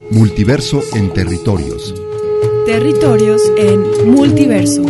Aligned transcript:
Multiverso 0.00 0.80
en 0.94 1.12
territorios. 1.12 1.92
Territorios 2.64 3.42
en 3.58 4.10
multiverso. 4.10 4.82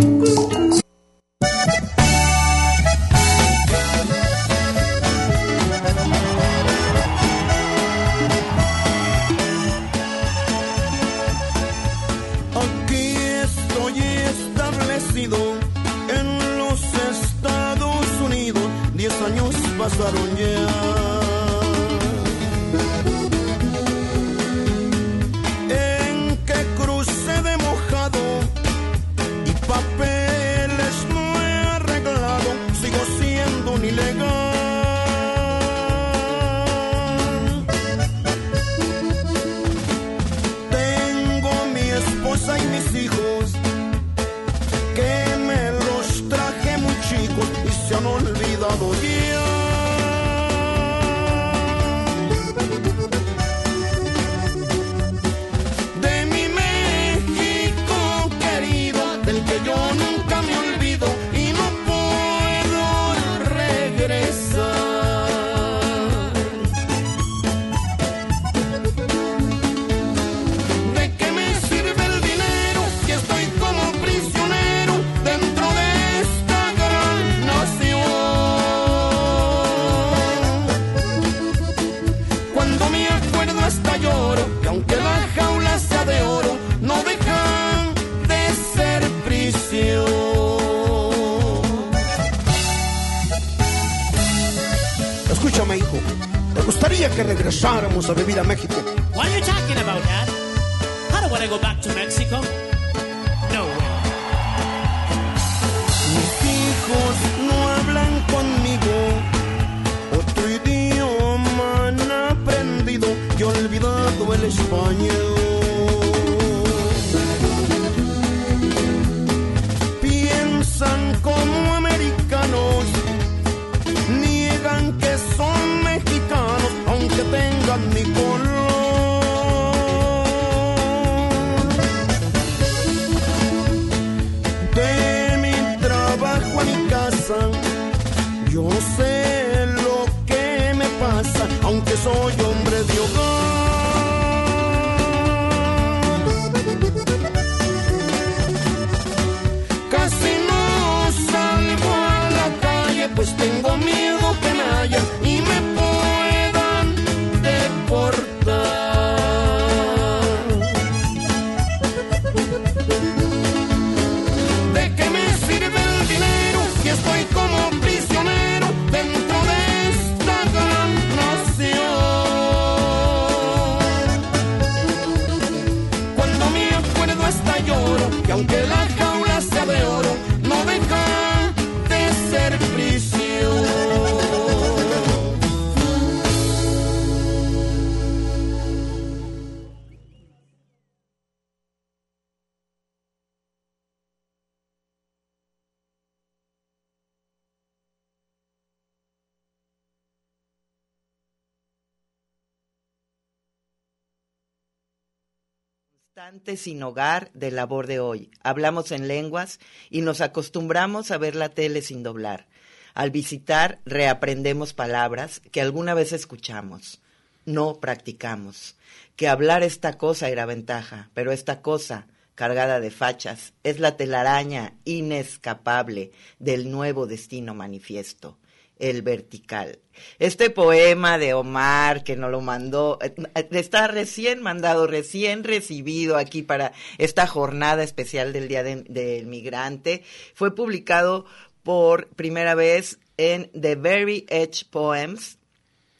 Sin 206.58 206.82
hogar 206.82 207.30
de 207.32 207.50
labor 207.50 207.86
de 207.86 208.00
hoy. 208.00 208.30
Hablamos 208.42 208.92
en 208.92 209.08
lenguas 209.08 209.60
y 209.88 210.02
nos 210.02 210.20
acostumbramos 210.20 211.10
a 211.10 211.16
ver 211.16 211.34
la 211.34 211.48
tele 211.48 211.80
sin 211.80 212.02
doblar. 212.02 212.46
Al 212.94 213.10
visitar 213.10 213.78
reaprendemos 213.86 214.74
palabras 214.74 215.40
que 215.52 215.60
alguna 215.60 215.94
vez 215.94 216.12
escuchamos. 216.12 217.00
No 217.46 217.80
practicamos. 217.80 218.76
Que 219.16 219.28
hablar 219.28 219.62
esta 219.62 219.96
cosa 219.96 220.28
era 220.28 220.44
ventaja, 220.46 221.10
pero 221.14 221.32
esta 221.32 221.62
cosa, 221.62 222.08
cargada 222.34 222.80
de 222.80 222.90
fachas, 222.90 223.54
es 223.62 223.80
la 223.80 223.96
telaraña 223.96 224.74
inescapable 224.84 226.12
del 226.38 226.70
nuevo 226.70 227.06
destino 227.06 227.54
manifiesto 227.54 228.36
el 228.78 229.02
vertical. 229.02 229.78
Este 230.18 230.50
poema 230.50 231.18
de 231.18 231.34
Omar 231.34 232.04
que 232.04 232.16
nos 232.16 232.30
lo 232.30 232.40
mandó, 232.40 232.98
eh, 233.02 233.14
está 233.50 233.88
recién 233.88 234.40
mandado, 234.42 234.86
recién 234.86 235.42
recibido 235.44 236.16
aquí 236.16 236.42
para 236.42 236.72
esta 236.98 237.26
jornada 237.26 237.82
especial 237.82 238.32
del 238.32 238.48
Día 238.48 238.62
de- 238.62 238.84
del 238.84 239.26
Migrante, 239.26 240.04
fue 240.34 240.54
publicado 240.54 241.26
por 241.62 242.08
primera 242.08 242.54
vez 242.54 242.98
en 243.16 243.50
The 243.60 243.74
Very 243.74 244.26
Edge 244.28 244.64
Poems 244.70 245.38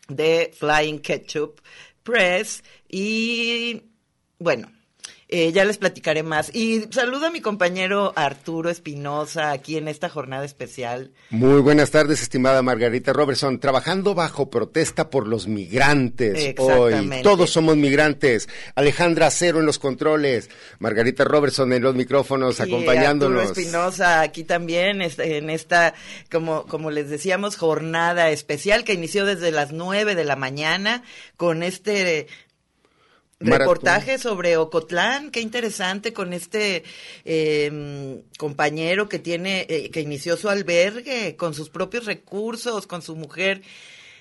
de 0.08 0.52
Flying 0.56 1.00
Ketchup 1.00 1.60
Press 2.04 2.62
y 2.88 3.82
bueno, 4.38 4.70
eh, 5.30 5.52
ya 5.52 5.66
les 5.66 5.76
platicaré 5.76 6.22
más. 6.22 6.54
Y 6.54 6.86
saludo 6.90 7.26
a 7.26 7.30
mi 7.30 7.42
compañero 7.42 8.14
Arturo 8.16 8.70
Espinosa 8.70 9.50
aquí 9.50 9.76
en 9.76 9.86
esta 9.86 10.08
jornada 10.08 10.46
especial. 10.46 11.12
Muy 11.28 11.60
buenas 11.60 11.90
tardes, 11.90 12.22
estimada 12.22 12.62
Margarita 12.62 13.12
Robertson. 13.12 13.60
Trabajando 13.60 14.14
bajo 14.14 14.48
protesta 14.48 15.10
por 15.10 15.26
los 15.26 15.46
migrantes 15.46 16.54
hoy. 16.58 17.10
Todos 17.22 17.50
somos 17.50 17.76
migrantes. 17.76 18.48
Alejandra 18.74 19.30
Cero 19.30 19.60
en 19.60 19.66
los 19.66 19.78
controles. 19.78 20.48
Margarita 20.78 21.24
Robertson 21.24 21.74
en 21.74 21.82
los 21.82 21.94
micrófonos, 21.94 22.58
Y 22.58 22.62
acompañándonos. 22.62 23.42
Arturo 23.42 23.60
Espinosa 23.60 24.22
aquí 24.22 24.44
también 24.44 25.02
en 25.02 25.50
esta, 25.50 25.92
como, 26.30 26.64
como 26.64 26.90
les 26.90 27.10
decíamos, 27.10 27.56
jornada 27.56 28.30
especial 28.30 28.82
que 28.82 28.94
inició 28.94 29.26
desde 29.26 29.50
las 29.50 29.72
nueve 29.72 30.14
de 30.14 30.24
la 30.24 30.36
mañana 30.36 31.02
con 31.36 31.62
este 31.62 32.28
Maratón. 33.40 33.58
reportaje 33.60 34.18
sobre 34.18 34.56
Ocotlán, 34.56 35.30
qué 35.30 35.40
interesante 35.40 36.12
con 36.12 36.32
este 36.32 36.82
eh, 37.24 38.20
compañero 38.36 39.08
que 39.08 39.18
tiene, 39.18 39.64
eh, 39.68 39.90
que 39.90 40.00
inició 40.00 40.36
su 40.36 40.48
albergue 40.48 41.36
con 41.36 41.54
sus 41.54 41.68
propios 41.70 42.04
recursos, 42.06 42.86
con 42.86 43.00
su 43.02 43.14
mujer. 43.14 43.62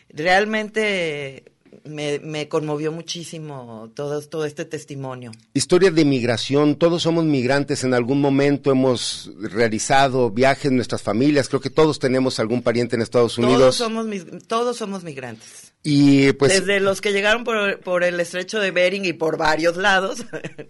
Realmente 0.09 1.43
me, 1.83 2.19
me 2.19 2.47
conmovió 2.47 2.91
muchísimo 2.91 3.91
todo, 3.95 4.21
todo 4.21 4.45
este 4.45 4.65
testimonio. 4.65 5.31
Historia 5.53 5.91
de 5.91 6.05
migración, 6.05 6.75
todos 6.75 7.03
somos 7.03 7.25
migrantes, 7.25 7.83
en 7.83 7.93
algún 7.93 8.21
momento 8.21 8.71
hemos 8.71 9.31
realizado 9.39 10.29
viajes, 10.31 10.71
nuestras 10.71 11.01
familias, 11.01 11.49
creo 11.49 11.59
que 11.61 11.69
todos 11.69 11.99
tenemos 11.99 12.39
algún 12.39 12.61
pariente 12.61 12.95
en 12.95 13.01
Estados 13.01 13.35
Todos 13.35 13.47
Unidos. 13.49 13.75
somos, 13.75 14.05
mis- 14.05 14.25
todos 14.47 14.77
somos 14.77 15.03
migrantes. 15.03 15.73
Y 15.89 16.33
pues 16.33 16.51
Desde 16.51 16.81
los 16.81 16.99
que 16.99 17.13
llegaron 17.13 17.45
por, 17.45 17.79
por 17.79 18.03
el 18.03 18.19
estrecho 18.19 18.59
de 18.59 18.71
Bering 18.71 19.05
y 19.05 19.13
por 19.13 19.37
varios 19.37 19.77
lados, 19.77 20.25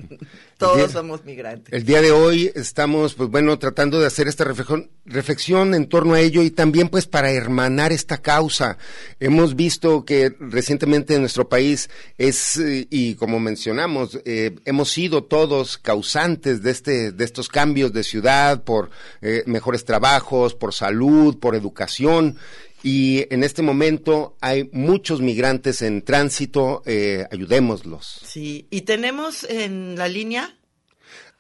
todos 0.60 0.92
somos 0.92 1.26
migrantes. 1.26 1.74
El 1.74 1.86
día 1.86 2.04
de 2.04 2.12
hoy 2.12 2.52
estamos, 2.54 3.16
pues 3.16 3.28
bueno, 3.28 3.58
tratando 3.58 4.00
de 4.00 4.06
hacer 4.06 4.28
esta 4.28 4.44
reflexión, 4.44 4.92
reflexión 5.06 5.74
en 5.74 5.90
torno 5.90 6.14
a 6.14 6.20
ello 6.20 6.44
y 6.44 6.52
también 6.52 6.90
pues 6.90 7.08
para 7.08 7.32
hermanar 7.32 7.92
esta 7.92 8.20
causa. 8.20 8.78
Hemos 9.20 9.56
visto 9.56 10.06
que 10.06 10.36
recientemente 10.40 11.16
en 11.16 11.22
nuestro 11.22 11.50
país 11.50 11.90
es, 12.20 12.62
y 12.64 13.16
como 13.16 13.40
mencionamos, 13.40 14.20
eh, 14.24 14.54
hemos 14.66 14.92
sido 14.92 15.24
todos 15.24 15.80
causantes 15.80 16.62
de, 16.62 16.70
este, 16.70 17.12
de 17.12 17.26
estos 17.26 17.50
cambios 17.50 17.92
de 17.92 18.04
ciudad 18.04 18.64
por 18.64 18.92
eh, 19.24 19.42
mejores 19.48 19.84
trabajos, 19.84 20.54
por 20.54 20.76
salud, 20.76 21.40
por 21.40 21.56
educación. 21.56 22.38
Y 22.84 23.26
en 23.34 23.44
este 23.44 23.62
momento 23.62 24.38
hay 24.40 24.70
muchos 24.72 25.22
migrantes 25.22 25.82
en 25.82 26.04
tránsito, 26.04 26.84
eh, 26.86 27.26
ayudémoslos. 27.32 28.22
Sí, 28.24 28.68
y 28.70 28.82
tenemos 28.82 29.44
en 29.50 29.96
la 29.98 30.08
línea 30.08 30.54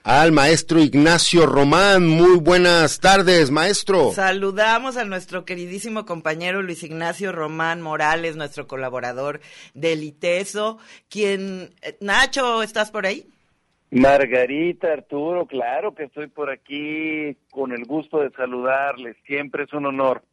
al 0.03 0.31
maestro 0.31 0.79
Ignacio 0.79 1.45
Román. 1.45 2.07
Muy 2.07 2.37
buenas 2.37 2.99
tardes, 2.99 3.51
maestro. 3.51 4.11
Saludamos 4.13 4.95
a 4.95 5.03
nuestro 5.03 5.43
queridísimo 5.43 6.05
compañero 6.05 6.61
Luis 6.61 6.81
Ignacio 6.83 7.33
Román 7.33 7.81
Morales, 7.81 8.37
nuestro 8.37 8.67
colaborador 8.67 9.41
del 9.73 10.03
ITESO, 10.03 10.79
quien... 11.09 11.75
eh, 11.81 11.97
Nacho, 11.99 12.63
¿estás 12.63 12.89
por 12.89 13.05
ahí? 13.05 13.27
Margarita, 13.91 14.93
Arturo, 14.93 15.45
claro 15.45 15.93
que 15.93 16.03
estoy 16.05 16.27
por 16.27 16.49
aquí 16.49 17.37
con 17.51 17.71
el 17.71 17.85
gusto 17.85 18.19
de 18.19 18.31
saludarles. 18.31 19.15
Siempre 19.25 19.63
es 19.63 19.73
un 19.73 19.85
honor. 19.85 20.23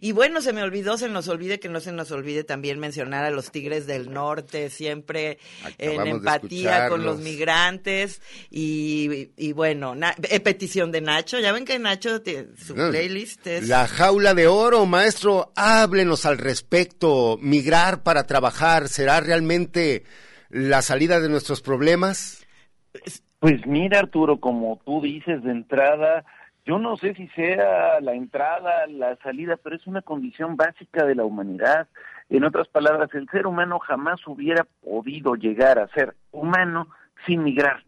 Y 0.00 0.12
bueno, 0.12 0.40
se 0.40 0.52
me 0.52 0.62
olvidó, 0.62 0.96
se 0.98 1.08
nos 1.08 1.28
olvide 1.28 1.60
que 1.60 1.68
no 1.68 1.80
se 1.80 1.92
nos 1.92 2.10
olvide 2.10 2.44
también 2.44 2.78
mencionar 2.78 3.24
a 3.24 3.30
los 3.30 3.50
Tigres 3.50 3.86
del 3.86 4.10
Norte, 4.12 4.70
siempre 4.70 5.38
en 5.78 5.92
Acabamos 6.00 6.08
empatía 6.18 6.88
con 6.88 7.04
los 7.04 7.18
migrantes. 7.20 8.20
Y, 8.50 9.30
y 9.36 9.52
bueno, 9.52 9.94
na- 9.94 10.14
eh, 10.28 10.40
petición 10.40 10.92
de 10.92 11.00
Nacho, 11.00 11.38
ya 11.40 11.52
ven 11.52 11.64
que 11.64 11.78
Nacho, 11.78 12.22
te- 12.22 12.48
su 12.56 12.74
playlist 12.74 13.46
es... 13.46 13.68
La 13.68 13.86
jaula 13.88 14.34
de 14.34 14.46
oro, 14.46 14.84
maestro, 14.86 15.52
háblenos 15.56 16.26
al 16.26 16.38
respecto. 16.38 17.38
Migrar 17.40 18.02
para 18.02 18.24
trabajar, 18.26 18.88
¿será 18.88 19.20
realmente 19.20 20.04
la 20.50 20.82
salida 20.82 21.20
de 21.20 21.28
nuestros 21.28 21.62
problemas? 21.62 22.46
Pues 23.38 23.66
mira, 23.66 23.98
Arturo, 24.00 24.38
como 24.38 24.80
tú 24.84 25.00
dices 25.02 25.42
de 25.42 25.50
entrada, 25.50 26.24
yo 26.64 26.78
no 26.78 26.96
sé 26.96 27.14
si 27.14 27.26
sea 27.28 28.00
la 28.00 28.14
entrada, 28.14 28.86
la 28.86 29.16
salida, 29.16 29.56
pero 29.56 29.74
es 29.74 29.86
una 29.86 30.02
condición 30.02 30.56
básica 30.56 31.04
de 31.04 31.16
la 31.16 31.24
humanidad. 31.24 31.88
En 32.30 32.44
otras 32.44 32.68
palabras, 32.68 33.12
el 33.14 33.28
ser 33.30 33.46
humano 33.46 33.80
jamás 33.80 34.24
hubiera 34.26 34.64
podido 34.84 35.34
llegar 35.34 35.78
a 35.78 35.88
ser 35.88 36.14
humano 36.30 36.88
sin 37.26 37.42
migrar. 37.42 37.82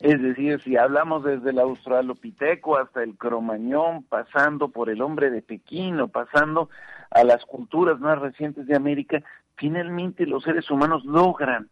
Es 0.00 0.20
decir, 0.20 0.60
si 0.62 0.76
hablamos 0.76 1.24
desde 1.24 1.50
el 1.50 1.58
australopiteco 1.58 2.78
hasta 2.78 3.02
el 3.02 3.16
cromañón, 3.16 4.02
pasando 4.02 4.68
por 4.68 4.90
el 4.90 5.02
hombre 5.02 5.30
de 5.30 5.42
Pekín 5.42 6.00
o 6.00 6.08
pasando 6.08 6.70
a 7.10 7.22
las 7.22 7.44
culturas 7.44 8.00
más 8.00 8.18
recientes 8.18 8.66
de 8.66 8.76
América, 8.76 9.22
finalmente 9.56 10.26
los 10.26 10.42
seres 10.42 10.70
humanos 10.70 11.04
logran 11.04 11.68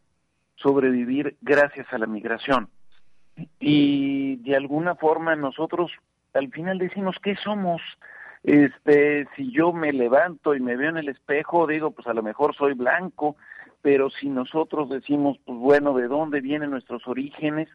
sobrevivir 0.56 1.36
gracias 1.40 1.86
a 1.92 1.98
la 1.98 2.06
migración. 2.06 2.68
Y 3.60 4.36
de 4.36 4.56
alguna 4.56 4.94
forma 4.94 5.36
nosotros 5.36 5.90
al 6.34 6.50
final 6.50 6.78
decimos, 6.78 7.16
¿qué 7.22 7.36
somos? 7.36 7.80
Este, 8.42 9.28
si 9.36 9.52
yo 9.52 9.72
me 9.72 9.92
levanto 9.92 10.54
y 10.54 10.60
me 10.60 10.76
veo 10.76 10.90
en 10.90 10.96
el 10.96 11.08
espejo, 11.08 11.66
digo, 11.66 11.92
pues 11.92 12.06
a 12.06 12.14
lo 12.14 12.22
mejor 12.22 12.56
soy 12.56 12.74
blanco, 12.74 13.36
pero 13.82 14.10
si 14.10 14.28
nosotros 14.28 14.88
decimos, 14.88 15.38
pues 15.44 15.58
bueno, 15.58 15.94
¿de 15.94 16.08
dónde 16.08 16.40
vienen 16.40 16.70
nuestros 16.70 17.06
orígenes? 17.06 17.68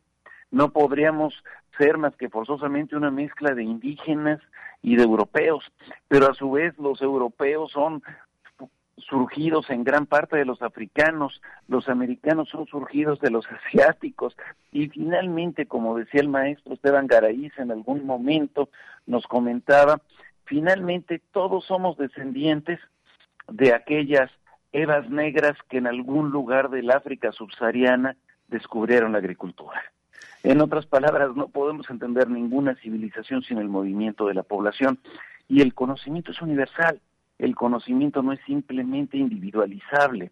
No 0.51 0.69
podríamos 0.69 1.33
ser 1.77 1.97
más 1.97 2.15
que 2.15 2.29
forzosamente 2.29 2.95
una 2.95 3.11
mezcla 3.11 3.53
de 3.53 3.63
indígenas 3.63 4.41
y 4.81 4.95
de 4.95 5.03
europeos, 5.03 5.63
pero 6.07 6.29
a 6.29 6.33
su 6.33 6.51
vez 6.51 6.77
los 6.77 7.01
europeos 7.01 7.71
son 7.71 8.01
surgidos 8.97 9.69
en 9.69 9.83
gran 9.83 10.05
parte 10.05 10.37
de 10.37 10.45
los 10.45 10.61
africanos, 10.61 11.41
los 11.67 11.87
americanos 11.87 12.49
son 12.49 12.65
surgidos 12.65 13.19
de 13.19 13.29
los 13.29 13.45
asiáticos 13.67 14.35
y 14.71 14.89
finalmente, 14.89 15.65
como 15.65 15.97
decía 15.97 16.21
el 16.21 16.29
maestro 16.29 16.73
Esteban 16.73 17.07
Garaíz 17.07 17.53
en 17.57 17.71
algún 17.71 18.05
momento, 18.05 18.69
nos 19.05 19.25
comentaba, 19.27 20.01
finalmente 20.45 21.21
todos 21.31 21.65
somos 21.65 21.97
descendientes 21.97 22.79
de 23.47 23.73
aquellas 23.73 24.31
evas 24.71 25.09
negras 25.09 25.57
que 25.69 25.77
en 25.77 25.87
algún 25.87 26.31
lugar 26.31 26.69
del 26.69 26.91
África 26.91 27.31
subsahariana 27.31 28.17
descubrieron 28.47 29.13
la 29.13 29.19
agricultura. 29.19 29.81
En 30.43 30.61
otras 30.61 30.85
palabras, 30.85 31.35
no 31.35 31.47
podemos 31.47 31.89
entender 31.89 32.29
ninguna 32.29 32.75
civilización 32.75 33.41
sin 33.43 33.57
el 33.57 33.69
movimiento 33.69 34.27
de 34.27 34.33
la 34.33 34.43
población 34.43 34.99
y 35.47 35.61
el 35.61 35.73
conocimiento 35.73 36.31
es 36.31 36.41
universal 36.41 36.99
el 37.39 37.55
conocimiento 37.55 38.21
no 38.23 38.33
es 38.33 38.39
simplemente 38.45 39.17
individualizable. 39.17 40.31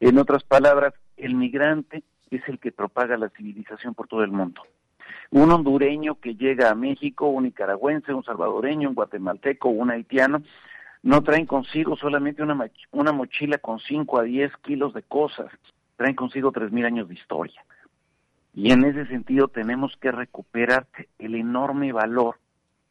En 0.00 0.18
otras 0.18 0.42
palabras, 0.42 0.94
el 1.16 1.34
migrante 1.34 2.02
es 2.30 2.42
el 2.48 2.58
que 2.58 2.72
propaga 2.72 3.16
la 3.16 3.28
civilización 3.30 3.94
por 3.94 4.08
todo 4.08 4.24
el 4.24 4.32
mundo. 4.32 4.62
Un 5.30 5.50
hondureño 5.50 6.16
que 6.16 6.34
llega 6.34 6.70
a 6.70 6.74
México, 6.74 7.28
un 7.28 7.44
nicaragüense, 7.44 8.12
un 8.12 8.24
salvadoreño, 8.24 8.88
un 8.88 8.94
guatemalteco, 8.94 9.68
un 9.68 9.90
haitiano, 9.90 10.42
no 11.02 11.22
traen 11.22 11.46
consigo 11.46 11.96
solamente 11.96 12.42
una, 12.42 12.70
una 12.90 13.12
mochila 13.12 13.58
con 13.58 13.80
5 13.80 14.18
a 14.18 14.22
10 14.22 14.56
kilos 14.58 14.94
de 14.94 15.02
cosas, 15.02 15.50
traen 15.96 16.14
consigo 16.14 16.52
3.000 16.52 16.86
años 16.86 17.08
de 17.08 17.14
historia. 17.14 17.64
Y 18.54 18.72
en 18.72 18.84
ese 18.84 19.06
sentido 19.06 19.48
tenemos 19.48 19.96
que 19.96 20.12
recuperar 20.12 20.86
el 21.18 21.34
enorme 21.34 21.92
valor 21.92 22.36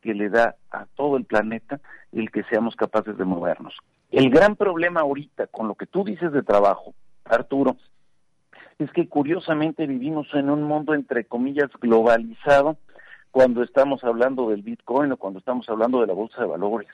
que 0.02 0.14
le 0.14 0.30
da 0.30 0.56
a 0.72 0.86
todo 0.96 1.18
el 1.18 1.26
planeta 1.26 1.80
el 2.12 2.32
que 2.32 2.44
seamos 2.44 2.76
capaces 2.76 3.18
de 3.18 3.26
movernos. 3.26 3.78
El 4.10 4.30
gran 4.30 4.56
problema 4.56 5.02
ahorita 5.02 5.48
con 5.48 5.68
lo 5.68 5.76
que 5.76 5.86
tú 5.86 6.04
dices 6.04 6.32
de 6.34 6.44
trabajo, 6.44 6.94
Arturo, 7.26 7.78
es 8.80 8.92
que 8.92 9.08
curiosamente 9.08 9.86
vivimos 9.88 10.28
en 10.34 10.50
un 10.50 10.64
mundo 10.64 10.94
entre 10.94 11.26
comillas 11.26 11.70
globalizado 11.80 12.78
cuando 13.32 13.64
estamos 13.64 14.04
hablando 14.04 14.50
del 14.50 14.64
Bitcoin 14.64 15.14
o 15.14 15.18
cuando 15.18 15.40
estamos 15.40 15.70
hablando 15.70 16.02
de 16.02 16.08
la 16.08 16.14
bolsa 16.14 16.42
de 16.42 16.48
valores. 16.48 16.90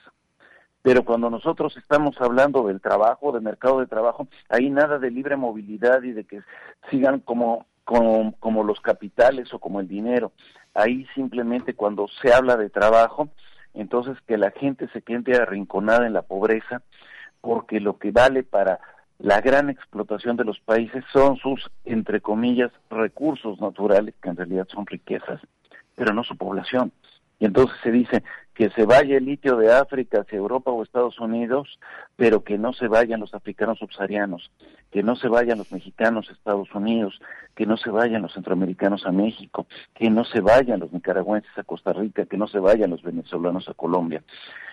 Pero 0.82 1.04
cuando 1.04 1.28
nosotros 1.28 1.76
estamos 1.76 2.14
hablando 2.20 2.66
del 2.68 2.80
trabajo, 2.80 3.32
del 3.32 3.42
mercado 3.42 3.80
de 3.80 3.86
trabajo, 3.86 4.28
hay 4.48 4.70
nada 4.70 4.98
de 4.98 5.10
libre 5.10 5.36
movilidad 5.36 6.02
y 6.02 6.12
de 6.12 6.24
que 6.24 6.40
sigan 6.90 7.20
como, 7.20 7.66
como, 7.88 8.34
como 8.38 8.64
los 8.64 8.82
capitales 8.82 9.54
o 9.54 9.58
como 9.58 9.80
el 9.80 9.88
dinero. 9.88 10.32
Ahí 10.74 11.06
simplemente 11.14 11.72
cuando 11.72 12.06
se 12.20 12.34
habla 12.34 12.58
de 12.58 12.68
trabajo, 12.68 13.30
entonces 13.72 14.18
que 14.26 14.36
la 14.36 14.50
gente 14.50 14.88
se 14.88 15.00
quede 15.00 15.36
arrinconada 15.36 16.06
en 16.06 16.12
la 16.12 16.20
pobreza, 16.20 16.82
porque 17.40 17.80
lo 17.80 17.96
que 17.96 18.10
vale 18.10 18.42
para 18.42 18.78
la 19.18 19.40
gran 19.40 19.70
explotación 19.70 20.36
de 20.36 20.44
los 20.44 20.60
países 20.60 21.02
son 21.14 21.38
sus, 21.38 21.70
entre 21.86 22.20
comillas, 22.20 22.70
recursos 22.90 23.58
naturales, 23.58 24.14
que 24.22 24.28
en 24.28 24.36
realidad 24.36 24.68
son 24.70 24.84
riquezas, 24.84 25.40
pero 25.94 26.12
no 26.12 26.24
su 26.24 26.36
población. 26.36 26.92
Y 27.38 27.44
entonces 27.44 27.76
se 27.82 27.92
dice 27.92 28.24
que 28.54 28.70
se 28.70 28.84
vaya 28.84 29.16
el 29.16 29.26
litio 29.26 29.56
de 29.56 29.72
África 29.72 30.22
hacia 30.22 30.38
Europa 30.38 30.72
o 30.72 30.82
Estados 30.82 31.20
Unidos, 31.20 31.78
pero 32.16 32.42
que 32.42 32.58
no 32.58 32.72
se 32.72 32.88
vayan 32.88 33.20
los 33.20 33.32
africanos 33.32 33.78
subsaharianos, 33.78 34.50
que 34.90 35.04
no 35.04 35.14
se 35.14 35.28
vayan 35.28 35.58
los 35.58 35.70
mexicanos 35.70 36.28
a 36.28 36.32
Estados 36.32 36.74
Unidos, 36.74 37.20
que 37.54 37.66
no 37.66 37.76
se 37.76 37.90
vayan 37.90 38.22
los 38.22 38.34
centroamericanos 38.34 39.06
a 39.06 39.12
México, 39.12 39.66
que 39.94 40.10
no 40.10 40.24
se 40.24 40.40
vayan 40.40 40.80
los 40.80 40.92
nicaragüenses 40.92 41.56
a 41.56 41.62
Costa 41.62 41.92
Rica, 41.92 42.26
que 42.26 42.36
no 42.36 42.48
se 42.48 42.58
vayan 42.58 42.90
los 42.90 43.02
venezolanos 43.02 43.68
a 43.68 43.74
Colombia. 43.74 44.24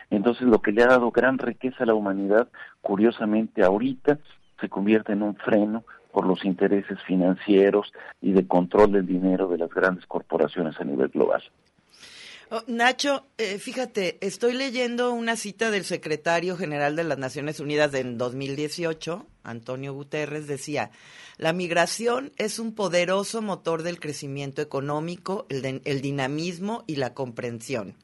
Entonces 0.10 0.48
lo 0.48 0.62
que 0.62 0.72
le 0.72 0.81
ha 0.84 0.88
dado 0.88 1.12
gran 1.12 1.38
riqueza 1.38 1.84
a 1.84 1.88
la 1.88 1.93
humanidad, 1.93 2.48
curiosamente 2.81 3.63
ahorita, 3.63 4.17
se 4.60 4.69
convierte 4.69 5.13
en 5.13 5.22
un 5.22 5.36
freno 5.36 5.84
por 6.12 6.25
los 6.25 6.45
intereses 6.45 6.98
financieros 7.03 7.91
y 8.22 8.31
de 8.31 8.48
control 8.48 8.93
del 8.93 9.05
dinero 9.05 9.48
de 9.48 9.57
las 9.57 9.69
grandes 9.69 10.05
corporaciones 10.05 10.79
a 10.79 10.84
nivel 10.86 11.10
global. 11.10 11.43
Oh, 12.52 12.62
Nacho, 12.68 13.25
eh, 13.40 13.58
fíjate, 13.58 14.20
estoy 14.22 14.54
leyendo 14.54 15.12
una 15.14 15.36
cita 15.36 15.72
del 15.72 15.84
secretario 15.84 16.56
general 16.56 16.96
de 16.96 17.04
las 17.04 17.18
Naciones 17.18 17.60
Unidas 17.60 17.92
en 17.96 18.20
2018, 18.20 19.25
Antonio 19.42 19.94
Guterres, 19.94 20.46
decía, 20.46 20.92
la 21.38 21.54
migración 21.54 22.34
es 22.38 22.60
un 22.60 22.75
poderoso 22.75 23.42
motor 23.42 23.82
del 23.82 24.00
crecimiento 24.00 24.62
económico, 24.62 25.48
el, 25.50 25.82
el 25.86 26.02
dinamismo 26.02 26.84
y 26.86 26.98
la 26.98 27.16
comprensión. 27.16 27.96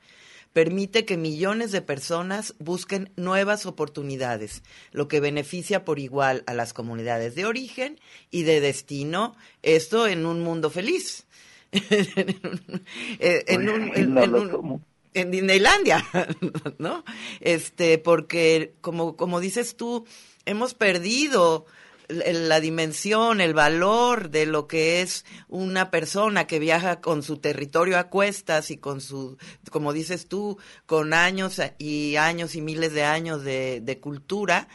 permite 0.53 1.05
que 1.05 1.17
millones 1.17 1.71
de 1.71 1.83
personas 1.83 2.55
busquen 2.57 3.11
nuevas 3.15 3.67
oportunidades, 3.67 4.63
lo 4.91 5.07
que 5.07 5.19
beneficia 5.19 5.85
por 5.85 5.99
igual 5.99 6.43
a 6.47 6.55
las 6.55 6.73
comunidades 6.73 7.35
de 7.35 7.45
origen 7.45 7.99
y 8.31 8.41
de 8.41 8.59
destino, 8.59 9.35
esto 9.61 10.07
en 10.07 10.25
un 10.25 10.41
mundo 10.41 10.71
feliz. 10.71 11.27
en, 13.19 13.69
un, 13.69 13.91
en, 13.95 14.17
un, 14.17 14.85
en 15.13 15.31
Disneylandia, 15.31 16.05
¿no? 16.77 17.03
Este, 17.39 17.97
porque 17.97 18.73
como, 18.81 19.15
como 19.15 19.39
dices 19.39 19.75
tú, 19.77 20.05
hemos 20.45 20.73
perdido 20.73 21.65
la 22.09 22.59
dimensión, 22.59 23.41
el 23.41 23.53
valor 23.53 24.29
de 24.29 24.45
lo 24.45 24.67
que 24.67 25.01
es 25.01 25.25
una 25.47 25.91
persona 25.91 26.45
que 26.45 26.59
viaja 26.59 26.99
con 26.99 27.23
su 27.23 27.37
territorio 27.37 27.97
a 27.97 28.09
cuestas 28.09 28.69
y 28.71 28.77
con 28.77 29.01
su, 29.01 29.37
como 29.71 29.93
dices 29.93 30.27
tú, 30.27 30.57
con 30.85 31.13
años 31.13 31.61
y 31.77 32.17
años 32.17 32.55
y 32.55 32.61
miles 32.61 32.93
de 32.93 33.03
años 33.03 33.43
de, 33.43 33.79
de 33.81 33.99
cultura. 33.99 34.67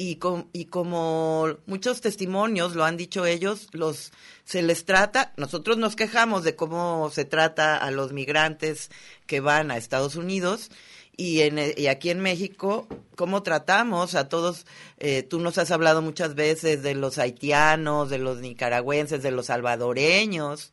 Y, 0.00 0.20
y 0.52 0.66
como 0.66 1.56
muchos 1.66 2.00
testimonios 2.00 2.76
lo 2.76 2.84
han 2.84 2.96
dicho 2.96 3.26
ellos, 3.26 3.66
los 3.72 4.12
se 4.44 4.62
les 4.62 4.84
trata, 4.84 5.32
nosotros 5.36 5.76
nos 5.76 5.96
quejamos 5.96 6.44
de 6.44 6.54
cómo 6.54 7.10
se 7.10 7.24
trata 7.24 7.76
a 7.76 7.90
los 7.90 8.12
migrantes 8.12 8.92
que 9.26 9.40
van 9.40 9.72
a 9.72 9.76
Estados 9.76 10.14
Unidos, 10.14 10.70
y, 11.16 11.40
en, 11.40 11.58
aquí 11.90 12.10
en 12.10 12.20
México, 12.20 12.86
¿cómo 13.16 13.42
tratamos 13.42 14.14
a 14.14 14.28
todos? 14.28 14.66
Eh, 14.98 15.24
tú 15.24 15.40
nos 15.40 15.58
has 15.58 15.72
hablado 15.72 16.00
muchas 16.00 16.36
veces 16.36 16.84
de 16.84 16.94
los 16.94 17.18
haitianos, 17.18 18.08
de 18.08 18.18
los 18.18 18.38
nicaragüenses, 18.38 19.24
de 19.24 19.32
los 19.32 19.46
salvadoreños 19.46 20.72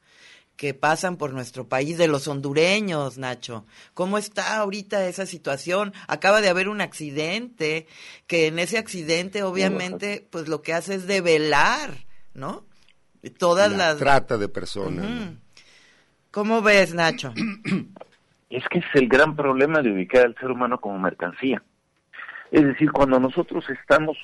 que 0.56 0.74
pasan 0.74 1.18
por 1.18 1.34
nuestro 1.34 1.68
país, 1.68 1.98
de 1.98 2.08
los 2.08 2.28
hondureños, 2.28 3.18
Nacho. 3.18 3.66
¿Cómo 3.94 4.18
está 4.18 4.58
ahorita 4.58 5.08
esa 5.08 5.26
situación? 5.26 5.94
Acaba 6.08 6.42
de 6.42 6.50
haber 6.50 6.70
un 6.70 6.82
accidente, 6.82 7.88
que 8.28 8.48
en 8.48 8.60
ese 8.60 8.78
accidente 8.78 9.44
obviamente 9.44 10.28
pues 10.30 10.48
lo 10.48 10.62
que 10.62 10.74
hace 10.74 10.96
es 10.96 11.08
develar, 11.08 11.92
¿no? 12.34 12.66
Todas 13.38 13.72
La 13.72 13.78
las... 13.78 13.98
trata 13.98 14.38
de 14.38 14.48
personas. 14.48 15.34
¿Cómo 16.32 16.62
ves, 16.62 16.94
Nacho? 16.94 17.34
Es 18.50 18.64
que 18.70 18.80
es 18.80 18.86
el 18.94 19.10
gran 19.10 19.36
problema 19.36 19.82
de 19.82 19.92
ubicar 19.92 20.26
al 20.26 20.36
ser 20.36 20.52
humano 20.52 20.80
como 20.80 21.00
mercancía. 21.00 21.64
Es 22.52 22.64
decir, 22.64 22.92
cuando 22.92 23.20
nosotros 23.20 23.66
estamos 23.70 24.18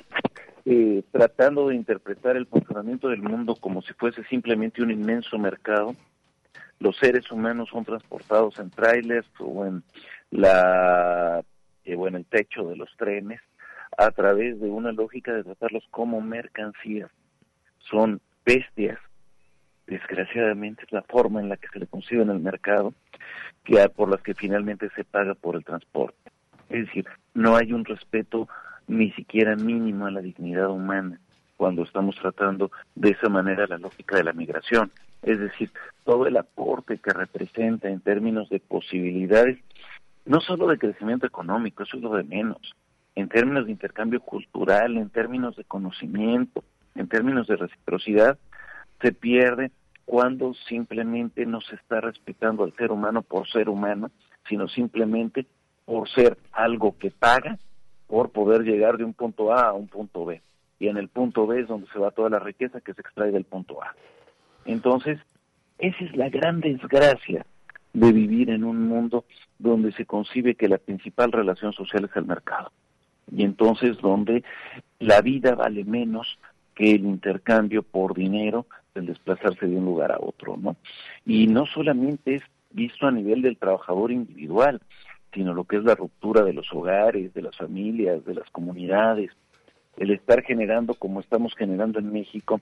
eh, 0.65 1.03
tratando 1.11 1.69
de 1.69 1.75
interpretar 1.75 2.37
el 2.37 2.45
funcionamiento 2.45 3.09
del 3.09 3.23
mundo 3.23 3.55
como 3.55 3.81
si 3.81 3.93
fuese 3.93 4.23
simplemente 4.25 4.83
un 4.83 4.91
inmenso 4.91 5.39
mercado, 5.39 5.95
los 6.81 6.97
seres 6.97 7.31
humanos 7.31 7.69
son 7.71 7.85
transportados 7.85 8.57
en 8.59 8.71
trailers 8.71 9.27
o 9.39 9.65
en 9.65 9.83
la 10.31 11.43
eh, 11.85 11.95
o 11.95 12.07
en 12.07 12.15
el 12.15 12.25
techo 12.25 12.67
de 12.67 12.75
los 12.75 12.89
trenes 12.97 13.39
a 13.97 14.09
través 14.11 14.59
de 14.59 14.69
una 14.69 14.91
lógica 14.91 15.31
de 15.31 15.43
tratarlos 15.43 15.83
como 15.91 16.21
mercancías. 16.21 17.11
Son 17.79 18.19
bestias, 18.45 18.97
desgraciadamente 19.85 20.83
es 20.83 20.91
la 20.91 21.03
forma 21.03 21.39
en 21.39 21.49
la 21.49 21.57
que 21.57 21.67
se 21.67 21.79
le 21.79 21.87
concibe 21.87 22.23
en 22.23 22.29
el 22.29 22.39
mercado, 22.39 22.93
que 23.63 23.87
por 23.89 24.09
las 24.09 24.21
que 24.21 24.33
finalmente 24.33 24.89
se 24.95 25.03
paga 25.03 25.35
por 25.35 25.55
el 25.55 25.63
transporte. 25.63 26.31
Es 26.69 26.87
decir, 26.87 27.05
no 27.33 27.57
hay 27.57 27.73
un 27.73 27.85
respeto 27.85 28.47
ni 28.87 29.11
siquiera 29.11 29.55
mínimo 29.55 30.07
a 30.07 30.11
la 30.11 30.21
dignidad 30.21 30.69
humana 30.69 31.19
cuando 31.57 31.83
estamos 31.83 32.15
tratando 32.15 32.71
de 32.95 33.11
esa 33.11 33.29
manera 33.29 33.67
la 33.67 33.77
lógica 33.77 34.15
de 34.15 34.23
la 34.23 34.33
migración. 34.33 34.91
Es 35.21 35.39
decir, 35.39 35.71
todo 36.03 36.25
el 36.25 36.37
aporte 36.37 36.97
que 36.97 37.11
representa 37.11 37.89
en 37.89 38.01
términos 38.01 38.49
de 38.49 38.59
posibilidades, 38.59 39.59
no 40.25 40.41
solo 40.41 40.67
de 40.67 40.77
crecimiento 40.77 41.27
económico, 41.27 41.83
eso 41.83 41.97
es 41.97 42.03
lo 42.03 42.13
de 42.15 42.23
menos, 42.23 42.75
en 43.15 43.29
términos 43.29 43.65
de 43.65 43.71
intercambio 43.71 44.21
cultural, 44.21 44.97
en 44.97 45.09
términos 45.09 45.55
de 45.55 45.63
conocimiento, 45.63 46.63
en 46.95 47.07
términos 47.07 47.47
de 47.47 47.57
reciprocidad, 47.57 48.37
se 49.01 49.11
pierde 49.11 49.71
cuando 50.05 50.53
simplemente 50.67 51.45
no 51.45 51.61
se 51.61 51.75
está 51.75 52.01
respetando 52.01 52.63
al 52.63 52.73
ser 52.75 52.91
humano 52.91 53.21
por 53.21 53.47
ser 53.47 53.69
humano, 53.69 54.11
sino 54.47 54.67
simplemente 54.67 55.45
por 55.85 56.09
ser 56.09 56.37
algo 56.51 56.97
que 56.97 57.11
paga 57.11 57.57
por 58.07 58.31
poder 58.31 58.63
llegar 58.63 58.97
de 58.97 59.05
un 59.05 59.13
punto 59.13 59.53
A 59.53 59.69
a 59.69 59.73
un 59.73 59.87
punto 59.87 60.25
B. 60.25 60.41
Y 60.79 60.87
en 60.87 60.97
el 60.97 61.07
punto 61.07 61.47
B 61.47 61.61
es 61.61 61.67
donde 61.67 61.87
se 61.93 61.99
va 61.99 62.11
toda 62.11 62.29
la 62.29 62.39
riqueza 62.39 62.81
que 62.81 62.93
se 62.93 63.01
extrae 63.01 63.31
del 63.31 63.45
punto 63.45 63.81
A. 63.81 63.95
Entonces, 64.65 65.19
esa 65.79 66.03
es 66.03 66.15
la 66.15 66.29
gran 66.29 66.59
desgracia 66.59 67.45
de 67.93 68.11
vivir 68.11 68.49
en 68.49 68.63
un 68.63 68.87
mundo 68.87 69.25
donde 69.59 69.91
se 69.93 70.05
concibe 70.05 70.55
que 70.55 70.67
la 70.67 70.77
principal 70.77 71.31
relación 71.31 71.73
social 71.73 72.05
es 72.05 72.15
el 72.15 72.25
mercado. 72.25 72.71
Y 73.31 73.43
entonces 73.43 73.97
donde 73.97 74.43
la 74.99 75.21
vida 75.21 75.55
vale 75.55 75.83
menos 75.83 76.37
que 76.75 76.91
el 76.91 77.05
intercambio 77.05 77.83
por 77.83 78.13
dinero, 78.13 78.65
el 78.95 79.05
desplazarse 79.05 79.67
de 79.67 79.75
un 79.75 79.85
lugar 79.85 80.11
a 80.11 80.19
otro, 80.19 80.57
¿no? 80.57 80.75
Y 81.25 81.47
no 81.47 81.65
solamente 81.65 82.35
es 82.35 82.43
visto 82.71 83.07
a 83.07 83.11
nivel 83.11 83.41
del 83.41 83.57
trabajador 83.57 84.11
individual, 84.11 84.81
sino 85.33 85.53
lo 85.53 85.63
que 85.63 85.77
es 85.77 85.83
la 85.83 85.95
ruptura 85.95 86.43
de 86.43 86.53
los 86.53 86.71
hogares, 86.73 87.33
de 87.33 87.41
las 87.41 87.55
familias, 87.55 88.25
de 88.25 88.35
las 88.35 88.49
comunidades, 88.49 89.31
el 89.97 90.11
estar 90.11 90.43
generando 90.43 90.93
como 90.93 91.19
estamos 91.19 91.53
generando 91.55 91.99
en 91.99 92.11
México, 92.11 92.61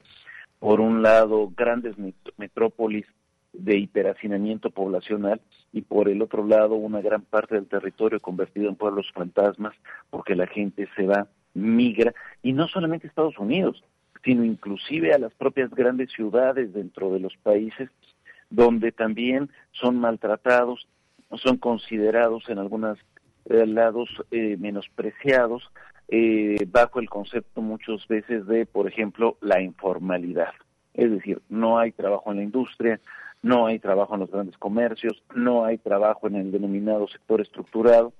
por 0.59 0.81
un 0.81 1.01
lado, 1.01 1.51
grandes 1.55 1.95
metrópolis 2.37 3.05
de 3.53 3.77
hiperhacinamiento 3.77 4.69
poblacional 4.69 5.41
y 5.73 5.81
por 5.81 6.09
el 6.09 6.21
otro 6.21 6.45
lado 6.45 6.75
una 6.75 7.01
gran 7.01 7.21
parte 7.21 7.55
del 7.55 7.67
territorio 7.67 8.19
convertido 8.19 8.69
en 8.69 8.75
pueblos 8.75 9.07
fantasmas 9.13 9.73
porque 10.09 10.35
la 10.35 10.47
gente 10.47 10.87
se 10.95 11.07
va, 11.07 11.27
migra 11.53 12.13
y 12.43 12.53
no 12.53 12.67
solamente 12.67 13.07
a 13.07 13.09
Estados 13.09 13.39
Unidos, 13.39 13.83
sino 14.23 14.43
inclusive 14.43 15.13
a 15.13 15.17
las 15.17 15.33
propias 15.33 15.71
grandes 15.71 16.11
ciudades 16.11 16.73
dentro 16.73 17.11
de 17.11 17.19
los 17.19 17.35
países 17.37 17.89
donde 18.49 18.91
también 18.91 19.49
son 19.71 19.99
maltratados, 19.99 20.87
son 21.35 21.57
considerados 21.57 22.49
en 22.49 22.59
algunos 22.59 22.97
eh, 23.45 23.65
lados 23.65 24.09
eh, 24.31 24.57
menospreciados 24.59 25.63
eh, 26.11 26.65
bajo 26.67 26.99
el 26.99 27.09
concepto 27.09 27.61
muchas 27.61 28.07
veces 28.07 28.47
de, 28.47 28.65
por 28.65 28.87
ejemplo, 28.87 29.37
la 29.41 29.61
informalidad. 29.61 30.53
Es 30.93 31.11
decir, 31.11 31.41
no 31.49 31.77
hay 31.77 31.91
trabajo 31.91 32.31
en 32.31 32.37
la 32.37 32.43
industria, 32.43 32.99
no 33.41 33.67
hay 33.67 33.79
trabajo 33.79 34.15
en 34.15 34.21
los 34.21 34.31
grandes 34.31 34.57
comercios, 34.57 35.23
no 35.35 35.65
hay 35.65 35.77
trabajo 35.77 36.27
en 36.27 36.35
el 36.35 36.51
denominado 36.51 37.07
sector 37.07 37.41
estructurado, 37.41 38.13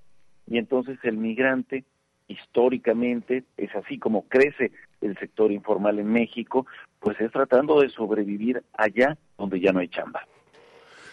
y 0.48 0.58
entonces 0.58 0.98
el 1.03 1.17
migrante 1.17 1.84
históricamente 2.27 3.43
es 3.58 3.75
así 3.75 3.98
como 3.98 4.27
crece 4.27 4.72
el 5.01 5.17
sector 5.17 5.51
informal 5.51 6.00
en 6.00 6.08
México, 6.08 6.67
pues 7.00 7.19
es 7.19 7.31
tratando 7.31 7.81
de 7.81 7.89
sobrevivir 7.89 8.63
allá 8.77 9.17
donde 9.38 9.60
ya 9.60 9.72
no 9.72 9.79
hay 9.79 9.88
chamba. 9.88 10.27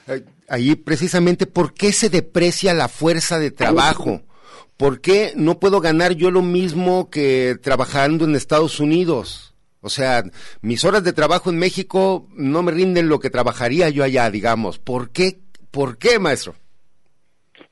Eh, 0.09 0.25
Ahí 0.49 0.77
precisamente, 0.77 1.47
¿por 1.47 1.75
qué 1.75 1.93
se 1.93 2.11
deprecia 2.11 2.75
la 2.75 2.89
fuerza 2.89 3.39
de 3.39 3.51
trabajo? 3.51 4.21
¿Por 4.77 5.01
qué 5.01 5.33
no 5.37 5.59
puedo 5.59 5.81
ganar 5.81 6.13
yo 6.13 6.31
lo 6.31 6.43
mismo 6.43 7.09
que 7.09 7.57
trabajando 7.63 8.27
en 8.27 8.35
Estados 8.35 8.79
Unidos? 8.79 9.55
O 9.81 9.89
sea, 9.89 10.25
mis 10.61 10.85
horas 10.85 11.03
de 11.03 11.15
trabajo 11.15 11.49
en 11.49 11.59
México 11.59 12.27
no 12.35 12.63
me 12.63 12.73
rinden 12.73 13.09
lo 13.09 13.19
que 13.19 13.31
trabajaría 13.31 13.89
yo 13.89 14.05
allá, 14.05 14.31
digamos. 14.31 14.79
¿Por 14.79 15.11
qué? 15.11 15.39
¿Por 15.71 15.97
qué, 15.97 16.19
maestro? 16.19 16.55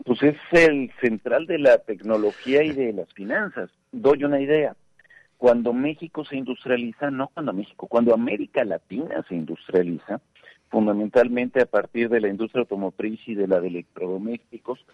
Pues 0.05 0.23
es 0.23 0.37
el 0.53 0.93
central 1.01 1.47
de 1.47 1.59
la 1.59 1.79
tecnología 1.79 2.63
y 2.63 2.73
de 2.73 2.93
las 2.93 3.13
finanzas. 3.13 3.71
Doy 3.93 4.25
una 4.25 4.41
idea. 4.41 4.75
Cuando 5.37 5.75
México 5.75 6.25
se 6.25 6.37
industrializa, 6.37 7.11
no 7.11 7.29
cuando 7.35 7.53
México, 7.53 7.87
cuando 7.87 8.15
América 8.15 8.65
Latina 8.65 9.23
se 9.29 9.35
industrializa, 9.35 10.21
fundamentalmente 10.71 11.61
a 11.61 11.67
partir 11.67 12.09
de 12.09 12.21
la 12.21 12.29
industria 12.29 12.61
automotriz 12.61 13.21
y 13.27 13.35
de 13.35 13.47
la 13.47 13.61
de 13.61 13.69
electrodomésticos, 13.69 14.85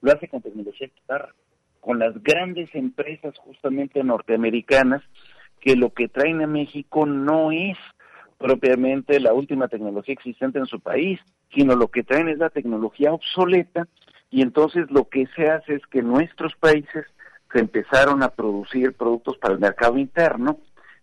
lo 0.00 0.12
hace 0.12 0.28
con 0.28 0.42
tecnología 0.42 0.88
guitarra, 0.94 1.34
con 1.80 1.98
las 1.98 2.22
grandes 2.22 2.74
empresas 2.74 3.36
justamente 3.38 4.02
norteamericanas 4.02 5.02
que 5.60 5.76
lo 5.76 5.92
que 5.92 6.08
traen 6.08 6.42
a 6.42 6.46
México 6.46 7.06
no 7.06 7.50
es 7.52 7.76
propiamente 8.38 9.18
la 9.18 9.32
última 9.32 9.68
tecnología 9.68 10.12
existente 10.12 10.58
en 10.58 10.66
su 10.66 10.80
país, 10.80 11.20
sino 11.54 11.74
lo 11.74 11.88
que 11.88 12.04
traen 12.04 12.28
es 12.28 12.38
la 12.38 12.50
tecnología 12.50 13.12
obsoleta 13.12 13.88
y 14.30 14.42
entonces 14.42 14.90
lo 14.90 15.08
que 15.08 15.26
se 15.34 15.50
hace 15.50 15.74
es 15.74 15.86
que 15.86 16.02
nuestros 16.02 16.54
países 16.56 17.06
se 17.52 17.60
empezaron 17.60 18.22
a 18.22 18.28
producir 18.28 18.94
productos 18.94 19.38
para 19.38 19.54
el 19.54 19.60
mercado 19.60 19.96
interno, 19.98 20.58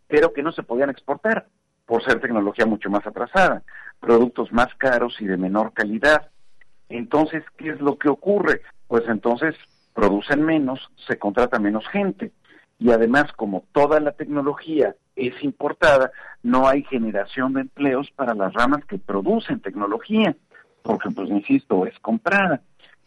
pero 0.08 0.32
que 0.32 0.44
no 0.44 0.52
se 0.52 0.64
podían 0.64 0.90
exportar 0.90 1.48
por 1.86 2.04
ser 2.04 2.20
tecnología 2.20 2.66
mucho 2.66 2.90
más 2.90 3.06
atrasada, 3.06 3.64
productos 4.00 4.52
más 4.52 4.74
caros 4.75 5.16
y 5.20 5.25
de 5.25 5.38
menor 5.38 5.74
calidad. 5.74 6.30
Entonces, 6.90 7.44
¿qué 7.58 7.70
es 7.70 7.82
lo 7.82 7.98
que 7.98 8.10
ocurre? 8.10 8.62
Pues 8.88 9.04
entonces 9.08 9.56
producen 9.94 10.44
menos, 10.44 10.80
se 11.08 11.18
contrata 11.18 11.60
menos 11.60 11.88
gente 11.88 12.32
y 12.77 12.92
además 12.92 13.32
como 13.34 13.63
toda 13.72 14.00
la 14.00 14.12
tecnología 14.12 14.96
es 15.15 15.42
importada, 15.44 16.12
no 16.44 16.68
hay 16.68 16.84
generación 16.84 17.54
de 17.54 17.62
empleos 17.62 18.12
para 18.12 18.34
las 18.34 18.54
ramas 18.54 18.84
que 18.86 18.98
producen 18.98 19.62
tecnología, 19.62 20.36
porque 20.84 21.10
pues 21.10 21.30
insisto, 21.30 21.86
es 21.86 21.98
comprada. 22.00 22.62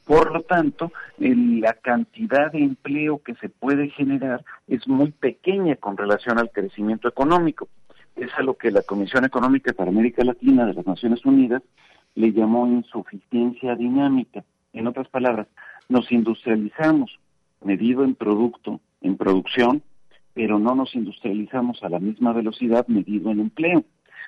Por 0.06 0.32
lo 0.32 0.40
tanto, 0.40 0.90
la 1.18 1.75
cantidad 1.75 2.50
de 2.50 2.61
empleo 2.61 3.23
que 3.23 3.35
se 3.35 3.50
puede 3.50 3.90
generar 3.90 4.42
es 4.66 4.88
muy 4.88 5.11
pequeña 5.12 5.76
con 5.76 5.99
relación 5.99 6.38
al 6.38 6.50
crecimiento 6.50 7.08
económico. 7.08 7.68
Es 8.16 8.30
a 8.38 8.42
lo 8.42 8.54
que 8.54 8.70
la 8.70 8.80
Comisión 8.80 9.26
Económica 9.26 9.75
para 9.75 9.90
América 9.90 10.25
Latina 10.25 10.64
de 10.64 10.73
las 10.73 10.87
Naciones 10.87 11.26
Unidas 11.26 11.62
le 12.14 12.32
llamó 12.32 12.66
insuficiencia 12.66 13.76
dinámica. 13.76 14.44
En 14.73 14.87
otras 14.87 15.08
palabras, 15.08 15.47
nos 15.88 16.11
industrializamos 16.12 17.18
medido 17.62 18.04
en 18.04 18.14
producto, 18.14 18.80
en 19.00 19.16
producción, 19.16 19.83
pero 20.35 20.59
no 20.59 20.75
nos 20.75 20.95
industrializamos 20.95 21.83
a 21.83 21.88
la 21.88 21.99
misma 21.99 22.33
velocidad 22.33 22.87
medido 22.87 23.30
en 23.30 23.40
empleo. 23.40 23.85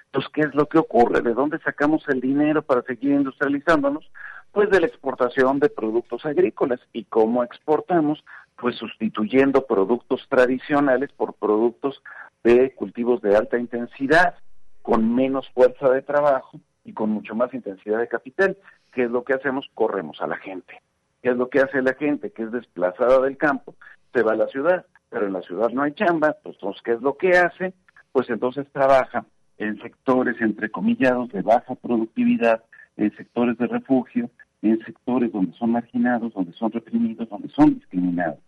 Entonces, 0.07 0.31
¿qué 0.35 0.41
es 0.41 0.55
lo 0.55 0.67
que 0.67 0.79
ocurre? 0.79 1.21
¿De 1.21 1.35
dónde 1.35 1.61
sacamos 1.61 2.03
el 2.09 2.21
dinero 2.21 2.63
para 2.63 2.83
seguir 2.83 3.13
industrializándonos? 3.13 4.11
Pues 4.51 4.69
de 4.71 4.81
la 4.81 4.89
exportación 4.89 5.61
de 5.61 5.69
productos 5.69 6.27
agrícolas. 6.27 6.81
¿Y 6.93 7.05
cómo 7.05 7.45
exportamos? 7.45 8.25
Pues 8.57 8.75
sustituyendo 8.77 9.67
productos 9.67 10.27
tradicionales 10.29 11.13
por 11.13 11.35
productos 11.35 12.03
de 12.43 12.75
cultivos 12.75 13.23
de 13.23 13.37
alta 13.37 13.59
intensidad, 13.59 14.35
con 14.83 15.15
menos 15.15 15.49
fuerza 15.51 15.89
de 15.91 16.03
trabajo 16.03 16.59
y 16.85 16.93
con 16.93 17.11
mucho 17.11 17.37
más 17.37 17.55
intensidad 17.55 18.01
de 18.01 18.09
capital. 18.09 18.57
¿Qué 18.93 19.05
es 19.05 19.11
lo 19.11 19.23
que 19.23 19.35
hacemos? 19.35 19.71
Corremos 19.75 20.21
a 20.21 20.27
la 20.27 20.39
gente. 20.39 20.81
¿Qué 21.23 21.31
es 21.31 21.37
lo 21.37 21.49
que 21.49 21.61
hace 21.61 21.83
la 21.83 21.95
gente 21.95 22.31
que 22.31 22.45
es 22.45 22.53
desplazada 22.53 23.21
del 23.21 23.37
campo? 23.37 23.75
Se 24.13 24.23
va 24.23 24.33
a 24.33 24.37
la 24.37 24.49
ciudad, 24.49 24.87
pero 25.09 25.27
en 25.27 25.35
la 25.35 25.43
ciudad 25.43 25.69
no 25.71 25.83
hay 25.83 25.93
chamba, 25.93 26.37
pues 26.43 26.57
entonces, 26.57 26.83
¿qué 26.83 26.93
es 26.93 27.03
lo 27.03 27.17
que 27.17 27.31
hace? 27.31 27.75
Pues 28.13 28.29
entonces 28.31 28.67
trabaja 28.73 29.27
en 29.59 29.81
sectores 29.83 30.41
entrecomillados 30.41 31.31
de 31.31 31.43
baja 31.43 31.75
productividad, 31.75 32.65
en 32.97 33.15
sectores 33.17 33.59
de 33.59 33.67
refugio, 33.67 34.31
en 34.63 34.79
sectores 34.85 35.33
donde 35.33 35.53
son 35.59 35.73
marginados, 35.73 36.33
donde 36.33 36.53
son 36.55 36.73
reprimidos, 36.73 37.29
donde 37.29 37.49
son 37.51 37.75
discriminados. 37.75 38.39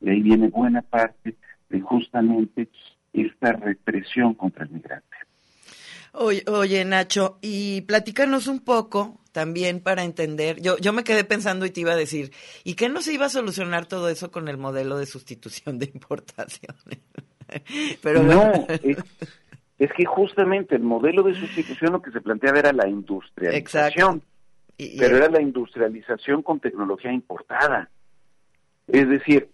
Y 0.00 0.10
ahí 0.10 0.22
viene 0.22 0.48
buena 0.48 0.82
parte 0.82 1.36
de 1.68 1.80
justamente 1.80 2.68
esta 3.12 3.52
represión 3.52 4.34
contra 4.34 4.64
el 4.64 4.70
migrante. 4.70 5.16
Oye, 6.12 6.44
oye, 6.46 6.84
Nacho, 6.84 7.38
y 7.40 7.80
platícanos 7.82 8.46
un 8.46 8.60
poco 8.60 9.18
también 9.32 9.80
para 9.80 10.04
entender. 10.04 10.60
Yo, 10.60 10.76
yo 10.78 10.92
me 10.92 11.04
quedé 11.04 11.24
pensando 11.24 11.64
y 11.64 11.70
te 11.70 11.80
iba 11.80 11.92
a 11.92 11.96
decir, 11.96 12.32
¿y 12.64 12.74
qué 12.74 12.88
no 12.90 13.00
se 13.00 13.14
iba 13.14 13.26
a 13.26 13.30
solucionar 13.30 13.86
todo 13.86 14.08
eso 14.10 14.30
con 14.30 14.48
el 14.48 14.58
modelo 14.58 14.98
de 14.98 15.06
sustitución 15.06 15.78
de 15.78 15.86
importaciones? 15.94 17.00
Pero 18.02 18.22
no, 18.22 18.66
es, 18.82 18.98
es 19.78 19.90
que 19.96 20.04
justamente 20.04 20.76
el 20.76 20.82
modelo 20.82 21.22
de 21.22 21.34
sustitución 21.34 21.92
lo 21.92 22.02
que 22.02 22.10
se 22.10 22.20
planteaba 22.20 22.58
era 22.58 22.72
la 22.72 22.88
industrialización, 22.88 24.22
Y- 24.78 24.96
y- 24.96 24.98
pero 24.98 25.16
era 25.16 25.28
la 25.28 25.40
industrialización 25.42 26.42
con 26.42 26.60
tecnología 26.60 27.12
importada. 27.12 27.90
Es 28.88 29.08
decir, 29.08 29.48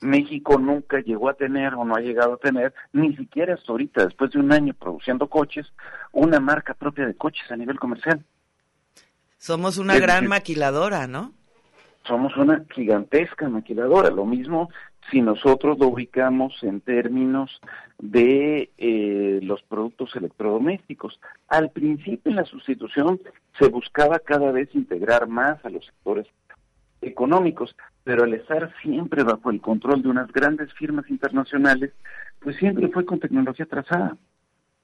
México 0.00 0.58
nunca 0.58 1.00
llegó 1.00 1.28
a 1.28 1.34
tener 1.34 1.74
o 1.74 1.84
no 1.84 1.94
ha 1.94 2.00
llegado 2.00 2.34
a 2.34 2.38
tener, 2.38 2.72
ni 2.92 3.14
siquiera 3.16 3.54
hasta 3.54 3.70
ahorita, 3.72 4.04
después 4.06 4.30
de 4.30 4.38
un 4.38 4.52
año 4.52 4.74
produciendo 4.74 5.28
coches, 5.28 5.66
una 6.12 6.40
marca 6.40 6.74
propia 6.74 7.06
de 7.06 7.14
coches 7.14 7.50
a 7.50 7.56
nivel 7.56 7.78
comercial. 7.78 8.24
somos 9.38 9.78
una 9.78 9.94
es 9.96 10.00
gran 10.00 10.24
decir- 10.24 10.28
maquiladora, 10.28 11.06
¿no? 11.06 11.32
somos 12.06 12.34
una 12.38 12.64
gigantesca 12.74 13.48
maquiladora. 13.48 14.10
Lo 14.10 14.24
mismo 14.24 14.70
si 15.10 15.20
nosotros 15.20 15.78
lo 15.78 15.88
ubicamos 15.88 16.54
en 16.62 16.80
términos 16.80 17.60
de 17.98 18.70
eh, 18.78 19.40
los 19.42 19.62
productos 19.64 20.14
electrodomésticos. 20.16 21.20
Al 21.48 21.70
principio 21.70 22.30
en 22.30 22.36
la 22.36 22.44
sustitución 22.46 23.20
se 23.58 23.68
buscaba 23.68 24.18
cada 24.18 24.50
vez 24.50 24.74
integrar 24.74 25.28
más 25.28 25.62
a 25.64 25.68
los 25.70 25.84
sectores 25.84 26.26
económicos, 27.00 27.74
pero 28.04 28.24
al 28.24 28.34
estar 28.34 28.72
siempre 28.82 29.22
bajo 29.22 29.50
el 29.50 29.60
control 29.60 30.02
de 30.02 30.08
unas 30.08 30.30
grandes 30.32 30.72
firmas 30.74 31.08
internacionales, 31.10 31.92
pues 32.40 32.56
siempre 32.56 32.88
fue 32.88 33.04
con 33.04 33.20
tecnología 33.20 33.66
trazada. 33.66 34.16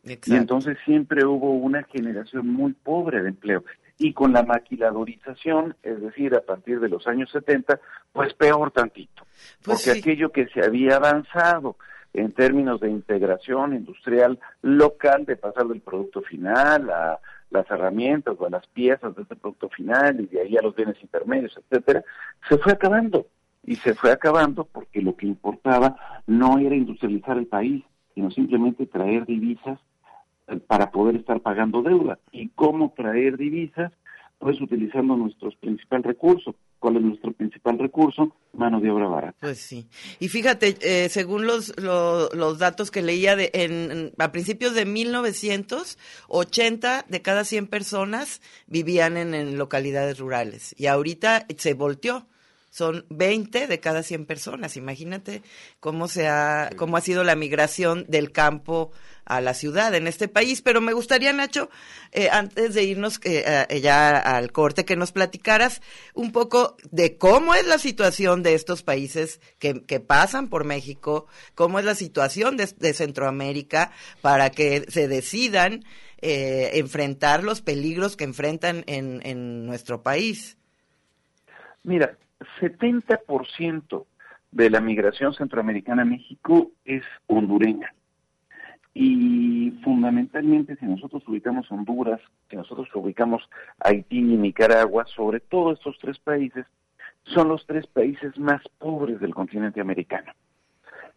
Y 0.04 0.34
entonces 0.34 0.78
siempre 0.84 1.24
hubo 1.24 1.52
una 1.54 1.82
generación 1.84 2.48
muy 2.48 2.72
pobre 2.72 3.22
de 3.22 3.30
empleo. 3.30 3.64
Y 3.98 4.12
con 4.12 4.32
la 4.32 4.42
maquiladorización, 4.42 5.74
es 5.82 6.00
decir, 6.00 6.34
a 6.34 6.42
partir 6.42 6.80
de 6.80 6.88
los 6.88 7.06
años 7.06 7.30
70, 7.32 7.80
pues 8.12 8.32
peor 8.34 8.70
tantito. 8.70 9.26
Pues 9.64 9.84
porque 9.84 9.92
sí. 9.94 9.98
aquello 9.98 10.30
que 10.30 10.46
se 10.48 10.64
había 10.64 10.96
avanzado 10.96 11.76
en 12.16 12.32
términos 12.32 12.80
de 12.80 12.90
integración 12.90 13.74
industrial 13.74 14.38
local, 14.62 15.24
de 15.26 15.36
pasar 15.36 15.66
del 15.68 15.80
producto 15.80 16.22
final 16.22 16.90
a 16.90 17.20
las 17.50 17.70
herramientas 17.70 18.36
o 18.38 18.46
a 18.46 18.50
las 18.50 18.66
piezas 18.68 19.14
de 19.14 19.22
este 19.22 19.36
producto 19.36 19.68
final 19.68 20.20
y 20.20 20.26
de 20.26 20.40
ahí 20.40 20.56
a 20.56 20.62
los 20.62 20.74
bienes 20.74 20.96
intermedios, 21.02 21.56
etcétera, 21.56 22.04
se 22.48 22.58
fue 22.58 22.72
acabando. 22.72 23.26
Y 23.64 23.74
se 23.76 23.94
fue 23.94 24.12
acabando 24.12 24.64
porque 24.64 25.02
lo 25.02 25.16
que 25.16 25.26
importaba 25.26 25.96
no 26.26 26.58
era 26.58 26.76
industrializar 26.76 27.36
el 27.36 27.46
país, 27.46 27.84
sino 28.14 28.30
simplemente 28.30 28.86
traer 28.86 29.26
divisas 29.26 29.80
eh, 30.46 30.56
para 30.66 30.90
poder 30.92 31.16
estar 31.16 31.40
pagando 31.40 31.82
deuda. 31.82 32.18
¿Y 32.30 32.48
cómo 32.50 32.94
traer 32.96 33.36
divisas? 33.36 33.92
Pues 34.38 34.60
utilizando 34.60 35.16
nuestro 35.16 35.50
principal 35.60 36.04
recurso. 36.04 36.54
¿Cuál 36.86 36.98
es 36.98 37.02
nuestro 37.02 37.32
principal 37.32 37.80
recurso? 37.80 38.32
Mano 38.52 38.80
de 38.80 38.88
obra 38.92 39.08
barata. 39.08 39.36
Pues 39.40 39.58
sí. 39.58 39.88
Y 40.20 40.28
fíjate, 40.28 40.76
eh, 40.82 41.08
según 41.08 41.44
los, 41.44 41.74
lo- 41.82 42.28
los 42.32 42.60
datos 42.60 42.92
que 42.92 43.02
leía 43.02 43.34
de, 43.34 43.50
en- 43.54 44.12
a 44.18 44.30
principios 44.30 44.72
de 44.76 44.84
1900, 44.86 45.98
80 46.28 47.04
de 47.08 47.22
cada 47.22 47.42
100 47.42 47.66
personas 47.66 48.40
vivían 48.68 49.16
en, 49.16 49.34
en 49.34 49.58
localidades 49.58 50.20
rurales. 50.20 50.76
Y 50.78 50.86
ahorita 50.86 51.46
se 51.58 51.74
volteó. 51.74 52.28
Son 52.76 53.06
20 53.08 53.68
de 53.68 53.80
cada 53.80 54.02
100 54.02 54.26
personas. 54.26 54.76
Imagínate 54.76 55.40
cómo, 55.80 56.08
se 56.08 56.28
ha, 56.28 56.68
cómo 56.76 56.98
ha 56.98 57.00
sido 57.00 57.24
la 57.24 57.34
migración 57.34 58.04
del 58.06 58.32
campo 58.32 58.92
a 59.24 59.40
la 59.40 59.54
ciudad 59.54 59.94
en 59.94 60.06
este 60.06 60.28
país. 60.28 60.60
Pero 60.60 60.82
me 60.82 60.92
gustaría, 60.92 61.32
Nacho, 61.32 61.70
eh, 62.12 62.28
antes 62.30 62.74
de 62.74 62.84
irnos 62.84 63.18
eh, 63.24 63.64
eh, 63.70 63.80
ya 63.80 64.18
al 64.18 64.52
corte, 64.52 64.84
que 64.84 64.94
nos 64.94 65.10
platicaras 65.10 65.80
un 66.12 66.32
poco 66.32 66.76
de 66.90 67.16
cómo 67.16 67.54
es 67.54 67.66
la 67.66 67.78
situación 67.78 68.42
de 68.42 68.52
estos 68.52 68.82
países 68.82 69.40
que, 69.58 69.82
que 69.86 70.00
pasan 70.00 70.50
por 70.50 70.64
México, 70.64 71.28
cómo 71.54 71.78
es 71.78 71.86
la 71.86 71.94
situación 71.94 72.58
de, 72.58 72.66
de 72.76 72.92
Centroamérica 72.92 73.90
para 74.20 74.50
que 74.50 74.84
se 74.90 75.08
decidan 75.08 75.82
eh, 76.20 76.72
enfrentar 76.74 77.42
los 77.42 77.62
peligros 77.62 78.18
que 78.18 78.24
enfrentan 78.24 78.84
en, 78.86 79.24
en 79.24 79.64
nuestro 79.64 80.02
país. 80.02 80.58
Mira, 81.82 82.18
70% 82.60 84.06
de 84.52 84.70
la 84.70 84.80
migración 84.80 85.34
centroamericana 85.34 86.02
a 86.02 86.06
México 86.06 86.70
es 86.84 87.02
hondureña. 87.26 87.92
Y 88.94 89.72
fundamentalmente, 89.84 90.76
si 90.76 90.86
nosotros 90.86 91.22
ubicamos 91.28 91.70
Honduras, 91.70 92.20
si 92.48 92.56
nosotros 92.56 92.88
ubicamos 92.94 93.42
Haití 93.80 94.20
y 94.20 94.22
Nicaragua, 94.22 95.04
sobre 95.14 95.40
todo 95.40 95.72
estos 95.72 95.98
tres 96.00 96.18
países, 96.18 96.64
son 97.24 97.48
los 97.48 97.66
tres 97.66 97.86
países 97.86 98.38
más 98.38 98.62
pobres 98.78 99.20
del 99.20 99.34
continente 99.34 99.82
americano. 99.82 100.32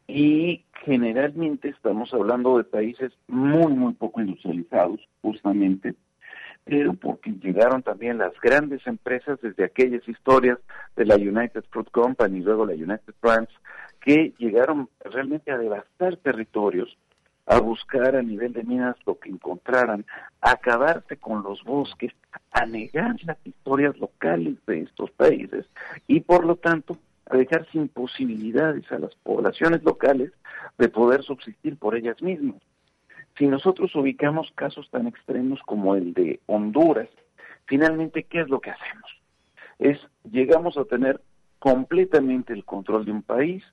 Y 0.08 0.66
generalmente 0.84 1.70
estamos 1.70 2.14
hablando 2.14 2.58
de 2.58 2.66
países 2.66 3.14
muy, 3.28 3.72
muy 3.74 3.94
poco 3.94 4.20
industrializados, 4.20 5.00
justamente, 5.22 5.96
pero 6.70 6.94
porque 6.94 7.32
llegaron 7.32 7.82
también 7.82 8.20
las 8.20 8.34
grandes 8.42 8.86
empresas 8.86 9.40
desde 9.42 9.64
aquellas 9.64 10.08
historias 10.08 10.60
de 10.96 11.06
la 11.06 11.16
United 11.16 11.64
Fruit 11.72 11.90
Company 11.90 12.38
y 12.38 12.42
luego 12.44 12.66
la 12.66 12.74
United 12.74 13.14
Brands, 13.22 13.52
que 14.00 14.34
llegaron 14.38 14.88
realmente 15.04 15.52
a 15.52 15.58
devastar 15.58 16.18
territorios, 16.18 16.96
a 17.48 17.60
buscar 17.60 18.16
a 18.16 18.22
nivel 18.22 18.54
de 18.54 18.64
minas 18.64 18.96
lo 19.08 19.18
que 19.18 19.30
encontraran, 19.30 20.06
a 20.42 20.52
acabarse 20.52 21.18
con 21.18 21.42
los 21.42 21.64
bosques, 21.64 22.14
a 22.52 22.66
negar 22.68 23.16
las 23.26 23.38
historias 23.44 23.98
locales 23.98 24.56
de 24.68 24.82
estos 24.82 25.10
países 25.12 25.66
y 26.06 26.20
por 26.20 26.46
lo 26.46 26.56
tanto 26.56 26.98
a 27.26 27.36
dejar 27.38 27.68
sin 27.72 27.88
posibilidades 27.88 28.92
a 28.92 29.00
las 29.00 29.16
poblaciones 29.16 29.84
locales 29.84 30.32
de 30.78 30.90
poder 30.90 31.24
subsistir 31.24 31.78
por 31.78 31.96
ellas 31.96 32.22
mismas. 32.22 32.62
Si 33.38 33.48
nosotros 33.48 33.96
ubicamos 33.96 34.52
casos 34.56 34.90
tan 34.90 35.08
extremos 35.08 35.60
como 35.66 35.96
el 35.96 36.14
de 36.14 36.40
Honduras, 36.48 37.10
finalmente, 37.66 38.24
¿qué 38.24 38.42
es 38.42 38.50
lo 38.50 38.60
que 38.60 38.72
hacemos? 38.72 39.10
Es, 39.80 39.98
llegamos 40.30 40.78
a 40.78 40.86
tener 40.86 41.22
completamente 41.60 42.54
el 42.54 42.66
control 42.66 43.06
de 43.06 43.12
un 43.12 43.22
país 43.22 43.64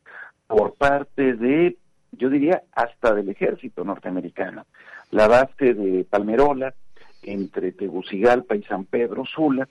por 0.46 0.74
parte 0.74 1.34
de, 1.34 1.76
yo 2.12 2.30
diría, 2.30 2.62
hasta 2.72 3.14
del 3.14 3.28
ejército 3.28 3.84
norteamericano. 3.84 4.66
La 5.10 5.26
base 5.28 5.74
de 5.74 6.04
Palmerola, 6.04 6.74
entre 7.22 7.72
Tegucigalpa 7.72 8.54
y 8.54 8.62
San 8.64 8.84
Pedro 8.84 9.24
Sula, 9.24 9.68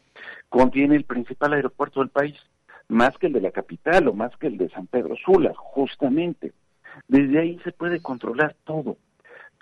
contiene 0.50 0.96
el 0.96 1.06
principal 1.06 1.54
aeropuerto 1.54 2.02
del 2.02 2.10
país, 2.10 2.36
más 2.88 3.18
que 3.18 3.28
el 3.28 3.34
de 3.34 3.42
la 3.42 3.52
capital 3.52 4.08
o 4.08 4.14
más 4.14 4.36
que 4.38 4.48
el 4.48 4.58
de 4.58 4.70
San 4.70 4.88
Pedro 4.88 5.16
Sula, 5.16 5.54
justamente. 5.56 6.52
Desde 7.08 7.40
ahí 7.40 7.60
se 7.64 7.72
puede 7.72 8.02
controlar 8.02 8.56
todo 8.66 8.98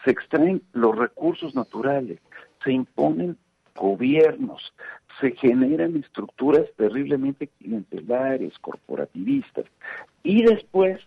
se 0.03 0.11
extraen 0.11 0.61
los 0.73 0.97
recursos 0.97 1.55
naturales, 1.55 2.19
se 2.63 2.71
imponen 2.71 3.37
gobiernos, 3.75 4.73
se 5.19 5.31
generan 5.31 5.95
estructuras 5.97 6.65
terriblemente 6.77 7.47
clientelares, 7.59 8.57
corporativistas, 8.59 9.65
y 10.23 10.43
después 10.43 10.99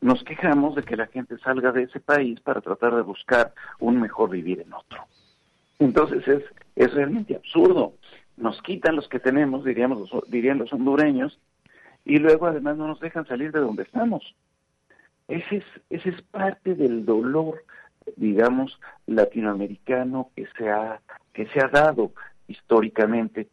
nos 0.00 0.22
quejamos 0.22 0.74
de 0.74 0.82
que 0.82 0.96
la 0.96 1.06
gente 1.06 1.38
salga 1.38 1.72
de 1.72 1.84
ese 1.84 2.00
país 2.00 2.38
para 2.40 2.60
tratar 2.60 2.94
de 2.94 3.02
buscar 3.02 3.54
un 3.78 4.00
mejor 4.00 4.30
vivir 4.30 4.60
en 4.60 4.72
otro. 4.72 5.02
Entonces 5.78 6.26
es, 6.28 6.44
es 6.76 6.92
realmente 6.92 7.36
absurdo. 7.36 7.94
Nos 8.36 8.60
quitan 8.62 8.96
los 8.96 9.08
que 9.08 9.18
tenemos, 9.18 9.64
diríamos, 9.64 10.10
dirían 10.28 10.58
los 10.58 10.72
hondureños, 10.72 11.38
y 12.04 12.18
luego 12.18 12.46
además 12.46 12.76
no 12.76 12.86
nos 12.86 13.00
dejan 13.00 13.26
salir 13.26 13.50
de 13.52 13.60
donde 13.60 13.84
estamos. 13.84 14.34
Ese 15.26 15.56
es, 15.56 15.64
ese 15.88 16.10
es 16.10 16.22
parte 16.22 16.74
del 16.74 17.06
dolor, 17.06 17.64
digamos, 18.16 18.78
latinoamericano 19.06 20.30
que 20.34 20.46
se 20.56 20.70
ha, 20.70 21.00
que 21.32 21.46
se 21.46 21.60
ha 21.60 21.68
dado 21.68 22.12
históricamente. 22.48 23.48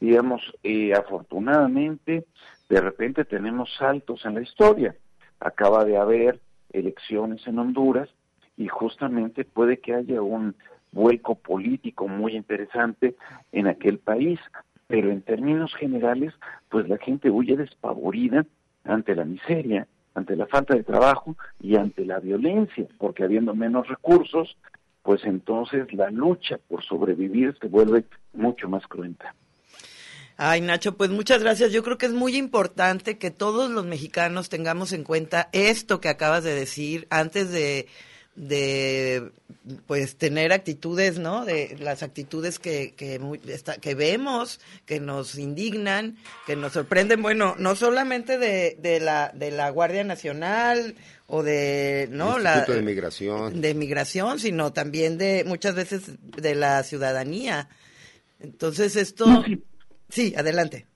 Digamos, 0.00 0.42
eh, 0.62 0.94
afortunadamente, 0.94 2.26
de 2.68 2.80
repente 2.80 3.24
tenemos 3.24 3.74
saltos 3.78 4.24
en 4.24 4.34
la 4.34 4.42
historia. 4.42 4.94
Acaba 5.40 5.84
de 5.84 5.96
haber 5.96 6.40
elecciones 6.72 7.46
en 7.46 7.58
Honduras 7.58 8.08
y 8.56 8.68
justamente 8.68 9.44
puede 9.44 9.78
que 9.78 9.94
haya 9.94 10.22
un 10.22 10.54
vuelco 10.92 11.34
político 11.34 12.08
muy 12.08 12.36
interesante 12.36 13.16
en 13.52 13.66
aquel 13.66 13.98
país, 13.98 14.40
pero 14.86 15.10
en 15.10 15.22
términos 15.22 15.74
generales, 15.74 16.32
pues 16.68 16.88
la 16.88 16.96
gente 16.98 17.30
huye 17.30 17.56
despavorida 17.56 18.46
ante 18.84 19.14
la 19.14 19.24
miseria, 19.24 19.86
ante 20.16 20.34
la 20.34 20.46
falta 20.46 20.74
de 20.74 20.82
trabajo 20.82 21.36
y 21.60 21.76
ante 21.76 22.04
la 22.04 22.18
violencia, 22.18 22.86
porque 22.98 23.22
habiendo 23.22 23.54
menos 23.54 23.86
recursos, 23.86 24.56
pues 25.02 25.22
entonces 25.24 25.92
la 25.92 26.10
lucha 26.10 26.58
por 26.68 26.82
sobrevivir 26.82 27.56
se 27.60 27.68
vuelve 27.68 28.04
mucho 28.32 28.68
más 28.68 28.86
cruenta. 28.86 29.34
Ay, 30.38 30.60
Nacho, 30.60 30.96
pues 30.96 31.10
muchas 31.10 31.42
gracias. 31.42 31.72
Yo 31.72 31.82
creo 31.82 31.96
que 31.96 32.06
es 32.06 32.12
muy 32.12 32.36
importante 32.36 33.16
que 33.16 33.30
todos 33.30 33.70
los 33.70 33.86
mexicanos 33.86 34.48
tengamos 34.48 34.92
en 34.92 35.04
cuenta 35.04 35.48
esto 35.52 36.00
que 36.00 36.08
acabas 36.08 36.44
de 36.44 36.54
decir 36.54 37.06
antes 37.10 37.52
de, 37.52 37.86
de 38.36 39.32
pues 39.86 40.16
tener 40.16 40.52
actitudes, 40.52 41.18
¿no? 41.18 41.44
De 41.44 41.76
las 41.80 42.02
actitudes 42.02 42.58
que, 42.58 42.94
que, 42.94 43.20
que 43.80 43.94
vemos, 43.94 44.60
que 44.84 45.00
nos 45.00 45.36
indignan, 45.38 46.16
que 46.46 46.54
nos 46.54 46.72
sorprenden, 46.72 47.22
bueno, 47.22 47.56
no 47.58 47.74
solamente 47.74 48.38
de, 48.38 48.76
de, 48.78 49.00
la, 49.00 49.32
de 49.34 49.50
la 49.50 49.70
Guardia 49.70 50.04
Nacional 50.04 50.94
o 51.26 51.42
de, 51.42 52.08
¿no? 52.12 52.38
la, 52.38 52.60
de 52.60 52.82
Migración. 52.82 53.60
De 53.60 53.74
Migración, 53.74 54.38
sino 54.38 54.72
también 54.72 55.18
de 55.18 55.44
muchas 55.44 55.74
veces 55.74 56.12
de 56.20 56.54
la 56.54 56.82
ciudadanía. 56.82 57.68
Entonces 58.38 58.96
esto... 58.96 59.44
Sí, 60.08 60.34
adelante. 60.36 60.86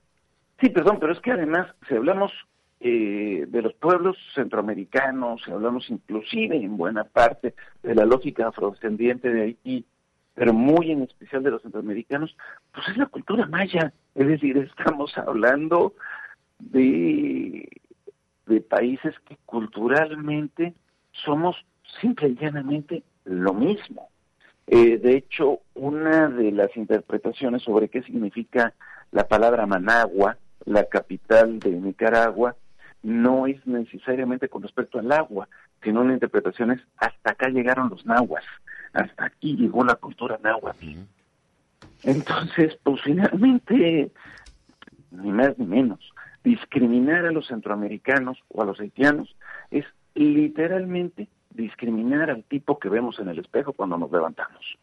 Sí, 0.60 0.68
perdón, 0.68 0.98
pero 1.00 1.12
es 1.12 1.20
que 1.20 1.32
además, 1.32 1.66
si 1.88 1.94
hablamos 1.94 2.30
eh, 2.80 3.46
de 3.46 3.62
los 3.62 3.74
pueblos 3.74 4.16
centroamericanos, 4.34 5.42
hablamos 5.48 5.90
inclusive 5.90 6.56
en 6.56 6.76
buena 6.76 7.04
parte 7.04 7.54
de 7.82 7.94
la 7.94 8.06
lógica 8.06 8.48
afrodescendiente 8.48 9.30
de 9.30 9.42
Haití, 9.42 9.84
pero 10.34 10.54
muy 10.54 10.90
en 10.90 11.02
especial 11.02 11.42
de 11.42 11.50
los 11.50 11.62
centroamericanos, 11.62 12.34
pues 12.72 12.88
es 12.88 12.96
la 12.96 13.06
cultura 13.06 13.46
maya. 13.46 13.92
Es 14.14 14.26
decir, 14.26 14.56
estamos 14.56 15.16
hablando 15.18 15.94
de, 16.58 17.68
de 18.46 18.60
países 18.62 19.14
que 19.28 19.36
culturalmente 19.44 20.74
somos 21.12 21.56
simple 22.00 22.28
y 22.28 22.36
llanamente 22.36 23.02
lo 23.24 23.52
mismo. 23.52 24.08
Eh, 24.66 24.98
de 24.98 25.16
hecho, 25.16 25.60
una 25.74 26.28
de 26.28 26.52
las 26.52 26.74
interpretaciones 26.76 27.62
sobre 27.62 27.88
qué 27.88 28.02
significa 28.02 28.72
la 29.10 29.26
palabra 29.26 29.66
Managua, 29.66 30.38
la 30.64 30.84
capital 30.84 31.58
de 31.58 31.70
Nicaragua, 31.72 32.56
no 33.02 33.46
es 33.46 33.66
necesariamente 33.66 34.48
con 34.48 34.62
respecto 34.62 34.98
al 34.98 35.10
agua, 35.12 35.48
sino 35.82 36.02
una 36.02 36.12
interpretación 36.12 36.72
es 36.72 36.80
hasta 36.96 37.32
acá 37.32 37.48
llegaron 37.48 37.88
los 37.88 38.04
nahuas, 38.04 38.44
hasta 38.92 39.26
aquí 39.26 39.56
llegó 39.56 39.84
la 39.84 39.94
cultura 39.94 40.38
náhuatl. 40.42 40.98
Entonces, 42.02 42.78
pues 42.82 43.00
finalmente, 43.02 44.10
ni 45.10 45.32
más 45.32 45.58
ni 45.58 45.66
menos, 45.66 46.00
discriminar 46.44 47.26
a 47.26 47.32
los 47.32 47.48
centroamericanos 47.48 48.38
o 48.48 48.62
a 48.62 48.66
los 48.66 48.80
haitianos 48.80 49.34
es 49.70 49.84
literalmente 50.14 51.28
discriminar 51.50 52.30
al 52.30 52.44
tipo 52.44 52.78
que 52.78 52.88
vemos 52.88 53.18
en 53.18 53.28
el 53.28 53.38
espejo 53.38 53.72
cuando 53.72 53.98
nos 53.98 54.10
levantamos 54.10 54.78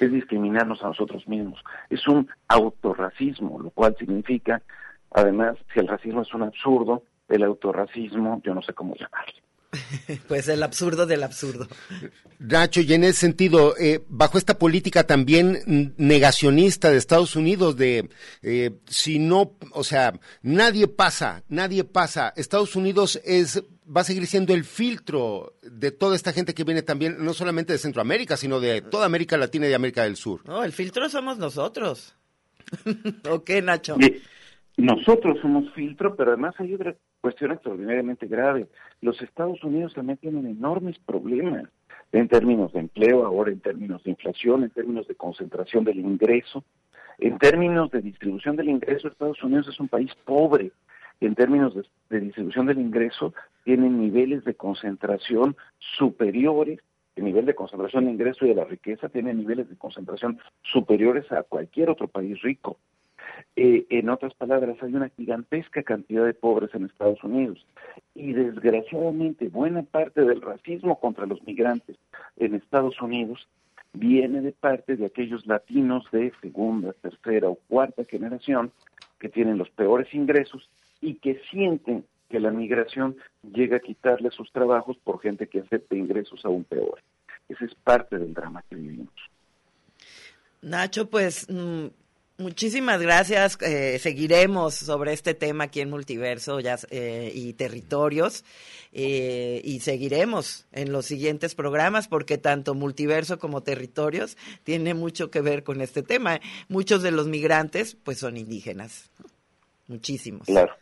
es 0.00 0.12
discriminarnos 0.12 0.82
a 0.82 0.88
nosotros 0.88 1.26
mismos. 1.28 1.62
Es 1.88 2.06
un 2.08 2.28
autorracismo, 2.48 3.60
lo 3.60 3.70
cual 3.70 3.96
significa, 3.98 4.62
además, 5.10 5.56
si 5.72 5.80
el 5.80 5.88
racismo 5.88 6.22
es 6.22 6.32
un 6.34 6.42
absurdo, 6.42 7.02
el 7.30 7.42
autorracismo, 7.44 8.40
yo 8.44 8.54
no 8.54 8.62
sé 8.62 8.74
cómo 8.74 8.94
llamarle. 8.94 9.40
Pues 10.28 10.48
el 10.48 10.62
absurdo 10.62 11.06
del 11.06 11.22
absurdo. 11.22 11.68
Nacho, 12.38 12.80
y 12.80 12.92
en 12.92 13.04
ese 13.04 13.20
sentido, 13.20 13.74
eh, 13.78 14.02
bajo 14.08 14.38
esta 14.38 14.58
política 14.58 15.06
también 15.06 15.94
negacionista 15.96 16.90
de 16.90 16.96
Estados 16.96 17.36
Unidos, 17.36 17.76
de 17.76 18.08
eh, 18.42 18.70
si 18.86 19.18
no, 19.18 19.52
o 19.72 19.84
sea, 19.84 20.14
nadie 20.42 20.88
pasa, 20.88 21.44
nadie 21.48 21.84
pasa. 21.84 22.32
Estados 22.36 22.76
Unidos 22.76 23.20
es 23.24 23.62
va 23.84 24.02
a 24.02 24.04
seguir 24.04 24.26
siendo 24.26 24.54
el 24.54 24.64
filtro 24.64 25.54
de 25.62 25.90
toda 25.90 26.14
esta 26.14 26.32
gente 26.32 26.54
que 26.54 26.64
viene 26.64 26.82
también, 26.82 27.16
no 27.24 27.34
solamente 27.34 27.72
de 27.72 27.78
Centroamérica, 27.78 28.36
sino 28.36 28.60
de 28.60 28.82
toda 28.82 29.06
América 29.06 29.36
Latina 29.36 29.68
y 29.68 29.72
América 29.72 30.04
del 30.04 30.16
Sur. 30.16 30.46
No, 30.46 30.62
el 30.62 30.72
filtro 30.72 31.08
somos 31.08 31.38
nosotros. 31.38 32.16
¿O 33.30 33.42
qué, 33.42 33.62
Nacho? 33.62 33.96
nosotros 34.76 35.38
somos 35.42 35.70
filtro, 35.74 36.16
pero 36.16 36.30
además 36.30 36.54
hay 36.58 36.74
otra 36.74 36.94
cuestión 37.20 37.52
extraordinariamente 37.52 38.26
grave. 38.26 38.66
Los 39.00 39.20
Estados 39.22 39.62
Unidos 39.62 39.94
también 39.94 40.18
tienen 40.18 40.46
enormes 40.46 40.98
problemas 41.00 41.64
en 42.12 42.28
términos 42.28 42.72
de 42.72 42.80
empleo, 42.80 43.24
ahora 43.24 43.52
en 43.52 43.60
términos 43.60 44.02
de 44.02 44.10
inflación, 44.10 44.64
en 44.64 44.70
términos 44.70 45.06
de 45.06 45.14
concentración 45.14 45.84
del 45.84 46.00
ingreso. 46.00 46.64
En 47.18 47.38
términos 47.38 47.90
de 47.90 48.00
distribución 48.00 48.56
del 48.56 48.70
ingreso, 48.70 49.08
Estados 49.08 49.42
Unidos 49.42 49.68
es 49.68 49.78
un 49.78 49.88
país 49.88 50.10
pobre. 50.24 50.72
En 51.20 51.34
términos 51.34 51.74
de, 52.08 52.20
distribución 52.20 52.66
del 52.66 52.78
ingreso, 52.78 53.34
tienen 53.64 54.00
niveles 54.00 54.44
de 54.44 54.54
concentración 54.54 55.56
superiores 55.78 56.80
el 57.16 57.24
nivel 57.24 57.44
de 57.44 57.54
concentración 57.54 58.06
de 58.06 58.12
ingreso 58.12 58.46
y 58.46 58.48
de 58.48 58.54
la 58.54 58.64
riqueza 58.64 59.08
tiene 59.10 59.34
niveles 59.34 59.68
de 59.68 59.76
concentración 59.76 60.38
superiores 60.62 61.30
a 61.32 61.42
cualquier 61.42 61.90
otro 61.90 62.08
país 62.08 62.40
rico. 62.40 62.78
Eh, 63.56 63.86
en 63.90 64.08
otras 64.08 64.34
palabras, 64.34 64.76
hay 64.82 64.94
una 64.94 65.08
gigantesca 65.10 65.82
cantidad 65.82 66.24
de 66.24 66.34
pobres 66.34 66.74
en 66.74 66.86
Estados 66.86 67.22
Unidos 67.24 67.64
y 68.14 68.32
desgraciadamente 68.32 69.48
buena 69.48 69.82
parte 69.82 70.22
del 70.22 70.40
racismo 70.40 70.98
contra 70.98 71.26
los 71.26 71.42
migrantes 71.42 71.96
en 72.36 72.54
Estados 72.54 73.00
Unidos 73.00 73.46
viene 73.92 74.40
de 74.40 74.52
parte 74.52 74.96
de 74.96 75.06
aquellos 75.06 75.46
latinos 75.46 76.04
de 76.12 76.32
segunda, 76.40 76.92
tercera 76.92 77.48
o 77.48 77.56
cuarta 77.68 78.04
generación 78.04 78.72
que 79.18 79.28
tienen 79.28 79.58
los 79.58 79.70
peores 79.70 80.12
ingresos 80.14 80.68
y 81.00 81.14
que 81.14 81.40
sienten 81.50 82.04
que 82.28 82.40
la 82.40 82.50
migración 82.50 83.16
llega 83.42 83.78
a 83.78 83.80
quitarle 83.80 84.30
sus 84.30 84.50
trabajos 84.52 84.96
por 85.02 85.20
gente 85.20 85.48
que 85.48 85.60
acepta 85.60 85.96
ingresos 85.96 86.44
aún 86.44 86.64
peores. 86.64 87.04
Ese 87.48 87.64
es 87.64 87.74
parte 87.74 88.16
del 88.16 88.32
drama 88.32 88.62
que 88.70 88.76
vivimos. 88.76 89.12
Nacho, 90.62 91.10
pues 91.10 91.48
mm, 91.50 91.86
Muchísimas 92.40 93.02
gracias. 93.02 93.58
Eh, 93.60 93.98
seguiremos 93.98 94.74
sobre 94.74 95.12
este 95.12 95.34
tema 95.34 95.64
aquí 95.64 95.82
en 95.82 95.90
Multiverso 95.90 96.58
ya, 96.58 96.78
eh, 96.88 97.30
y 97.34 97.52
Territorios 97.52 98.46
eh, 98.94 99.60
y 99.62 99.80
seguiremos 99.80 100.64
en 100.72 100.90
los 100.90 101.04
siguientes 101.04 101.54
programas 101.54 102.08
porque 102.08 102.38
tanto 102.38 102.74
Multiverso 102.74 103.38
como 103.38 103.62
Territorios 103.62 104.38
tiene 104.64 104.94
mucho 104.94 105.30
que 105.30 105.42
ver 105.42 105.64
con 105.64 105.82
este 105.82 106.02
tema. 106.02 106.40
Muchos 106.68 107.02
de 107.02 107.10
los 107.10 107.26
migrantes 107.26 107.94
pues 107.94 108.18
son 108.18 108.38
indígenas, 108.38 109.10
muchísimos. 109.86 110.46
Claro. 110.46 110.74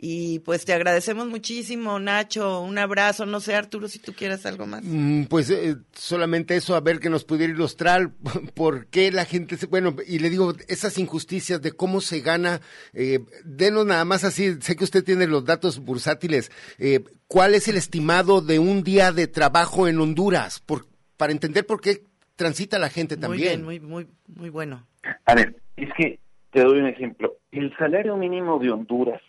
Y 0.00 0.38
pues 0.38 0.64
te 0.64 0.72
agradecemos 0.72 1.26
muchísimo, 1.26 1.98
Nacho. 1.98 2.60
Un 2.60 2.78
abrazo. 2.78 3.26
No 3.26 3.40
sé, 3.40 3.56
Arturo, 3.56 3.88
si 3.88 3.98
tú 3.98 4.12
quieres 4.12 4.46
algo 4.46 4.64
más. 4.64 4.84
Mm, 4.84 5.24
pues 5.24 5.50
eh, 5.50 5.74
solamente 5.92 6.54
eso, 6.54 6.76
a 6.76 6.80
ver 6.80 7.00
que 7.00 7.10
nos 7.10 7.24
pudiera 7.24 7.52
ilustrar 7.52 8.10
por 8.54 8.86
qué 8.86 9.10
la 9.10 9.24
gente, 9.24 9.56
se, 9.56 9.66
bueno, 9.66 9.96
y 10.06 10.20
le 10.20 10.30
digo, 10.30 10.52
esas 10.68 10.98
injusticias 10.98 11.60
de 11.60 11.72
cómo 11.72 12.00
se 12.00 12.20
gana, 12.20 12.60
eh, 12.94 13.18
denos 13.44 13.86
nada 13.86 14.04
más 14.04 14.22
así, 14.22 14.60
sé 14.60 14.76
que 14.76 14.84
usted 14.84 15.02
tiene 15.02 15.26
los 15.26 15.44
datos 15.44 15.80
bursátiles, 15.80 16.52
eh, 16.78 17.00
¿cuál 17.26 17.56
es 17.56 17.66
el 17.66 17.76
estimado 17.76 18.40
de 18.40 18.60
un 18.60 18.84
día 18.84 19.10
de 19.10 19.26
trabajo 19.26 19.88
en 19.88 19.98
Honduras? 19.98 20.60
Por, 20.60 20.86
para 21.16 21.32
entender 21.32 21.66
por 21.66 21.80
qué 21.80 22.04
transita 22.36 22.78
la 22.78 22.88
gente 22.88 23.16
también. 23.16 23.64
Muy 23.64 23.80
bien, 23.80 23.82
muy, 23.88 24.04
muy, 24.04 24.36
muy 24.36 24.50
bueno. 24.50 24.86
A 25.24 25.34
ver, 25.34 25.56
es 25.76 25.88
que 25.96 26.20
te 26.52 26.62
doy 26.62 26.78
un 26.78 26.86
ejemplo. 26.86 27.34
El 27.50 27.76
salario 27.76 28.16
mínimo 28.16 28.60
de 28.60 28.70
Honduras 28.70 29.20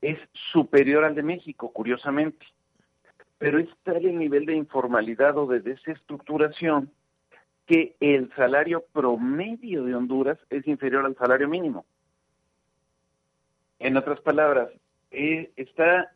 es 0.00 0.18
superior 0.52 1.04
al 1.04 1.14
de 1.14 1.22
México, 1.22 1.72
curiosamente. 1.72 2.46
Pero 3.38 3.58
es 3.58 3.68
tal 3.82 4.04
el 4.04 4.18
nivel 4.18 4.46
de 4.46 4.54
informalidad 4.54 5.36
o 5.38 5.46
de 5.46 5.60
desestructuración 5.60 6.90
que 7.66 7.96
el 8.00 8.32
salario 8.34 8.84
promedio 8.92 9.84
de 9.84 9.94
Honduras 9.94 10.38
es 10.50 10.66
inferior 10.66 11.06
al 11.06 11.16
salario 11.16 11.48
mínimo. 11.48 11.84
En 13.78 13.96
otras 13.96 14.20
palabras, 14.20 14.70
eh, 15.10 15.52
está 15.56 16.12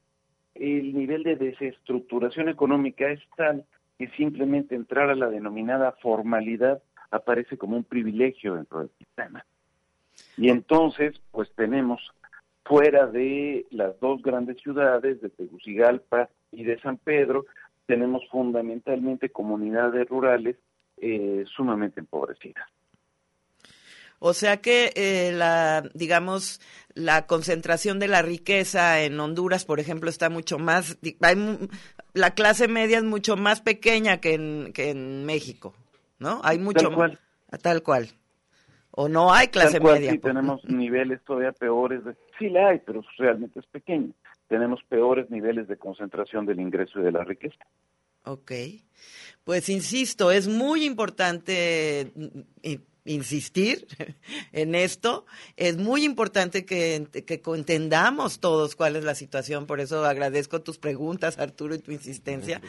el 0.54 0.94
nivel 0.94 1.22
de 1.22 1.36
desestructuración 1.36 2.48
económica 2.48 3.08
es 3.08 3.20
tal 3.36 3.64
que 3.98 4.08
simplemente 4.10 4.74
entrar 4.74 5.10
a 5.10 5.14
la 5.14 5.28
denominada 5.28 5.92
formalidad 6.02 6.82
aparece 7.10 7.56
como 7.56 7.76
un 7.76 7.84
privilegio 7.84 8.56
dentro 8.56 8.80
del 8.80 8.90
sistema. 8.98 9.44
Y 10.36 10.48
entonces, 10.48 11.20
pues 11.30 11.50
tenemos 11.54 12.12
fuera 12.64 13.06
de 13.06 13.66
las 13.70 13.98
dos 14.00 14.22
grandes 14.22 14.56
ciudades, 14.62 15.20
de 15.20 15.28
Tegucigalpa 15.30 16.28
y 16.50 16.64
de 16.64 16.80
San 16.80 16.96
Pedro, 16.98 17.44
tenemos 17.86 18.22
fundamentalmente 18.30 19.30
comunidades 19.30 20.08
rurales 20.08 20.56
eh, 20.96 21.44
sumamente 21.54 22.00
empobrecidas. 22.00 22.66
O 24.20 24.32
sea 24.32 24.58
que 24.58 24.92
eh, 24.96 25.32
la, 25.32 25.82
digamos, 25.92 26.60
la 26.94 27.26
concentración 27.26 27.98
de 27.98 28.08
la 28.08 28.22
riqueza 28.22 29.02
en 29.02 29.20
Honduras, 29.20 29.66
por 29.66 29.80
ejemplo, 29.80 30.08
está 30.08 30.30
mucho 30.30 30.58
más, 30.58 30.96
hay, 31.20 31.68
la 32.14 32.30
clase 32.30 32.66
media 32.68 32.98
es 32.98 33.04
mucho 33.04 33.36
más 33.36 33.60
pequeña 33.60 34.22
que 34.22 34.34
en, 34.34 34.72
que 34.72 34.88
en 34.90 35.26
México, 35.26 35.74
¿no? 36.18 36.40
Hay 36.42 36.58
mucho 36.58 36.86
Tal 36.86 36.94
cual. 36.94 37.18
más. 37.50 37.60
Tal 37.60 37.82
cual. 37.82 38.08
O 38.92 39.08
no 39.08 39.34
hay 39.34 39.48
clase 39.48 39.72
Tal 39.72 39.82
cual, 39.82 39.94
media. 39.96 40.12
sí, 40.12 40.18
pues. 40.18 40.32
tenemos 40.32 40.64
niveles 40.64 41.22
todavía 41.24 41.52
peores. 41.52 42.02
De, 42.04 42.14
sí 42.38 42.48
la 42.48 42.68
hay, 42.68 42.80
pero 42.84 43.02
realmente 43.18 43.60
es 43.60 43.66
pequeña. 43.66 44.12
Tenemos 44.48 44.80
peores 44.88 45.30
niveles 45.30 45.68
de 45.68 45.76
concentración 45.76 46.46
del 46.46 46.60
ingreso 46.60 47.00
y 47.00 47.02
de 47.02 47.12
la 47.12 47.24
riqueza. 47.24 47.64
Ok. 48.24 48.52
Pues 49.44 49.68
insisto, 49.68 50.30
es 50.30 50.48
muy 50.48 50.84
importante 50.84 52.12
i- 52.62 52.78
insistir 53.04 53.86
en 54.52 54.74
esto. 54.74 55.26
Es 55.56 55.76
muy 55.76 56.04
importante 56.04 56.64
que, 56.64 57.06
que 57.26 57.42
entendamos 57.54 58.40
todos 58.40 58.76
cuál 58.76 58.96
es 58.96 59.04
la 59.04 59.14
situación. 59.14 59.66
Por 59.66 59.80
eso 59.80 60.04
agradezco 60.04 60.62
tus 60.62 60.78
preguntas, 60.78 61.38
Arturo, 61.38 61.74
y 61.74 61.78
tu 61.78 61.92
insistencia, 61.92 62.60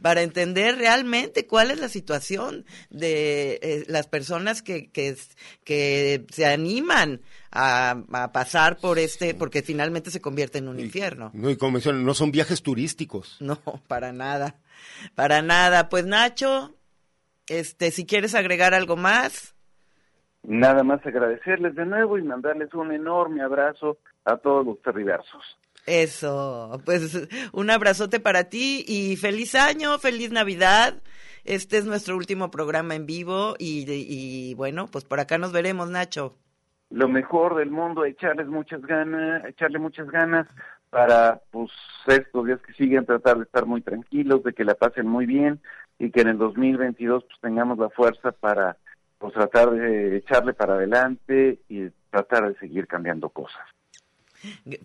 para 0.00 0.22
entender 0.22 0.76
realmente 0.76 1.46
cuál 1.46 1.70
es 1.70 1.78
la 1.78 1.88
situación 1.88 2.64
de 2.90 3.58
eh, 3.62 3.84
las 3.88 4.06
personas 4.06 4.62
que, 4.62 4.90
que, 4.90 5.16
que 5.64 6.26
se 6.30 6.46
animan 6.46 7.20
a, 7.50 8.02
a 8.12 8.32
pasar 8.32 8.78
por 8.78 8.98
este, 8.98 9.34
porque 9.34 9.62
finalmente 9.62 10.10
se 10.10 10.20
convierte 10.20 10.58
en 10.58 10.68
un 10.68 10.78
infierno. 10.78 11.30
No, 11.34 11.50
y 11.50 11.56
como 11.56 11.72
mencionan, 11.72 12.04
no 12.04 12.14
son 12.14 12.30
viajes 12.30 12.62
turísticos. 12.62 13.36
No, 13.40 13.60
para 13.88 14.12
nada. 14.12 14.60
Para 15.14 15.42
nada. 15.42 15.88
Pues 15.88 16.06
Nacho, 16.06 16.76
este, 17.48 17.90
si 17.90 18.06
quieres 18.06 18.34
agregar 18.34 18.74
algo 18.74 18.96
más. 18.96 19.54
Nada 20.42 20.82
más 20.82 21.04
agradecerles 21.04 21.74
de 21.74 21.84
nuevo 21.84 22.18
y 22.18 22.22
mandarles 22.22 22.72
un 22.74 22.92
enorme 22.92 23.42
abrazo 23.42 23.98
a 24.24 24.36
todos 24.36 24.64
los 24.64 24.80
terriversos. 24.82 25.58
Eso, 25.86 26.80
pues 26.84 27.28
un 27.52 27.70
abrazote 27.70 28.20
para 28.20 28.44
ti 28.44 28.84
y 28.86 29.16
feliz 29.16 29.54
año, 29.54 29.98
feliz 29.98 30.30
Navidad. 30.30 30.94
Este 31.44 31.78
es 31.78 31.86
nuestro 31.86 32.16
último 32.16 32.50
programa 32.50 32.94
en 32.94 33.06
vivo 33.06 33.54
y, 33.58 33.84
y 33.88 34.54
bueno, 34.54 34.88
pues 34.90 35.04
por 35.04 35.20
acá 35.20 35.38
nos 35.38 35.52
veremos, 35.52 35.90
Nacho. 35.90 36.36
Lo 36.90 37.08
mejor 37.08 37.56
del 37.56 37.70
mundo, 37.70 38.04
echarles 38.04 38.48
muchas 38.48 38.82
ganas, 38.82 39.44
echarle 39.44 39.78
muchas 39.78 40.10
ganas 40.10 40.46
para 40.90 41.40
pues 41.50 41.70
estos 42.06 42.46
días 42.46 42.60
que 42.66 42.72
siguen 42.72 43.06
tratar 43.06 43.36
de 43.38 43.44
estar 43.44 43.64
muy 43.64 43.80
tranquilos, 43.80 44.42
de 44.42 44.52
que 44.52 44.64
la 44.64 44.74
pasen 44.74 45.06
muy 45.06 45.24
bien 45.24 45.60
y 45.98 46.10
que 46.10 46.22
en 46.22 46.28
el 46.28 46.38
2022 46.38 47.24
pues 47.24 47.40
tengamos 47.40 47.78
la 47.78 47.90
fuerza 47.90 48.32
para 48.32 48.76
pues 49.20 49.34
tratar 49.34 49.70
de 49.70 50.16
echarle 50.16 50.54
para 50.54 50.74
adelante 50.74 51.60
y 51.68 51.90
tratar 52.10 52.48
de 52.48 52.58
seguir 52.58 52.86
cambiando 52.86 53.28
cosas. 53.28 53.60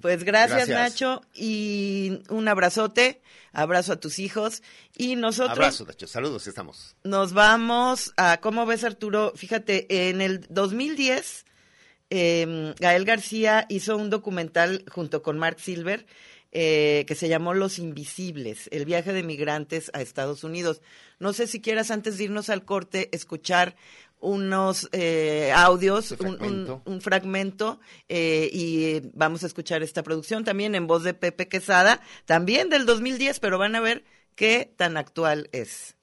Pues 0.02 0.26
gracias, 0.26 0.68
Gracias. 0.68 0.78
Nacho 0.78 1.22
y 1.34 2.22
un 2.28 2.46
abrazote, 2.50 3.22
abrazo 3.54 3.94
a 3.94 4.00
tus 4.02 4.20
hijos 4.20 4.62
y 4.98 5.16
nosotros 5.16 5.58
Abrazo, 5.58 5.86
Nacho. 5.86 6.08
Saludos, 6.08 6.48
estamos. 6.48 6.98
Nos 7.06 7.32
vamos 7.32 8.14
a, 8.18 8.42
¿cómo 8.42 8.66
ves 8.66 8.84
Arturo? 8.84 9.32
Fíjate, 9.38 10.10
en 10.10 10.20
el 10.20 10.46
2010, 10.50 11.46
eh, 12.10 12.74
Gael 12.78 13.06
García 13.06 13.66
hizo 13.70 13.96
un 13.96 14.10
documental 14.10 14.84
junto 14.92 15.24
con 15.24 15.40
Mark 15.40 15.62
Silver 15.62 16.06
eh, 16.58 17.04
que 17.06 17.16
se 17.16 17.28
llamó 17.28 17.54
Los 17.54 17.80
Invisibles, 17.80 18.70
el 18.72 18.86
viaje 18.86 19.12
de 19.12 19.24
migrantes 19.24 19.92
a 19.94 20.02
Estados 20.02 20.46
Unidos. 20.46 20.82
No 21.20 21.34
sé 21.34 21.48
si 21.48 21.60
quieras, 21.60 21.92
antes 21.92 22.18
de 22.18 22.24
irnos 22.24 22.50
al 22.50 22.64
corte, 22.64 23.10
escuchar 23.12 23.76
unos 24.20 24.90
eh, 24.92 25.52
audios, 25.56 26.12
un, 26.20 26.28
un- 26.30 26.38
fragmento. 26.38 26.82
un 26.86 27.02
fragmento, 27.02 27.80
eh, 28.10 28.50
y 28.52 29.02
vamos 29.14 29.44
a 29.44 29.48
escuchar 29.48 29.84
esta 29.84 30.04
producción 30.04 30.44
también 30.44 30.74
en 30.76 30.88
voz 30.88 31.04
de 31.04 31.14
Pepe 31.14 31.48
Quesada, 31.48 32.02
también 32.26 32.70
del 32.70 32.86
2010, 32.86 33.40
pero 33.40 33.58
van 33.58 33.76
a 33.76 33.82
ver 33.82 34.04
qué 34.36 34.74
tan 34.78 34.98
actual 34.98 35.50
es. 35.52 35.96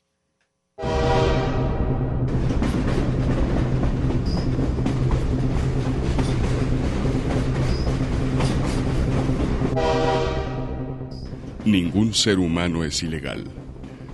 Ningún 11.64 12.12
ser 12.14 12.38
humano 12.38 12.84
es 12.84 13.02
ilegal. 13.02 13.44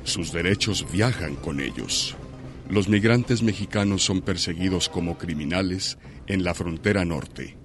Sus 0.04 0.32
derechos 0.32 0.86
viajan 0.92 1.34
con 1.36 1.60
ellos. 1.60 2.14
Los 2.68 2.86
migrantes 2.86 3.42
mexicanos 3.42 4.02
son 4.04 4.20
perseguidos 4.20 4.90
como 4.90 5.16
criminales 5.16 5.96
en 6.26 6.44
la 6.44 6.52
frontera 6.52 7.06
norte. 7.06 7.56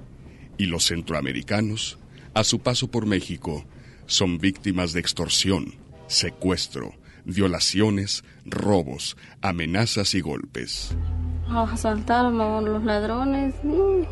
Y 0.57 0.67
los 0.67 0.85
centroamericanos, 0.85 1.99
a 2.33 2.45
su 2.45 2.59
paso 2.59 2.89
por 2.89 3.05
México, 3.05 3.65
son 4.05 4.37
víctimas 4.37 4.93
de 4.93 5.01
extorsión, 5.01 5.75
secuestro, 6.07 6.93
violaciones, 7.25 8.23
robos, 8.45 9.17
amenazas 9.41 10.15
y 10.15 10.21
golpes. 10.21 10.95
Los 11.49 11.73
asaltaron 11.73 12.37
los, 12.37 12.83
ladrones, 12.85 13.55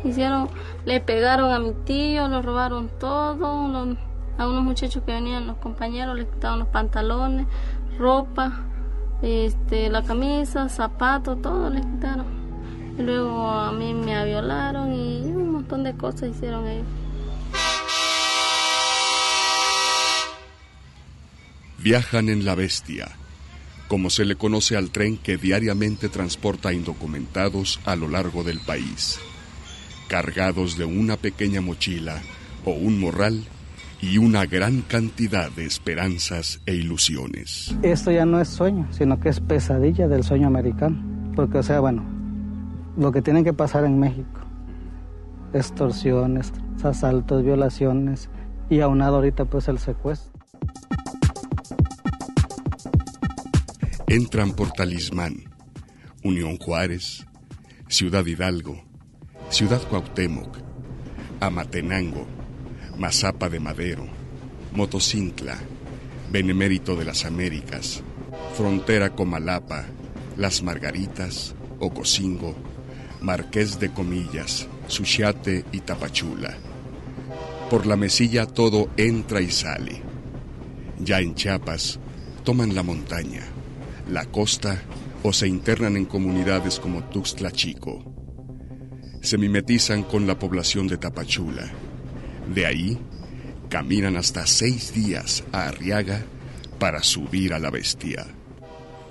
hicieron, 0.04 0.50
le 0.84 1.00
pegaron 1.00 1.52
a 1.52 1.58
mi 1.58 1.72
tío, 1.86 2.28
lo 2.28 2.42
robaron 2.42 2.90
todo, 3.00 3.46
a 3.46 4.48
unos 4.48 4.64
muchachos 4.64 5.02
que 5.04 5.12
venían 5.12 5.46
los 5.46 5.56
compañeros 5.56 6.16
les 6.16 6.26
quitaron 6.26 6.58
los 6.58 6.68
pantalones, 6.68 7.46
ropa, 7.98 8.66
este, 9.22 9.88
la 9.88 10.02
camisa, 10.02 10.68
zapatos, 10.68 11.40
todo 11.40 11.70
les 11.70 11.84
quitaron. 11.86 12.26
Luego 12.98 13.48
a 13.48 13.72
mí 13.72 13.94
me 13.94 14.24
violaron 14.24 14.92
y 14.92 15.22
un 15.22 15.52
montón 15.52 15.84
de 15.84 15.94
cosas 15.96 16.30
hicieron 16.30 16.66
ellos. 16.66 16.86
Viajan 21.78 22.28
en 22.28 22.44
la 22.44 22.54
bestia, 22.54 23.10
como 23.88 24.10
se 24.10 24.24
le 24.24 24.36
conoce 24.36 24.76
al 24.76 24.90
tren 24.90 25.16
que 25.16 25.36
diariamente 25.36 26.08
transporta 26.08 26.72
indocumentados 26.72 27.80
a 27.84 27.96
lo 27.96 28.08
largo 28.08 28.44
del 28.44 28.60
país, 28.60 29.18
cargados 30.08 30.76
de 30.76 30.84
una 30.84 31.16
pequeña 31.16 31.60
mochila 31.60 32.22
o 32.64 32.70
un 32.72 33.00
morral 33.00 33.44
y 34.02 34.18
una 34.18 34.46
gran 34.46 34.82
cantidad 34.82 35.50
de 35.52 35.64
esperanzas 35.64 36.60
e 36.66 36.74
ilusiones. 36.74 37.74
Esto 37.82 38.10
ya 38.10 38.26
no 38.26 38.40
es 38.40 38.48
sueño, 38.48 38.88
sino 38.90 39.20
que 39.20 39.28
es 39.28 39.38
pesadilla 39.38 40.08
del 40.08 40.24
sueño 40.24 40.48
americano. 40.48 41.00
Porque, 41.36 41.58
o 41.58 41.62
sea, 41.62 41.78
bueno, 41.78 42.04
lo 42.96 43.12
que 43.12 43.22
tiene 43.22 43.44
que 43.44 43.52
pasar 43.52 43.84
en 43.84 44.00
México, 44.00 44.40
extorsiones, 45.54 46.52
asaltos, 46.82 47.44
violaciones 47.44 48.28
y 48.68 48.80
aunado 48.80 49.16
ahorita 49.16 49.44
pues 49.44 49.68
el 49.68 49.78
secuestro. 49.78 50.32
Entran 54.08 54.52
por 54.52 54.72
Talismán, 54.72 55.36
Unión 56.24 56.58
Juárez, 56.58 57.24
Ciudad 57.86 58.26
Hidalgo, 58.26 58.82
Ciudad 59.48 59.80
Cuauhtémoc, 59.88 60.58
Amatenango, 61.40 62.26
Mazapa 62.98 63.48
de 63.48 63.58
Madero, 63.58 64.06
Motocintla, 64.72 65.58
Benemérito 66.30 66.96
de 66.96 67.04
las 67.04 67.24
Américas, 67.24 68.02
Frontera 68.56 69.10
Comalapa, 69.10 69.86
Las 70.36 70.62
Margaritas, 70.62 71.54
Ocosingo, 71.78 72.54
Marqués 73.20 73.78
de 73.80 73.90
Comillas, 73.92 74.68
Suchiate 74.88 75.64
y 75.72 75.80
Tapachula. 75.80 76.54
Por 77.70 77.86
la 77.86 77.96
mesilla 77.96 78.46
todo 78.46 78.90
entra 78.96 79.40
y 79.40 79.50
sale. 79.50 80.02
Ya 80.98 81.20
en 81.20 81.34
Chiapas, 81.34 81.98
toman 82.44 82.74
la 82.74 82.82
montaña, 82.82 83.42
la 84.10 84.26
costa 84.26 84.82
o 85.22 85.32
se 85.32 85.48
internan 85.48 85.96
en 85.96 86.04
comunidades 86.04 86.78
como 86.78 87.04
Tuxtla 87.04 87.50
Chico. 87.52 88.04
Se 89.20 89.38
mimetizan 89.38 90.02
con 90.02 90.26
la 90.26 90.38
población 90.38 90.88
de 90.88 90.98
Tapachula. 90.98 91.70
De 92.48 92.66
ahí, 92.66 92.98
caminan 93.68 94.16
hasta 94.16 94.46
seis 94.46 94.92
días 94.92 95.44
a 95.52 95.68
Arriaga 95.68 96.22
para 96.78 97.02
subir 97.02 97.54
a 97.54 97.58
la 97.58 97.70
bestia. 97.70 98.26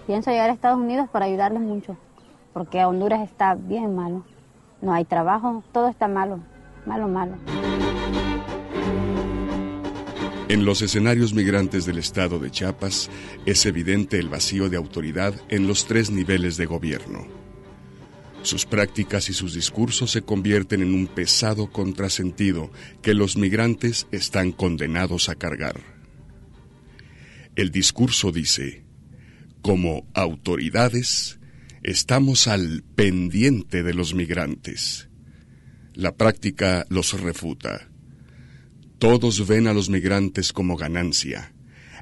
Pienso 0.07 0.29
llegar 0.31 0.49
a 0.49 0.53
Estados 0.53 0.79
Unidos 0.79 1.09
para 1.11 1.25
ayudarles 1.25 1.61
mucho. 1.61 1.97
porque 2.53 2.83
Honduras 2.83 3.21
está 3.21 3.55
bien 3.55 3.95
malo. 3.95 4.25
No 4.81 4.93
hay 4.93 5.05
trabajo, 5.05 5.63
todo 5.71 5.87
está 5.87 6.07
malo, 6.07 6.41
malo, 6.85 7.07
malo. 7.07 7.37
En 10.49 10.65
los 10.65 10.81
escenarios 10.81 11.33
migrantes 11.33 11.85
del 11.85 11.97
estado 11.97 12.39
de 12.39 12.51
Chiapas 12.51 13.09
es 13.45 13.65
evidente 13.65 14.19
el 14.19 14.27
vacío 14.27 14.69
de 14.69 14.75
autoridad 14.75 15.33
en 15.47 15.65
los 15.65 15.85
tres 15.85 16.11
niveles 16.11 16.57
de 16.57 16.65
gobierno. 16.65 17.40
Sus 18.43 18.65
prácticas 18.65 19.29
y 19.29 19.33
sus 19.33 19.53
discursos 19.53 20.11
se 20.11 20.23
convierten 20.23 20.81
en 20.81 20.93
un 20.93 21.07
pesado 21.07 21.71
contrasentido 21.71 22.71
que 23.01 23.13
los 23.13 23.37
migrantes 23.37 24.07
están 24.11 24.51
condenados 24.51 25.29
a 25.29 25.35
cargar. 25.35 25.79
El 27.55 27.69
discurso 27.69 28.31
dice, 28.31 28.83
como 29.61 30.07
autoridades, 30.15 31.39
estamos 31.83 32.47
al 32.47 32.83
pendiente 32.95 33.83
de 33.83 33.93
los 33.93 34.15
migrantes. 34.15 35.09
La 35.93 36.15
práctica 36.15 36.87
los 36.89 37.19
refuta. 37.19 37.89
Todos 38.97 39.47
ven 39.47 39.67
a 39.67 39.73
los 39.73 39.89
migrantes 39.89 40.51
como 40.51 40.77
ganancia. 40.77 41.53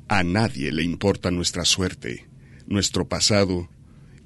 A 0.08 0.23
nadie 0.23 0.71
le 0.71 0.84
importa 0.84 1.32
nuestra 1.32 1.65
suerte, 1.65 2.30
nuestro 2.65 3.10
pasado 3.10 3.69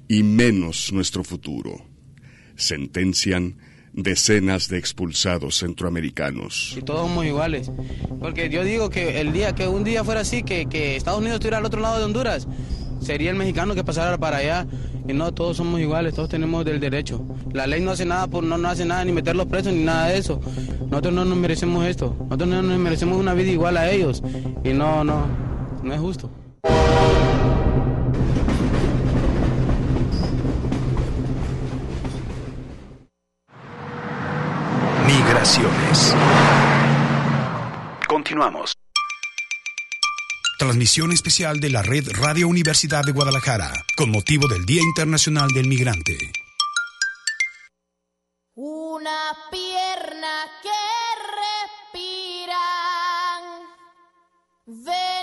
y 0.06 0.22
menos 0.22 0.92
nuestro 0.92 1.24
futuro. 1.24 1.93
Sentencian 2.56 3.56
decenas 3.94 4.68
de 4.68 4.78
expulsados 4.78 5.58
centroamericanos. 5.58 6.74
Y 6.76 6.82
todos 6.82 7.02
somos 7.02 7.24
iguales. 7.24 7.70
Porque 8.20 8.50
yo 8.50 8.64
digo 8.64 8.90
que 8.90 9.20
el 9.20 9.32
día 9.32 9.54
que 9.54 9.68
un 9.68 9.84
día 9.84 10.04
fuera 10.04 10.20
así, 10.20 10.42
que, 10.42 10.66
que 10.66 10.96
Estados 10.96 11.20
Unidos 11.20 11.36
estuviera 11.36 11.58
al 11.58 11.64
otro 11.64 11.80
lado 11.80 11.98
de 11.98 12.04
Honduras, 12.04 12.48
sería 13.00 13.30
el 13.30 13.36
mexicano 13.36 13.74
que 13.74 13.84
pasara 13.84 14.18
para 14.18 14.38
allá. 14.38 14.66
Y 15.06 15.12
no, 15.12 15.32
todos 15.32 15.58
somos 15.58 15.80
iguales, 15.80 16.14
todos 16.14 16.28
tenemos 16.28 16.66
el 16.66 16.80
derecho. 16.80 17.24
La 17.52 17.66
ley 17.66 17.80
no 17.80 17.92
hace 17.92 18.04
nada 18.04 18.26
por 18.26 18.42
no, 18.42 18.58
no 18.58 18.68
hace 18.68 18.84
nada 18.84 19.04
ni 19.04 19.12
meterlos 19.12 19.46
presos 19.46 19.72
ni 19.72 19.84
nada 19.84 20.08
de 20.08 20.18
eso. 20.18 20.40
Nosotros 20.88 21.14
no 21.14 21.24
nos 21.24 21.38
merecemos 21.38 21.86
esto. 21.86 22.16
Nosotros 22.18 22.48
no 22.48 22.62
nos 22.62 22.78
merecemos 22.78 23.18
una 23.18 23.34
vida 23.34 23.50
igual 23.50 23.76
a 23.76 23.90
ellos. 23.90 24.22
Y 24.64 24.70
no, 24.70 25.04
no, 25.04 25.26
no 25.82 25.94
es 25.94 26.00
justo. 26.00 26.30
Continuamos. 38.08 38.72
Transmisión 40.58 41.12
especial 41.12 41.60
de 41.60 41.68
la 41.68 41.82
red 41.82 42.04
Radio 42.18 42.48
Universidad 42.48 43.02
de 43.04 43.12
Guadalajara, 43.12 43.70
con 43.94 44.10
motivo 44.10 44.48
del 44.48 44.64
Día 44.64 44.80
Internacional 44.80 45.50
del 45.50 45.68
Migrante. 45.68 46.16
Una 48.54 49.36
pierna 49.50 50.46
que 50.62 50.70
respiran 52.46 52.64
veneno 54.66 55.13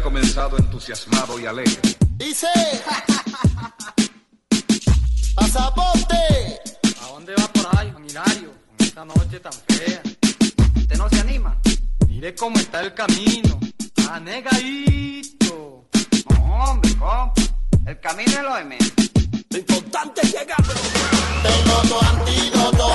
había 0.00 0.02
comenzado 0.02 0.58
entusiasmado 0.58 1.38
y 1.38 1.46
alegre. 1.46 1.78
Dice. 2.16 2.46
¡Pasaporte! 5.34 6.16
¿A 7.02 7.06
dónde 7.12 7.34
va 7.34 7.46
por 7.48 7.78
ahí, 7.78 7.90
Juan 7.90 8.04
Hilario? 8.04 8.52
Con 8.66 8.86
esta 8.86 9.04
noche 9.04 9.40
tan 9.40 9.52
fea. 9.52 10.00
¿Usted 10.76 10.96
no 10.96 11.08
se 11.08 11.20
anima? 11.20 11.56
Mire 12.08 12.34
cómo 12.34 12.58
está 12.58 12.80
el 12.80 12.94
camino. 12.94 13.58
Anegadito. 14.10 15.86
No, 16.30 16.64
hombre, 16.64 16.96
compa. 16.96 17.34
El 17.86 18.00
camino 18.00 18.30
es 18.30 18.42
lo 18.42 18.54
de 18.54 18.64
menos. 18.64 18.92
Lo 19.50 19.58
importante 19.58 20.22
es 20.22 20.32
llegar. 20.32 20.64
Tengo 21.42 21.82
tu 21.88 21.98
antídoto. 22.06 22.88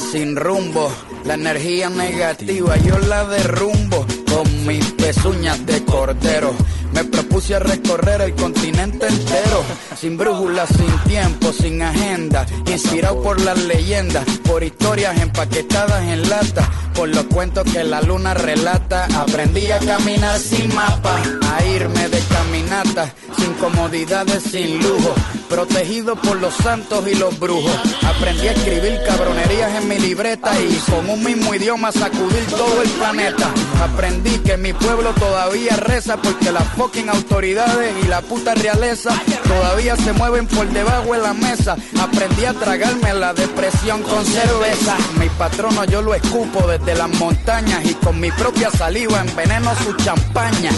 Sin 0.00 0.36
rumbo, 0.36 0.90
la 1.24 1.34
energía 1.34 1.90
negativa 1.90 2.76
yo 2.76 2.98
la 2.98 3.24
derrumbo 3.24 4.06
con 4.32 4.66
mis 4.66 4.84
pezuñas 4.92 5.66
de 5.66 5.84
cordero. 5.84 6.54
Me 6.92 7.04
propuse 7.04 7.56
a 7.56 7.58
recorrer 7.58 8.20
el 8.22 8.34
continente 8.34 9.08
entero, 9.08 9.64
sin 10.00 10.16
brújula, 10.16 10.66
sin 10.66 10.98
tiempo, 11.10 11.52
sin 11.52 11.82
agenda, 11.82 12.46
inspirado 12.66 13.20
por 13.22 13.40
las 13.40 13.58
leyendas, 13.64 14.24
por 14.44 14.62
historias 14.62 15.20
empaquetadas 15.20 16.02
en 16.04 16.28
lata, 16.30 16.70
por 16.98 17.08
los 17.10 17.24
cuentos 17.26 17.64
que 17.72 17.84
la 17.84 18.02
luna 18.02 18.34
relata. 18.34 19.06
Aprendí 19.16 19.70
a 19.70 19.78
caminar 19.78 20.36
sin 20.36 20.74
mapa, 20.74 21.16
a 21.54 21.64
irme 21.64 22.08
de 22.08 22.18
caminata, 22.22 23.14
sin 23.36 23.54
comodidades, 23.54 24.42
sin 24.42 24.82
lujo, 24.82 25.14
protegido 25.48 26.16
por 26.16 26.40
los 26.40 26.52
santos 26.54 27.06
y 27.06 27.14
los 27.14 27.38
brujos. 27.38 27.72
Aprendí 28.02 28.48
a 28.48 28.52
escribir 28.52 28.98
cabronerías 29.06 29.80
en 29.80 29.88
mi 29.88 29.98
libreta 30.00 30.50
y 30.60 30.74
con 30.90 31.08
un 31.08 31.22
mismo 31.22 31.54
idioma 31.54 31.92
sacudir 31.92 32.44
todo 32.50 32.82
el 32.82 32.90
planeta. 32.90 33.48
Aprendí 33.80 34.36
que 34.38 34.56
mi 34.56 34.72
pueblo 34.72 35.12
todavía 35.14 35.76
reza 35.76 36.16
porque 36.16 36.50
las 36.50 36.64
fucking 36.74 37.10
autoridades 37.10 37.94
y 38.02 38.08
la 38.08 38.22
puta 38.22 38.56
realeza 38.56 39.10
todavía 39.46 39.94
se 39.96 40.12
mueven 40.14 40.48
por 40.48 40.68
debajo 40.70 41.12
de 41.12 41.20
la 41.20 41.32
mesa. 41.32 41.76
Aprendí 42.00 42.44
a 42.44 42.54
tragarme 42.54 43.14
la 43.14 43.34
depresión 43.34 44.02
con 44.02 44.24
cerveza. 44.24 44.96
Mi 45.20 45.28
patrono 45.28 45.84
yo 45.84 46.02
lo 46.02 46.12
escupo 46.14 46.66
desde 46.66 46.87
las 46.94 47.08
montañas 47.18 47.84
y 47.84 47.94
con 47.94 48.18
mi 48.20 48.30
propia 48.30 48.70
saliva 48.70 49.20
enveneno 49.20 49.74
su 49.76 49.92
champaña. 49.94 50.70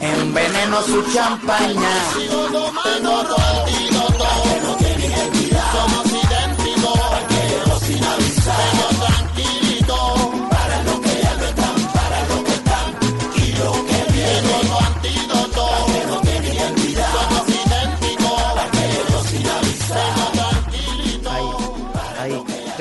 Enveneno 0.00 0.82
su 0.82 1.02
champaña. 1.12 1.90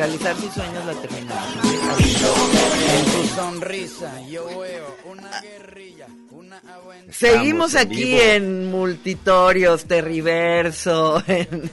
Realizar 0.05 0.35
sus 0.35 0.53
sueños 0.53 0.85
la 0.85 0.93
terminaron. 0.93 1.53
En 1.65 3.05
tu 3.05 3.27
sonrisa 3.35 4.21
yo 4.29 4.59
veo 4.59 4.95
una 5.05 5.41
guerrilla, 5.41 6.07
una. 6.29 6.61
Seguimos 7.09 7.75
aquí 7.75 8.03
vivo. 8.03 8.21
en 8.21 8.65
Multitorios, 8.69 9.85
Terriverso, 9.85 11.23
en 11.27 11.71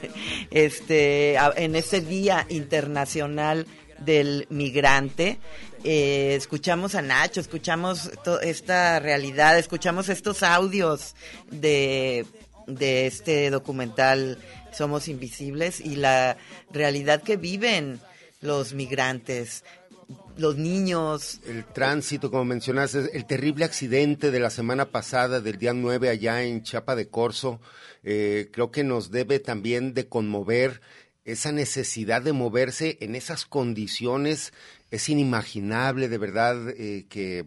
este, 0.50 1.34
en 1.34 1.76
este 1.76 2.00
Día 2.00 2.46
Internacional 2.48 3.66
del 3.98 4.46
Migrante. 4.48 5.38
Eh, 5.84 6.34
escuchamos 6.34 6.94
a 6.94 7.02
Nacho, 7.02 7.40
escuchamos 7.40 8.10
esta 8.42 8.98
realidad, 8.98 9.58
escuchamos 9.58 10.08
estos 10.08 10.42
audios 10.42 11.16
de, 11.50 12.24
de 12.66 13.06
este 13.06 13.50
documental 13.50 14.38
Somos 14.72 15.08
Invisibles 15.08 15.80
y 15.80 15.96
la 15.96 16.38
realidad 16.70 17.20
que 17.22 17.36
viven 17.36 18.00
los 18.42 18.74
migrantes, 18.74 19.64
los 20.36 20.56
niños, 20.56 21.40
El 21.46 21.64
tránsito, 21.64 22.30
como 22.30 22.44
mencionaste, 22.44 23.16
el 23.16 23.24
terrible 23.26 23.64
accidente 23.64 24.30
de 24.30 24.40
la 24.40 24.50
semana 24.50 24.90
pasada, 24.90 25.40
del 25.40 25.58
día 25.58 25.72
9 25.72 26.10
allá 26.10 26.42
en 26.42 26.62
Chiapa 26.62 26.94
de 26.96 27.08
Corzo, 27.08 27.60
eh, 28.02 28.50
creo 28.52 28.70
que 28.70 28.84
nos 28.84 29.10
debe 29.10 29.38
también 29.38 29.94
de 29.94 30.08
conmover 30.08 30.80
esa 31.24 31.52
necesidad 31.52 32.20
de 32.22 32.32
moverse 32.32 32.98
en 33.00 33.14
esas 33.14 33.46
condiciones. 33.46 34.52
Es 34.90 35.08
inimaginable, 35.08 36.08
de 36.08 36.18
verdad, 36.18 36.68
eh, 36.70 37.06
que 37.08 37.46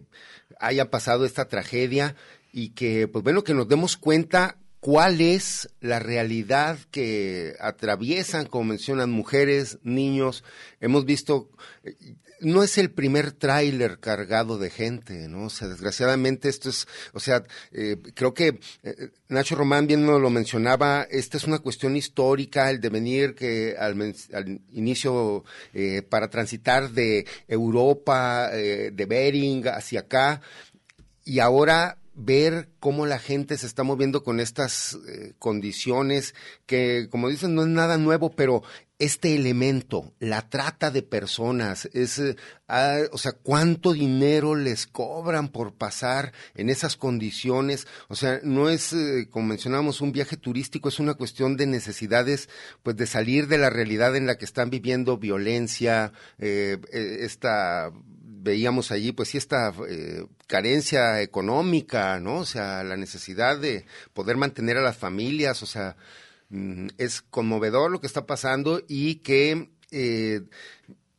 haya 0.58 0.90
pasado 0.90 1.26
esta 1.26 1.46
tragedia 1.46 2.16
y 2.52 2.70
que, 2.70 3.06
pues 3.06 3.22
bueno, 3.22 3.44
que 3.44 3.54
nos 3.54 3.68
demos 3.68 3.96
cuenta 3.96 4.56
cuál 4.86 5.20
es 5.20 5.68
la 5.80 5.98
realidad 5.98 6.78
que 6.92 7.56
atraviesan, 7.58 8.46
como 8.46 8.66
mencionan, 8.66 9.10
mujeres, 9.10 9.80
niños. 9.82 10.44
Hemos 10.80 11.04
visto, 11.04 11.50
eh, 11.82 11.96
no 12.38 12.62
es 12.62 12.78
el 12.78 12.92
primer 12.92 13.32
tráiler 13.32 13.98
cargado 13.98 14.58
de 14.58 14.70
gente, 14.70 15.26
¿no? 15.26 15.46
O 15.46 15.50
sea, 15.50 15.66
desgraciadamente 15.66 16.48
esto 16.48 16.68
es, 16.68 16.86
o 17.12 17.18
sea, 17.18 17.42
eh, 17.72 17.96
creo 18.14 18.32
que 18.32 18.60
eh, 18.84 19.10
Nacho 19.28 19.56
Román 19.56 19.88
bien 19.88 20.06
nos 20.06 20.20
lo 20.20 20.30
mencionaba, 20.30 21.04
esta 21.10 21.36
es 21.36 21.48
una 21.48 21.58
cuestión 21.58 21.96
histórica, 21.96 22.70
el 22.70 22.80
devenir 22.80 23.34
que 23.34 23.74
al, 23.76 24.14
al 24.34 24.60
inicio 24.72 25.42
eh, 25.74 26.02
para 26.08 26.30
transitar 26.30 26.90
de 26.90 27.26
Europa, 27.48 28.50
de 28.52 29.06
Bering 29.08 29.66
hacia 29.66 29.98
acá, 29.98 30.40
y 31.24 31.40
ahora 31.40 31.98
ver 32.16 32.70
cómo 32.80 33.04
la 33.04 33.18
gente 33.18 33.58
se 33.58 33.66
está 33.66 33.82
moviendo 33.82 34.24
con 34.24 34.40
estas 34.40 34.98
eh, 35.06 35.34
condiciones 35.38 36.34
que, 36.64 37.08
como 37.10 37.28
dicen, 37.28 37.54
no 37.54 37.62
es 37.62 37.68
nada 37.68 37.98
nuevo, 37.98 38.30
pero 38.30 38.62
este 38.98 39.34
elemento, 39.34 40.14
la 40.18 40.48
trata 40.48 40.90
de 40.90 41.02
personas, 41.02 41.90
es, 41.92 42.18
eh, 42.18 42.36
ah, 42.68 43.00
o 43.12 43.18
sea, 43.18 43.32
cuánto 43.32 43.92
dinero 43.92 44.54
les 44.54 44.86
cobran 44.86 45.48
por 45.48 45.74
pasar 45.74 46.32
en 46.54 46.70
esas 46.70 46.96
condiciones, 46.96 47.86
o 48.08 48.16
sea, 48.16 48.40
no 48.42 48.70
es, 48.70 48.94
eh, 48.94 49.28
como 49.30 49.48
mencionábamos, 49.48 50.00
un 50.00 50.12
viaje 50.12 50.38
turístico, 50.38 50.88
es 50.88 50.98
una 50.98 51.14
cuestión 51.14 51.58
de 51.58 51.66
necesidades, 51.66 52.48
pues, 52.82 52.96
de 52.96 53.06
salir 53.06 53.46
de 53.48 53.58
la 53.58 53.68
realidad 53.68 54.16
en 54.16 54.26
la 54.26 54.38
que 54.38 54.46
están 54.46 54.70
viviendo 54.70 55.18
violencia, 55.18 56.12
esta 56.38 57.92
veíamos 58.46 58.92
allí, 58.92 59.12
pues 59.12 59.30
sí, 59.30 59.38
esta 59.38 59.74
eh, 59.88 60.24
carencia 60.46 61.20
económica, 61.20 62.20
¿no? 62.20 62.38
O 62.38 62.46
sea, 62.46 62.84
la 62.84 62.96
necesidad 62.96 63.58
de 63.58 63.84
poder 64.14 64.36
mantener 64.36 64.78
a 64.78 64.82
las 64.82 64.96
familias, 64.96 65.62
o 65.64 65.66
sea, 65.66 65.96
mm, 66.50 66.88
es 66.96 67.22
conmovedor 67.22 67.90
lo 67.90 68.00
que 68.00 68.06
está 68.06 68.24
pasando 68.24 68.80
y 68.88 69.16
que 69.16 69.70
eh, 69.90 70.42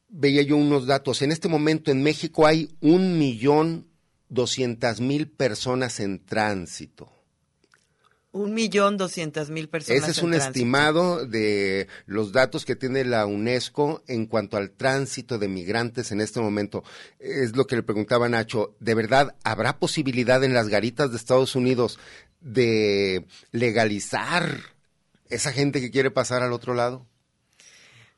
veía 0.07 0.41
yo 0.41 0.55
unos 0.55 0.87
datos. 0.87 1.21
En 1.21 1.33
este 1.33 1.49
momento 1.49 1.91
en 1.91 2.01
México 2.01 2.47
hay 2.47 2.75
un 2.79 3.19
millón 3.19 3.87
doscientas 4.29 5.01
mil 5.01 5.27
personas 5.27 5.99
en 5.99 6.25
tránsito. 6.25 7.11
Un 8.37 8.53
millón 8.53 8.97
doscientas 8.97 9.49
mil 9.49 9.67
personas. 9.67 10.03
Ese 10.03 10.11
es 10.11 10.17
un 10.19 10.31
tránsito. 10.31 10.51
estimado 10.51 11.25
de 11.25 11.87
los 12.05 12.31
datos 12.31 12.65
que 12.65 12.75
tiene 12.75 13.03
la 13.03 13.25
UNESCO 13.25 14.03
en 14.07 14.27
cuanto 14.27 14.57
al 14.57 14.71
tránsito 14.71 15.39
de 15.39 15.47
migrantes 15.47 16.11
en 16.11 16.21
este 16.21 16.39
momento. 16.39 16.83
Es 17.19 17.55
lo 17.55 17.65
que 17.65 17.75
le 17.75 17.83
preguntaba 17.83 18.29
Nacho. 18.29 18.75
¿De 18.79 18.93
verdad 18.93 19.35
habrá 19.43 19.79
posibilidad 19.79 20.43
en 20.43 20.53
las 20.53 20.69
garitas 20.69 21.09
de 21.09 21.17
Estados 21.17 21.55
Unidos 21.55 21.99
de 22.41 23.25
legalizar 23.51 24.61
esa 25.29 25.51
gente 25.51 25.81
que 25.81 25.91
quiere 25.91 26.11
pasar 26.11 26.43
al 26.43 26.53
otro 26.53 26.73
lado? 26.73 27.07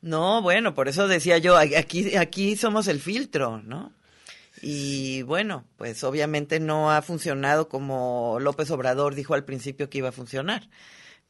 No, 0.02 0.42
bueno, 0.42 0.74
por 0.74 0.88
eso 0.88 1.08
decía 1.08 1.38
yo, 1.38 1.56
aquí, 1.56 2.16
aquí 2.16 2.56
somos 2.56 2.88
el 2.88 3.00
filtro, 3.00 3.62
¿no? 3.62 3.92
Y 4.62 5.22
bueno, 5.22 5.64
pues 5.76 6.04
obviamente 6.04 6.60
no 6.60 6.90
ha 6.90 7.00
funcionado 7.02 7.68
como 7.68 8.38
López 8.40 8.70
Obrador 8.70 9.14
dijo 9.14 9.34
al 9.34 9.44
principio 9.44 9.88
que 9.88 9.98
iba 9.98 10.10
a 10.10 10.12
funcionar, 10.12 10.68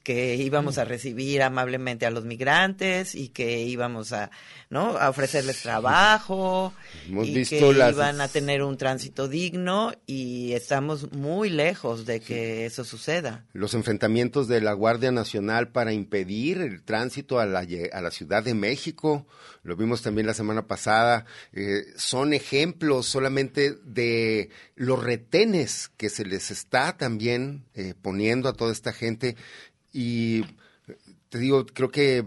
que 0.02 0.34
íbamos 0.36 0.78
a 0.78 0.84
recibir 0.84 1.42
amablemente 1.42 2.06
a 2.06 2.10
los 2.10 2.24
migrantes 2.24 3.14
y 3.14 3.28
que 3.28 3.60
íbamos 3.62 4.12
a, 4.12 4.30
¿no? 4.70 4.96
A 4.96 5.10
ofrecerles 5.10 5.60
trabajo 5.62 6.72
Hemos 7.06 7.26
y 7.28 7.34
visto 7.34 7.56
que 7.72 7.78
las- 7.78 7.92
iban 7.92 8.20
a 8.20 8.28
tener 8.28 8.62
un 8.62 8.76
tránsito 8.78 9.28
digno 9.28 9.92
y 10.06 10.52
estamos 10.52 11.12
muy 11.12 11.50
lejos 11.50 12.06
de 12.06 12.20
que 12.20 12.64
eso 12.66 12.84
suceda. 12.84 13.44
Los 13.52 13.74
enfrentamientos 13.74 14.48
de 14.48 14.60
la 14.62 14.72
Guardia 14.72 15.12
Nacional 15.12 15.68
para 15.68 15.92
impedir 15.92 16.62
el 16.62 16.82
tránsito 16.82 17.38
a 17.38 17.44
la, 17.46 17.66
a 17.92 18.00
la 18.00 18.10
Ciudad 18.10 18.42
de 18.42 18.54
México, 18.54 19.26
lo 19.62 19.76
vimos 19.76 20.00
también 20.00 20.26
la 20.26 20.32
semana 20.34 20.66
pasada, 20.66 21.26
eh, 21.52 21.82
son 21.96 22.32
ejemplos 22.32 23.04
solamente 23.06 23.74
de 23.84 24.48
los 24.76 25.02
retenes 25.02 25.90
que 25.98 26.08
se 26.08 26.24
les 26.24 26.50
está 26.50 26.96
también 26.96 27.64
eh, 27.74 27.92
poniendo 28.00 28.48
a 28.48 28.54
toda 28.54 28.72
esta 28.72 28.92
gente 28.94 29.36
y 29.92 30.44
te 31.30 31.38
digo, 31.38 31.64
creo 31.64 31.90
que, 31.90 32.24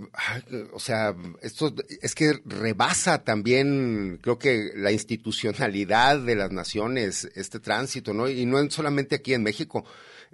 o 0.71 0.79
sea, 0.79 1.13
esto 1.41 1.75
es 2.01 2.15
que 2.15 2.39
rebasa 2.45 3.23
también, 3.23 4.17
creo 4.21 4.39
que 4.39 4.71
la 4.75 4.93
institucionalidad 4.93 6.19
de 6.19 6.35
las 6.35 6.51
naciones, 6.51 7.29
este 7.35 7.59
tránsito, 7.59 8.13
¿no? 8.13 8.29
Y 8.29 8.45
no 8.45 8.69
solamente 8.71 9.15
aquí 9.15 9.33
en 9.33 9.43
México. 9.43 9.83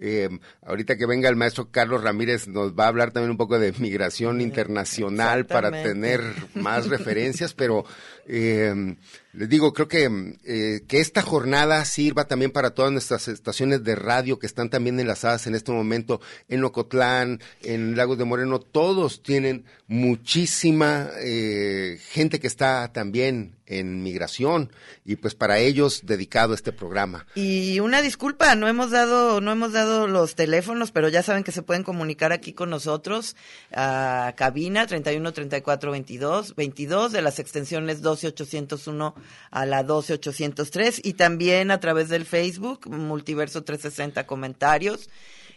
Eh, 0.02 0.30
ahorita 0.66 0.98
que 0.98 1.06
venga 1.06 1.28
el 1.28 1.36
maestro 1.36 1.72
Carlos 1.72 2.04
Ramírez 2.04 2.48
nos 2.48 2.74
va 2.74 2.86
a 2.86 2.88
hablar 2.88 3.12
también 3.12 3.32
un 3.32 3.38
poco 3.38 3.60
de 3.60 3.74
migración 3.80 4.40
internacional 4.40 5.46
para 5.46 5.72
tener 5.72 6.22
más 6.56 6.88
referencias, 6.88 7.54
pero 7.54 7.86
eh, 8.26 8.96
les 9.34 9.48
digo, 9.48 9.74
creo 9.74 9.88
que, 9.88 10.38
eh, 10.44 10.82
que 10.88 11.00
esta 11.00 11.22
jornada 11.22 11.86
sirva 11.86 12.28
también 12.28 12.52
para 12.52 12.72
todas 12.72 12.92
nuestras 12.92 13.28
estaciones 13.28 13.84
de 13.84 13.96
radio 13.96 14.40
que 14.40 14.48
están 14.48 14.70
también 14.70 15.00
enlazadas 15.00 15.46
en 15.48 15.54
este 15.54 15.72
momento 15.72 16.20
en 16.48 16.64
Ocotlán, 16.64 17.40
en 17.62 17.96
Lagos 17.96 18.18
de 18.18 18.26
Moreno, 18.26 18.60
todos 18.60 19.22
tienen 19.22 19.66
muchísima 19.88 21.10
eh, 21.20 22.00
gente 22.10 22.40
que 22.40 22.48
está 22.48 22.92
también 22.92 23.56
en 23.70 24.04
migración 24.04 24.72
y 25.06 25.16
pues 25.16 25.36
para 25.36 25.60
ellos 25.60 26.02
dedicado 26.04 26.54
este 26.54 26.74
programa. 26.74 27.26
Y 27.36 27.80
una 27.80 28.02
disculpa, 28.02 28.56
no 28.56 28.68
hemos 28.68 28.92
dado, 28.92 29.40
no 29.40 29.52
hemos 29.52 29.72
dado 29.72 30.08
los 30.08 30.36
teléfonos, 30.36 30.92
pero 30.92 31.08
ya 31.08 31.24
saben 31.24 31.44
que 31.44 31.52
se 31.52 31.62
pueden 31.62 31.84
comunicar 31.84 32.34
aquí 32.34 32.52
con 32.54 32.70
nosotros 32.70 33.36
a 33.72 34.34
cabina 34.36 34.88
31 34.88 35.32
34 35.32 35.92
22 35.92 36.56
22 36.56 37.12
de 37.12 37.22
las 37.22 37.40
extensiones 37.40 38.02
12 38.02 38.28
801 38.28 39.16
a 39.52 39.66
la 39.66 39.84
12 39.84 40.14
803 40.16 41.02
y 41.04 41.14
también 41.14 41.72
a 41.72 41.80
través 41.80 42.10
del 42.10 42.26
Facebook 42.26 42.90
Multiverso 42.90 43.64
360 43.64 44.26
comentarios. 44.26 45.10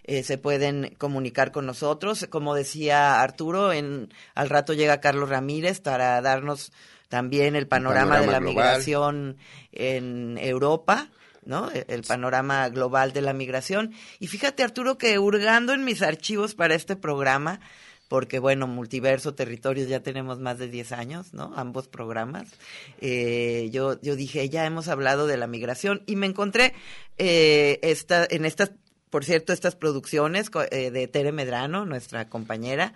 eh, 0.04 0.22
se 0.22 0.38
pueden 0.38 0.94
comunicar 0.98 1.52
con 1.52 1.66
nosotros. 1.66 2.26
Como 2.28 2.54
decía 2.54 3.20
Arturo, 3.22 3.72
en 3.72 4.12
al 4.34 4.48
rato 4.50 4.72
llega 4.72 5.00
Carlos 5.00 5.28
Ramírez 5.28 5.80
para 5.80 6.20
darnos 6.20 6.72
también 7.12 7.56
el 7.56 7.68
panorama, 7.68 8.20
de 8.20 8.22
panorama 8.22 8.32
la 8.32 8.38
global. 8.38 8.54
migración 8.54 9.36
en 9.70 10.38
Europa, 10.38 11.10
¿no? 11.44 11.70
El 11.70 12.04
panorama 12.04 12.70
global 12.70 13.12
de 13.12 13.20
la 13.20 13.34
migración. 13.34 13.92
Y 14.18 14.28
fíjate, 14.28 14.62
Arturo, 14.62 14.96
que 14.96 15.18
hurgando 15.18 15.74
en 15.74 15.84
mis 15.84 16.00
archivos 16.00 16.54
para 16.54 16.74
este 16.74 16.96
programa, 16.96 17.60
porque 18.08 18.38
bueno, 18.38 18.66
Multiverso, 18.66 19.34
Territorios, 19.34 19.90
ya 19.90 20.00
tenemos 20.00 20.38
más 20.38 20.56
de 20.56 20.68
10 20.68 20.92
años, 20.92 21.34
¿no? 21.34 21.52
Ambos 21.54 21.86
programas. 21.86 22.48
Eh, 23.02 23.68
yo, 23.70 24.00
yo 24.00 24.16
dije, 24.16 24.48
ya 24.48 24.64
hemos 24.64 24.88
hablado 24.88 25.26
de 25.26 25.36
la 25.36 25.46
migración 25.46 26.04
y 26.06 26.16
me 26.16 26.24
encontré 26.24 26.72
eh, 27.18 27.78
esta, 27.82 28.26
en 28.30 28.46
estas, 28.46 28.72
por 29.10 29.26
cierto, 29.26 29.52
estas 29.52 29.76
producciones 29.76 30.50
eh, 30.70 30.90
de 30.90 31.08
Tere 31.08 31.32
Medrano, 31.32 31.84
nuestra 31.84 32.30
compañera, 32.30 32.94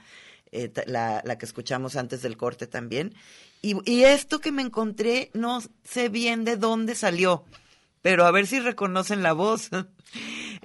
eh, 0.64 0.72
la, 0.86 1.22
la 1.24 1.38
que 1.38 1.46
escuchamos 1.46 1.96
antes 1.96 2.22
del 2.22 2.36
corte 2.36 2.66
también. 2.66 3.14
Y, 3.62 3.76
y 3.90 4.04
esto 4.04 4.40
que 4.40 4.52
me 4.52 4.62
encontré, 4.62 5.30
no 5.34 5.60
sé 5.84 6.08
bien 6.08 6.44
de 6.44 6.56
dónde 6.56 6.94
salió, 6.94 7.44
pero 8.02 8.24
a 8.26 8.30
ver 8.30 8.46
si 8.46 8.60
reconocen 8.60 9.22
la 9.22 9.32
voz. 9.32 9.70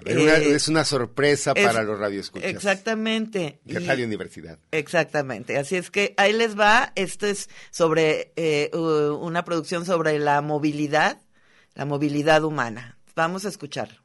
Es 0.06 0.16
una, 0.18 0.38
Eh, 0.38 0.56
es 0.56 0.68
una 0.68 0.84
sorpresa 0.86 1.52
es- 1.56 1.66
para 1.66 1.84
los 1.84 2.00
radioescuchas 2.00 2.50
Exactamente. 2.50 3.60
de 3.66 3.80
Radio 3.82 4.06
Universidad. 4.06 4.58
Exactamente. 4.72 5.58
Así 5.58 5.76
es 5.76 5.92
que 5.92 6.14
ahí 6.18 6.34
les 6.34 6.58
va. 6.58 6.92
Esto 6.96 7.28
es 7.28 7.50
sobre 7.70 8.32
eh, 8.36 8.72
una 8.74 9.44
producción 9.44 9.86
sobre 9.86 10.18
la 10.18 10.42
movilidad, 10.42 11.22
la 11.76 11.86
movilidad 11.86 12.44
humana. 12.44 12.98
Vamos 13.16 13.46
a 13.46 13.50
escucharlo. 13.50 14.01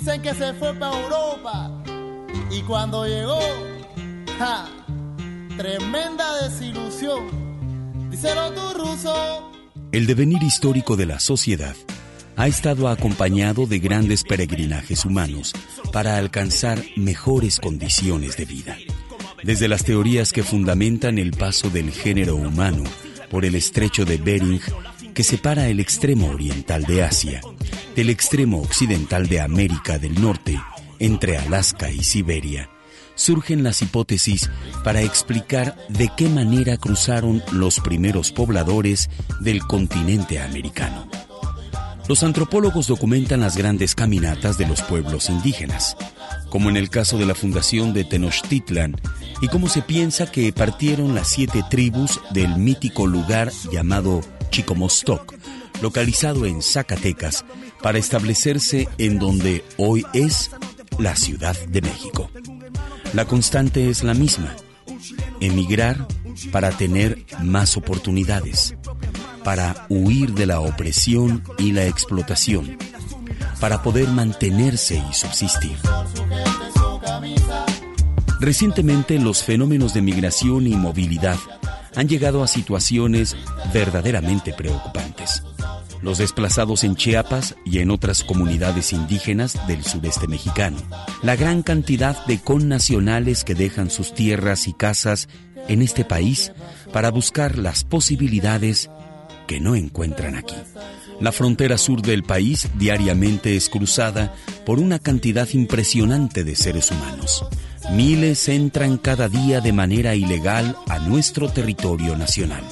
Dicen 0.00 0.22
que 0.22 0.32
se 0.32 0.54
fue 0.54 0.72
para 0.76 0.98
Europa. 0.98 1.70
Y 2.50 2.62
cuando 2.62 3.06
llegó. 3.06 3.38
¡Ja! 4.38 4.66
Tremenda 5.58 6.42
desilusión. 6.42 8.10
Díselo 8.10 8.50
tú, 8.52 8.78
ruso. 8.78 9.52
El 9.92 10.06
devenir 10.06 10.42
histórico 10.42 10.96
de 10.96 11.04
la 11.04 11.20
sociedad 11.20 11.76
ha 12.36 12.48
estado 12.48 12.88
acompañado 12.88 13.66
de 13.66 13.78
grandes 13.78 14.24
peregrinajes 14.24 15.04
humanos 15.04 15.52
para 15.92 16.16
alcanzar 16.16 16.82
mejores 16.96 17.60
condiciones 17.60 18.38
de 18.38 18.46
vida. 18.46 18.78
Desde 19.42 19.68
las 19.68 19.84
teorías 19.84 20.32
que 20.32 20.42
fundamentan 20.42 21.18
el 21.18 21.32
paso 21.32 21.68
del 21.68 21.90
género 21.90 22.36
humano 22.36 22.84
por 23.30 23.44
el 23.44 23.54
estrecho 23.54 24.06
de 24.06 24.16
Bering, 24.16 24.62
que 25.12 25.24
separa 25.24 25.68
el 25.68 25.78
extremo 25.78 26.30
oriental 26.30 26.84
de 26.84 27.02
Asia, 27.02 27.42
del 28.00 28.08
extremo 28.08 28.62
occidental 28.62 29.28
de 29.28 29.42
América 29.42 29.98
del 29.98 30.22
Norte, 30.22 30.58
entre 31.00 31.36
Alaska 31.36 31.90
y 31.90 32.02
Siberia, 32.02 32.70
surgen 33.14 33.62
las 33.62 33.82
hipótesis 33.82 34.50
para 34.82 35.02
explicar 35.02 35.76
de 35.90 36.10
qué 36.16 36.30
manera 36.30 36.78
cruzaron 36.78 37.42
los 37.52 37.78
primeros 37.78 38.32
pobladores 38.32 39.10
del 39.40 39.60
continente 39.66 40.40
americano. 40.40 41.10
Los 42.08 42.22
antropólogos 42.22 42.86
documentan 42.86 43.40
las 43.40 43.58
grandes 43.58 43.94
caminatas 43.94 44.56
de 44.56 44.66
los 44.66 44.80
pueblos 44.80 45.28
indígenas, 45.28 45.94
como 46.48 46.70
en 46.70 46.78
el 46.78 46.88
caso 46.88 47.18
de 47.18 47.26
la 47.26 47.34
fundación 47.34 47.92
de 47.92 48.04
Tenochtitlan, 48.04 48.96
y 49.42 49.48
cómo 49.48 49.68
se 49.68 49.82
piensa 49.82 50.32
que 50.32 50.54
partieron 50.54 51.14
las 51.14 51.28
siete 51.28 51.62
tribus 51.68 52.18
del 52.30 52.56
mítico 52.56 53.06
lugar 53.06 53.52
llamado 53.70 54.22
Chicomostoc, 54.48 55.34
localizado 55.82 56.46
en 56.46 56.62
Zacatecas, 56.62 57.44
para 57.82 57.98
establecerse 57.98 58.88
en 58.98 59.18
donde 59.18 59.64
hoy 59.76 60.04
es 60.12 60.50
la 60.98 61.16
Ciudad 61.16 61.56
de 61.66 61.82
México. 61.82 62.30
La 63.12 63.24
constante 63.24 63.88
es 63.88 64.04
la 64.04 64.14
misma, 64.14 64.54
emigrar 65.40 66.06
para 66.52 66.70
tener 66.70 67.24
más 67.42 67.76
oportunidades, 67.76 68.74
para 69.44 69.86
huir 69.88 70.34
de 70.34 70.46
la 70.46 70.60
opresión 70.60 71.42
y 71.58 71.72
la 71.72 71.86
explotación, 71.86 72.76
para 73.60 73.82
poder 73.82 74.08
mantenerse 74.08 75.02
y 75.10 75.14
subsistir. 75.14 75.76
Recientemente 78.40 79.18
los 79.18 79.42
fenómenos 79.42 79.92
de 79.92 80.02
migración 80.02 80.66
y 80.66 80.74
movilidad 80.74 81.38
han 81.94 82.08
llegado 82.08 82.42
a 82.42 82.46
situaciones 82.46 83.36
verdaderamente 83.72 84.52
preocupantes. 84.54 85.42
Los 86.02 86.18
desplazados 86.18 86.84
en 86.84 86.96
Chiapas 86.96 87.56
y 87.64 87.78
en 87.78 87.90
otras 87.90 88.24
comunidades 88.24 88.92
indígenas 88.92 89.66
del 89.66 89.84
sureste 89.84 90.26
mexicano. 90.28 90.78
La 91.22 91.36
gran 91.36 91.62
cantidad 91.62 92.24
de 92.26 92.38
connacionales 92.40 93.44
que 93.44 93.54
dejan 93.54 93.90
sus 93.90 94.14
tierras 94.14 94.66
y 94.66 94.72
casas 94.72 95.28
en 95.68 95.82
este 95.82 96.04
país 96.04 96.52
para 96.92 97.10
buscar 97.10 97.58
las 97.58 97.84
posibilidades 97.84 98.90
que 99.46 99.60
no 99.60 99.74
encuentran 99.74 100.36
aquí. 100.36 100.56
La 101.20 101.32
frontera 101.32 101.76
sur 101.76 102.00
del 102.00 102.22
país 102.22 102.68
diariamente 102.78 103.54
es 103.54 103.68
cruzada 103.68 104.34
por 104.64 104.78
una 104.78 104.98
cantidad 104.98 105.48
impresionante 105.52 106.44
de 106.44 106.56
seres 106.56 106.90
humanos. 106.90 107.44
Miles 107.92 108.48
entran 108.48 108.98
cada 108.98 109.28
día 109.28 109.60
de 109.60 109.72
manera 109.72 110.14
ilegal 110.14 110.76
a 110.88 111.00
nuestro 111.00 111.48
territorio 111.48 112.16
nacional. 112.16 112.62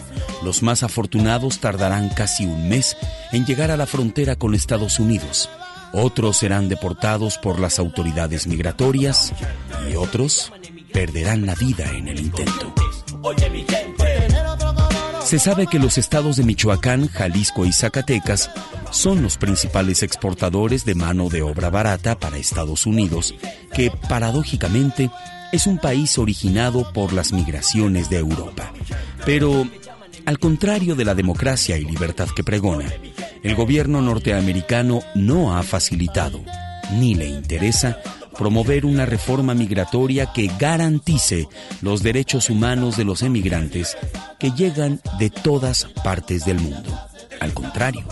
Los 0.45 0.63
más 0.63 0.85
afortunados 0.85 1.59
tardarán 1.59 2.09
casi 2.09 2.47
un 2.47 2.69
mes 2.69 2.97
en 3.33 3.45
llegar 3.45 3.73
a 3.73 3.77
la 3.77 3.87
frontera 3.87 4.37
con 4.37 4.55
Estados 4.55 5.01
Unidos. 5.01 5.51
Otros 5.93 6.37
serán 6.37 6.69
deportados 6.69 7.37
por 7.39 7.59
las 7.59 7.81
autoridades 7.81 8.47
migratorias 8.47 9.33
y 9.91 9.97
otros 9.97 10.53
perderán 10.93 11.47
la 11.47 11.57
vida 11.57 11.91
en 11.97 12.09
el 12.09 12.21
intento. 12.21 12.73
Se 15.29 15.39
sabe 15.39 15.67
que 15.67 15.79
los 15.79 15.99
estados 15.99 16.37
de 16.37 16.43
Michoacán, 16.43 17.07
Jalisco 17.09 17.67
y 17.67 17.73
Zacatecas 17.75 18.51
son 18.91 19.21
los 19.21 19.37
principales 19.37 20.03
exportadores 20.03 20.87
de 20.87 20.95
mano 20.95 21.29
de 21.29 21.43
obra 21.43 21.69
barata 21.69 22.19
para 22.19 22.39
Estados 22.39 22.87
Unidos, 22.87 23.35
que 23.75 23.91
paradójicamente 23.91 25.11
es 25.53 25.67
un 25.67 25.77
país 25.77 26.17
originado 26.17 26.95
por 26.95 27.13
las 27.13 27.35
migraciones 27.35 28.09
de 28.09 28.17
Europa. 28.17 28.73
Pero, 29.27 29.69
al 30.25 30.39
contrario 30.39 30.95
de 30.97 31.05
la 31.05 31.15
democracia 31.15 31.77
y 31.77 31.85
libertad 31.85 32.29
que 32.35 32.43
pregona, 32.43 32.91
el 33.43 33.55
gobierno 33.55 34.01
norteamericano 34.01 35.01
no 35.15 35.59
ha 35.59 35.63
facilitado, 35.63 36.41
ni 36.93 37.15
le 37.15 37.27
interesa, 37.27 37.99
promover 38.39 38.87
una 38.87 39.05
reforma 39.05 39.53
migratoria 39.53 40.33
que 40.33 40.49
garantice 40.59 41.49
los 41.83 42.03
derechos 42.03 42.49
humanos 42.49 42.97
de 42.97 43.05
los 43.05 43.23
emigrantes 43.23 43.99
que 44.39 44.53
llegan 44.53 45.01
de 45.19 45.29
todas 45.29 45.89
partes 46.05 46.45
del 46.45 46.61
mundo. 46.61 46.97
Al 47.41 47.53
contrario, 47.53 48.07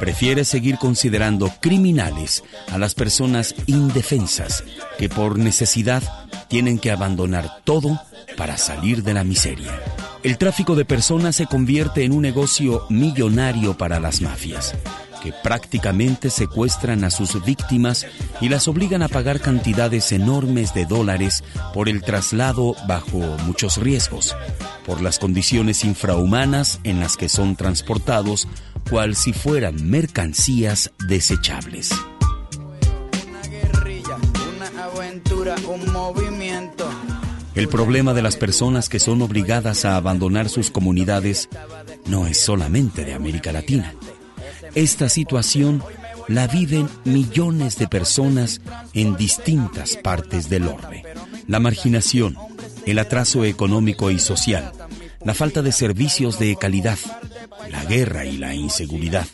prefiere 0.00 0.44
seguir 0.44 0.78
considerando 0.78 1.52
criminales 1.60 2.42
a 2.72 2.78
las 2.78 2.94
personas 2.94 3.54
indefensas 3.66 4.64
que 4.98 5.08
por 5.08 5.38
necesidad 5.38 6.02
tienen 6.48 6.78
que 6.78 6.90
abandonar 6.90 7.60
todo 7.64 8.00
para 8.36 8.56
salir 8.56 9.02
de 9.02 9.14
la 9.14 9.24
miseria. 9.24 9.78
El 10.22 10.38
tráfico 10.38 10.74
de 10.74 10.84
personas 10.84 11.36
se 11.36 11.46
convierte 11.46 12.04
en 12.04 12.12
un 12.12 12.22
negocio 12.22 12.86
millonario 12.88 13.76
para 13.76 14.00
las 14.00 14.20
mafias 14.20 14.74
que 15.22 15.32
prácticamente 15.32 16.30
secuestran 16.30 17.04
a 17.04 17.10
sus 17.10 17.44
víctimas 17.44 18.06
y 18.40 18.48
las 18.48 18.68
obligan 18.68 19.02
a 19.02 19.08
pagar 19.08 19.40
cantidades 19.40 20.12
enormes 20.12 20.74
de 20.74 20.86
dólares 20.86 21.44
por 21.74 21.88
el 21.88 22.02
traslado 22.02 22.74
bajo 22.88 23.18
muchos 23.44 23.76
riesgos, 23.76 24.36
por 24.86 25.00
las 25.00 25.18
condiciones 25.18 25.84
infrahumanas 25.84 26.80
en 26.84 27.00
las 27.00 27.16
que 27.16 27.28
son 27.28 27.56
transportados, 27.56 28.48
cual 28.88 29.14
si 29.14 29.32
fueran 29.32 29.88
mercancías 29.88 30.92
desechables. 31.06 31.90
El 37.54 37.68
problema 37.68 38.14
de 38.14 38.22
las 38.22 38.36
personas 38.36 38.88
que 38.88 38.98
son 38.98 39.22
obligadas 39.22 39.84
a 39.84 39.96
abandonar 39.96 40.48
sus 40.48 40.70
comunidades 40.70 41.48
no 42.06 42.26
es 42.26 42.38
solamente 42.38 43.04
de 43.04 43.14
América 43.14 43.52
Latina. 43.52 43.94
Esta 44.74 45.08
situación 45.08 45.82
la 46.28 46.46
viven 46.46 46.88
millones 47.04 47.76
de 47.76 47.88
personas 47.88 48.60
en 48.94 49.16
distintas 49.16 49.96
partes 49.96 50.48
del 50.48 50.68
orbe. 50.68 51.02
La 51.48 51.58
marginación, 51.58 52.36
el 52.86 52.98
atraso 52.98 53.44
económico 53.44 54.10
y 54.10 54.18
social, 54.18 54.72
la 55.24 55.34
falta 55.34 55.62
de 55.62 55.72
servicios 55.72 56.38
de 56.38 56.56
calidad, 56.56 56.98
la 57.68 57.84
guerra 57.84 58.24
y 58.24 58.38
la 58.38 58.54
inseguridad, 58.54 59.26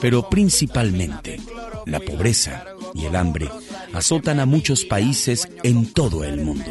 pero 0.00 0.28
principalmente 0.28 1.40
la 1.86 2.00
pobreza 2.00 2.64
y 2.94 3.06
el 3.06 3.16
hambre 3.16 3.48
azotan 3.94 4.40
a 4.40 4.46
muchos 4.46 4.84
países 4.84 5.48
en 5.62 5.92
todo 5.92 6.24
el 6.24 6.40
mundo. 6.42 6.70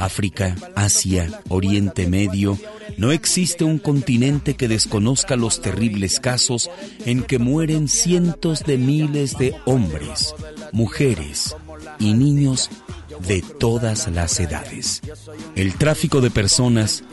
África, 0.00 0.56
Asia, 0.74 1.42
Oriente 1.48 2.06
Medio, 2.06 2.58
no 2.96 3.12
existe 3.12 3.64
un 3.64 3.78
continente 3.78 4.54
que 4.54 4.66
desconozca 4.66 5.36
los 5.36 5.60
terribles 5.60 6.20
casos 6.20 6.70
en 7.04 7.22
que 7.22 7.38
mueren 7.38 7.86
cientos 7.86 8.64
de 8.64 8.78
miles 8.78 9.36
de 9.36 9.54
hombres, 9.66 10.34
mujeres 10.72 11.54
y 11.98 12.14
niños 12.14 12.70
de 13.26 13.42
todas 13.42 14.08
las 14.08 14.40
edades. 14.40 15.02
El 15.54 15.74
tráfico 15.74 16.22
de 16.22 16.30
personas 16.30 17.04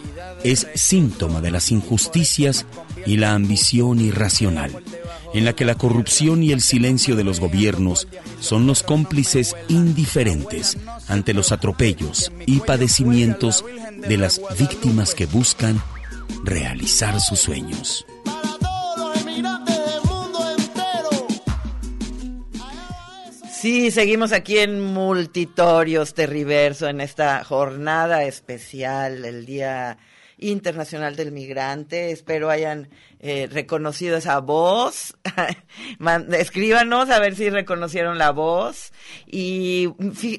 es 0.45 0.67
síntoma 0.75 1.41
de 1.41 1.51
las 1.51 1.71
injusticias 1.71 2.65
y 3.05 3.17
la 3.17 3.33
ambición 3.33 3.99
irracional 3.99 4.81
en 5.37 5.45
la 5.45 5.53
que 5.53 5.65
la 5.65 5.75
corrupción 5.75 6.41
y 6.41 6.51
el 6.51 6.61
silencio 6.61 7.15
de 7.15 7.23
los 7.23 7.39
gobiernos 7.39 8.07
son 8.39 8.65
los 8.65 8.81
cómplices 8.81 9.55
indiferentes 9.67 10.79
ante 11.07 11.35
los 11.35 11.51
atropellos 11.51 12.31
y 12.47 12.59
padecimientos 12.61 13.63
de 14.07 14.17
las 14.17 14.41
víctimas 14.57 15.13
que 15.13 15.27
buscan 15.27 15.79
realizar 16.43 17.21
sus 17.21 17.39
sueños. 17.39 18.03
Sí, 23.53 23.91
seguimos 23.91 24.31
aquí 24.31 24.57
en 24.57 24.81
Multitorios 24.81 26.15
Terriverso 26.15 26.87
en 26.87 26.99
esta 26.99 27.43
jornada 27.43 28.23
especial, 28.23 29.23
el 29.23 29.45
Día 29.45 29.99
Internacional 30.37 31.15
del 31.15 31.31
Migrante. 31.31 32.11
Espero 32.11 32.49
hayan 32.49 32.89
eh, 33.19 33.47
reconocido 33.51 34.17
esa 34.17 34.39
voz. 34.39 35.15
escríbanos 36.33 37.09
a 37.09 37.19
ver 37.19 37.35
si 37.35 37.49
reconocieron 37.49 38.17
la 38.17 38.31
voz. 38.31 38.91
Y 39.25 39.89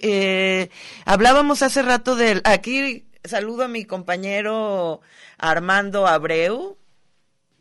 eh, 0.03 0.71
hablábamos 1.05 1.63
hace 1.63 1.83
rato 1.83 2.17
del... 2.17 2.41
Aquí 2.45 3.07
saludo 3.25 3.65
a 3.65 3.69
mi 3.69 3.85
compañero 3.85 5.01
Armando 5.37 6.07
Abreu. 6.07 6.79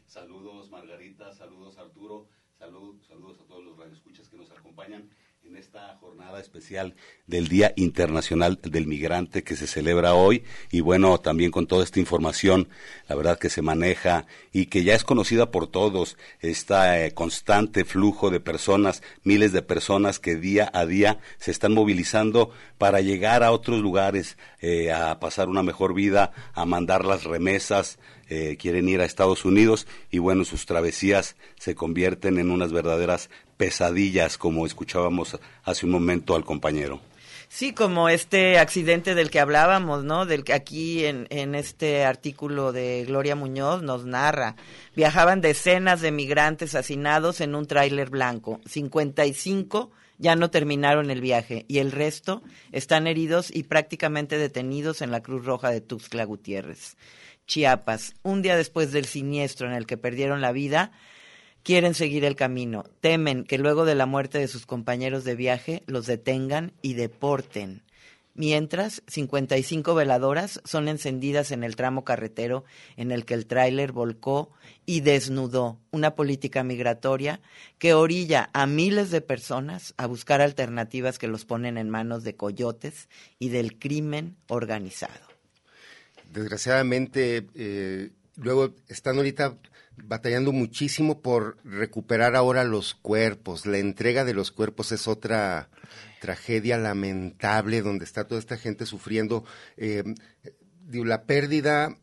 Saludos 0.05 0.69
Margarita, 0.69 1.33
saludos 1.33 1.77
Arturo, 1.77 2.27
saludos 2.57 3.39
a 3.41 3.47
todos 3.47 3.63
los 3.63 3.77
radioescuchas 3.77 4.29
que 4.29 4.37
nos 4.37 4.51
acompañan 4.51 5.09
en 5.43 5.57
esta 5.57 5.97
jornada 5.97 6.39
especial 6.39 6.95
del 7.27 7.49
Día 7.49 7.73
Internacional 7.75 8.57
del 8.63 8.87
Migrante 8.87 9.43
que 9.43 9.57
se 9.57 9.67
celebra 9.67 10.13
hoy 10.13 10.43
y 10.71 10.79
bueno, 10.79 11.19
también 11.19 11.51
con 11.51 11.67
toda 11.67 11.83
esta 11.83 11.99
información, 11.99 12.69
la 13.09 13.15
verdad 13.15 13.37
que 13.37 13.49
se 13.49 13.61
maneja 13.61 14.25
y 14.53 14.67
que 14.67 14.85
ya 14.85 14.95
es 14.95 15.03
conocida 15.03 15.51
por 15.51 15.67
todos, 15.67 16.17
este 16.39 17.11
constante 17.13 17.83
flujo 17.83 18.29
de 18.29 18.39
personas, 18.39 19.03
miles 19.23 19.51
de 19.51 19.61
personas 19.61 20.19
que 20.19 20.35
día 20.35 20.71
a 20.73 20.85
día 20.85 21.19
se 21.37 21.51
están 21.51 21.73
movilizando 21.73 22.51
para 22.77 23.01
llegar 23.01 23.43
a 23.43 23.51
otros 23.51 23.81
lugares, 23.81 24.37
eh, 24.61 24.93
a 24.93 25.19
pasar 25.19 25.49
una 25.49 25.63
mejor 25.63 25.93
vida, 25.93 26.31
a 26.53 26.65
mandar 26.65 27.03
las 27.03 27.25
remesas, 27.25 27.99
eh, 28.29 28.55
quieren 28.57 28.87
ir 28.87 29.01
a 29.01 29.05
Estados 29.05 29.43
Unidos 29.43 29.85
y 30.11 30.19
bueno, 30.19 30.45
sus 30.45 30.65
travesías 30.65 31.35
se 31.59 31.75
convierten 31.75 32.39
en 32.39 32.51
unas 32.51 32.71
verdaderas 32.71 33.29
pesadillas, 33.57 34.37
como 34.37 34.65
escuchábamos 34.65 35.37
hace 35.63 35.85
un 35.85 35.91
momento 35.91 36.33
al 36.35 36.45
compañero. 36.45 37.01
Sí, 37.49 37.73
como 37.73 38.09
este 38.09 38.59
accidente 38.59 39.15
del 39.15 39.29
que 39.29 39.39
hablábamos, 39.39 40.03
¿no? 40.03 40.25
Del 40.25 40.43
que 40.43 40.53
aquí 40.53 41.05
en, 41.05 41.27
en 41.29 41.55
este 41.55 42.03
artículo 42.03 42.73
de 42.73 43.05
Gloria 43.07 43.35
Muñoz 43.35 43.81
nos 43.81 44.05
narra. 44.05 44.55
Viajaban 44.95 45.39
decenas 45.39 46.01
de 46.01 46.11
migrantes 46.11 46.75
hacinados 46.75 47.39
en 47.39 47.55
un 47.55 47.65
tráiler 47.65 48.09
blanco. 48.09 48.59
55 48.65 49.91
ya 50.17 50.35
no 50.35 50.49
terminaron 50.49 51.11
el 51.11 51.21
viaje 51.21 51.65
y 51.67 51.77
el 51.77 51.91
resto 51.91 52.41
están 52.71 53.07
heridos 53.07 53.53
y 53.53 53.63
prácticamente 53.63 54.37
detenidos 54.37 55.01
en 55.01 55.11
la 55.11 55.21
Cruz 55.21 55.45
Roja 55.45 55.69
de 55.69 55.81
Tuxtla 55.81 56.25
Gutiérrez. 56.25 56.97
Chiapas, 57.45 58.13
un 58.23 58.41
día 58.41 58.57
después 58.57 58.91
del 58.91 59.05
siniestro 59.05 59.67
en 59.67 59.73
el 59.73 59.85
que 59.85 59.97
perdieron 59.97 60.41
la 60.41 60.51
vida, 60.51 60.91
quieren 61.67 61.95
seguir 61.95 62.23
el 62.23 62.37
camino. 62.37 62.85
Temen 63.01 63.43
que 63.43 63.57
luego 63.57 63.83
de 63.83 63.93
la 63.93 64.05
muerte 64.05 64.37
de 64.37 64.47
sus 64.47 64.65
compañeros 64.65 65.25
de 65.25 65.35
viaje 65.35 65.83
los 65.85 66.05
detengan 66.05 66.71
y 66.81 66.93
deporten. 66.93 67.83
Mientras, 68.35 69.03
55 69.07 69.93
veladoras 69.93 70.61
son 70.63 70.87
encendidas 70.87 71.51
en 71.51 71.65
el 71.65 71.75
tramo 71.75 72.05
carretero 72.05 72.63
en 72.95 73.11
el 73.11 73.25
que 73.25 73.33
el 73.33 73.47
tráiler 73.47 73.91
volcó 73.91 74.49
y 74.85 75.01
desnudó 75.01 75.77
una 75.91 76.15
política 76.15 76.63
migratoria 76.63 77.41
que 77.79 77.93
orilla 77.93 78.49
a 78.53 78.65
miles 78.65 79.11
de 79.11 79.19
personas 79.19 79.93
a 79.97 80.05
buscar 80.05 80.39
alternativas 80.39 81.19
que 81.19 81.27
los 81.27 81.43
ponen 81.43 81.77
en 81.77 81.89
manos 81.89 82.23
de 82.23 82.37
coyotes 82.37 83.09
y 83.39 83.49
del 83.49 83.77
crimen 83.77 84.37
organizado. 84.47 85.27
Desgraciadamente, 86.31 87.45
eh, 87.55 88.11
luego 88.37 88.73
están 88.87 89.17
ahorita 89.17 89.57
batallando 89.97 90.51
muchísimo 90.51 91.21
por 91.21 91.57
recuperar 91.63 92.35
ahora 92.35 92.63
los 92.63 92.95
cuerpos. 92.95 93.65
La 93.65 93.79
entrega 93.79 94.25
de 94.25 94.33
los 94.33 94.51
cuerpos 94.51 94.91
es 94.91 95.07
otra 95.07 95.69
tragedia 96.19 96.77
lamentable 96.77 97.81
donde 97.81 98.05
está 98.05 98.27
toda 98.27 98.39
esta 98.39 98.57
gente 98.57 98.85
sufriendo 98.85 99.43
eh, 99.75 100.03
la 100.91 101.23
pérdida 101.23 101.97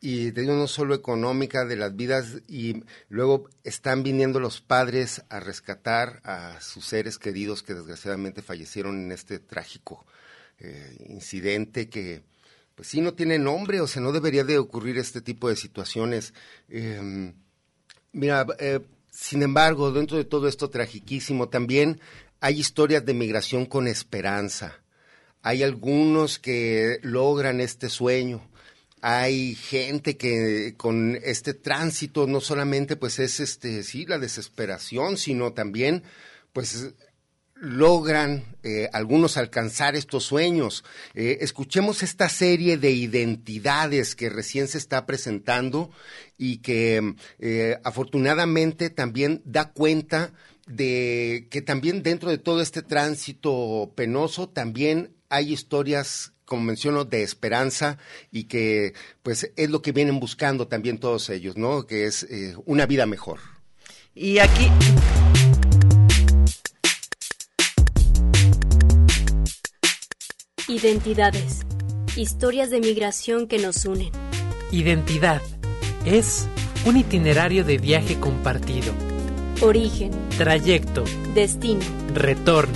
y 0.00 0.30
de 0.30 0.44
no 0.44 0.68
solo 0.68 0.94
económica 0.94 1.64
de 1.64 1.76
las 1.76 1.96
vidas 1.96 2.38
y 2.46 2.84
luego 3.08 3.48
están 3.64 4.02
viniendo 4.02 4.40
los 4.40 4.60
padres 4.60 5.24
a 5.30 5.40
rescatar 5.40 6.20
a 6.24 6.60
sus 6.60 6.86
seres 6.86 7.18
queridos 7.18 7.62
que 7.62 7.74
desgraciadamente 7.74 8.42
fallecieron 8.42 9.02
en 9.02 9.12
este 9.12 9.38
trágico 9.38 10.06
eh, 10.58 10.96
incidente 11.08 11.88
que 11.88 12.22
pues 12.76 12.88
sí 12.88 13.00
no 13.00 13.14
tiene 13.14 13.38
nombre, 13.38 13.80
o 13.80 13.86
sea, 13.86 14.02
no 14.02 14.12
debería 14.12 14.44
de 14.44 14.58
ocurrir 14.58 14.98
este 14.98 15.22
tipo 15.22 15.48
de 15.48 15.56
situaciones. 15.56 16.34
Eh, 16.68 17.32
mira, 18.12 18.46
eh, 18.60 18.80
sin 19.10 19.42
embargo, 19.42 19.90
dentro 19.92 20.18
de 20.18 20.26
todo 20.26 20.46
esto 20.46 20.68
tragiquísimo, 20.68 21.48
también 21.48 22.00
hay 22.38 22.60
historias 22.60 23.04
de 23.06 23.14
migración 23.14 23.64
con 23.64 23.88
esperanza. 23.88 24.82
Hay 25.40 25.62
algunos 25.62 26.38
que 26.38 26.98
logran 27.02 27.62
este 27.62 27.88
sueño. 27.88 28.46
Hay 29.00 29.54
gente 29.54 30.18
que 30.18 30.74
con 30.76 31.18
este 31.22 31.54
tránsito 31.54 32.26
no 32.26 32.42
solamente 32.42 32.96
pues 32.96 33.18
es 33.20 33.40
este 33.40 33.82
sí 33.84 34.04
la 34.04 34.18
desesperación, 34.18 35.16
sino 35.16 35.54
también 35.54 36.02
pues 36.52 36.92
logran 37.58 38.44
eh, 38.62 38.88
algunos 38.92 39.36
alcanzar 39.36 39.96
estos 39.96 40.24
sueños. 40.24 40.84
Eh, 41.14 41.38
escuchemos 41.40 42.02
esta 42.02 42.28
serie 42.28 42.76
de 42.76 42.90
identidades 42.90 44.14
que 44.14 44.28
recién 44.28 44.68
se 44.68 44.78
está 44.78 45.06
presentando 45.06 45.90
y 46.36 46.58
que 46.58 47.14
eh, 47.38 47.78
afortunadamente 47.84 48.90
también 48.90 49.42
da 49.44 49.72
cuenta 49.72 50.32
de 50.66 51.46
que 51.50 51.62
también 51.62 52.02
dentro 52.02 52.30
de 52.30 52.38
todo 52.38 52.60
este 52.60 52.82
tránsito 52.82 53.92
penoso 53.94 54.48
también 54.48 55.14
hay 55.28 55.52
historias 55.52 56.32
como 56.44 56.62
menciono, 56.62 57.04
de 57.04 57.24
esperanza 57.24 57.98
y 58.30 58.44
que 58.44 58.94
pues 59.24 59.50
es 59.56 59.70
lo 59.70 59.82
que 59.82 59.90
vienen 59.90 60.20
buscando 60.20 60.68
también 60.68 60.98
todos 60.98 61.28
ellos, 61.28 61.56
¿no? 61.56 61.86
Que 61.86 62.06
es 62.06 62.24
una 62.66 62.86
vida 62.86 63.04
mejor. 63.04 63.40
Y 64.14 64.38
aquí 64.38 64.70
Identidades. 70.76 71.64
Historias 72.16 72.68
de 72.68 72.80
migración 72.80 73.46
que 73.46 73.58
nos 73.58 73.86
unen. 73.86 74.10
Identidad. 74.70 75.40
Es 76.04 76.48
un 76.84 76.98
itinerario 76.98 77.64
de 77.64 77.78
viaje 77.78 78.20
compartido. 78.20 78.92
Origen. 79.62 80.10
Trayecto. 80.36 81.04
Destino. 81.34 81.80
Retorno. 82.12 82.74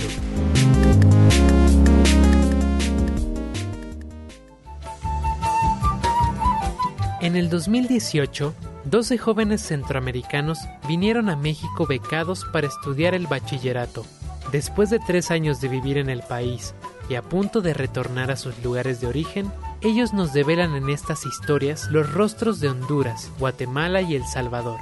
En 7.21 7.35
el 7.35 7.51
2018, 7.51 8.55
12 8.85 9.17
jóvenes 9.19 9.61
centroamericanos 9.61 10.57
vinieron 10.87 11.29
a 11.29 11.35
México 11.35 11.85
becados 11.85 12.45
para 12.51 12.65
estudiar 12.65 13.13
el 13.13 13.27
bachillerato. 13.27 14.03
Después 14.51 14.89
de 14.89 14.97
tres 14.97 15.29
años 15.29 15.61
de 15.61 15.67
vivir 15.67 15.99
en 15.99 16.09
el 16.09 16.23
país 16.23 16.73
y 17.11 17.15
a 17.15 17.21
punto 17.21 17.59
de 17.59 17.73
retornar 17.73 18.31
a 18.31 18.37
sus 18.37 18.63
lugares 18.63 19.01
de 19.01 19.07
origen, 19.07 19.51
ellos 19.81 20.13
nos 20.13 20.31
develan 20.31 20.75
en 20.75 20.89
estas 20.89 21.25
historias 21.25 21.89
los 21.91 22.09
rostros 22.13 22.61
de 22.61 22.69
Honduras, 22.69 23.29
Guatemala 23.37 24.01
y 24.01 24.15
El 24.15 24.23
Salvador. 24.23 24.79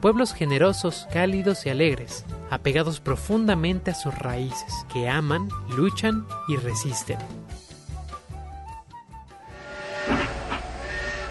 Pueblos 0.00 0.34
generosos, 0.34 1.06
cálidos 1.12 1.64
y 1.64 1.68
alegres, 1.70 2.24
apegados 2.50 2.98
profundamente 2.98 3.92
a 3.92 3.94
sus 3.94 4.12
raíces, 4.12 4.74
que 4.92 5.08
aman, 5.08 5.48
luchan 5.76 6.26
y 6.48 6.56
resisten. 6.56 7.18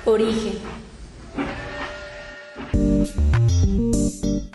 Origen. 0.06 0.60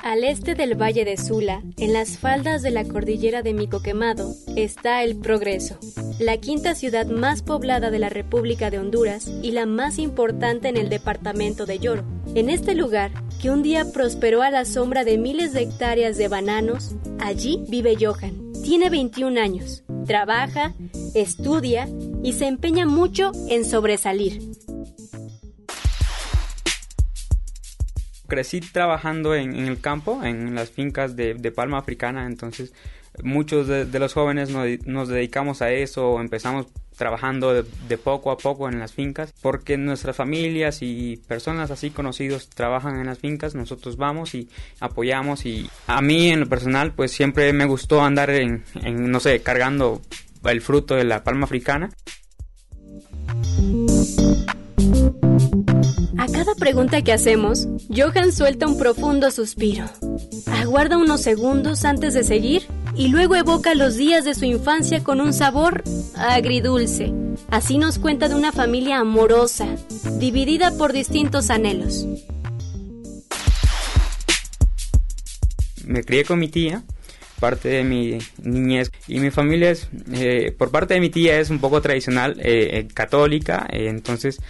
Al 0.02 0.24
este 0.24 0.54
del 0.54 0.80
Valle 0.80 1.04
de 1.04 1.16
Sula, 1.16 1.62
en 1.78 1.92
las 1.92 2.18
faldas 2.18 2.62
de 2.62 2.70
la 2.70 2.84
cordillera 2.84 3.42
de 3.42 3.54
Micoquemado, 3.54 4.34
está 4.54 5.02
El 5.02 5.16
Progreso, 5.16 5.78
la 6.18 6.36
quinta 6.38 6.74
ciudad 6.74 7.06
más 7.06 7.42
poblada 7.42 7.90
de 7.90 7.98
la 7.98 8.08
República 8.08 8.70
de 8.70 8.78
Honduras 8.78 9.30
y 9.42 9.52
la 9.52 9.66
más 9.66 9.98
importante 9.98 10.68
en 10.68 10.76
el 10.76 10.88
departamento 10.88 11.66
de 11.66 11.78
Lloro. 11.78 12.04
En 12.34 12.50
este 12.50 12.74
lugar, 12.74 13.10
que 13.40 13.50
un 13.50 13.62
día 13.62 13.84
prosperó 13.92 14.42
a 14.42 14.50
la 14.50 14.64
sombra 14.64 15.04
de 15.04 15.18
miles 15.18 15.52
de 15.52 15.62
hectáreas 15.62 16.16
de 16.16 16.28
bananos, 16.28 16.94
allí 17.18 17.64
vive 17.68 17.96
Johan. 18.00 18.52
Tiene 18.62 18.90
21 18.90 19.40
años, 19.40 19.84
trabaja, 20.06 20.74
estudia 21.14 21.88
y 22.22 22.32
se 22.32 22.46
empeña 22.46 22.86
mucho 22.86 23.32
en 23.48 23.64
sobresalir. 23.64 24.40
Crecí 28.26 28.60
trabajando 28.60 29.34
en, 29.34 29.54
el 29.54 29.80
campo, 29.80 30.22
en 30.24 30.54
las 30.54 30.70
fincas 30.70 31.16
de, 31.16 31.34
palma 31.54 31.78
africana, 31.78 32.26
entonces 32.26 32.72
muchos 33.22 33.66
de, 33.66 33.98
los 33.98 34.12
jóvenes 34.12 34.50
nos, 34.50 35.08
dedicamos 35.08 35.62
a 35.62 35.70
eso, 35.70 36.20
empezamos 36.20 36.66
trabajando 36.96 37.52
de, 37.52 37.98
poco 37.98 38.30
a 38.30 38.38
poco 38.38 38.68
en 38.68 38.78
las 38.78 38.92
fincas, 38.92 39.32
porque 39.42 39.76
nuestras 39.76 40.16
familias 40.16 40.78
y 40.80 41.22
personas 41.28 41.70
así 41.70 41.90
conocidos 41.90 42.48
trabajan 42.48 42.98
en 42.98 43.06
las 43.06 43.18
fincas, 43.18 43.54
nosotros 43.54 43.96
vamos 43.96 44.34
y 44.34 44.48
apoyamos 44.80 45.46
y 45.46 45.70
a 45.86 46.00
mí 46.02 46.30
en 46.30 46.40
lo 46.40 46.48
personal 46.48 46.92
pues 46.92 47.12
siempre 47.12 47.52
me 47.52 47.66
gustó 47.66 48.02
andar 48.02 48.30
en, 48.30 48.64
en 48.82 49.10
no 49.10 49.20
sé, 49.20 49.40
cargando 49.40 50.00
el 50.44 50.60
fruto 50.60 50.94
de 50.94 51.04
la 51.04 51.22
palma 51.24 51.44
africana. 51.44 51.90
A 56.18 56.26
cada 56.28 56.54
pregunta 56.54 57.02
que 57.02 57.12
hacemos, 57.12 57.68
Johan 57.94 58.32
suelta 58.32 58.66
un 58.66 58.78
profundo 58.78 59.30
suspiro. 59.30 59.84
Aguarda 60.46 60.96
unos 60.96 61.20
segundos 61.20 61.84
antes 61.84 62.14
de 62.14 62.24
seguir 62.24 62.66
y 62.94 63.08
luego 63.08 63.36
evoca 63.36 63.74
los 63.74 63.96
días 63.96 64.24
de 64.24 64.34
su 64.34 64.46
infancia 64.46 65.04
con 65.04 65.20
un 65.20 65.34
sabor 65.34 65.84
agridulce. 66.16 67.12
Así 67.50 67.76
nos 67.76 67.98
cuenta 67.98 68.28
de 68.28 68.34
una 68.34 68.52
familia 68.52 68.98
amorosa, 68.98 69.66
dividida 70.18 70.70
por 70.70 70.92
distintos 70.92 71.50
anhelos. 71.50 72.06
Me 75.84 76.02
crié 76.02 76.24
con 76.24 76.38
mi 76.38 76.48
tía, 76.48 76.82
parte 77.38 77.68
de 77.68 77.84
mi 77.84 78.18
niñez 78.42 78.90
y 79.06 79.20
mi 79.20 79.30
familia 79.30 79.70
es, 79.70 79.88
eh, 80.12 80.54
por 80.56 80.70
parte 80.70 80.94
de 80.94 81.00
mi 81.00 81.10
tía 81.10 81.38
es 81.38 81.50
un 81.50 81.58
poco 81.58 81.80
tradicional, 81.80 82.38
eh, 82.40 82.78
eh, 82.78 82.88
católica, 82.92 83.66
entonces 83.70 84.40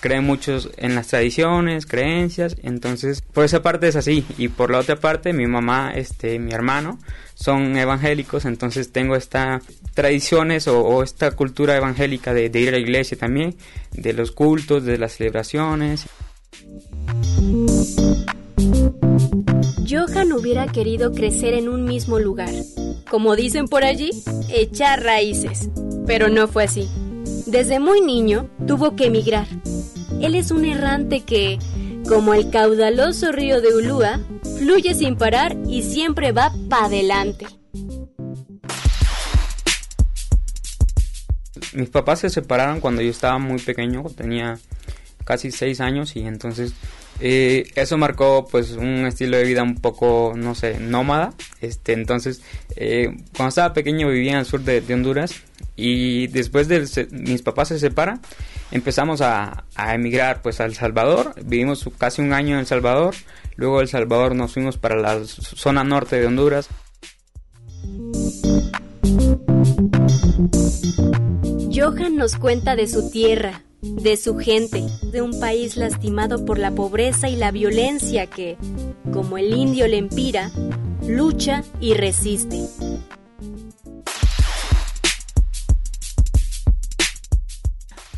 creen 0.00 0.24
muchos 0.24 0.70
en 0.76 0.94
las 0.94 1.08
tradiciones, 1.08 1.86
creencias, 1.86 2.56
entonces 2.62 3.22
por 3.22 3.44
esa 3.44 3.62
parte 3.62 3.88
es 3.88 3.96
así 3.96 4.24
y 4.38 4.48
por 4.48 4.70
la 4.70 4.78
otra 4.78 4.96
parte 4.96 5.32
mi 5.32 5.46
mamá, 5.46 5.92
este, 5.94 6.38
mi 6.38 6.52
hermano 6.52 6.98
son 7.34 7.76
evangélicos, 7.76 8.44
entonces 8.44 8.92
tengo 8.92 9.16
esta 9.16 9.60
tradiciones 9.94 10.68
o, 10.68 11.02
esta 11.02 11.32
cultura 11.32 11.76
evangélica 11.76 12.34
de, 12.34 12.50
de 12.50 12.60
ir 12.60 12.68
a 12.68 12.72
la 12.72 12.78
iglesia 12.78 13.16
también, 13.16 13.56
de 13.92 14.12
los 14.12 14.32
cultos, 14.32 14.84
de 14.84 14.98
las 14.98 15.16
celebraciones. 15.16 16.06
Johan 19.94 20.32
hubiera 20.32 20.66
querido 20.66 21.12
crecer 21.12 21.54
en 21.54 21.68
un 21.68 21.84
mismo 21.84 22.18
lugar, 22.18 22.50
como 23.08 23.36
dicen 23.36 23.68
por 23.68 23.84
allí, 23.84 24.10
echar 24.48 25.04
raíces. 25.04 25.70
Pero 26.04 26.28
no 26.28 26.48
fue 26.48 26.64
así. 26.64 26.88
Desde 27.46 27.78
muy 27.78 28.00
niño 28.00 28.50
tuvo 28.66 28.96
que 28.96 29.06
emigrar. 29.06 29.46
Él 30.20 30.34
es 30.34 30.50
un 30.50 30.64
errante 30.64 31.20
que, 31.20 31.60
como 32.08 32.34
el 32.34 32.50
caudaloso 32.50 33.30
río 33.30 33.60
de 33.60 33.72
Ulúa, 33.72 34.18
fluye 34.58 34.94
sin 34.94 35.16
parar 35.16 35.56
y 35.68 35.82
siempre 35.82 36.32
va 36.32 36.52
para 36.68 36.86
adelante. 36.86 37.46
Mis 41.72 41.88
papás 41.88 42.20
se 42.20 42.30
separaron 42.30 42.80
cuando 42.80 43.00
yo 43.00 43.10
estaba 43.10 43.38
muy 43.38 43.60
pequeño, 43.60 44.02
tenía 44.16 44.58
casi 45.24 45.50
seis 45.50 45.80
años 45.80 46.16
y 46.16 46.20
entonces 46.20 46.74
eh, 47.20 47.70
eso 47.76 47.96
marcó 47.96 48.46
pues 48.50 48.72
un 48.72 49.06
estilo 49.06 49.36
de 49.36 49.44
vida 49.44 49.62
un 49.62 49.76
poco, 49.76 50.34
no 50.36 50.54
sé, 50.54 50.80
nómada. 50.80 51.32
Este, 51.60 51.92
entonces, 51.92 52.42
eh, 52.76 53.16
cuando 53.36 53.48
estaba 53.50 53.72
pequeño 53.72 54.08
vivía 54.08 54.32
en 54.32 54.38
el 54.38 54.44
sur 54.44 54.60
de, 54.62 54.82
Honduras 54.92 55.42
y 55.76 56.26
después 56.28 56.68
de 56.68 57.08
mis 57.10 57.42
papás 57.42 57.68
se 57.68 57.78
separan, 57.78 58.20
empezamos 58.70 59.20
a, 59.20 59.64
emigrar 59.76 60.42
pues 60.42 60.60
a 60.60 60.64
El 60.64 60.74
Salvador. 60.74 61.34
Vivimos 61.44 61.88
casi 61.98 62.22
un 62.22 62.32
año 62.32 62.54
en 62.54 62.60
El 62.60 62.66
Salvador. 62.66 63.14
Luego 63.56 63.80
El 63.80 63.88
Salvador 63.88 64.34
nos 64.34 64.52
fuimos 64.52 64.78
para 64.78 64.96
la 64.96 65.24
zona 65.24 65.84
norte 65.84 66.18
de 66.18 66.26
Honduras. 66.26 66.68
Johan 71.72 72.16
nos 72.16 72.36
cuenta 72.36 72.76
de 72.76 72.88
su 72.88 73.10
tierra, 73.10 73.62
de 73.84 74.16
su 74.16 74.38
gente, 74.38 74.82
de 75.02 75.20
un 75.20 75.38
país 75.38 75.76
lastimado 75.76 76.44
por 76.46 76.58
la 76.58 76.70
pobreza 76.70 77.28
y 77.28 77.36
la 77.36 77.50
violencia 77.50 78.26
que, 78.26 78.56
como 79.12 79.36
el 79.36 79.52
indio 79.52 79.86
lempira, 79.86 80.50
lucha 81.06 81.62
y 81.80 81.92
resiste. 81.92 82.66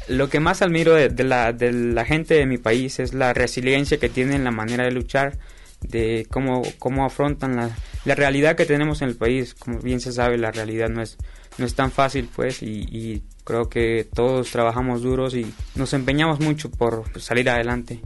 Lo 0.09 0.29
que 0.29 0.39
más 0.39 0.62
admiro 0.62 0.95
de, 0.95 1.25
la, 1.25 2.05
gente 2.05 2.35
de 2.35 2.47
mi 2.47 2.59
país 2.59 3.01
es 3.01 3.12
la 3.12 3.35
resiliencia 3.35 3.99
que 3.99 4.09
tienen, 4.09 4.45
la 4.45 4.53
manera 4.53 4.85
de 4.85 4.93
luchar, 4.93 5.37
de 5.91 6.26
cómo, 6.30 6.62
cómo 6.78 7.05
afrontan 7.05 7.57
la, 7.57 7.70
la 8.05 8.14
realidad 8.14 8.57
que 8.57 8.66
tenemos 8.66 9.03
en 9.03 9.09
el 9.09 9.16
país. 9.16 9.55
Como 9.55 9.78
bien 9.80 10.01
se 10.01 10.12
sabe, 10.12 10.39
la 10.39 10.53
realidad 10.53 10.89
no 10.89 11.03
es, 11.03 11.16
no 11.59 11.66
es 11.66 11.74
tan 11.74 11.91
fácil, 11.91 12.28
pues, 12.34 12.62
y 12.62 13.22
Creo 13.47 13.68
que 13.68 14.05
todos 14.12 14.51
trabajamos 14.51 15.03
duros 15.03 15.37
y 15.37 15.47
nos 15.76 15.93
empeñamos 15.93 16.41
mucho 16.41 16.68
por 16.68 17.05
salir 17.20 17.49
adelante. 17.49 18.01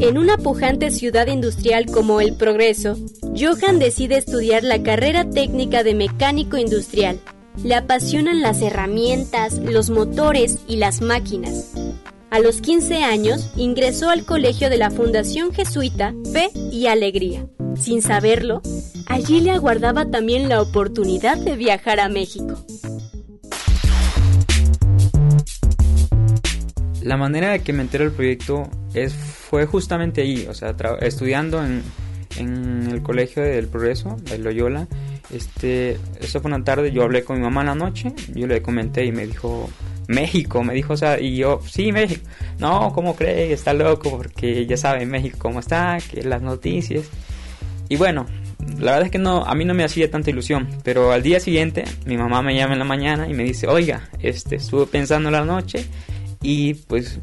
En 0.00 0.16
una 0.16 0.38
pujante 0.38 0.90
ciudad 0.90 1.26
industrial 1.26 1.84
como 1.84 2.22
El 2.22 2.34
Progreso, 2.34 2.96
Johan 3.38 3.78
decide 3.78 4.16
estudiar 4.16 4.64
la 4.64 4.82
carrera 4.82 5.28
técnica 5.28 5.82
de 5.82 5.94
mecánico 5.94 6.56
industrial. 6.56 7.20
Le 7.62 7.74
apasionan 7.74 8.40
las 8.40 8.62
herramientas, 8.62 9.58
los 9.58 9.90
motores 9.90 10.60
y 10.66 10.76
las 10.76 11.02
máquinas. 11.02 11.74
A 12.34 12.40
los 12.40 12.60
15 12.60 13.04
años 13.04 13.52
ingresó 13.56 14.10
al 14.10 14.24
colegio 14.24 14.68
de 14.68 14.76
la 14.76 14.90
Fundación 14.90 15.52
Jesuita 15.52 16.12
Fe 16.32 16.48
y 16.72 16.88
Alegría. 16.88 17.46
Sin 17.76 18.02
saberlo, 18.02 18.60
allí 19.06 19.40
le 19.40 19.52
aguardaba 19.52 20.10
también 20.10 20.48
la 20.48 20.60
oportunidad 20.60 21.36
de 21.36 21.54
viajar 21.54 22.00
a 22.00 22.08
México. 22.08 22.56
La 27.04 27.16
manera 27.16 27.50
de 27.50 27.60
que 27.60 27.72
me 27.72 27.82
enteré 27.82 28.02
del 28.02 28.12
proyecto 28.12 28.68
es, 28.94 29.14
fue 29.14 29.66
justamente 29.66 30.22
ahí, 30.22 30.48
o 30.50 30.54
sea, 30.54 30.74
estudiando 31.02 31.64
en, 31.64 31.84
el 32.90 33.00
Colegio 33.04 33.44
del 33.44 33.68
Progreso, 33.68 34.16
de 34.24 34.38
Loyola. 34.38 34.88
Este, 35.30 36.00
eso 36.18 36.40
fue 36.40 36.50
una 36.50 36.64
tarde, 36.64 36.90
yo 36.90 37.04
hablé 37.04 37.22
con 37.22 37.36
mi 37.36 37.44
mamá 37.44 37.62
la 37.62 37.76
noche, 37.76 38.12
yo 38.34 38.48
le 38.48 38.60
comenté 38.60 39.04
y 39.04 39.12
me 39.12 39.24
dijo, 39.24 39.70
México, 40.08 40.62
me 40.62 40.74
dijo, 40.74 40.94
o 40.94 40.96
sea, 40.96 41.20
y 41.20 41.36
yo, 41.36 41.60
sí, 41.68 41.92
México. 41.92 42.26
No, 42.58 42.92
¿cómo 42.92 43.16
cree? 43.16 43.52
Está 43.52 43.72
loco, 43.72 44.10
porque 44.10 44.66
ya 44.66 44.76
sabe 44.76 45.06
México 45.06 45.38
cómo 45.40 45.60
está, 45.60 45.98
que 46.10 46.22
las 46.22 46.42
noticias. 46.42 47.04
Y 47.88 47.96
bueno, 47.96 48.26
la 48.78 48.92
verdad 48.92 49.06
es 49.06 49.10
que 49.10 49.18
no, 49.18 49.44
a 49.44 49.54
mí 49.54 49.64
no 49.64 49.74
me 49.74 49.84
hacía 49.84 50.10
tanta 50.10 50.30
ilusión, 50.30 50.68
pero 50.82 51.12
al 51.12 51.22
día 51.22 51.40
siguiente 51.40 51.84
mi 52.06 52.16
mamá 52.16 52.42
me 52.42 52.54
llama 52.54 52.72
en 52.72 52.78
la 52.78 52.84
mañana 52.84 53.28
y 53.28 53.34
me 53.34 53.44
dice, 53.44 53.66
oiga, 53.66 54.08
este, 54.20 54.56
estuve 54.56 54.86
pensando 54.86 55.30
la 55.30 55.44
noche 55.44 55.86
y 56.42 56.74
pues 56.74 57.20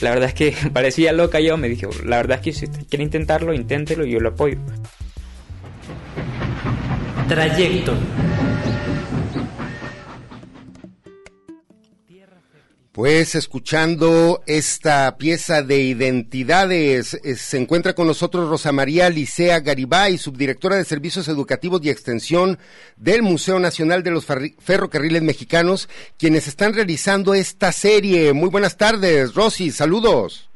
la 0.00 0.10
verdad 0.10 0.28
es 0.28 0.34
que 0.34 0.54
parecía 0.72 1.12
loca 1.12 1.40
yo, 1.40 1.56
me 1.56 1.68
dije, 1.68 1.86
la 2.04 2.16
verdad 2.16 2.38
es 2.38 2.44
que 2.44 2.52
si 2.52 2.64
usted 2.66 2.86
quiere 2.88 3.04
intentarlo, 3.04 3.52
inténtelo 3.52 4.06
y 4.06 4.12
yo 4.12 4.20
lo 4.20 4.30
apoyo. 4.30 4.58
Trayecto. 7.28 7.94
Pues 12.98 13.36
escuchando 13.36 14.42
esta 14.46 15.18
pieza 15.18 15.62
de 15.62 15.78
identidades, 15.78 17.14
eh, 17.14 17.36
se 17.36 17.56
encuentra 17.56 17.94
con 17.94 18.08
nosotros 18.08 18.48
Rosa 18.48 18.72
María 18.72 19.08
Licea 19.08 19.60
Garibay, 19.60 20.18
subdirectora 20.18 20.74
de 20.74 20.84
Servicios 20.84 21.28
Educativos 21.28 21.80
y 21.84 21.90
Extensión 21.90 22.58
del 22.96 23.22
Museo 23.22 23.60
Nacional 23.60 24.02
de 24.02 24.10
los 24.10 24.26
Ferrocarriles 24.26 25.22
Mexicanos, 25.22 25.88
quienes 26.18 26.48
están 26.48 26.74
realizando 26.74 27.34
esta 27.34 27.70
serie. 27.70 28.32
Muy 28.32 28.48
buenas 28.48 28.76
tardes, 28.76 29.32
Rosy, 29.32 29.70
saludos. 29.70 30.50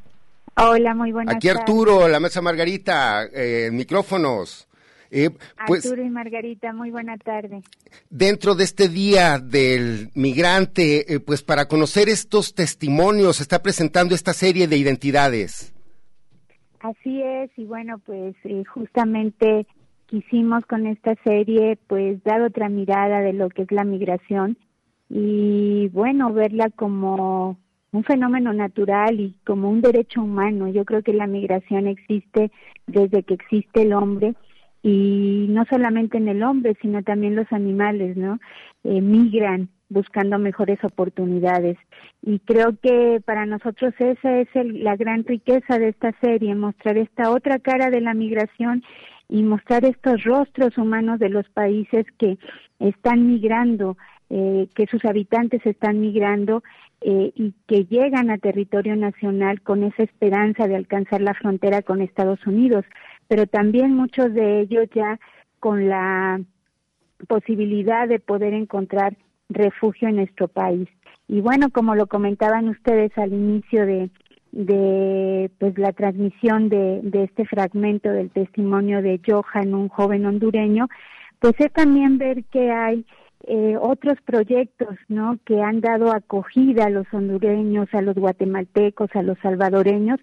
Hola, 0.57 0.93
muy 0.93 1.13
buenas 1.13 1.35
tardes. 1.35 1.49
Aquí 1.49 1.57
Arturo, 1.57 2.09
la 2.09 2.19
mesa 2.19 2.41
Margarita, 2.41 3.23
eh, 3.33 3.69
micrófonos. 3.71 4.67
Eh, 5.15 5.29
pues, 5.67 5.85
Arturo 5.85 6.03
y 6.03 6.09
Margarita, 6.09 6.73
muy 6.73 6.89
buena 6.89 7.17
tarde. 7.19 7.61
Dentro 8.09 8.55
de 8.55 8.63
este 8.63 8.89
Día 8.89 9.37
del 9.37 10.09
Migrante, 10.15 11.13
eh, 11.13 11.19
pues 11.19 11.43
para 11.43 11.67
conocer 11.67 12.09
estos 12.09 12.55
testimonios, 12.55 13.35
se 13.35 13.43
está 13.43 13.61
presentando 13.61 14.15
esta 14.15 14.33
serie 14.33 14.67
de 14.67 14.75
identidades. 14.75 15.71
Así 16.79 17.21
es, 17.21 17.51
y 17.57 17.65
bueno, 17.65 17.99
pues 17.99 18.35
eh, 18.43 18.63
justamente 18.65 19.67
quisimos 20.07 20.65
con 20.65 20.87
esta 20.87 21.13
serie 21.23 21.77
pues 21.85 22.21
dar 22.23 22.41
otra 22.41 22.67
mirada 22.67 23.21
de 23.21 23.33
lo 23.33 23.49
que 23.49 23.61
es 23.61 23.71
la 23.71 23.83
migración 23.83 24.57
y 25.09 25.89
bueno, 25.89 26.33
verla 26.33 26.71
como 26.71 27.59
un 27.91 28.03
fenómeno 28.03 28.51
natural 28.51 29.19
y 29.19 29.35
como 29.45 29.69
un 29.69 29.81
derecho 29.81 30.23
humano. 30.23 30.69
Yo 30.69 30.85
creo 30.85 31.03
que 31.03 31.13
la 31.13 31.27
migración 31.27 31.85
existe 31.85 32.51
desde 32.87 33.21
que 33.21 33.35
existe 33.35 33.83
el 33.83 33.93
hombre 33.93 34.33
y 34.83 35.47
no 35.49 35.63
solamente 35.65 36.17
en 36.17 36.27
el 36.27 36.43
hombre, 36.43 36.75
sino 36.81 37.01
también 37.03 37.35
los 37.35 37.51
animales, 37.51 38.17
¿no? 38.17 38.39
Eh, 38.83 39.01
migran 39.01 39.69
buscando 39.87 40.37
mejores 40.39 40.83
oportunidades. 40.83 41.77
Y 42.21 42.39
creo 42.39 42.75
que 42.81 43.21
para 43.25 43.45
nosotros 43.45 43.93
esa 43.99 44.39
es 44.39 44.49
la 44.55 44.97
gran 44.97 45.23
riqueza 45.23 45.79
de 45.79 45.89
esta 45.89 46.11
serie, 46.19 46.53
mostrar 46.55 46.97
esta 46.97 47.31
otra 47.31 47.59
cara 47.59 47.89
de 47.89 48.01
la 48.01 48.13
migración 48.13 48.83
y 49.29 49.43
mostrar 49.43 49.85
estos 49.85 50.23
rostros 50.23 50.77
humanos 50.77 51.19
de 51.19 51.29
los 51.29 51.47
países 51.49 52.05
que 52.17 52.37
están 52.79 53.27
migrando, 53.27 53.97
eh, 54.29 54.67
que 54.75 54.87
sus 54.87 55.05
habitantes 55.05 55.65
están 55.65 56.01
migrando 56.01 56.63
eh, 57.01 57.31
y 57.35 57.53
que 57.67 57.85
llegan 57.85 58.31
a 58.31 58.37
territorio 58.37 58.95
nacional 58.95 59.61
con 59.61 59.83
esa 59.83 60.03
esperanza 60.03 60.67
de 60.67 60.75
alcanzar 60.75 61.21
la 61.21 61.33
frontera 61.33 61.81
con 61.81 62.01
Estados 62.01 62.45
Unidos 62.47 62.85
pero 63.27 63.47
también 63.47 63.95
muchos 63.95 64.33
de 64.33 64.61
ellos 64.61 64.87
ya 64.93 65.19
con 65.59 65.87
la 65.87 66.41
posibilidad 67.27 68.07
de 68.07 68.19
poder 68.19 68.53
encontrar 68.53 69.15
refugio 69.49 70.07
en 70.09 70.17
nuestro 70.17 70.47
país. 70.47 70.89
Y 71.27 71.41
bueno, 71.41 71.69
como 71.69 71.95
lo 71.95 72.07
comentaban 72.07 72.69
ustedes 72.69 73.17
al 73.17 73.33
inicio 73.33 73.85
de, 73.85 74.09
de 74.51 75.49
pues 75.57 75.77
la 75.77 75.93
transmisión 75.93 76.69
de, 76.69 77.01
de 77.03 77.23
este 77.23 77.45
fragmento 77.45 78.09
del 78.09 78.29
testimonio 78.29 79.01
de 79.01 79.19
Johan, 79.25 79.73
un 79.73 79.87
joven 79.89 80.25
hondureño, 80.25 80.89
pues 81.39 81.53
es 81.59 81.71
también 81.71 82.17
ver 82.17 82.43
que 82.45 82.71
hay 82.71 83.05
eh, 83.45 83.75
otros 83.79 84.21
proyectos, 84.21 84.95
¿no? 85.09 85.37
Que 85.45 85.61
han 85.61 85.81
dado 85.81 86.13
acogida 86.13 86.85
a 86.85 86.89
los 86.89 87.05
hondureños, 87.13 87.93
a 87.93 88.01
los 88.01 88.15
guatemaltecos, 88.15 89.09
a 89.15 89.21
los 89.21 89.37
salvadoreños, 89.39 90.19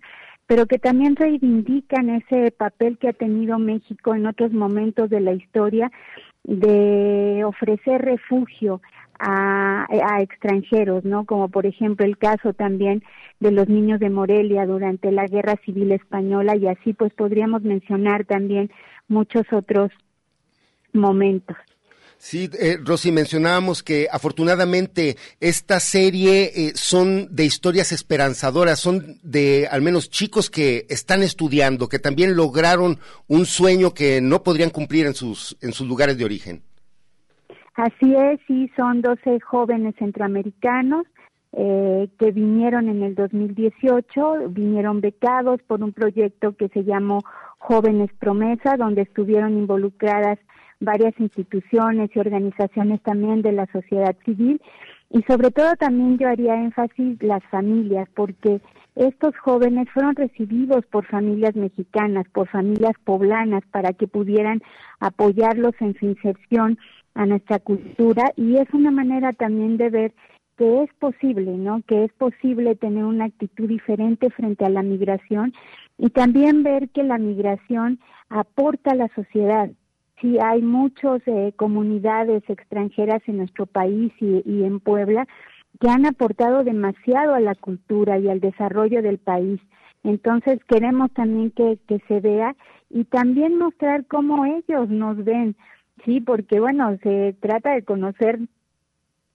pero 0.50 0.66
que 0.66 0.80
también 0.80 1.14
reivindican 1.14 2.10
ese 2.10 2.50
papel 2.50 2.98
que 2.98 3.06
ha 3.06 3.12
tenido 3.12 3.56
México 3.60 4.16
en 4.16 4.26
otros 4.26 4.52
momentos 4.52 5.08
de 5.08 5.20
la 5.20 5.32
historia 5.32 5.92
de 6.42 7.44
ofrecer 7.44 8.02
refugio 8.02 8.82
a, 9.20 9.86
extranjeros, 10.20 11.04
¿no? 11.04 11.24
Como 11.24 11.50
por 11.50 11.66
ejemplo 11.66 12.04
el 12.04 12.18
caso 12.18 12.52
también 12.52 13.04
de 13.38 13.52
los 13.52 13.68
niños 13.68 14.00
de 14.00 14.10
Morelia 14.10 14.66
durante 14.66 15.12
la 15.12 15.28
Guerra 15.28 15.54
Civil 15.64 15.92
Española 15.92 16.56
y 16.56 16.66
así 16.66 16.94
pues 16.94 17.14
podríamos 17.14 17.62
mencionar 17.62 18.24
también 18.24 18.72
muchos 19.06 19.44
otros 19.52 19.92
momentos. 20.92 21.56
Sí, 22.22 22.50
eh, 22.60 22.76
Rosy, 22.84 23.12
mencionábamos 23.12 23.82
que 23.82 24.06
afortunadamente 24.12 25.16
esta 25.40 25.80
serie 25.80 26.50
eh, 26.54 26.72
son 26.74 27.34
de 27.34 27.46
historias 27.46 27.92
esperanzadoras, 27.92 28.78
son 28.78 29.16
de 29.22 29.66
al 29.70 29.80
menos 29.80 30.10
chicos 30.10 30.50
que 30.50 30.84
están 30.90 31.22
estudiando, 31.22 31.88
que 31.88 31.98
también 31.98 32.36
lograron 32.36 32.98
un 33.26 33.46
sueño 33.46 33.94
que 33.94 34.20
no 34.20 34.42
podrían 34.42 34.68
cumplir 34.68 35.06
en 35.06 35.14
sus, 35.14 35.56
en 35.62 35.72
sus 35.72 35.88
lugares 35.88 36.18
de 36.18 36.26
origen. 36.26 36.60
Así 37.74 38.14
es, 38.14 38.38
sí, 38.46 38.70
son 38.76 39.00
12 39.00 39.40
jóvenes 39.40 39.94
centroamericanos 39.98 41.06
eh, 41.52 42.10
que 42.18 42.32
vinieron 42.32 42.90
en 42.90 43.02
el 43.02 43.14
2018, 43.14 44.50
vinieron 44.50 45.00
becados 45.00 45.62
por 45.66 45.82
un 45.82 45.94
proyecto 45.94 46.54
que 46.54 46.68
se 46.68 46.84
llamó 46.84 47.20
Jóvenes 47.56 48.10
Promesa, 48.18 48.76
donde 48.76 49.02
estuvieron 49.02 49.56
involucradas 49.56 50.38
varias 50.80 51.14
instituciones 51.18 52.10
y 52.14 52.18
organizaciones 52.18 53.00
también 53.02 53.42
de 53.42 53.52
la 53.52 53.66
sociedad 53.66 54.16
civil 54.24 54.60
y 55.10 55.22
sobre 55.22 55.50
todo 55.50 55.74
también 55.76 56.18
yo 56.18 56.28
haría 56.28 56.54
énfasis 56.54 57.22
las 57.22 57.42
familias 57.50 58.08
porque 58.14 58.60
estos 58.94 59.36
jóvenes 59.38 59.88
fueron 59.92 60.14
recibidos 60.14 60.86
por 60.86 61.04
familias 61.06 61.56
mexicanas, 61.56 62.26
por 62.32 62.48
familias 62.48 62.94
poblanas 63.04 63.62
para 63.72 63.92
que 63.92 64.06
pudieran 64.06 64.62
apoyarlos 65.00 65.74
en 65.80 65.98
su 65.98 66.06
inserción 66.06 66.78
a 67.14 67.26
nuestra 67.26 67.58
cultura 67.58 68.32
y 68.36 68.56
es 68.56 68.72
una 68.72 68.90
manera 68.90 69.32
también 69.32 69.76
de 69.76 69.90
ver 69.90 70.14
que 70.56 70.82
es 70.82 70.92
posible, 70.98 71.56
¿no? 71.56 71.82
Que 71.88 72.04
es 72.04 72.12
posible 72.12 72.76
tener 72.76 73.04
una 73.04 73.24
actitud 73.24 73.66
diferente 73.66 74.30
frente 74.30 74.64
a 74.64 74.68
la 74.68 74.82
migración 74.82 75.54
y 75.96 76.10
también 76.10 76.62
ver 76.62 76.90
que 76.90 77.02
la 77.02 77.18
migración 77.18 77.98
aporta 78.28 78.92
a 78.92 78.94
la 78.94 79.08
sociedad, 79.14 79.70
sí 80.20 80.38
hay 80.38 80.62
muchas 80.62 81.20
eh, 81.26 81.52
comunidades 81.56 82.42
extranjeras 82.48 83.22
en 83.26 83.38
nuestro 83.38 83.66
país 83.66 84.12
y, 84.20 84.64
en 84.64 84.80
Puebla 84.80 85.26
que 85.80 85.88
han 85.88 86.04
aportado 86.06 86.62
demasiado 86.64 87.34
a 87.34 87.40
la 87.40 87.54
cultura 87.54 88.18
y 88.18 88.28
al 88.28 88.40
desarrollo 88.40 89.02
del 89.02 89.18
país. 89.18 89.60
Entonces 90.02 90.58
queremos 90.66 91.10
también 91.12 91.50
que, 91.52 91.78
se 92.08 92.20
vea 92.20 92.54
y 92.90 93.04
también 93.04 93.56
mostrar 93.56 94.06
cómo 94.06 94.44
ellos 94.44 94.88
nos 94.88 95.22
ven, 95.24 95.56
sí, 96.04 96.20
porque 96.20 96.60
bueno, 96.60 96.96
se 97.02 97.34
trata 97.40 97.74
de 97.74 97.84
conocer 97.84 98.40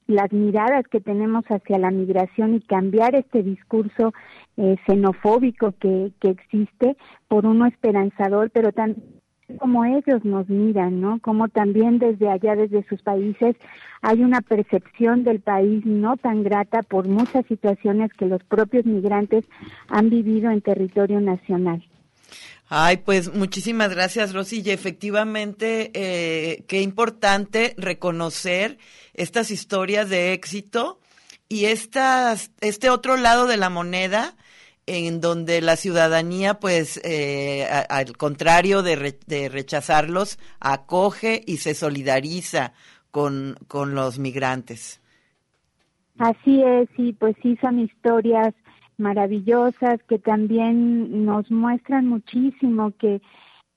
las 0.07 0.31
miradas 0.31 0.87
que 0.87 1.01
tenemos 1.01 1.45
hacia 1.45 1.79
la 1.79 1.89
migración 1.89 2.53
y 2.53 2.61
cambiar 2.61 3.15
este 3.15 3.41
discurso 3.41 4.13
eh, 4.57 4.75
xenofóbico 4.85 5.73
que, 5.79 6.11
que 6.19 6.29
existe 6.29 6.95
por 7.27 7.45
uno 7.47 7.65
esperanzador, 7.65 8.51
pero 8.51 8.71
también 8.71 9.03
como 9.59 9.85
ellos 9.85 10.23
nos 10.23 10.49
miran, 10.49 11.01
¿no? 11.01 11.19
Como 11.19 11.47
también 11.49 11.99
desde 11.99 12.29
allá, 12.29 12.55
desde 12.55 12.83
sus 12.87 13.01
países, 13.01 13.55
hay 14.01 14.21
una 14.21 14.41
percepción 14.41 15.23
del 15.23 15.39
país 15.39 15.85
no 15.85 16.17
tan 16.17 16.43
grata 16.43 16.81
por 16.81 17.07
muchas 17.07 17.45
situaciones 17.47 18.11
que 18.13 18.25
los 18.25 18.43
propios 18.43 18.85
migrantes 18.85 19.45
han 19.87 20.09
vivido 20.09 20.49
en 20.49 20.61
territorio 20.61 21.21
nacional. 21.21 21.83
Ay, 22.67 22.97
pues 22.97 23.33
muchísimas 23.33 23.93
gracias, 23.93 24.33
Rosy. 24.33 24.63
Y 24.65 24.71
efectivamente, 24.71 25.91
eh, 25.93 26.63
qué 26.67 26.81
importante 26.81 27.75
reconocer 27.77 28.79
estas 29.13 29.51
historias 29.51 30.09
de 30.09 30.33
éxito 30.33 30.99
y 31.47 31.65
estas, 31.65 32.51
este 32.61 32.89
otro 32.89 33.17
lado 33.17 33.45
de 33.45 33.57
la 33.57 33.69
moneda 33.69 34.35
en 34.87 35.19
donde 35.19 35.61
la 35.61 35.75
ciudadanía, 35.75 36.59
pues, 36.59 37.01
eh, 37.03 37.67
al 37.89 38.15
contrario 38.17 38.83
de, 38.83 39.17
de, 39.25 39.49
rechazarlos, 39.49 40.37
acoge 40.59 41.41
y 41.45 41.57
se 41.57 41.73
solidariza 41.73 42.73
con, 43.11 43.55
con 43.67 43.95
los 43.95 44.19
migrantes. 44.19 45.01
Así 46.17 46.61
es, 46.61 46.87
y 46.97 47.13
pues 47.13 47.35
sí 47.41 47.57
son 47.59 47.79
historias 47.79 48.53
maravillosas 48.97 50.01
que 50.07 50.19
también 50.19 51.25
nos 51.25 51.49
muestran 51.51 52.07
muchísimo 52.07 52.93
que 52.97 53.21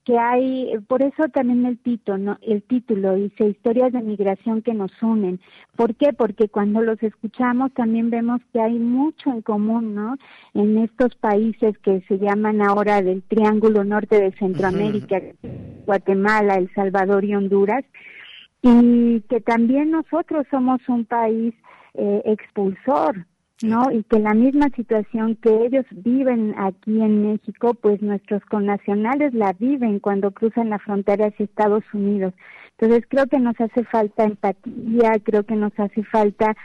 que 0.09 0.17
hay, 0.17 0.73
por 0.87 1.03
eso 1.03 1.29
también 1.31 1.67
el 1.67 1.77
título, 1.77 2.39
el 2.41 2.63
título 2.63 3.13
dice 3.13 3.49
historias 3.49 3.93
de 3.93 4.01
migración 4.01 4.63
que 4.63 4.73
nos 4.73 4.91
unen. 5.03 5.39
¿Por 5.75 5.93
qué? 5.93 6.13
Porque 6.13 6.49
cuando 6.49 6.81
los 6.81 7.01
escuchamos 7.03 7.71
también 7.75 8.09
vemos 8.09 8.41
que 8.51 8.59
hay 8.59 8.79
mucho 8.79 9.29
en 9.29 9.43
común, 9.43 9.93
¿no? 9.93 10.15
En 10.55 10.79
estos 10.79 11.13
países 11.13 11.77
que 11.83 12.01
se 12.07 12.17
llaman 12.17 12.59
ahora 12.63 13.03
del 13.03 13.21
Triángulo 13.21 13.83
Norte 13.83 14.19
de 14.19 14.31
Centroamérica, 14.31 15.21
Guatemala, 15.85 16.55
El 16.55 16.73
Salvador 16.73 17.23
y 17.23 17.35
Honduras, 17.35 17.85
y 18.63 19.21
que 19.29 19.41
también 19.41 19.91
nosotros 19.91 20.47
somos 20.49 20.81
un 20.89 21.05
país 21.05 21.53
eh, 21.93 22.23
expulsor, 22.25 23.27
¿no? 23.61 23.91
Y 23.91 24.03
que 24.03 24.19
la 24.19 24.33
misma 24.33 24.69
situación 24.75 25.35
que 25.35 25.65
ellos 25.65 25.85
viven 25.91 26.55
aquí 26.57 27.01
en 27.01 27.31
México, 27.31 27.73
pues 27.73 28.01
nuestros 28.01 28.43
connacionales 28.45 29.33
la 29.33 29.53
viven 29.53 29.99
cuando 29.99 30.31
cruzan 30.31 30.69
la 30.69 30.79
frontera 30.79 31.27
hacia 31.27 31.45
Estados 31.45 31.83
Unidos. 31.93 32.33
Entonces 32.77 33.05
creo 33.09 33.27
que 33.27 33.39
nos 33.39 33.59
hace 33.59 33.83
falta 33.85 34.23
empatía, 34.23 35.19
creo 35.23 35.43
que 35.43 35.55
nos 35.55 35.77
hace 35.77 36.03
falta 36.03 36.55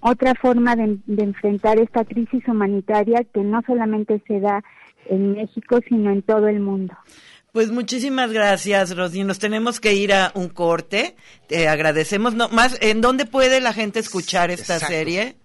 otra 0.00 0.34
forma 0.34 0.76
de, 0.76 0.98
enfrentar 1.16 1.78
esta 1.78 2.04
crisis 2.04 2.46
humanitaria 2.46 3.24
que 3.32 3.40
no 3.40 3.62
solamente 3.66 4.22
se 4.28 4.40
da 4.40 4.62
en 5.06 5.32
México, 5.32 5.78
sino 5.88 6.10
en 6.10 6.20
todo 6.22 6.48
el 6.48 6.60
mundo. 6.60 6.94
Pues 7.52 7.70
muchísimas 7.70 8.32
gracias, 8.32 8.94
Rosy. 8.94 9.24
Nos 9.24 9.38
tenemos 9.38 9.80
que 9.80 9.94
ir 9.94 10.12
a 10.12 10.32
un 10.34 10.48
corte. 10.48 11.14
Te 11.46 11.68
agradecemos. 11.68 12.34
No, 12.34 12.48
más, 12.50 12.76
¿En 12.82 13.00
dónde 13.00 13.24
puede 13.24 13.60
la 13.60 13.72
gente 13.72 14.00
escuchar 14.00 14.50
esta 14.50 14.78
serie? 14.78 15.36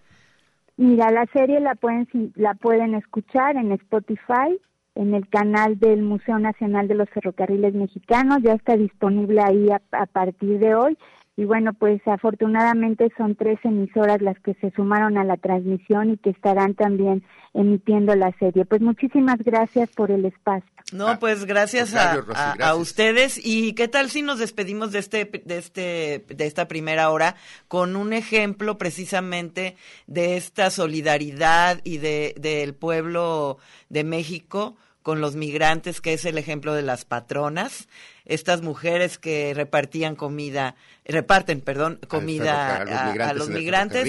Mira, 0.79 1.11
la 1.11 1.25
serie 1.33 1.59
la 1.59 1.75
pueden, 1.75 2.07
la 2.35 2.53
pueden 2.53 2.93
escuchar 2.93 3.57
en 3.57 3.73
Spotify, 3.73 4.57
en 4.95 5.13
el 5.13 5.27
canal 5.27 5.77
del 5.77 6.03
Museo 6.03 6.39
Nacional 6.39 6.87
de 6.87 6.95
los 6.95 7.09
Ferrocarriles 7.09 7.73
Mexicanos, 7.73 8.37
ya 8.41 8.53
está 8.53 8.77
disponible 8.77 9.41
ahí 9.41 9.67
a 9.71 10.05
partir 10.05 10.57
de 10.57 10.75
hoy 10.75 10.97
y 11.39 11.43
bueno, 11.43 11.73
pues 11.73 12.05
afortunadamente 12.05 13.11
son 13.17 13.35
tres 13.35 13.59
emisoras 13.63 14.21
las 14.21 14.39
que 14.39 14.53
se 14.55 14.71
sumaron 14.71 15.17
a 15.17 15.25
la 15.25 15.35
transmisión 15.35 16.11
y 16.11 16.17
que 16.17 16.29
estarán 16.29 16.75
también 16.75 17.23
emitiendo 17.53 18.15
la 18.15 18.31
serie. 18.39 18.63
Pues 18.63 18.81
muchísimas 18.81 19.37
gracias 19.39 19.89
por 19.91 20.11
el 20.11 20.23
espacio. 20.23 20.78
No, 20.91 21.07
ah, 21.07 21.19
pues 21.19 21.45
gracias, 21.45 21.93
a, 21.93 22.75
ustedes. 22.75 23.39
¿Y 23.43 23.73
qué 23.73 23.87
tal 23.87 24.09
si 24.09 24.21
nos 24.21 24.39
despedimos 24.39 24.91
de 24.91 24.99
este, 24.99 25.25
de 25.45 25.57
este, 25.57 26.25
de 26.27 26.45
esta 26.45 26.67
primera 26.67 27.09
hora 27.11 27.35
con 27.67 27.95
un 27.95 28.13
ejemplo 28.13 28.77
precisamente 28.77 29.75
de 30.07 30.37
esta 30.37 30.71
solidaridad 30.71 31.81
y 31.83 31.97
de 31.97 32.33
del 32.37 32.73
pueblo 32.73 33.57
de 33.89 34.03
México? 34.03 34.77
con 35.01 35.21
los 35.21 35.35
migrantes, 35.35 36.01
que 36.01 36.13
es 36.13 36.25
el 36.25 36.37
ejemplo 36.37 36.73
de 36.73 36.83
las 36.83 37.05
patronas, 37.05 37.87
estas 38.25 38.61
mujeres 38.61 39.17
que 39.17 39.53
repartían 39.55 40.15
comida, 40.15 40.75
reparten, 41.05 41.61
perdón, 41.61 41.99
comida 42.07 42.75
a, 42.75 43.33
los 43.33 43.49
migrantes. 43.49 44.05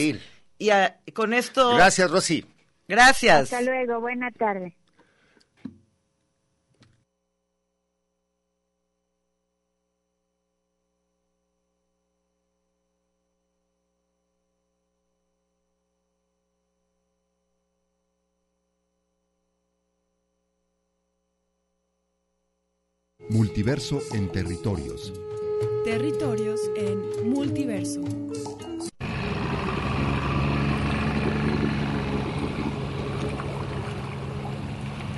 y 0.59 0.71
con 1.15 1.33
esto... 1.33 1.77
Gracias, 1.77 2.11
Rosy. 2.11 2.45
Gracias. 2.87 3.45
Hasta 3.45 3.63
luego, 3.63 4.01
buena 4.01 4.31
tarde. 4.33 4.77
Multiverso 23.31 24.01
en 24.13 24.29
territorios. 24.33 25.13
Territorios 25.85 26.61
en 26.75 27.31
multiverso. 27.31 28.01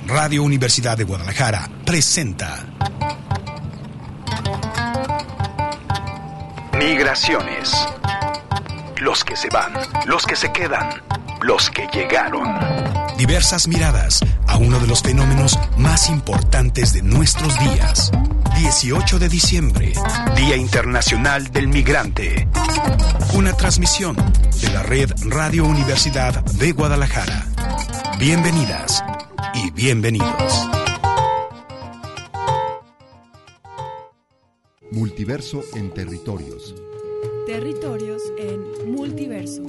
Radio 0.05 0.43
Universidad 0.43 0.95
de 0.95 1.05
Guadalajara 1.05 1.67
presenta 1.83 2.63
Migraciones. 6.77 7.73
Los 8.97 9.23
que 9.23 9.35
se 9.35 9.49
van, 9.49 9.73
los 10.05 10.27
que 10.27 10.35
se 10.35 10.53
quedan, 10.53 11.01
los 11.41 11.71
que 11.71 11.87
llegaron 11.91 13.02
diversas 13.17 13.67
miradas 13.67 14.19
a 14.47 14.57
uno 14.57 14.79
de 14.79 14.87
los 14.87 15.01
fenómenos 15.01 15.57
más 15.77 16.09
importantes 16.09 16.93
de 16.93 17.01
nuestros 17.01 17.57
días. 17.59 18.11
18 18.57 19.19
de 19.19 19.29
diciembre, 19.29 19.93
Día 20.35 20.55
Internacional 20.55 21.51
del 21.51 21.67
Migrante. 21.67 22.47
Una 23.35 23.53
transmisión 23.53 24.15
de 24.61 24.69
la 24.73 24.83
red 24.83 25.11
Radio 25.25 25.65
Universidad 25.65 26.43
de 26.43 26.71
Guadalajara. 26.71 27.45
Bienvenidas 28.19 29.03
y 29.53 29.71
bienvenidos. 29.71 30.69
Multiverso 34.91 35.63
en 35.73 35.91
territorios 35.91 36.75
Territorios 37.45 38.21
en 38.37 38.89
Multiverso. 38.95 39.63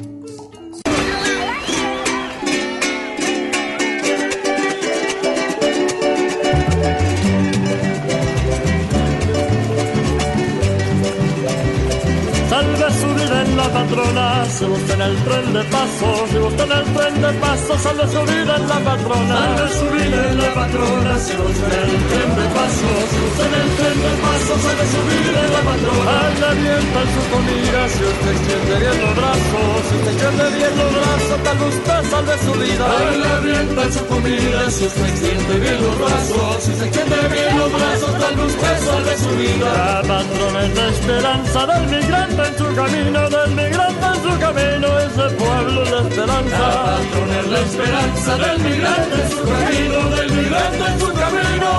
La 13.64 13.72
patrona, 13.72 14.44
si 14.46 14.64
usted 14.64 14.94
en 14.94 15.02
el 15.02 15.16
tren 15.24 15.52
de 15.52 15.64
paso, 15.64 16.08
si 16.30 16.38
usted 16.38 16.64
en 16.64 16.78
el 16.78 16.84
tren 16.94 17.14
de 17.22 17.32
paso, 17.40 17.78
salve 17.78 18.04
su 18.12 18.20
vida 18.32 18.56
en 18.56 18.68
la 18.68 18.78
patrona. 18.88 19.36
Salve 19.40 19.68
su 19.78 19.86
vida 19.94 20.20
en 20.30 20.38
la 20.38 20.50
patrona, 20.54 21.12
si 21.24 21.32
usted 21.32 21.72
en 21.72 21.88
el 21.94 22.02
tren 22.08 22.30
de 22.38 22.46
paso, 22.56 22.88
si 23.10 23.18
usted 23.28 23.48
en 23.48 23.54
el 23.64 23.70
tren 23.78 23.96
de 24.04 24.12
paso, 24.24 24.52
salve 24.64 24.84
su 24.94 25.00
vida 25.08 25.38
en 25.44 25.52
la 25.56 25.62
patrona. 25.68 26.12
Anda 26.28 26.50
avienta 26.50 26.98
en 27.04 27.10
su 27.14 27.22
comida, 27.32 27.80
si 27.94 28.02
usted 28.12 28.32
extiende 28.34 28.74
bien 28.84 28.98
los 29.04 29.14
brazos, 29.20 29.74
si 29.88 29.94
usted 29.96 30.12
extiende 30.12 30.46
bien 30.56 30.72
los 30.80 30.90
brazos, 30.96 31.38
tal 31.44 31.58
usted 31.72 32.00
salve 32.12 32.34
su 32.44 32.52
vida. 32.64 32.84
Anda 32.84 33.30
avienta 33.38 33.80
en 33.84 33.92
su 33.96 34.02
comida, 34.12 34.60
si 34.70 34.84
usted 34.84 35.06
extiende 35.08 35.54
bien 35.64 35.78
los 35.84 35.94
brazos, 35.98 36.52
si 36.62 36.70
usted 36.72 36.86
extiende 36.88 37.20
bien 37.32 37.52
los 37.58 37.70
brazos, 37.72 38.12
tal 38.20 38.36
usted 38.44 38.76
salve 38.84 39.14
su 39.24 39.30
vida. 39.40 39.68
La 39.72 40.02
patrona 40.04 40.58
es 40.66 40.74
la 40.74 40.86
esperanza 40.94 41.58
del 41.70 41.84
migrante 41.94 42.42
en 42.44 42.54
su 42.58 42.66
camino, 42.74 43.20
del 43.30 43.53
migrante 43.54 44.06
en 44.06 44.22
su 44.22 44.38
camino, 44.40 44.98
ese 44.98 45.36
pueblo 45.36 45.82
es 45.82 45.90
la 45.90 46.00
esperanza. 46.08 46.58
La 46.58 46.84
patrona 46.84 47.40
es 47.40 47.48
la 47.48 47.60
esperanza 47.60 48.36
del 48.38 48.58
migrante 48.60 49.22
en 49.22 49.30
su 49.30 49.42
camino, 49.44 50.10
del 50.16 50.32
migrante 50.32 50.84
en 50.86 51.00
su 51.00 51.12
camino. 51.14 51.70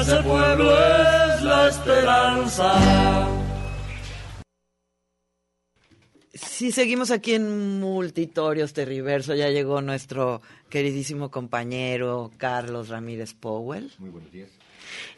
Ese 0.00 0.22
pueblo 0.22 0.72
es 0.72 1.42
la 1.42 1.68
esperanza. 1.68 3.28
Sí, 6.34 6.72
seguimos 6.72 7.10
aquí 7.10 7.34
en 7.34 7.80
Multitorios 7.80 8.72
Terriverso. 8.72 9.34
Ya 9.34 9.50
llegó 9.50 9.80
nuestro 9.80 10.40
queridísimo 10.68 11.30
compañero 11.30 12.30
Carlos 12.36 12.88
Ramírez 12.88 13.34
Powell. 13.34 13.92
Muy 13.98 14.10
buenos 14.10 14.32
días. 14.32 14.50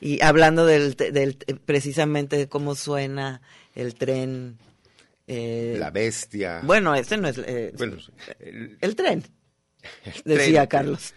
Y 0.01 0.22
hablando 0.22 0.66
del, 0.66 0.96
del 0.96 1.36
precisamente 1.64 2.36
de 2.36 2.48
cómo 2.48 2.74
suena 2.74 3.40
el 3.81 3.95
tren. 3.95 4.59
eh, 5.26 5.76
La 5.78 5.91
bestia. 5.91 6.61
Bueno, 6.62 6.95
este 6.95 7.16
no 7.16 7.28
es 7.28 7.39
eh, 7.39 7.72
Bueno, 7.76 7.97
el, 8.81 8.97
tren, 8.97 9.22
el 10.05 10.22
decía 10.24 10.66
tren. 10.66 10.66
Carlos. 10.66 11.14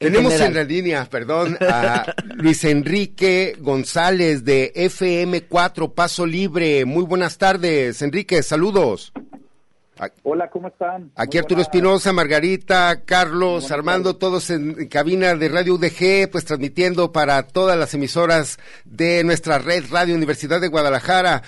En 0.00 0.12
Tenemos 0.12 0.32
en 0.40 0.54
la 0.54 0.62
línea, 0.62 1.04
perdón, 1.06 1.58
a 1.60 2.14
Luis 2.36 2.62
Enrique 2.64 3.56
González 3.58 4.44
de 4.44 4.72
FM4 4.74 5.92
Paso 5.92 6.24
Libre. 6.24 6.84
Muy 6.84 7.02
buenas 7.04 7.36
tardes, 7.36 8.00
Enrique, 8.02 8.42
saludos. 8.44 9.12
Hola, 10.22 10.48
¿cómo 10.48 10.68
están? 10.68 11.10
Aquí 11.16 11.38
Muy 11.38 11.42
Arturo 11.42 11.60
Espinosa, 11.60 12.12
Margarita, 12.12 13.02
Carlos, 13.04 13.72
Armando, 13.72 14.14
todos 14.14 14.48
en 14.50 14.86
cabina 14.86 15.34
de 15.34 15.48
Radio 15.48 15.74
UDG, 15.74 16.30
pues 16.30 16.44
transmitiendo 16.44 17.10
para 17.10 17.42
todas 17.42 17.76
las 17.76 17.92
emisoras 17.94 18.60
de 18.84 19.24
nuestra 19.24 19.58
red 19.58 19.86
Radio 19.90 20.14
Universidad 20.14 20.60
de 20.60 20.68
Guadalajara. 20.68 21.42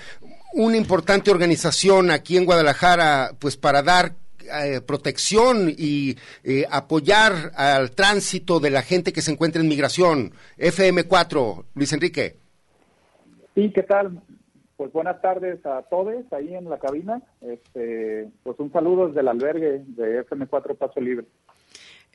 Una 0.53 0.77
importante 0.77 1.31
organización 1.31 2.11
aquí 2.11 2.37
en 2.37 2.45
Guadalajara, 2.45 3.33
pues 3.39 3.57
para 3.57 3.83
dar 3.83 4.13
eh, 4.53 4.81
protección 4.81 5.69
y 5.69 6.17
eh, 6.43 6.65
apoyar 6.71 7.53
al 7.55 7.93
tránsito 7.93 8.59
de 8.59 8.71
la 8.71 8.83
gente 8.83 9.13
que 9.13 9.23
se 9.23 9.31
encuentra 9.31 9.63
en 9.63 9.69
migración. 9.69 10.33
FM4, 10.59 11.65
Luis 11.75 11.93
Enrique. 11.93 12.37
Sí, 13.55 13.71
¿qué 13.73 13.83
tal? 13.83 14.21
Pues 14.77 14.93
buenas 14.93 15.21
tardes 15.21 15.65
a 15.67 15.83
todos 15.83 16.25
ahí 16.33 16.55
en 16.55 16.69
la 16.69 16.79
cabina. 16.79 17.23
Este, 17.41 18.29
pues 18.43 18.59
un 18.59 18.73
saludo 18.73 19.09
desde 19.09 19.21
el 19.21 19.29
albergue 19.29 19.85
de 19.87 20.25
FM4 20.27 20.77
Paso 20.77 21.01
Libre. 21.01 21.27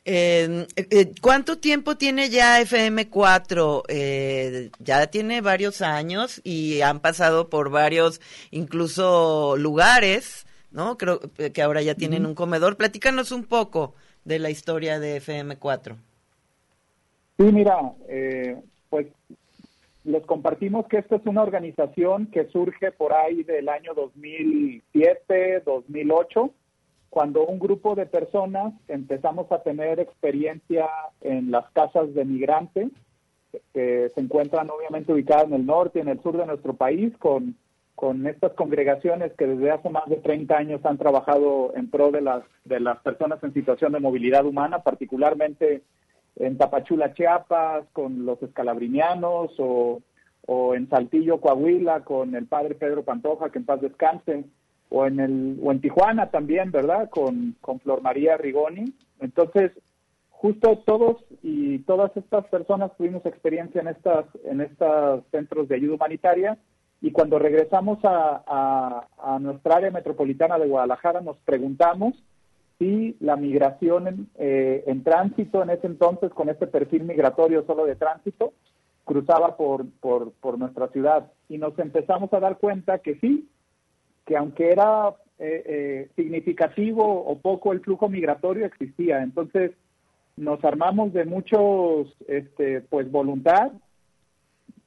Eh, 0.08 0.68
eh, 0.76 1.12
¿Cuánto 1.20 1.58
tiempo 1.58 1.96
tiene 1.96 2.30
ya 2.30 2.60
FM4? 2.60 3.82
Eh, 3.88 4.70
ya 4.78 5.08
tiene 5.08 5.40
varios 5.40 5.82
años 5.82 6.40
y 6.44 6.80
han 6.82 7.00
pasado 7.00 7.50
por 7.50 7.70
varios, 7.70 8.20
incluso 8.52 9.56
lugares, 9.56 10.46
¿no? 10.70 10.96
Creo 10.96 11.18
que 11.52 11.60
ahora 11.60 11.82
ya 11.82 11.96
tienen 11.96 12.24
un 12.24 12.36
comedor. 12.36 12.76
Platícanos 12.76 13.32
un 13.32 13.44
poco 13.44 13.94
de 14.24 14.38
la 14.38 14.48
historia 14.48 15.00
de 15.00 15.20
FM4. 15.20 15.96
Sí, 17.38 17.44
mira, 17.52 17.76
eh, 18.08 18.56
pues 18.88 19.08
les 20.04 20.24
compartimos 20.24 20.86
que 20.86 20.98
esta 20.98 21.16
es 21.16 21.26
una 21.26 21.42
organización 21.42 22.26
que 22.26 22.46
surge 22.46 22.92
por 22.92 23.12
ahí 23.12 23.42
del 23.42 23.68
año 23.68 23.92
2007, 23.94 25.62
2008, 25.66 26.50
cuando 27.16 27.46
un 27.46 27.58
grupo 27.58 27.94
de 27.94 28.04
personas 28.04 28.74
empezamos 28.88 29.50
a 29.50 29.62
tener 29.62 30.00
experiencia 30.00 30.86
en 31.22 31.50
las 31.50 31.64
casas 31.70 32.12
de 32.12 32.26
migrantes, 32.26 32.90
que 33.72 34.12
se 34.14 34.20
encuentran 34.20 34.68
obviamente 34.68 35.14
ubicadas 35.14 35.46
en 35.46 35.54
el 35.54 35.64
norte 35.64 35.98
y 35.98 36.02
en 36.02 36.08
el 36.08 36.22
sur 36.22 36.36
de 36.36 36.44
nuestro 36.44 36.74
país, 36.74 37.16
con, 37.18 37.56
con 37.94 38.26
estas 38.26 38.52
congregaciones 38.52 39.32
que 39.32 39.46
desde 39.46 39.70
hace 39.70 39.88
más 39.88 40.04
de 40.10 40.16
30 40.16 40.58
años 40.58 40.84
han 40.84 40.98
trabajado 40.98 41.72
en 41.74 41.88
pro 41.88 42.10
de 42.10 42.20
las, 42.20 42.42
de 42.66 42.80
las 42.80 42.98
personas 42.98 43.42
en 43.42 43.54
situación 43.54 43.92
de 43.92 44.00
movilidad 44.00 44.44
humana, 44.44 44.80
particularmente 44.80 45.84
en 46.38 46.58
Tapachula, 46.58 47.14
Chiapas, 47.14 47.86
con 47.94 48.26
los 48.26 48.42
escalabrinianos, 48.42 49.54
o, 49.58 50.02
o 50.44 50.74
en 50.74 50.86
Saltillo, 50.90 51.40
Coahuila, 51.40 52.04
con 52.04 52.34
el 52.34 52.44
padre 52.44 52.74
Pedro 52.74 53.04
Pantoja, 53.04 53.48
que 53.48 53.58
en 53.58 53.64
paz 53.64 53.80
descanse, 53.80 54.44
o 54.88 55.06
en, 55.06 55.20
el, 55.20 55.58
o 55.62 55.72
en 55.72 55.80
Tijuana 55.80 56.30
también, 56.30 56.70
¿verdad? 56.70 57.08
Con, 57.10 57.56
con 57.60 57.80
Flor 57.80 58.02
María 58.02 58.36
Rigoni. 58.36 58.84
Entonces, 59.20 59.72
justo 60.30 60.82
todos 60.84 61.24
y 61.42 61.78
todas 61.80 62.16
estas 62.16 62.46
personas 62.48 62.96
tuvimos 62.96 63.24
experiencia 63.24 63.80
en 63.80 63.88
estas 63.88 64.26
en 64.44 64.60
estos 64.60 65.24
centros 65.30 65.68
de 65.68 65.76
ayuda 65.76 65.94
humanitaria 65.94 66.58
y 67.00 67.10
cuando 67.10 67.38
regresamos 67.38 67.98
a, 68.04 68.42
a, 68.46 69.06
a 69.18 69.38
nuestra 69.38 69.76
área 69.76 69.90
metropolitana 69.90 70.58
de 70.58 70.68
Guadalajara 70.68 71.22
nos 71.22 71.38
preguntamos 71.38 72.14
si 72.78 73.16
la 73.20 73.36
migración 73.36 74.08
en, 74.08 74.28
eh, 74.36 74.84
en 74.86 75.02
tránsito 75.02 75.62
en 75.62 75.70
ese 75.70 75.86
entonces 75.86 76.30
con 76.32 76.50
este 76.50 76.66
perfil 76.66 77.04
migratorio 77.04 77.64
solo 77.66 77.86
de 77.86 77.96
tránsito 77.96 78.52
cruzaba 79.04 79.56
por, 79.56 79.88
por, 80.00 80.32
por 80.32 80.58
nuestra 80.58 80.88
ciudad 80.88 81.32
y 81.48 81.58
nos 81.58 81.78
empezamos 81.78 82.30
a 82.32 82.40
dar 82.40 82.58
cuenta 82.58 82.98
que 82.98 83.14
sí, 83.20 83.48
que 84.26 84.36
aunque 84.36 84.70
era 84.70 85.14
eh, 85.38 85.62
eh, 85.66 86.10
significativo 86.16 87.04
o 87.04 87.38
poco 87.38 87.72
el 87.72 87.80
flujo 87.80 88.08
migratorio 88.08 88.64
existía. 88.64 89.22
Entonces 89.22 89.72
nos 90.36 90.64
armamos 90.64 91.12
de 91.12 91.24
muchos, 91.26 92.14
este, 92.26 92.80
pues 92.80 93.10
voluntad 93.10 93.72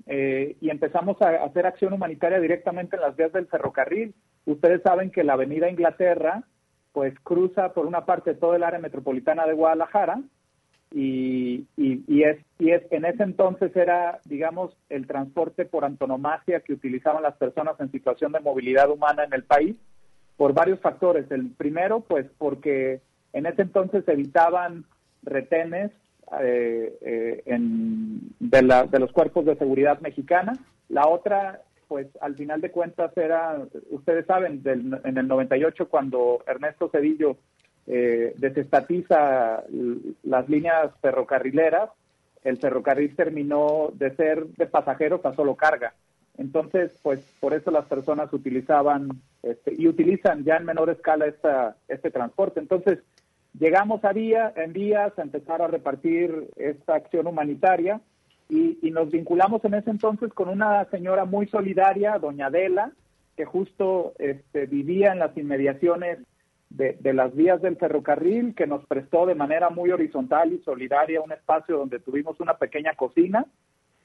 eh, 0.07 0.57
y 0.59 0.71
empezamos 0.71 1.21
a 1.21 1.43
hacer 1.43 1.67
acción 1.67 1.93
humanitaria 1.93 2.39
directamente 2.39 2.95
en 2.95 3.03
las 3.03 3.15
vías 3.15 3.31
del 3.31 3.45
ferrocarril. 3.45 4.15
Ustedes 4.45 4.81
saben 4.81 5.11
que 5.11 5.23
la 5.23 5.33
Avenida 5.33 5.69
Inglaterra, 5.69 6.43
pues 6.93 7.13
cruza 7.21 7.73
por 7.73 7.85
una 7.85 8.05
parte 8.05 8.33
todo 8.33 8.55
el 8.55 8.63
área 8.63 8.79
metropolitana 8.79 9.45
de 9.45 9.53
Guadalajara 9.53 10.19
y, 10.91 11.67
y, 11.77 12.03
y 12.07 12.23
es, 12.23 12.37
y 12.57 12.71
es 12.71 12.81
en 12.91 13.05
ese 13.05 13.23
entonces 13.23 13.75
era, 13.75 14.19
digamos, 14.25 14.75
el 14.89 15.05
transporte 15.05 15.65
por 15.65 15.85
antonomasia 15.85 16.61
que 16.61 16.73
utilizaban 16.73 17.21
las 17.21 17.35
personas 17.37 17.79
en 17.79 17.91
situación 17.91 18.31
de 18.31 18.39
movilidad 18.39 18.89
humana 18.89 19.23
en 19.23 19.33
el 19.33 19.43
país 19.43 19.75
por 20.35 20.53
varios 20.53 20.79
factores. 20.79 21.29
El 21.31 21.51
primero, 21.51 21.99
pues 22.01 22.25
porque 22.37 23.01
en 23.33 23.45
ese 23.45 23.61
entonces 23.61 24.07
evitaban 24.07 24.85
retenes 25.21 25.91
eh, 26.41 26.97
eh, 27.01 27.57
de, 28.39 28.61
la, 28.63 28.85
de 28.85 28.99
los 28.99 29.11
cuerpos 29.11 29.45
de 29.45 29.57
seguridad 29.57 29.99
mexicana. 29.99 30.53
La 30.87 31.07
otra, 31.07 31.61
pues 31.87 32.07
al 32.21 32.35
final 32.35 32.61
de 32.61 32.71
cuentas 32.71 33.15
era, 33.15 33.61
ustedes 33.91 34.25
saben, 34.25 34.63
del, 34.63 34.99
en 35.03 35.17
el 35.17 35.27
98 35.27 35.87
cuando 35.87 36.43
Ernesto 36.47 36.89
Cedillo 36.89 37.37
eh, 37.91 38.35
desestatiza 38.37 39.63
las 40.21 40.47
líneas 40.47 40.91
ferrocarrileras, 41.01 41.89
el 42.43 42.57
ferrocarril 42.57 43.15
terminó 43.15 43.89
de 43.93 44.15
ser 44.15 44.45
de 44.45 44.67
pasajeros 44.67 45.25
a 45.25 45.33
solo 45.33 45.55
carga. 45.55 45.95
Entonces, 46.37 46.97
pues 47.01 47.19
por 47.39 47.55
eso 47.55 47.71
las 47.71 47.85
personas 47.85 48.31
utilizaban 48.31 49.09
este, 49.41 49.73
y 49.75 49.87
utilizan 49.87 50.43
ya 50.43 50.57
en 50.57 50.65
menor 50.65 50.91
escala 50.91 51.25
esta, 51.25 51.77
este 51.87 52.11
transporte. 52.11 52.59
Entonces, 52.59 52.99
llegamos 53.59 54.05
a 54.05 54.13
día, 54.13 54.53
en 54.55 54.71
días 54.71 55.17
a 55.17 55.23
empezar 55.23 55.63
a 55.63 55.67
repartir 55.67 56.47
esta 56.57 56.93
acción 56.93 57.25
humanitaria 57.25 58.01
y, 58.49 58.77
y 58.83 58.91
nos 58.91 59.09
vinculamos 59.09 59.65
en 59.65 59.73
ese 59.73 59.89
entonces 59.89 60.31
con 60.31 60.47
una 60.47 60.85
señora 60.91 61.25
muy 61.25 61.47
solidaria, 61.47 62.19
doña 62.19 62.45
Adela, 62.45 62.91
que 63.35 63.45
justo 63.45 64.13
este, 64.19 64.67
vivía 64.67 65.11
en 65.11 65.19
las 65.19 65.35
inmediaciones 65.35 66.19
de, 66.69 66.97
de 66.99 67.13
las 67.13 67.35
vías 67.35 67.61
del 67.61 67.77
ferrocarril, 67.77 68.53
que 68.55 68.67
nos 68.67 68.85
prestó 68.85 69.25
de 69.25 69.35
manera 69.35 69.69
muy 69.69 69.89
horizontal 69.91 70.53
y 70.53 70.59
solidaria 70.59 71.21
un 71.21 71.31
espacio 71.31 71.77
donde 71.77 71.99
tuvimos 71.99 72.39
una 72.39 72.55
pequeña 72.57 72.93
cocina. 72.95 73.45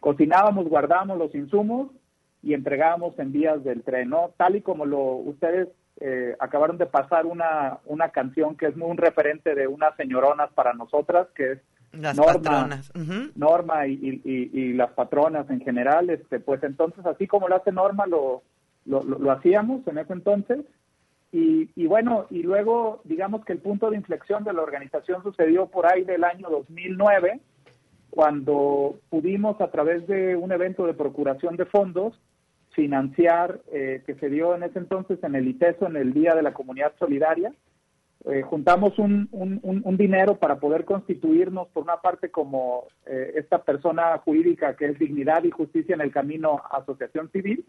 Cocinábamos, 0.01 0.69
guardábamos 0.69 1.19
los 1.19 1.35
insumos 1.35 1.91
y 2.43 2.55
entregábamos 2.55 3.19
en 3.19 3.33
vías 3.33 3.62
del 3.65 3.83
tren, 3.83 4.11
¿no? 4.11 4.31
Tal 4.37 4.57
y 4.57 4.61
como 4.62 4.85
lo 4.87 5.01
ustedes 5.03 5.69
eh, 6.01 6.37
acabaron 6.41 6.77
de 6.77 6.87
pasar 6.87 7.25
una, 7.27 7.79
una 7.87 8.09
canción 8.11 8.57
que 8.57 8.67
es 8.67 8.77
muy 8.77 8.91
un 8.91 8.97
referente 8.97 9.55
de 9.55 9.67
unas 9.67 9.95
señoronas 9.97 10.51
para 10.53 10.73
nosotras, 10.75 11.29
que 11.35 11.53
es 11.53 11.59
Las 11.93 12.17
Norma, 12.17 12.33
patronas. 12.35 12.91
Ujú. 12.95 13.31
Norma 13.37 13.87
y, 13.87 13.93
y- 13.93 14.21
y- 14.25 14.51
y 14.61 14.73
las 14.73 14.91
patronas 14.93 15.49
en 15.51 15.61
general, 15.61 16.11
este, 16.11 16.41
pues 16.41 16.62
entonces 16.65 17.07
así 17.07 17.27
como 17.27 17.49
lo 17.49 17.57
hace 17.57 17.73
Norma, 17.73 18.07
lo, 18.07 18.43
lo, 18.85 19.03
lo- 19.05 19.19
lo 19.19 19.31
hacíamos 19.31 19.87
en 19.87 19.99
ese 19.99 20.12
entonces. 20.12 20.59
Y, 21.37 21.68
y 21.74 21.87
bueno, 21.89 22.26
y 22.30 22.45
luego 22.45 23.01
digamos 23.03 23.45
que 23.45 23.53
el 23.53 23.59
punto 23.59 23.91
de 23.91 23.97
inflexión 23.97 24.45
de 24.45 24.53
la 24.53 24.62
organización 24.62 25.20
sucedió 25.24 25.66
por 25.66 25.85
ahí 25.85 26.05
del 26.05 26.22
año 26.22 26.49
2009, 26.49 27.41
cuando 28.11 28.95
pudimos 29.11 29.61
a 29.61 29.68
través 29.72 30.07
de 30.07 30.37
un 30.37 30.53
evento 30.53 30.87
de 30.87 30.95
procuración 30.95 31.57
de 31.57 31.64
fondos 31.66 32.20
financiar, 32.70 33.61
eh, 33.72 34.03
que 34.07 34.14
se 34.14 34.28
dio 34.28 34.55
en 34.55 34.62
ese 34.62 34.78
entonces 34.78 35.18
en 35.24 35.35
el 35.35 35.49
ITESO, 35.49 35.89
en 35.89 35.97
el 35.97 36.12
Día 36.12 36.37
de 36.37 36.43
la 36.43 36.55
Comunidad 36.55 36.93
Solidaria, 37.01 37.53
eh, 38.26 38.43
juntamos 38.43 38.97
un, 39.01 39.28
un- 39.32 39.61
un- 39.62 39.97
dinero 39.97 40.37
para 40.39 40.61
poder 40.61 40.85
constituirnos, 40.85 41.66
por 41.68 41.82
una 41.82 41.97
parte, 42.01 42.30
como 42.30 42.85
eh, 43.07 43.32
esta 43.37 43.59
persona 43.62 44.16
jurídica 44.18 44.76
que 44.76 44.87
es 44.87 44.99
Dignidad 45.01 45.43
y 45.43 45.51
Justicia 45.51 45.97
en 45.97 46.01
el 46.01 46.12
Camino 46.12 46.62
Asociación 46.70 47.28
Civil, 47.32 47.64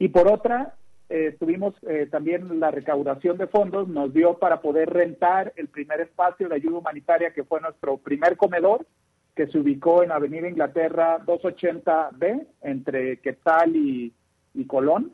y 0.00 0.08
por 0.08 0.26
otra, 0.30 0.74
eh, 1.08 1.36
tuvimos 1.38 1.74
eh, 1.82 2.08
también 2.10 2.60
la 2.60 2.70
recaudación 2.70 3.36
de 3.36 3.46
fondos, 3.46 3.88
nos 3.88 4.12
dio 4.14 4.38
para 4.38 4.60
poder 4.60 4.90
rentar 4.90 5.52
el 5.56 5.68
primer 5.68 6.00
espacio 6.00 6.48
de 6.48 6.56
ayuda 6.56 6.78
humanitaria, 6.78 7.32
que 7.32 7.44
fue 7.44 7.60
nuestro 7.60 7.98
primer 7.98 8.36
comedor, 8.36 8.86
que 9.34 9.46
se 9.48 9.58
ubicó 9.58 10.02
en 10.02 10.12
Avenida 10.12 10.48
Inglaterra 10.48 11.18
280B, 11.26 12.46
entre 12.62 13.18
Quetzal 13.18 13.76
y, 13.76 14.14
y 14.54 14.64
Colón. 14.66 15.12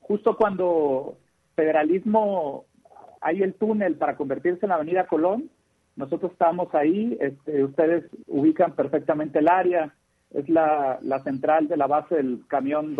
Justo 0.00 0.36
cuando 0.36 1.16
federalismo 1.56 2.66
hay 3.20 3.42
el 3.42 3.54
túnel 3.54 3.96
para 3.96 4.16
convertirse 4.16 4.64
en 4.64 4.70
la 4.70 4.76
Avenida 4.76 5.06
Colón, 5.06 5.50
nosotros 5.96 6.32
estamos 6.32 6.74
ahí, 6.74 7.18
este, 7.20 7.64
ustedes 7.64 8.04
ubican 8.26 8.74
perfectamente 8.74 9.40
el 9.40 9.48
área, 9.48 9.94
es 10.32 10.48
la, 10.48 10.98
la 11.02 11.22
central 11.24 11.66
de 11.66 11.76
la 11.76 11.86
base 11.86 12.14
del 12.14 12.44
camión 12.46 12.94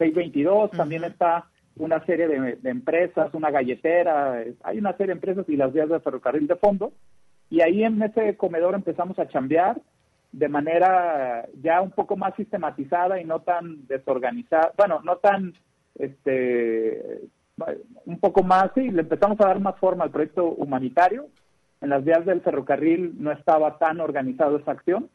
2622, 0.00 0.70
también 0.72 1.04
está 1.04 1.46
una 1.76 2.04
serie 2.04 2.26
de, 2.26 2.56
de 2.56 2.70
empresas, 2.70 3.32
una 3.34 3.50
galletera, 3.50 4.42
hay 4.62 4.78
una 4.78 4.92
serie 4.92 5.08
de 5.08 5.12
empresas 5.12 5.48
y 5.48 5.56
las 5.56 5.72
vías 5.72 5.88
de 5.88 6.00
ferrocarril 6.00 6.46
de 6.46 6.56
fondo, 6.56 6.92
y 7.48 7.60
ahí 7.60 7.84
en 7.84 8.02
ese 8.02 8.36
comedor 8.36 8.74
empezamos 8.74 9.18
a 9.18 9.28
chambear 9.28 9.80
de 10.32 10.48
manera 10.48 11.46
ya 11.60 11.80
un 11.80 11.90
poco 11.90 12.16
más 12.16 12.34
sistematizada 12.36 13.20
y 13.20 13.24
no 13.24 13.40
tan 13.40 13.86
desorganizada, 13.86 14.72
bueno, 14.76 15.00
no 15.02 15.16
tan, 15.16 15.54
este, 15.96 17.22
un 18.06 18.18
poco 18.20 18.42
más, 18.42 18.70
sí, 18.74 18.90
le 18.90 19.02
empezamos 19.02 19.40
a 19.40 19.46
dar 19.46 19.60
más 19.60 19.76
forma 19.78 20.04
al 20.04 20.10
proyecto 20.10 20.46
humanitario. 20.46 21.26
En 21.80 21.88
las 21.88 22.04
vías 22.04 22.24
del 22.26 22.42
ferrocarril 22.42 23.14
no 23.18 23.32
estaba 23.32 23.78
tan 23.78 24.00
organizado 24.00 24.58
esa 24.58 24.72
acción. 24.72 25.08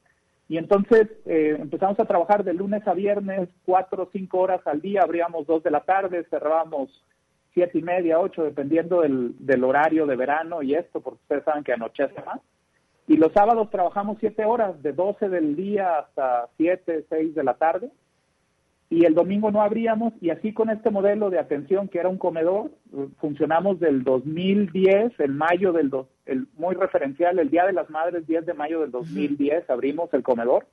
Y 0.48 0.58
entonces 0.58 1.08
eh, 1.26 1.58
empezamos 1.60 2.00
a 2.00 2.06
trabajar 2.06 2.44
de 2.44 2.54
lunes 2.54 2.88
a 2.88 2.94
viernes, 2.94 3.50
cuatro 3.66 4.04
o 4.04 4.10
cinco 4.12 4.40
horas 4.40 4.62
al 4.66 4.82
día, 4.82 5.02
abríamos 5.02 5.48
dos 5.48 5.64
de 5.64 5.72
la 5.72 5.82
tarde, 5.82 6.26
cerrábamos 6.30 7.04
siete 7.54 7.80
y 7.80 7.82
media, 7.82 8.20
ocho, 8.20 8.44
dependiendo 8.44 9.02
del, 9.02 9.34
del 9.40 9.64
horario 9.64 10.06
de 10.06 10.16
verano 10.16 10.62
y 10.62 10.76
esto, 10.76 11.02
porque 11.02 11.22
ustedes 11.24 11.44
saben 11.46 11.64
que 11.64 11.74
anochece 11.74 12.22
más. 12.26 12.42
Y 13.08 13.18
los 13.18 13.32
sábados 13.34 13.70
trabajamos 13.70 14.18
siete 14.20 14.46
horas, 14.46 14.82
de 14.82 14.92
12 14.92 15.30
del 15.30 15.56
día 15.56 16.00
hasta 16.00 16.50
siete, 16.58 17.06
seis 17.10 17.34
de 17.34 17.44
la 17.44 17.54
tarde. 17.56 17.90
Y 18.90 19.06
el 19.06 19.16
domingo 19.16 19.50
no 19.52 19.62
abríamos, 19.62 20.14
y 20.22 20.30
así 20.30 20.54
con 20.54 20.70
este 20.70 20.92
modelo 20.92 21.30
de 21.30 21.40
atención 21.40 21.88
que 21.88 22.00
era 22.00 22.10
un 22.10 22.20
comedor, 22.20 22.72
eh, 22.94 23.08
funcionamos 23.20 23.80
del 23.80 24.04
2010, 24.04 25.20
el 25.20 25.32
mayo 25.32 25.74
del, 25.74 25.90
dos, 25.90 26.08
el 26.26 26.48
muy 26.56 26.76
referencial, 26.76 27.40
el 27.40 27.50
Día 27.50 27.66
de 27.66 27.74
las 27.74 27.90
Madres, 27.90 28.28
10 28.28 28.46
de 28.46 28.54
mayo 28.54 28.82
del 28.82 28.92
2010, 28.92 29.70
abrimos 29.70 30.14
el 30.14 30.22
comedor, 30.22 30.68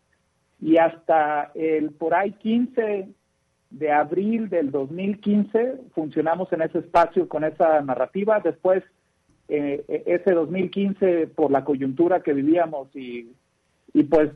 y 0.60 0.76
hasta 0.76 1.50
el 1.54 1.90
por 1.90 2.14
ahí 2.14 2.32
15 2.32 3.08
de 3.72 3.90
abril 3.90 4.48
del 4.48 4.70
2015 4.70 5.80
funcionamos 5.94 6.52
en 6.52 6.62
ese 6.62 6.78
espacio 6.78 7.28
con 7.28 7.42
esa 7.42 7.80
narrativa. 7.80 8.40
Después, 8.40 8.84
eh, 9.48 9.84
eh, 9.88 10.02
ese 10.06 10.32
2015, 10.32 11.28
por 11.28 11.50
la 11.50 11.64
coyuntura 11.64 12.22
que 12.22 12.34
vivíamos 12.34 12.94
y, 12.94 13.32
y 13.94 14.02
pues 14.04 14.30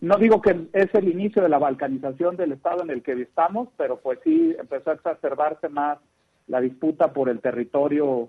no 0.00 0.16
digo 0.18 0.40
que 0.42 0.68
es 0.72 0.94
el 0.94 1.08
inicio 1.08 1.42
de 1.42 1.48
la 1.48 1.58
balcanización 1.58 2.36
del 2.36 2.52
estado 2.52 2.82
en 2.82 2.90
el 2.90 3.02
que 3.02 3.12
estamos, 3.20 3.68
pero 3.76 3.98
pues 4.00 4.18
sí 4.24 4.54
empezó 4.58 4.90
a 4.90 4.94
exacerbarse 4.94 5.68
más 5.68 5.98
la 6.46 6.60
disputa 6.60 7.12
por 7.12 7.28
el 7.28 7.40
territorio 7.40 8.28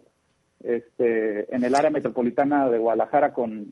este, 0.63 1.53
en 1.55 1.63
el 1.63 1.75
área 1.75 1.89
metropolitana 1.89 2.69
de 2.69 2.77
Guadalajara 2.77 3.33
con, 3.33 3.71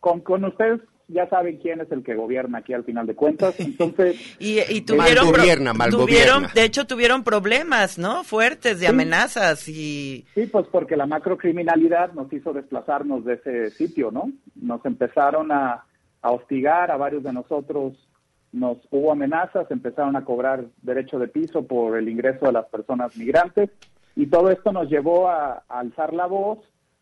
con, 0.00 0.20
con 0.20 0.44
ustedes. 0.44 0.80
Ya 1.08 1.28
saben 1.28 1.58
quién 1.58 1.80
es 1.80 1.92
el 1.92 2.02
que 2.02 2.16
gobierna 2.16 2.58
aquí 2.58 2.72
al 2.74 2.82
final 2.82 3.06
de 3.06 3.14
cuentas. 3.14 3.54
Entonces, 3.60 4.16
Y, 4.40 4.58
y 4.68 4.80
tuvieron, 4.80 5.26
Mal 5.26 5.36
gobierna, 5.38 5.72
mal 5.72 5.90
tuvieron 5.90 6.34
gobierna. 6.42 6.52
de 6.52 6.64
hecho 6.64 6.84
tuvieron 6.84 7.22
problemas, 7.22 7.96
¿no? 7.96 8.24
Fuertes 8.24 8.80
de 8.80 8.86
Sí. 8.86 8.92
amenazas 8.92 9.68
y 9.68 10.26
Sí, 10.34 10.46
pues 10.46 10.66
porque 10.66 10.96
la 10.96 11.06
macrocriminalidad 11.06 12.12
nos 12.12 12.32
hizo 12.32 12.52
desplazarnos 12.52 13.24
de 13.24 13.34
ese 13.34 13.70
sitio, 13.70 14.10
¿no? 14.10 14.32
Nos 14.56 14.84
empezaron 14.84 15.52
a, 15.52 15.84
a 16.22 16.30
hostigar 16.30 16.90
a 16.90 16.96
varios 16.96 17.22
de 17.22 17.32
nosotros, 17.32 17.94
nos 18.52 18.78
hubo 18.90 19.12
amenazas, 19.12 19.70
empezaron 19.70 20.16
a 20.16 20.24
cobrar 20.24 20.64
derecho 20.82 21.18
de 21.18 21.28
piso 21.28 21.66
por 21.66 21.96
el 21.98 22.08
ingreso 22.08 22.46
de 22.46 22.52
las 22.52 22.66
personas 22.66 23.16
migrantes 23.16 23.70
y 24.14 24.26
todo 24.26 24.50
esto 24.50 24.72
nos 24.72 24.88
llevó 24.88 25.28
a, 25.28 25.62
alzar 25.68 26.14
la 26.14 26.26
voz, 26.26 26.58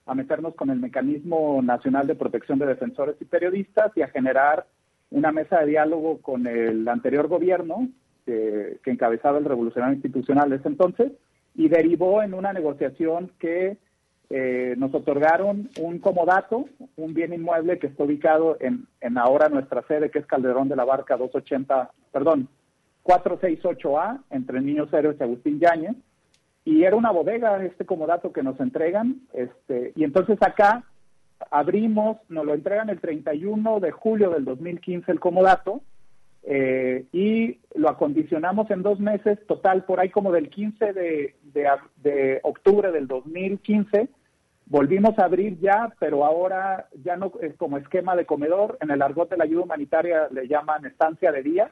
a 0.07 0.15
meternos 0.15 0.55
con 0.55 0.71
el 0.71 0.81
Mecanismo 0.81 1.63
Nacional 1.63 2.07
de 2.07 2.17
Protección 2.17 2.59
de 2.59 2.67
Defensores 2.67 3.17
y 3.21 3.25
Periodistas 3.25 3.93
y 3.95 4.03
a 4.03 4.09
generar 4.09 4.67
una 5.11 5.31
mesa 5.31 5.61
de 5.61 5.67
diálogo 5.67 6.21
con 6.21 6.47
el 6.47 6.89
anterior 6.89 7.29
gobierno 7.29 7.89
que, 8.27 8.81
que 8.83 8.91
encabezaba 8.91 9.39
el 9.39 9.45
revolucionario 9.45 9.95
institucional 9.95 10.51
de 10.51 10.57
ese 10.57 10.69
entonces 10.69 11.13
y 11.55 11.69
derivó 11.69 12.23
en 12.23 12.35
una 12.35 12.53
negociación 12.53 13.31
que 13.39 13.79
eh, 14.31 14.75
nos 14.79 14.95
otorgaron 14.95 15.69
un 15.81 15.99
comodato, 15.99 16.67
un 16.97 17.15
bien 17.15 17.33
inmueble 17.33 17.79
que 17.79 17.89
está 17.89 18.05
ubicado 18.05 18.57
en, 18.61 18.87
en 19.01 19.19
ahora 19.19 19.49
nuestra 19.49 19.83
sede, 19.87 20.11
que 20.11 20.19
es 20.19 20.27
Calderón 20.27 20.69
de 20.69 20.77
la 20.77 20.85
Barca 20.85 21.17
280, 21.17 21.91
perdón, 22.13 22.49
468A, 23.05 24.23
entre 24.31 24.61
Niños 24.61 24.93
Héroes 24.93 25.17
y 25.21 25.23
Agustín 25.23 25.61
Yáñez, 25.61 25.97
y 26.65 26.85
era 26.85 26.97
una 26.97 27.11
bodega 27.11 27.63
este 27.65 27.85
comodato 27.85 28.33
que 28.33 28.43
nos 28.43 28.59
entregan, 28.59 29.21
este, 29.35 29.93
y 29.95 30.05
entonces 30.05 30.39
acá 30.41 30.85
abrimos, 31.51 32.17
nos 32.29 32.47
lo 32.47 32.55
entregan 32.55 32.89
el 32.89 33.01
31 33.01 33.81
de 33.81 33.91
julio 33.91 34.31
del 34.31 34.45
2015 34.45 35.13
el 35.13 35.21
comodato, 35.21 35.83
eh, 36.47 37.07
y 37.13 37.59
lo 37.75 37.89
acondicionamos 37.89 38.71
en 38.71 38.83
dos 38.83 39.01
meses, 39.01 39.39
total, 39.47 39.85
por 39.85 40.01
ahí 40.01 40.11
como 40.11 40.31
del 40.31 40.51
15 40.51 40.93
de, 40.93 41.35
de, 41.43 41.69
de 42.03 42.41
octubre 42.43 42.93
del 42.93 43.07
2015, 43.07 44.09
volvimos 44.67 45.19
a 45.19 45.25
abrir 45.25 45.59
ya, 45.61 45.93
pero 45.99 46.25
ahora 46.25 46.89
ya 47.03 47.17
no 47.17 47.33
es 47.41 47.57
como 47.57 47.79
esquema 47.79 48.15
de 48.17 48.27
comedor, 48.27 48.79
en 48.81 48.91
el 48.91 49.03
argot 49.03 49.31
de 49.31 49.37
la 49.37 49.45
ayuda 49.45 49.63
humanitaria 49.63 50.29
le 50.31 50.47
llaman 50.47 50.85
estancia 50.87 51.33
de 51.33 51.43
día, 51.43 51.71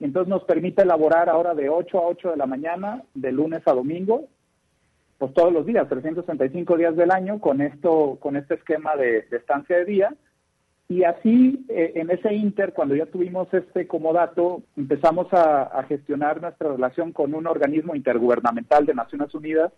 y 0.00 0.04
entonces 0.04 0.28
nos 0.28 0.44
permite 0.44 0.82
elaborar 0.82 1.28
ahora 1.28 1.54
de 1.54 1.68
8 1.68 1.98
a 1.98 2.06
8 2.06 2.30
de 2.32 2.36
la 2.36 2.46
mañana, 2.46 3.02
de 3.14 3.32
lunes 3.32 3.62
a 3.66 3.72
domingo, 3.72 4.24
pues 5.18 5.34
todos 5.34 5.52
los 5.52 5.66
días, 5.66 5.88
365 5.88 6.76
días 6.76 6.96
del 6.96 7.10
año, 7.10 7.40
con 7.40 7.60
esto, 7.60 8.18
con 8.20 8.36
este 8.36 8.54
esquema 8.54 8.94
de 8.94 9.26
estancia 9.32 9.76
de 9.78 9.84
día. 9.84 10.14
Y 10.90 11.04
así, 11.04 11.66
eh, 11.68 11.92
en 11.96 12.10
ese 12.10 12.32
inter, 12.34 12.72
cuando 12.72 12.94
ya 12.96 13.04
tuvimos 13.06 13.52
este 13.52 13.86
comodato, 13.86 14.62
empezamos 14.76 15.30
a, 15.34 15.64
a 15.64 15.82
gestionar 15.84 16.40
nuestra 16.40 16.72
relación 16.72 17.12
con 17.12 17.34
un 17.34 17.46
organismo 17.46 17.94
intergubernamental 17.94 18.86
de 18.86 18.94
Naciones 18.94 19.34
Unidas, 19.34 19.70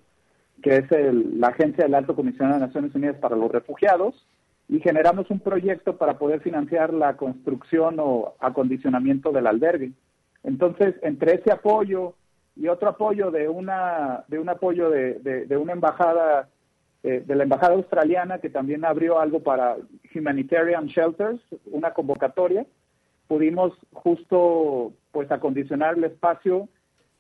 que 0.63 0.77
es 0.77 0.93
el- 0.93 1.41
la 1.41 1.49
Agencia 1.49 1.85
del 1.85 1.95
Alto 1.97 2.15
Comisionado 2.15 2.61
de 2.61 2.67
Naciones 2.67 2.95
Unidas 2.95 3.17
para 3.17 3.35
los 3.35 3.51
Refugiados, 3.51 4.25
y 4.69 4.79
generamos 4.79 5.29
un 5.31 5.41
proyecto 5.41 5.97
para 5.97 6.17
poder 6.17 6.41
financiar 6.43 6.93
la 6.95 7.17
construcción 7.17 7.97
o 7.99 8.35
acondicionamiento 8.39 9.33
del 9.33 9.49
albergue. 9.49 9.91
Entonces, 10.45 10.95
entre 11.03 11.35
ese 11.35 11.51
apoyo 11.51 12.15
y 12.55 12.69
otro 12.69 12.89
apoyo 12.89 13.33
de 13.33 13.49
una 13.49 14.25
de 14.29 14.39
un 14.39 14.49
apoyo 14.49 14.91
de, 14.91 15.15
de- 15.15 15.47
de 15.47 15.57
una 15.57 15.73
embajada 15.73 16.49
eh, 17.03 17.23
de 17.27 17.35
la 17.35 17.45
embajada 17.45 17.75
australiana 17.75 18.39
que 18.39 18.51
también 18.51 18.85
abrió 18.85 19.21
algo 19.21 19.41
para 19.41 19.77
humanitarian 20.15 20.87
shelters, 20.87 21.41
una 21.67 21.93
convocatoria, 21.93 22.67
pudimos 23.27 23.73
justo 23.93 24.93
pues 25.13 25.31
acondicionar 25.31 25.97
el 25.97 26.05
espacio 26.05 26.69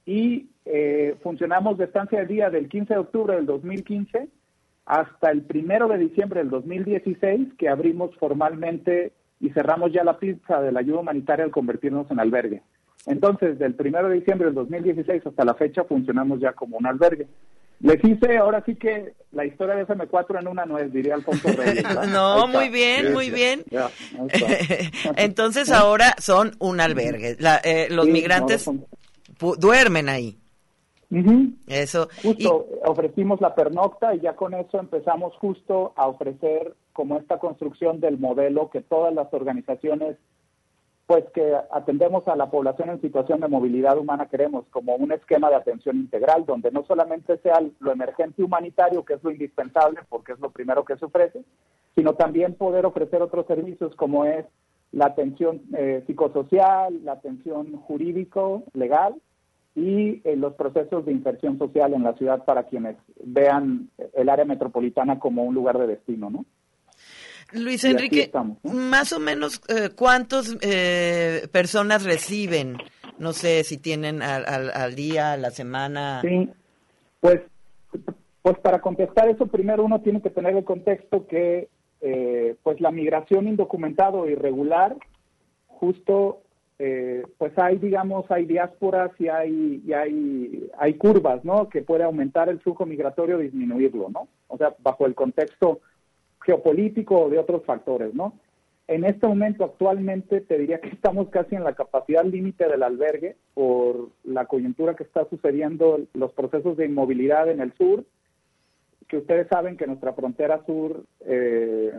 y 0.05 0.49
eh, 0.65 1.17
funcionamos 1.23 1.79
de 1.79 1.85
estancia 1.85 2.21
de 2.21 2.27
día 2.27 2.51
del 2.51 2.69
15 2.69 2.95
de 2.95 3.01
octubre 3.01 3.37
del 3.37 3.47
2015 3.47 4.29
hasta 4.87 5.31
el 5.31 5.43
primero 5.43 5.89
de 5.89 5.99
diciembre 5.99 6.41
del 6.41 6.51
2016 6.51 7.55
que 7.57 7.69
abrimos 7.69 8.15
formalmente 8.17 9.13
y 9.41 9.51
cerramos 9.51 9.93
ya 9.93 10.05
la 10.05 10.19
pizza 10.19 10.61
de 10.61 10.73
la 10.73 10.81
ayuda 10.81 11.01
humanitaria 11.01 11.45
al 11.45 11.51
convertirnos 11.51 12.11
en 12.11 12.21
albergue. 12.21 12.63
Entonces, 13.07 13.59
del 13.59 13.75
1 13.79 14.09
de 14.09 14.15
diciembre 14.17 14.47
del 14.47 14.55
2016 14.55 15.27
hasta 15.27 15.45
la 15.45 15.55
fecha 15.55 15.85
funcionamos 15.85 16.41
ya 16.41 16.53
como 16.53 16.77
un 16.77 16.87
albergue. 16.87 17.27
Les 17.81 18.03
hice 18.05 18.37
ahora 18.37 18.63
sí 18.67 18.75
que 18.77 19.15
la 19.33 19.47
historia 19.47 19.75
de 19.75 19.87
FM4 19.87 20.41
en 20.41 20.49
una 20.49 20.67
nuez, 20.67 20.93
diría 20.93 21.15
Alfonso 21.15 21.49
Reyes. 21.49 21.83
No, 22.13 22.47
muy 22.49 22.69
bien, 22.69 23.13
muy 23.15 23.31
bien. 23.31 23.65
Entonces 25.17 25.71
ahora 25.71 26.15
son 26.19 26.53
un 26.59 26.81
albergue. 26.81 27.37
La- 27.39 27.61
eh, 27.65 27.89
los 27.91 28.07
Sí, 28.07 28.13
migrantes 28.13 28.67
pu- 29.39 29.57
duermen 29.57 30.09
ahí. 30.09 30.37
Eso. 31.67 32.09
Justo 32.23 32.67
ofrecimos 32.85 33.41
la 33.41 33.55
pernocta 33.55 34.15
y 34.15 34.21
ya 34.21 34.35
con 34.37 34.55
eso 34.55 34.79
empezamos 34.79 35.35
justo 35.39 35.93
a 35.97 36.07
ofrecer 36.07 36.75
como 36.93 37.19
esta 37.19 37.39
construcción 37.39 37.99
del 38.01 38.19
modelo 38.19 38.71
que 38.71 38.81
todas 38.81 39.13
las 39.13 39.33
organizaciones 39.33 40.17
pues 41.11 41.25
que 41.35 41.57
atendemos 41.73 42.29
a 42.29 42.37
la 42.37 42.53
población 42.53 42.89
en 42.89 43.01
situación 43.01 43.41
de 43.41 43.49
movilidad 43.49 43.99
humana 43.99 44.29
queremos 44.29 44.65
como 44.71 44.95
un 44.95 45.11
esquema 45.11 45.51
de 45.51 45.57
atención 45.57 45.97
integral 45.97 46.47
donde 46.47 46.71
no 46.71 46.85
solamente 46.85 47.37
sea 47.39 47.61
lo 47.81 47.91
emergente 47.91 48.45
humanitario 48.45 49.05
que 49.05 49.15
es 49.15 49.25
lo 49.25 49.33
indispensable 49.33 49.99
porque 50.09 50.35
es 50.35 50.39
lo 50.39 50.51
primero 50.51 50.85
que 50.85 50.97
se 50.97 51.07
ofrece 51.07 51.43
sino 51.97 52.15
también 52.15 52.55
poder 52.55 52.87
ofrecer 52.87 53.23
otros 53.23 53.45
servicios 53.47 53.93
como 53.97 54.25
es 54.25 54.47
la 54.93 55.07
atención 55.07 55.63
eh, 55.77 56.05
psicosocial 56.07 57.05
la 57.05 57.15
atención 57.15 57.73
jurídico 57.73 58.63
legal 58.73 59.17
y 59.75 60.21
eh, 60.23 60.37
los 60.37 60.55
procesos 60.55 61.07
de 61.07 61.13
inserción 61.13 61.59
social 61.59 61.93
en 61.93 62.05
la 62.05 62.15
ciudad 62.15 62.45
para 62.45 62.69
quienes 62.69 62.97
vean 63.25 63.91
el 64.15 64.29
área 64.29 64.45
metropolitana 64.45 65.19
como 65.19 65.43
un 65.43 65.55
lugar 65.55 65.79
de 65.79 65.87
destino, 65.87 66.29
¿no? 66.29 66.45
Luis 67.53 67.85
Enrique, 67.85 68.23
estamos, 68.23 68.59
más 68.65 69.13
o 69.13 69.21
menos, 69.21 69.61
eh, 69.69 69.91
¿cuántas 69.97 70.57
personas 71.53 72.05
reciben? 72.05 72.79
No 73.19 73.33
sé 73.33 73.65
si 73.65 73.77
tienen 73.77 74.23
al, 74.23 74.47
al, 74.47 74.71
al 74.71 74.95
día, 74.95 75.33
a 75.33 75.37
la 75.37 75.51
semana. 75.51 76.23
Sí, 76.23 76.49
pues, 77.21 77.41
pues 78.41 78.59
para 78.61 78.81
contestar 78.81 79.29
eso, 79.29 79.47
primero 79.47 79.85
uno 79.85 80.01
tiene 80.01 80.23
que 80.23 80.31
tener 80.31 80.57
el 80.57 80.65
contexto 80.65 81.27
que 81.27 81.69
eh, 82.01 82.57
pues 82.63 82.81
la 82.81 82.91
migración 82.91 83.47
indocumentada 83.47 84.13
o 84.13 84.27
irregular, 84.27 84.97
justo, 85.67 86.41
eh, 86.79 87.23
pues 87.37 87.53
hay, 87.59 87.77
digamos, 87.77 88.31
hay 88.31 88.47
diásporas 88.47 89.11
y 89.19 89.29
hay, 89.29 89.83
y 89.87 89.93
hay, 89.93 90.71
hay 90.79 90.95
curvas, 90.95 91.45
¿no? 91.45 91.69
Que 91.69 91.83
puede 91.83 92.05
aumentar 92.05 92.49
el 92.49 92.61
flujo 92.61 92.87
migratorio 92.87 93.37
o 93.37 93.41
disminuirlo, 93.41 94.09
¿no? 94.09 94.29
O 94.49 94.57
sea, 94.57 94.75
bajo 94.79 95.05
el 95.05 95.15
contexto 95.15 95.81
geopolítico 96.43 97.19
o 97.19 97.31
de 97.31 97.39
otros 97.39 97.65
factores, 97.65 98.15
¿no? 98.15 98.35
En 98.89 99.05
este 99.05 99.25
momento, 99.27 99.65
actualmente, 99.65 100.41
te 100.41 100.59
diría 100.59 100.81
que 100.81 100.89
estamos 100.95 101.29
casi 101.29 101.55
en 101.55 101.65
la 101.65 101.75
capacidad 101.75 102.25
límite 102.25 102.69
del 102.69 102.83
albergue 102.83 103.37
por 103.55 104.09
la 104.25 104.47
coyuntura 104.47 104.97
que 104.97 105.05
está 105.05 105.29
sucediendo, 105.29 106.01
los 106.15 106.33
procesos 106.33 106.77
de 106.77 106.87
inmovilidad 106.87 107.49
en 107.49 107.61
el 107.61 107.73
sur, 107.75 108.05
que 109.07 109.19
ustedes 109.19 109.47
saben 109.49 109.77
que 109.77 109.87
nuestra 109.87 110.13
frontera 110.13 110.65
sur, 110.67 111.05
eh, 111.21 111.93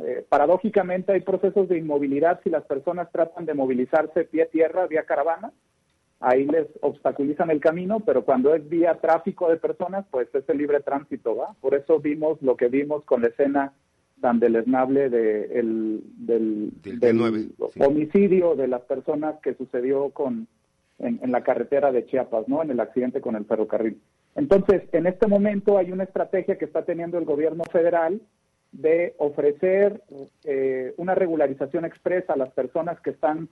eh, 0.00 0.24
paradójicamente 0.28 1.12
hay 1.12 1.20
procesos 1.20 1.68
de 1.68 1.78
inmovilidad 1.78 2.40
si 2.42 2.50
las 2.50 2.64
personas 2.64 3.10
tratan 3.12 3.46
de 3.46 3.54
movilizarse 3.54 4.24
pie 4.24 4.46
tierra, 4.46 4.86
vía 4.86 5.04
caravana, 5.04 5.52
ahí 6.22 6.46
les 6.46 6.66
obstaculizan 6.80 7.50
el 7.50 7.60
camino, 7.60 8.00
pero 8.00 8.24
cuando 8.24 8.54
es 8.54 8.68
vía 8.68 8.94
tráfico 8.94 9.50
de 9.50 9.56
personas, 9.56 10.06
pues 10.10 10.28
es 10.34 10.48
el 10.48 10.58
libre 10.58 10.80
tránsito, 10.80 11.36
¿va? 11.36 11.54
Por 11.60 11.74
eso 11.74 11.98
vimos 11.98 12.40
lo 12.42 12.56
que 12.56 12.68
vimos 12.68 13.04
con 13.04 13.22
la 13.22 13.28
escena 13.28 13.72
tan 14.20 14.38
deleznable 14.38 15.10
de 15.10 15.58
el, 15.58 16.02
del, 16.16 16.70
Del 16.82 17.00
del 17.00 17.18
D9, 17.18 17.84
homicidio 17.84 18.54
de 18.54 18.68
las 18.68 18.82
personas 18.82 19.34
que 19.42 19.54
sucedió 19.54 20.10
con 20.10 20.46
en, 20.98 21.18
en 21.22 21.32
la 21.32 21.42
carretera 21.42 21.90
de 21.90 22.06
Chiapas, 22.06 22.46
¿no? 22.48 22.62
En 22.62 22.70
el 22.70 22.78
accidente 22.78 23.20
con 23.20 23.34
el 23.34 23.44
ferrocarril. 23.44 24.00
Entonces, 24.36 24.82
en 24.92 25.06
este 25.06 25.26
momento 25.26 25.76
hay 25.76 25.90
una 25.90 26.04
estrategia 26.04 26.56
que 26.56 26.64
está 26.64 26.84
teniendo 26.84 27.18
el 27.18 27.24
gobierno 27.24 27.64
federal 27.72 28.20
de 28.72 29.14
ofrecer 29.18 30.02
eh, 30.44 30.94
una 30.96 31.14
regularización 31.14 31.84
expresa 31.84 32.32
a 32.32 32.38
las 32.38 32.50
personas 32.52 32.98
que 33.00 33.10
están 33.10 33.48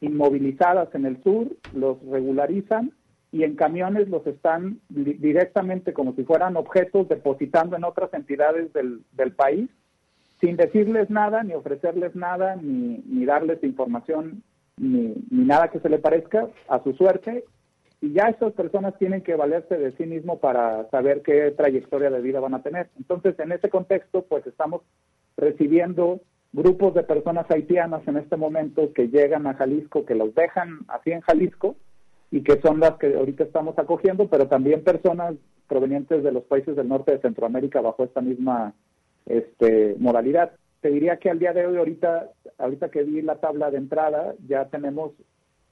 inmovilizadas 0.00 0.94
en 0.94 1.06
el 1.06 1.22
sur, 1.22 1.48
los 1.74 1.96
regularizan 2.10 2.92
y 3.32 3.42
en 3.44 3.56
camiones 3.56 4.08
los 4.08 4.26
están 4.26 4.80
di- 4.88 5.14
directamente 5.14 5.92
como 5.92 6.14
si 6.14 6.24
fueran 6.24 6.56
objetos 6.56 7.08
depositando 7.08 7.76
en 7.76 7.84
otras 7.84 8.12
entidades 8.14 8.72
del, 8.72 9.02
del 9.12 9.32
país 9.32 9.68
sin 10.40 10.56
decirles 10.56 11.08
nada, 11.08 11.42
ni 11.42 11.54
ofrecerles 11.54 12.14
nada, 12.14 12.56
ni, 12.56 13.02
ni 13.06 13.24
darles 13.24 13.62
información, 13.64 14.42
ni, 14.76 15.14
ni 15.30 15.44
nada 15.46 15.68
que 15.68 15.80
se 15.80 15.88
le 15.88 15.98
parezca 15.98 16.48
a 16.68 16.82
su 16.82 16.92
suerte. 16.92 17.44
Y 18.02 18.12
ya 18.12 18.24
estas 18.28 18.52
personas 18.52 18.98
tienen 18.98 19.22
que 19.22 19.34
valerse 19.34 19.78
de 19.78 19.92
sí 19.92 20.04
mismo 20.04 20.38
para 20.38 20.86
saber 20.90 21.22
qué 21.22 21.52
trayectoria 21.52 22.10
de 22.10 22.20
vida 22.20 22.38
van 22.40 22.52
a 22.52 22.62
tener. 22.62 22.90
Entonces, 22.98 23.34
en 23.38 23.52
ese 23.52 23.70
contexto, 23.70 24.26
pues 24.28 24.46
estamos 24.46 24.82
recibiendo 25.38 26.20
grupos 26.56 26.94
de 26.94 27.02
personas 27.02 27.48
haitianas 27.50 28.00
en 28.08 28.16
este 28.16 28.36
momento 28.36 28.90
que 28.94 29.08
llegan 29.08 29.46
a 29.46 29.54
Jalisco, 29.54 30.06
que 30.06 30.14
los 30.14 30.34
dejan 30.34 30.78
así 30.88 31.12
en 31.12 31.20
Jalisco 31.20 31.76
y 32.30 32.42
que 32.42 32.58
son 32.62 32.80
las 32.80 32.92
que 32.92 33.14
ahorita 33.14 33.44
estamos 33.44 33.78
acogiendo, 33.78 34.28
pero 34.28 34.48
también 34.48 34.82
personas 34.82 35.34
provenientes 35.68 36.24
de 36.24 36.32
los 36.32 36.44
países 36.44 36.74
del 36.74 36.88
norte 36.88 37.12
de 37.12 37.20
Centroamérica 37.20 37.82
bajo 37.82 38.04
esta 38.04 38.22
misma 38.22 38.72
este, 39.26 39.96
modalidad. 39.98 40.52
Te 40.80 40.88
diría 40.88 41.18
que 41.18 41.28
al 41.28 41.38
día 41.38 41.52
de 41.52 41.66
hoy, 41.66 41.76
ahorita, 41.76 42.30
ahorita 42.56 42.88
que 42.88 43.02
vi 43.02 43.20
la 43.20 43.36
tabla 43.36 43.70
de 43.70 43.76
entrada, 43.76 44.34
ya 44.48 44.64
tenemos, 44.70 45.12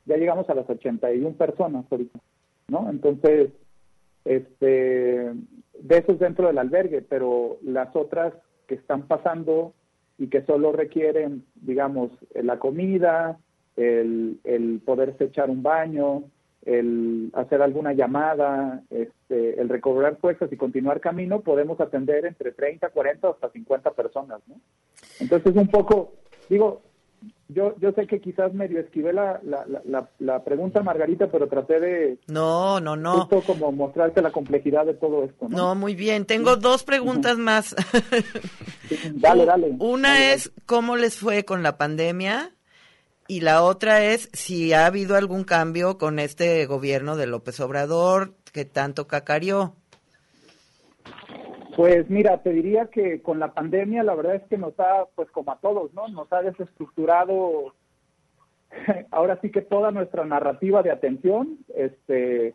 ya 0.04 0.18
llegamos 0.18 0.50
a 0.50 0.54
las 0.54 0.68
81 0.68 1.30
personas 1.32 1.86
ahorita, 1.90 2.18
¿no? 2.68 2.90
Entonces, 2.90 3.50
este, 4.26 4.66
de 4.66 5.96
esos 5.96 6.18
dentro 6.18 6.48
del 6.48 6.58
albergue, 6.58 7.00
pero 7.00 7.56
las 7.62 7.94
otras 7.96 8.34
que 8.66 8.74
están 8.74 9.06
pasando 9.06 9.72
y 10.18 10.28
que 10.28 10.42
solo 10.42 10.72
requieren, 10.72 11.44
digamos, 11.54 12.10
la 12.34 12.58
comida, 12.58 13.38
el, 13.76 14.38
el 14.44 14.80
poderse 14.84 15.24
echar 15.24 15.50
un 15.50 15.62
baño, 15.62 16.24
el 16.64 17.30
hacer 17.34 17.60
alguna 17.60 17.92
llamada, 17.92 18.82
este, 18.90 19.60
el 19.60 19.68
recobrar 19.68 20.16
fuerzas 20.16 20.50
y 20.52 20.56
continuar 20.56 21.00
camino, 21.00 21.40
podemos 21.40 21.80
atender 21.80 22.24
entre 22.24 22.52
30, 22.52 22.88
40 22.88 23.28
hasta 23.28 23.50
50 23.50 23.90
personas, 23.92 24.40
¿no? 24.46 24.56
Entonces, 25.20 25.54
un 25.56 25.68
poco, 25.68 26.14
digo, 26.48 26.82
yo, 27.48 27.74
yo 27.78 27.92
sé 27.92 28.06
que 28.06 28.20
quizás 28.20 28.54
medio 28.54 28.80
esquivé 28.80 29.12
la, 29.12 29.40
la, 29.42 29.66
la, 29.84 30.08
la 30.18 30.44
pregunta, 30.44 30.82
Margarita, 30.82 31.28
pero 31.30 31.48
traté 31.48 31.78
de 31.78 32.18
No, 32.28 32.80
no, 32.80 32.96
no. 32.96 33.26
justo 33.26 33.42
como 33.42 33.70
mostrarte 33.72 34.22
la 34.22 34.30
complejidad 34.32 34.86
de 34.86 34.94
todo 34.94 35.24
esto, 35.24 35.48
¿no? 35.48 35.56
No, 35.56 35.74
muy 35.74 35.94
bien. 35.94 36.24
Tengo 36.24 36.56
dos 36.56 36.84
preguntas 36.84 37.36
más. 37.38 37.74
Dale, 39.14 39.44
dale. 39.44 39.74
Una 39.78 40.14
Dale, 40.14 40.32
es 40.34 40.52
cómo 40.66 40.96
les 40.96 41.18
fue 41.18 41.44
con 41.44 41.62
la 41.62 41.76
pandemia 41.76 42.52
y 43.26 43.40
la 43.40 43.62
otra 43.62 44.04
es 44.04 44.28
si 44.32 44.72
ha 44.72 44.86
habido 44.86 45.16
algún 45.16 45.44
cambio 45.44 45.98
con 45.98 46.18
este 46.18 46.64
gobierno 46.66 47.16
de 47.16 47.26
López 47.26 47.58
Obrador 47.60 48.34
que 48.52 48.64
tanto 48.64 49.06
cacareó. 49.06 49.74
Pues 51.76 52.08
mira, 52.08 52.42
te 52.42 52.50
diría 52.50 52.86
que 52.86 53.20
con 53.20 53.38
la 53.38 53.52
pandemia 53.52 54.02
la 54.02 54.14
verdad 54.14 54.36
es 54.36 54.42
que 54.44 54.58
nos 54.58 54.78
ha, 54.78 55.06
pues 55.14 55.30
como 55.30 55.52
a 55.52 55.58
todos, 55.58 55.92
¿no? 55.94 56.08
Nos 56.08 56.32
ha 56.32 56.42
desestructurado 56.42 57.74
ahora 59.10 59.38
sí 59.40 59.50
que 59.50 59.62
toda 59.62 59.90
nuestra 59.90 60.24
narrativa 60.24 60.82
de 60.82 60.90
atención, 60.90 61.58
este, 61.74 62.54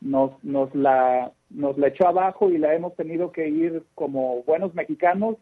nos, 0.00 0.32
nos 0.42 0.74
la, 0.74 1.32
nos 1.50 1.78
la 1.78 1.88
echó 1.88 2.06
abajo 2.06 2.50
y 2.50 2.58
la 2.58 2.74
hemos 2.74 2.94
tenido 2.96 3.32
que 3.32 3.48
ir 3.48 3.82
como 3.94 4.42
buenos 4.44 4.74
mexicanos, 4.74 5.36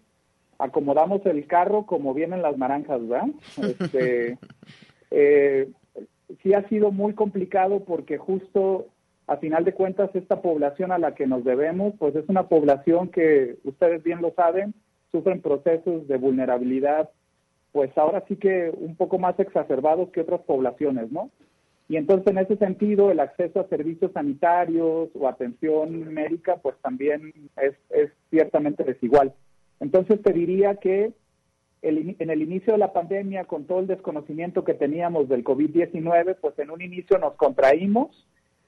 acomodamos 0.58 1.24
el 1.26 1.46
carro 1.46 1.86
como 1.86 2.14
vienen 2.14 2.42
las 2.42 2.56
naranjas, 2.56 3.06
¿verdad? 3.06 3.28
Este, 3.58 4.38
eh, 5.10 5.70
sí 6.42 6.54
ha 6.54 6.66
sido 6.68 6.90
muy 6.90 7.14
complicado 7.14 7.84
porque 7.84 8.18
justo 8.18 8.86
a 9.26 9.36
final 9.38 9.64
de 9.64 9.74
cuentas 9.74 10.10
esta 10.14 10.40
población 10.40 10.92
a 10.92 10.98
la 10.98 11.14
que 11.14 11.26
nos 11.26 11.44
debemos, 11.44 11.94
pues 11.98 12.14
es 12.14 12.28
una 12.28 12.48
población 12.48 13.08
que 13.08 13.56
ustedes 13.64 14.02
bien 14.02 14.22
lo 14.22 14.32
saben, 14.34 14.74
sufren 15.10 15.40
procesos 15.40 16.06
de 16.06 16.16
vulnerabilidad, 16.16 17.10
pues 17.72 17.90
ahora 17.98 18.24
sí 18.28 18.36
que 18.36 18.72
un 18.76 18.96
poco 18.96 19.18
más 19.18 19.38
exacerbados 19.38 20.10
que 20.10 20.20
otras 20.20 20.40
poblaciones, 20.42 21.10
¿no? 21.10 21.30
Y 21.88 21.96
entonces 21.96 22.26
en 22.28 22.38
ese 22.38 22.56
sentido 22.56 23.10
el 23.10 23.20
acceso 23.20 23.60
a 23.60 23.68
servicios 23.68 24.12
sanitarios 24.12 25.10
o 25.14 25.28
atención 25.28 26.12
médica, 26.12 26.56
pues 26.56 26.76
también 26.82 27.32
es, 27.60 27.74
es 27.90 28.10
ciertamente 28.30 28.82
desigual. 28.82 29.34
Entonces 29.78 30.20
te 30.22 30.32
diría 30.32 30.76
que 30.76 31.12
el, 31.82 32.16
en 32.18 32.30
el 32.30 32.42
inicio 32.42 32.72
de 32.72 32.78
la 32.78 32.92
pandemia, 32.92 33.44
con 33.44 33.66
todo 33.66 33.80
el 33.80 33.86
desconocimiento 33.86 34.64
que 34.64 34.74
teníamos 34.74 35.28
del 35.28 35.44
COVID-19, 35.44 36.38
pues 36.40 36.58
en 36.58 36.70
un 36.70 36.82
inicio 36.82 37.18
nos 37.18 37.34
contraímos, 37.34 38.26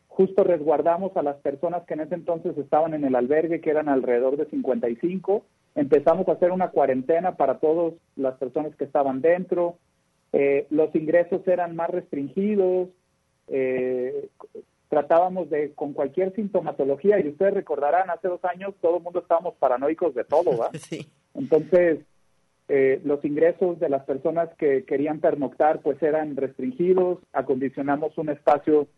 justo 0.09 0.43
resguardamos 0.43 1.17
a 1.17 1.23
las 1.23 1.37
personas 1.37 1.85
que 1.85 1.95
en 1.95 2.01
ese 2.01 2.15
entonces 2.15 2.57
estaban 2.59 2.95
en 2.95 3.05
el 3.05 3.15
albergue, 3.15 3.61
que 3.61 3.71
eran 3.71 3.89
alrededor 3.89 4.37
de 4.37 4.47
55, 4.47 5.45
empezamos 5.75 6.29
a 6.29 6.33
hacer 6.33 6.51
una 6.51 6.71
cuarentena 6.71 7.37
para 7.37 7.59
todas 7.59 7.95
las 8.17 8.35
personas 8.37 8.75
que 8.77 8.85
estaban 8.85 9.21
dentro, 9.21 9.77
eh, 10.33 10.67
los 10.71 10.95
ingresos 10.95 11.47
eran 11.47 11.77
más 11.77 11.91
restringidos, 11.91 12.89
eh, 13.49 14.29
tratábamos 14.89 15.51
de, 15.51 15.73
con 15.75 15.93
cualquier 15.93 16.35
sintomatología, 16.35 17.21
y 17.21 17.29
ustedes 17.29 17.55
recordarán, 17.55 18.11
hace 18.11 18.29
dos 18.29 18.45
años 18.45 18.75
todo 18.81 18.97
el 18.99 19.03
mundo 19.03 19.21
estábamos 19.21 19.55
paranoicos 19.55 20.15
de 20.15 20.25
todo, 20.25 20.57
¿va? 20.57 20.71
Sí. 20.79 21.07
Entonces, 21.35 22.01
eh, 22.69 23.01
los 23.05 23.25
ingresos 23.25 23.79
de 23.79 23.89
las 23.89 24.05
personas 24.05 24.51
que 24.59 24.85
querían 24.85 25.21
pernoctar 25.21 25.81
pues 25.81 26.03
eran 26.03 26.37
restringidos, 26.37 27.19
acondicionamos 27.33 28.19
un 28.19 28.29
espacio 28.29 28.89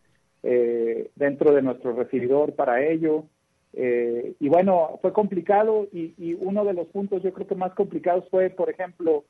eh, 0.43 1.11
dentro 1.17 1.53
de 1.53 1.63
nuestro 1.63 1.93
recibidor 1.93 2.55
para 2.55 2.85
ello. 2.85 3.25
Eh, 3.73 4.35
y 4.41 4.49
bueno, 4.49 4.99
fue 5.01 5.13
complicado 5.13 5.87
y, 5.93 6.15
y 6.19 6.35
uno 6.35 6.65
de 6.65 6.75
los 6.75 6.89
puntos 6.89 7.23
yo 7.23 7.33
creo 7.33 7.47
que 7.47 7.55
más 7.55 7.73
complicados 7.75 8.29
fue, 8.31 8.51
por 8.51 8.69
ejemplo, 8.69 9.25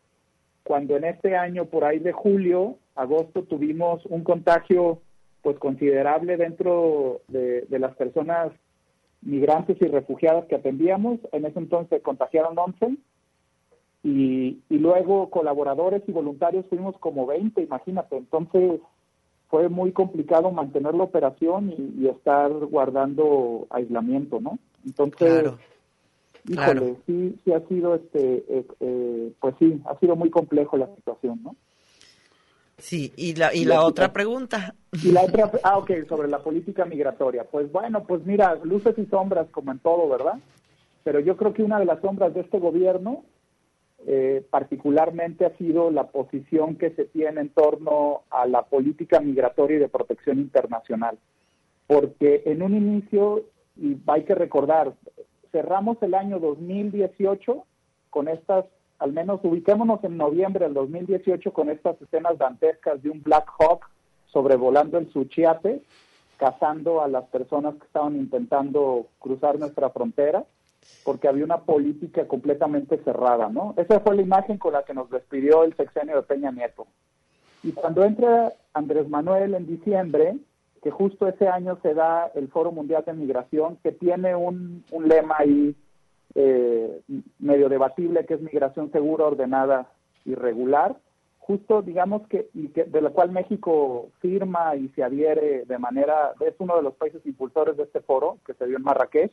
cuando 0.62 0.96
en 0.96 1.04
este 1.04 1.36
año, 1.36 1.66
por 1.66 1.84
ahí 1.84 1.98
de 1.98 2.12
julio, 2.12 2.76
agosto, 2.94 3.42
tuvimos 3.44 4.04
un 4.06 4.24
contagio 4.24 5.00
pues 5.42 5.58
considerable 5.58 6.36
dentro 6.36 7.22
de, 7.28 7.62
de 7.62 7.78
las 7.78 7.96
personas 7.96 8.52
migrantes 9.22 9.76
y 9.80 9.86
refugiadas 9.86 10.46
que 10.46 10.56
atendíamos. 10.56 11.18
En 11.32 11.44
ese 11.44 11.58
entonces 11.58 12.02
contagiaron 12.02 12.58
11 12.58 12.96
y, 14.02 14.60
y 14.68 14.78
luego 14.78 15.30
colaboradores 15.30 16.02
y 16.06 16.12
voluntarios 16.12 16.66
fuimos 16.68 16.96
como 16.98 17.26
20, 17.26 17.62
imagínate. 17.62 18.16
Entonces 18.16 18.80
fue 19.50 19.68
muy 19.68 19.92
complicado 19.92 20.50
mantener 20.52 20.94
la 20.94 21.04
operación 21.04 21.72
y, 21.76 22.04
y 22.04 22.08
estar 22.08 22.50
guardando 22.66 23.66
aislamiento, 23.70 24.40
¿no? 24.40 24.58
Entonces, 24.86 25.18
Claro. 25.42 25.58
híjole, 26.48 26.80
claro. 26.80 26.96
sí, 27.06 27.36
sí 27.44 27.52
ha 27.52 27.60
sido, 27.68 27.94
este, 27.96 28.44
eh, 28.48 28.66
eh, 28.80 29.32
pues 29.40 29.54
sí, 29.58 29.80
ha 29.86 29.98
sido 29.98 30.16
muy 30.16 30.30
complejo 30.30 30.76
la 30.76 30.94
situación, 30.94 31.40
¿no? 31.42 31.56
Sí, 32.78 33.12
y 33.16 33.34
la, 33.34 33.52
y 33.54 33.64
la 33.66 33.74
la 33.74 33.84
otra 33.84 34.12
pregunta. 34.12 34.74
Y 35.02 35.10
la 35.12 35.22
otra, 35.22 35.50
ah, 35.64 35.76
ok, 35.78 35.90
sobre 36.08 36.28
la 36.28 36.38
política 36.38 36.86
migratoria. 36.86 37.44
Pues 37.44 37.70
bueno, 37.70 38.04
pues 38.04 38.24
mira, 38.24 38.54
luces 38.64 38.96
y 38.98 39.04
sombras 39.06 39.48
como 39.50 39.70
en 39.72 39.80
todo, 39.80 40.08
¿verdad? 40.08 40.38
Pero 41.04 41.20
yo 41.20 41.36
creo 41.36 41.52
que 41.52 41.62
una 41.62 41.78
de 41.78 41.84
las 41.84 42.00
sombras 42.00 42.32
de 42.32 42.40
este 42.40 42.58
gobierno 42.58 43.24
eh, 44.06 44.44
particularmente 44.50 45.44
ha 45.44 45.56
sido 45.56 45.90
la 45.90 46.08
posición 46.08 46.76
que 46.76 46.90
se 46.90 47.04
tiene 47.04 47.42
en 47.42 47.48
torno 47.50 48.22
a 48.30 48.46
la 48.46 48.62
política 48.62 49.20
migratoria 49.20 49.76
y 49.76 49.80
de 49.80 49.88
protección 49.88 50.38
internacional. 50.38 51.18
Porque 51.86 52.42
en 52.46 52.62
un 52.62 52.74
inicio, 52.74 53.44
y 53.76 53.98
hay 54.06 54.24
que 54.24 54.34
recordar, 54.34 54.94
cerramos 55.52 55.98
el 56.02 56.14
año 56.14 56.38
2018 56.38 57.64
con 58.08 58.28
estas, 58.28 58.64
al 58.98 59.12
menos 59.12 59.40
ubiquémonos 59.42 60.02
en 60.04 60.16
noviembre 60.16 60.64
del 60.64 60.74
2018 60.74 61.52
con 61.52 61.68
estas 61.68 62.00
escenas 62.00 62.38
dantescas 62.38 63.02
de 63.02 63.10
un 63.10 63.22
Black 63.22 63.50
Hawk 63.58 63.86
sobrevolando 64.26 64.98
el 64.98 65.12
Suchiate, 65.12 65.82
cazando 66.36 67.02
a 67.02 67.08
las 67.08 67.24
personas 67.26 67.74
que 67.74 67.86
estaban 67.86 68.16
intentando 68.16 69.08
cruzar 69.18 69.58
nuestra 69.58 69.90
frontera, 69.90 70.44
porque 71.04 71.28
había 71.28 71.44
una 71.44 71.62
política 71.62 72.26
completamente 72.26 72.98
cerrada, 73.04 73.48
¿no? 73.48 73.74
Esa 73.76 74.00
fue 74.00 74.16
la 74.16 74.22
imagen 74.22 74.58
con 74.58 74.72
la 74.72 74.84
que 74.84 74.94
nos 74.94 75.10
despidió 75.10 75.64
el 75.64 75.74
sexenio 75.76 76.16
de 76.16 76.22
Peña 76.22 76.50
Nieto. 76.50 76.86
Y 77.62 77.72
cuando 77.72 78.04
entra 78.04 78.52
Andrés 78.72 79.08
Manuel 79.08 79.54
en 79.54 79.66
diciembre, 79.66 80.36
que 80.82 80.90
justo 80.90 81.28
ese 81.28 81.48
año 81.48 81.78
se 81.82 81.94
da 81.94 82.30
el 82.34 82.48
Foro 82.48 82.72
Mundial 82.72 83.04
de 83.04 83.12
Migración, 83.12 83.76
que 83.82 83.92
tiene 83.92 84.34
un, 84.34 84.84
un 84.90 85.08
lema 85.08 85.36
ahí 85.38 85.76
eh, 86.34 87.02
medio 87.38 87.68
debatible, 87.68 88.24
que 88.24 88.34
es 88.34 88.40
migración 88.40 88.90
segura, 88.92 89.26
ordenada 89.26 89.90
y 90.24 90.34
regular, 90.34 90.96
justo 91.38 91.82
digamos 91.82 92.26
que, 92.28 92.48
y 92.54 92.68
que 92.68 92.84
de 92.84 93.02
la 93.02 93.10
cual 93.10 93.32
México 93.32 94.10
firma 94.20 94.76
y 94.76 94.88
se 94.90 95.02
adhiere 95.02 95.64
de 95.64 95.78
manera, 95.78 96.32
es 96.40 96.54
uno 96.58 96.76
de 96.76 96.82
los 96.82 96.94
países 96.94 97.24
impulsores 97.26 97.76
de 97.76 97.82
este 97.82 98.00
foro, 98.00 98.38
que 98.46 98.54
se 98.54 98.66
dio 98.66 98.76
en 98.76 98.84
Marrakech, 98.84 99.32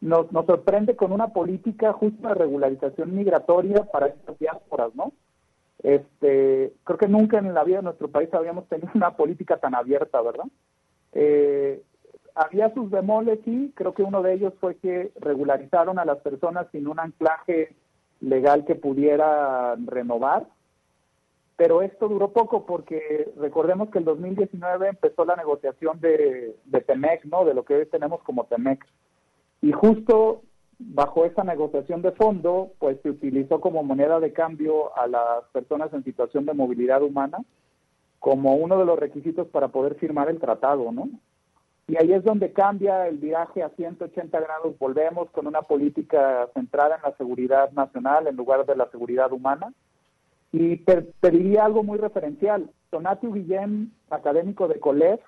nos, 0.00 0.30
nos 0.32 0.46
sorprende 0.46 0.96
con 0.96 1.12
una 1.12 1.28
política 1.28 1.92
justa 1.92 2.28
de 2.28 2.34
regularización 2.34 3.14
migratoria 3.14 3.84
para 3.84 4.06
estas 4.08 4.38
diásporas, 4.38 4.94
¿no? 4.94 5.12
Este, 5.82 6.72
creo 6.84 6.98
que 6.98 7.08
nunca 7.08 7.38
en 7.38 7.54
la 7.54 7.64
vida 7.64 7.78
de 7.78 7.84
nuestro 7.84 8.08
país 8.08 8.32
habíamos 8.32 8.66
tenido 8.68 8.90
una 8.94 9.16
política 9.16 9.58
tan 9.58 9.74
abierta, 9.74 10.20
¿verdad? 10.20 10.46
Eh, 11.12 11.82
había 12.34 12.72
sus 12.74 12.90
bemoles, 12.90 13.38
sí, 13.44 13.72
creo 13.74 13.94
que 13.94 14.02
uno 14.02 14.22
de 14.22 14.34
ellos 14.34 14.52
fue 14.60 14.76
que 14.76 15.12
regularizaron 15.20 15.98
a 15.98 16.04
las 16.04 16.18
personas 16.18 16.66
sin 16.70 16.86
un 16.86 17.00
anclaje 17.00 17.74
legal 18.20 18.64
que 18.64 18.74
pudiera 18.74 19.74
renovar, 19.76 20.46
pero 21.56 21.80
esto 21.80 22.08
duró 22.08 22.32
poco 22.32 22.66
porque 22.66 23.32
recordemos 23.38 23.88
que 23.88 23.98
el 23.98 24.04
2019 24.04 24.88
empezó 24.88 25.24
la 25.24 25.36
negociación 25.36 25.98
de, 26.00 26.54
de 26.66 26.80
TEMEC, 26.82 27.24
¿no? 27.24 27.46
De 27.46 27.54
lo 27.54 27.64
que 27.64 27.76
hoy 27.76 27.86
tenemos 27.86 28.22
como 28.22 28.44
TEMEC. 28.44 28.84
Y 29.62 29.72
justo 29.72 30.42
bajo 30.78 31.24
esa 31.24 31.42
negociación 31.44 32.02
de 32.02 32.12
fondo, 32.12 32.72
pues 32.78 32.98
se 33.02 33.10
utilizó 33.10 33.60
como 33.60 33.82
moneda 33.82 34.20
de 34.20 34.32
cambio 34.32 34.96
a 34.96 35.06
las 35.06 35.44
personas 35.52 35.92
en 35.92 36.04
situación 36.04 36.44
de 36.44 36.54
movilidad 36.54 37.02
humana 37.02 37.38
como 38.18 38.56
uno 38.56 38.78
de 38.78 38.84
los 38.84 38.98
requisitos 38.98 39.46
para 39.48 39.68
poder 39.68 39.94
firmar 39.96 40.28
el 40.28 40.40
tratado, 40.40 40.90
¿no? 40.90 41.08
Y 41.88 41.96
ahí 41.96 42.12
es 42.12 42.24
donde 42.24 42.52
cambia 42.52 43.06
el 43.06 43.18
viaje 43.18 43.62
a 43.62 43.68
180 43.70 44.40
grados, 44.40 44.76
volvemos 44.78 45.30
con 45.30 45.46
una 45.46 45.62
política 45.62 46.48
centrada 46.52 46.96
en 46.96 47.02
la 47.02 47.16
seguridad 47.16 47.70
nacional 47.72 48.26
en 48.26 48.34
lugar 48.34 48.66
de 48.66 48.74
la 48.74 48.90
seguridad 48.90 49.32
humana. 49.32 49.72
Y 50.50 50.78
te, 50.78 51.02
te 51.02 51.30
diría 51.30 51.64
algo 51.64 51.84
muy 51.84 51.98
referencial. 51.98 52.68
Donatio 52.90 53.30
Guillén, 53.32 53.92
académico 54.10 54.66
de 54.66 54.80
COLEF, 54.80 55.20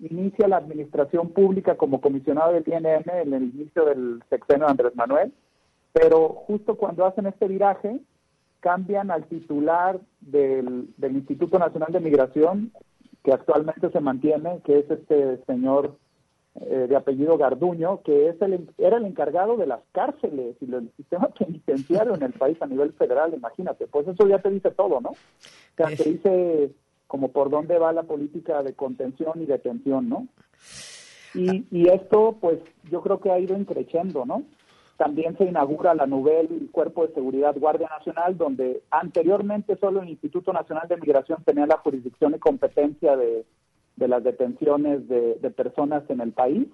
inicia 0.00 0.48
la 0.48 0.58
administración 0.58 1.30
pública 1.30 1.76
como 1.76 2.00
comisionado 2.00 2.52
del 2.52 2.64
INM 2.66 3.10
en 3.10 3.34
el 3.34 3.42
inicio 3.54 3.84
del 3.84 4.22
sexenio 4.30 4.66
de 4.66 4.70
Andrés 4.70 4.96
Manuel, 4.96 5.32
pero 5.92 6.28
justo 6.28 6.76
cuando 6.76 7.04
hacen 7.04 7.26
este 7.26 7.48
viraje, 7.48 8.00
cambian 8.60 9.10
al 9.10 9.24
titular 9.24 10.00
del, 10.20 10.88
del 10.96 11.16
Instituto 11.16 11.58
Nacional 11.58 11.92
de 11.92 12.00
Migración, 12.00 12.72
que 13.24 13.32
actualmente 13.32 13.90
se 13.90 14.00
mantiene, 14.00 14.60
que 14.64 14.80
es 14.80 14.90
este 14.90 15.38
señor 15.44 15.96
eh, 16.60 16.86
de 16.88 16.96
apellido 16.96 17.38
Garduño, 17.38 18.02
que 18.02 18.28
es 18.28 18.42
el, 18.42 18.68
era 18.78 18.96
el 18.96 19.04
encargado 19.04 19.56
de 19.56 19.66
las 19.66 19.80
cárceles 19.92 20.56
y 20.60 20.66
del 20.66 20.90
sistema 20.96 21.28
penitenciario 21.38 22.14
en 22.14 22.22
el 22.22 22.32
país 22.32 22.60
a 22.60 22.66
nivel 22.66 22.92
federal, 22.94 23.32
imagínate. 23.34 23.86
Pues 23.86 24.08
eso 24.08 24.26
ya 24.26 24.38
te 24.40 24.50
dice 24.50 24.70
todo, 24.70 25.00
¿no? 25.00 25.10
O 25.10 25.16
sea, 25.76 25.86
te 25.86 26.10
dice 26.10 26.70
como 27.08 27.32
por 27.32 27.50
dónde 27.50 27.78
va 27.78 27.92
la 27.92 28.04
política 28.04 28.62
de 28.62 28.74
contención 28.74 29.42
y 29.42 29.46
detención, 29.46 30.08
¿no? 30.08 30.28
Y, 31.34 31.66
y 31.70 31.88
esto, 31.88 32.36
pues, 32.40 32.60
yo 32.90 33.02
creo 33.02 33.18
que 33.20 33.30
ha 33.30 33.40
ido 33.40 33.56
increciendo, 33.56 34.24
¿no? 34.24 34.44
También 34.98 35.36
se 35.38 35.44
inaugura 35.44 35.94
la 35.94 36.06
Nubel 36.06 36.68
Cuerpo 36.70 37.06
de 37.06 37.14
Seguridad 37.14 37.56
Guardia 37.56 37.88
Nacional, 37.88 38.36
donde 38.36 38.82
anteriormente 38.90 39.76
solo 39.76 40.02
el 40.02 40.08
Instituto 40.10 40.52
Nacional 40.52 40.86
de 40.88 40.96
Migración 40.96 41.42
tenía 41.44 41.66
la 41.66 41.78
jurisdicción 41.78 42.34
y 42.34 42.38
competencia 42.38 43.16
de, 43.16 43.44
de 43.96 44.08
las 44.08 44.22
detenciones 44.22 45.08
de, 45.08 45.36
de, 45.36 45.50
personas 45.50 46.02
en 46.08 46.20
el 46.20 46.32
país 46.32 46.66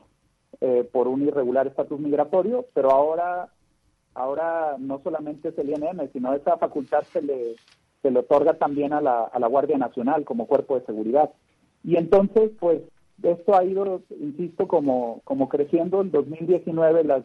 eh, 0.61 0.89
por 0.91 1.07
un 1.07 1.23
irregular 1.23 1.67
estatus 1.67 2.01
migratorio, 2.01 2.67
pero 2.75 2.91
ahora, 2.91 3.49
ahora 4.15 4.77
no 4.79 5.01
solamente 5.05 5.49
es 5.49 5.59
el 5.59 5.71
INM, 5.71 6.11
sino 6.13 6.33
esa 6.33 6.57
facultad 6.57 7.03
se 7.13 7.23
le, 7.23 7.57
se 8.05 8.11
le 8.11 8.19
otorga 8.19 8.53
también 8.55 8.93
a 8.93 9.01
la, 9.01 9.23
a 9.23 9.39
la 9.39 9.47
Guardia 9.47 9.79
Nacional 9.79 10.27
como 10.27 10.47
cuerpo 10.47 10.79
de 10.79 10.85
seguridad. 10.85 11.31
Y 11.83 11.97
entonces, 11.97 12.51
pues, 12.61 12.83
esto 13.23 13.57
ha 13.57 13.65
ido, 13.65 14.03
insisto, 14.21 14.69
como, 14.69 15.23
como 15.25 15.49
creciendo. 15.49 16.03
En 16.03 16.11
2019 16.11 17.05
las 17.05 17.25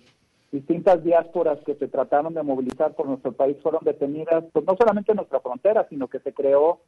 distintas 0.53 1.03
diásporas 1.03 1.60
que 1.65 1.76
se 1.76 1.89
trataron 1.89 2.34
de 2.34 2.43
movilizar 2.43 2.95
por 2.95 3.07
nuestro 3.07 3.34
país 3.34 3.57
fueron 3.61 3.84
detenidas, 3.84 4.45
pues 4.53 4.65
no 4.65 4.77
solamente 4.80 5.11
en 5.11 5.18
nuestra 5.18 5.41
frontera, 5.41 5.85
sino 5.89 6.07
que 6.07 6.19
se 6.19 6.34
creó, 6.34 6.80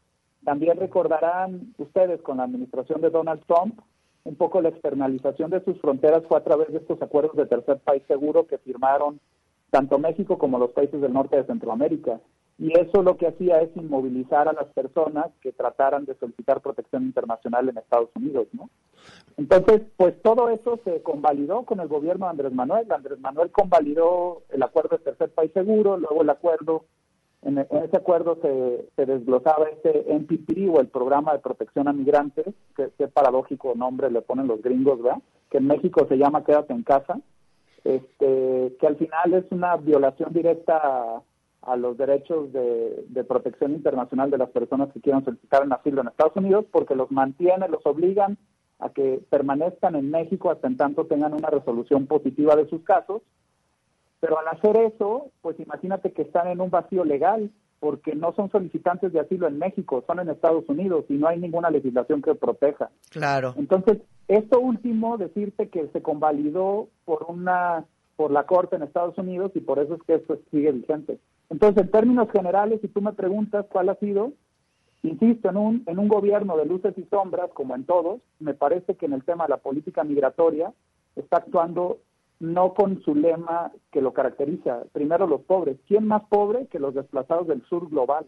también 0.45 0.77
recordarán 0.77 1.73
ustedes 1.77 2.21
con 2.21 2.37
la 2.37 2.43
administración 2.43 3.01
de 3.01 3.09
Donald 3.09 3.43
Trump, 3.45 3.79
un 4.23 4.35
poco 4.35 4.61
la 4.61 4.69
externalización 4.69 5.51
de 5.51 5.63
sus 5.65 5.79
fronteras 5.81 6.23
fue 6.29 6.37
a 6.37 6.43
través 6.43 6.71
de 6.71 6.77
estos 6.77 7.01
acuerdos 7.01 7.35
de 7.35 7.45
tercer 7.45 7.77
país 7.79 8.03
seguro 8.07 8.47
que 8.47 8.57
firmaron 8.57 9.19
tanto 9.69 9.99
México 9.99 10.37
como 10.37 10.57
los 10.57 10.71
países 10.71 11.01
del 11.01 11.13
norte 11.13 11.37
de 11.37 11.45
Centroamérica. 11.45 12.19
Y 12.61 12.77
eso 12.79 13.01
lo 13.01 13.17
que 13.17 13.25
hacía 13.25 13.59
es 13.61 13.75
inmovilizar 13.75 14.47
a 14.47 14.53
las 14.53 14.67
personas 14.67 15.25
que 15.41 15.51
trataran 15.51 16.05
de 16.05 16.13
solicitar 16.13 16.61
protección 16.61 17.01
internacional 17.01 17.67
en 17.67 17.79
Estados 17.79 18.11
Unidos, 18.15 18.49
¿no? 18.53 18.69
Entonces, 19.35 19.81
pues 19.97 20.13
todo 20.21 20.47
eso 20.49 20.79
se 20.83 21.01
convalidó 21.01 21.63
con 21.63 21.79
el 21.79 21.87
gobierno 21.87 22.27
de 22.27 22.29
Andrés 22.29 22.53
Manuel. 22.53 22.91
Andrés 22.91 23.19
Manuel 23.19 23.49
convalidó 23.49 24.43
el 24.49 24.61
acuerdo 24.61 24.95
de 24.97 25.05
tercer 25.05 25.31
país 25.31 25.51
seguro, 25.53 25.97
luego 25.97 26.21
el 26.21 26.29
acuerdo, 26.29 26.85
en, 27.41 27.57
en 27.57 27.77
ese 27.83 27.97
acuerdo 27.97 28.37
se, 28.43 28.89
se, 28.95 29.07
desglosaba 29.07 29.65
este 29.69 30.13
NPP 30.13 30.69
o 30.71 30.79
el 30.81 30.87
programa 30.87 31.33
de 31.33 31.39
protección 31.39 31.87
a 31.87 31.93
migrantes, 31.93 32.45
que 32.75 32.91
qué 32.95 33.07
paradójico 33.07 33.73
nombre 33.73 34.11
le 34.11 34.21
ponen 34.21 34.45
los 34.45 34.61
gringos, 34.61 35.01
¿verdad? 35.01 35.17
Que 35.49 35.57
en 35.57 35.65
México 35.65 36.05
se 36.07 36.17
llama 36.17 36.43
Quédate 36.43 36.73
en 36.73 36.83
casa, 36.83 37.19
este, 37.83 38.77
que 38.79 38.85
al 38.85 38.97
final 38.97 39.33
es 39.33 39.45
una 39.49 39.77
violación 39.77 40.31
directa 40.31 41.23
a 41.61 41.75
los 41.75 41.97
derechos 41.97 42.51
de, 42.53 43.05
de 43.07 43.23
protección 43.23 43.73
internacional 43.73 44.31
de 44.31 44.37
las 44.37 44.49
personas 44.49 44.91
que 44.91 45.01
quieran 45.01 45.23
solicitar 45.23 45.63
un 45.63 45.73
asilo 45.73 46.01
en 46.01 46.07
Estados 46.07 46.35
Unidos 46.35 46.65
porque 46.71 46.95
los 46.95 47.11
mantiene, 47.11 47.67
los 47.67 47.85
obligan 47.85 48.37
a 48.79 48.89
que 48.89 49.21
permanezcan 49.29 49.95
en 49.95 50.09
México 50.09 50.49
hasta 50.49 50.67
en 50.67 50.75
tanto 50.75 51.05
tengan 51.05 51.33
una 51.33 51.49
resolución 51.49 52.07
positiva 52.07 52.55
de 52.55 52.67
sus 52.67 52.83
casos. 52.83 53.21
Pero 54.19 54.39
al 54.39 54.47
hacer 54.47 54.75
eso, 54.77 55.31
pues 55.41 55.59
imagínate 55.59 56.11
que 56.13 56.23
están 56.23 56.47
en 56.47 56.61
un 56.61 56.69
vacío 56.69 57.05
legal 57.05 57.51
porque 57.79 58.13
no 58.15 58.33
son 58.33 58.51
solicitantes 58.51 59.11
de 59.11 59.19
asilo 59.19 59.47
en 59.47 59.57
México, 59.57 60.03
son 60.05 60.19
en 60.19 60.29
Estados 60.29 60.65
Unidos 60.67 61.05
y 61.09 61.13
no 61.13 61.27
hay 61.27 61.39
ninguna 61.39 61.71
legislación 61.71 62.21
que 62.21 62.35
proteja. 62.35 62.91
Claro. 63.09 63.55
Entonces, 63.57 63.97
esto 64.27 64.59
último, 64.59 65.17
decirte 65.17 65.69
que 65.69 65.87
se 65.87 66.01
convalidó 66.01 66.89
por 67.05 67.25
una 67.27 67.85
por 68.15 68.29
la 68.29 68.45
Corte 68.45 68.75
en 68.75 68.83
Estados 68.83 69.17
Unidos 69.17 69.51
y 69.55 69.61
por 69.61 69.79
eso 69.79 69.95
es 69.95 70.03
que 70.03 70.13
esto 70.15 70.37
sigue 70.51 70.71
vigente. 70.71 71.17
Entonces, 71.51 71.83
en 71.83 71.91
términos 71.91 72.31
generales, 72.31 72.79
si 72.81 72.87
tú 72.87 73.01
me 73.01 73.11
preguntas 73.11 73.65
cuál 73.69 73.89
ha 73.89 73.95
sido, 73.95 74.31
insisto, 75.03 75.49
en 75.49 75.57
un, 75.57 75.83
en 75.85 75.99
un 75.99 76.07
gobierno 76.07 76.55
de 76.55 76.65
luces 76.65 76.97
y 76.97 77.03
sombras, 77.09 77.49
como 77.53 77.75
en 77.75 77.83
todos, 77.83 78.21
me 78.39 78.53
parece 78.53 78.95
que 78.95 79.05
en 79.05 79.13
el 79.13 79.25
tema 79.25 79.43
de 79.43 79.49
la 79.49 79.57
política 79.57 80.05
migratoria 80.05 80.71
está 81.17 81.37
actuando 81.37 81.99
no 82.39 82.73
con 82.73 83.03
su 83.03 83.13
lema 83.15 83.71
que 83.91 84.01
lo 84.01 84.13
caracteriza, 84.13 84.83
primero 84.93 85.27
los 85.27 85.41
pobres. 85.41 85.77
¿Quién 85.89 86.07
más 86.07 86.23
pobre 86.29 86.67
que 86.67 86.79
los 86.79 86.95
desplazados 86.95 87.47
del 87.47 87.61
sur 87.67 87.89
global? 87.89 88.25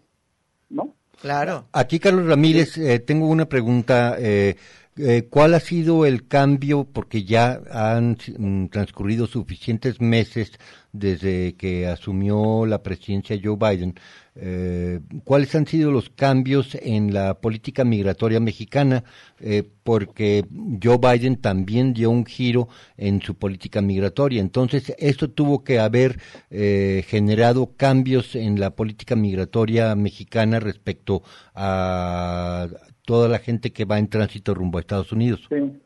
¿No? 0.69 0.93
Claro. 1.21 1.65
Aquí, 1.71 1.99
Carlos 1.99 2.27
Ramírez, 2.27 2.77
eh, 2.77 2.99
tengo 2.99 3.27
una 3.27 3.45
pregunta. 3.45 4.17
Eh, 4.19 4.55
eh, 4.95 5.27
¿Cuál 5.27 5.55
ha 5.55 5.59
sido 5.59 6.05
el 6.05 6.27
cambio? 6.27 6.83
Porque 6.83 7.23
ya 7.23 7.59
han 7.71 8.15
mm, 8.37 8.67
transcurrido 8.67 9.25
suficientes 9.25 9.99
meses 9.99 10.51
desde 10.91 11.55
que 11.55 11.87
asumió 11.87 12.67
la 12.67 12.83
presidencia 12.83 13.39
Joe 13.43 13.57
Biden. 13.57 13.95
Eh, 14.35 14.99
¿Cuáles 15.23 15.55
han 15.55 15.65
sido 15.65 15.91
los 15.91 16.09
cambios 16.11 16.75
en 16.79 17.11
la 17.11 17.39
política 17.41 17.83
migratoria 17.83 18.39
mexicana? 18.39 19.03
Eh, 19.39 19.63
porque 19.81 20.45
Joe 20.81 20.99
Biden 20.99 21.37
también 21.37 21.93
dio 21.95 22.11
un 22.11 22.25
giro 22.27 22.69
en 22.95 23.19
su 23.19 23.33
política 23.33 23.81
migratoria. 23.81 24.41
Entonces, 24.41 24.93
esto 24.99 25.31
tuvo 25.31 25.63
que 25.63 25.79
haber 25.79 26.19
generado 26.51 27.73
cambios 27.75 28.35
en 28.35 28.59
la 28.59 28.75
política 28.75 29.15
migratoria 29.15 29.95
mexicana 29.95 30.59
respecto 30.59 31.23
a 31.55 32.67
toda 33.05 33.27
la 33.29 33.39
gente 33.39 33.71
que 33.71 33.85
va 33.85 33.99
en 33.99 34.09
tránsito 34.09 34.53
rumbo 34.53 34.77
a 34.77 34.81
Estados 34.81 35.11
Unidos. 35.11 35.45
Sí. 35.49 35.79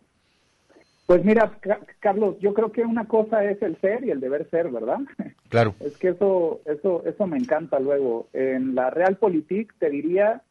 Pues 1.07 1.23
mira, 1.23 1.57
Carlos, 2.01 2.35
yo 2.41 2.53
creo 2.53 2.73
que 2.73 2.81
una 2.81 3.07
cosa 3.07 3.45
es 3.45 3.61
el 3.61 3.79
ser 3.79 4.03
y 4.03 4.11
el 4.11 4.19
deber 4.19 4.49
ser, 4.49 4.69
¿verdad? 4.69 4.99
Claro. 5.49 5.75
Es 5.79 5.97
que 5.97 6.09
eso, 6.09 6.59
eso, 6.65 7.03
eso 7.05 7.25
me 7.25 7.37
encanta 7.37 7.79
luego. 7.79 8.27
En 8.33 8.75
la 8.75 8.89
Realpolitik 8.89 9.73
te 9.79 9.89
diría, 9.89 10.41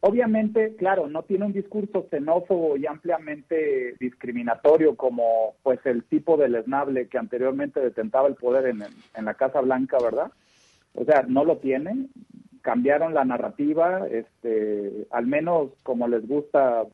obviamente, 0.00 0.74
claro, 0.74 1.06
no 1.06 1.22
tiene 1.22 1.44
un 1.44 1.52
discurso 1.52 2.08
xenófobo 2.10 2.76
y 2.76 2.86
ampliamente 2.86 3.94
discriminatorio 4.00 4.96
como 4.96 5.54
pues 5.62 5.78
el 5.86 6.02
tipo 6.02 6.36
del 6.36 6.56
esnable 6.56 7.06
que 7.06 7.16
anteriormente 7.16 7.78
detentaba 7.78 8.26
el 8.26 8.34
poder 8.34 8.66
en, 8.66 8.82
en 8.82 9.24
la 9.24 9.34
Casa 9.34 9.60
Blanca, 9.60 9.98
¿verdad? 10.02 10.32
O 10.94 11.04
sea, 11.04 11.22
no 11.28 11.44
lo 11.44 11.58
tiene. 11.58 12.08
Cambiaron 12.68 13.14
la 13.14 13.24
narrativa, 13.24 14.06
este, 14.08 15.06
al 15.10 15.26
menos 15.26 15.70
como 15.84 16.06
les 16.06 16.28
gusta 16.28 16.84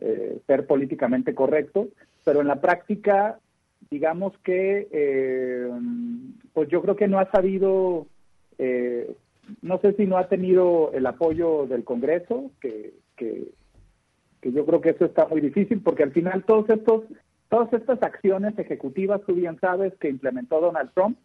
eh, 0.00 0.38
ser 0.46 0.64
políticamente 0.64 1.34
correcto, 1.34 1.88
pero 2.22 2.40
en 2.40 2.46
la 2.46 2.60
práctica, 2.60 3.40
digamos 3.90 4.38
que, 4.44 4.86
eh, 4.92 5.68
pues 6.52 6.68
yo 6.68 6.82
creo 6.82 6.94
que 6.94 7.08
no 7.08 7.18
ha 7.18 7.28
sabido, 7.32 8.06
eh, 8.58 9.12
no 9.60 9.80
sé 9.80 9.94
si 9.94 10.06
no 10.06 10.18
ha 10.18 10.28
tenido 10.28 10.92
el 10.92 11.04
apoyo 11.04 11.66
del 11.66 11.82
Congreso, 11.82 12.52
que, 12.60 12.94
que, 13.16 13.48
que 14.40 14.52
yo 14.52 14.64
creo 14.66 14.80
que 14.80 14.90
eso 14.90 15.04
está 15.04 15.26
muy 15.26 15.40
difícil, 15.40 15.80
porque 15.80 16.04
al 16.04 16.12
final 16.12 16.44
todos 16.44 16.70
estos, 16.70 17.02
todas 17.48 17.72
estas 17.72 18.00
acciones 18.04 18.56
ejecutivas, 18.56 19.20
tú 19.26 19.34
bien 19.34 19.58
sabes, 19.58 19.92
que 19.98 20.08
implementó 20.08 20.60
Donald 20.60 20.92
Trump, 20.94 21.18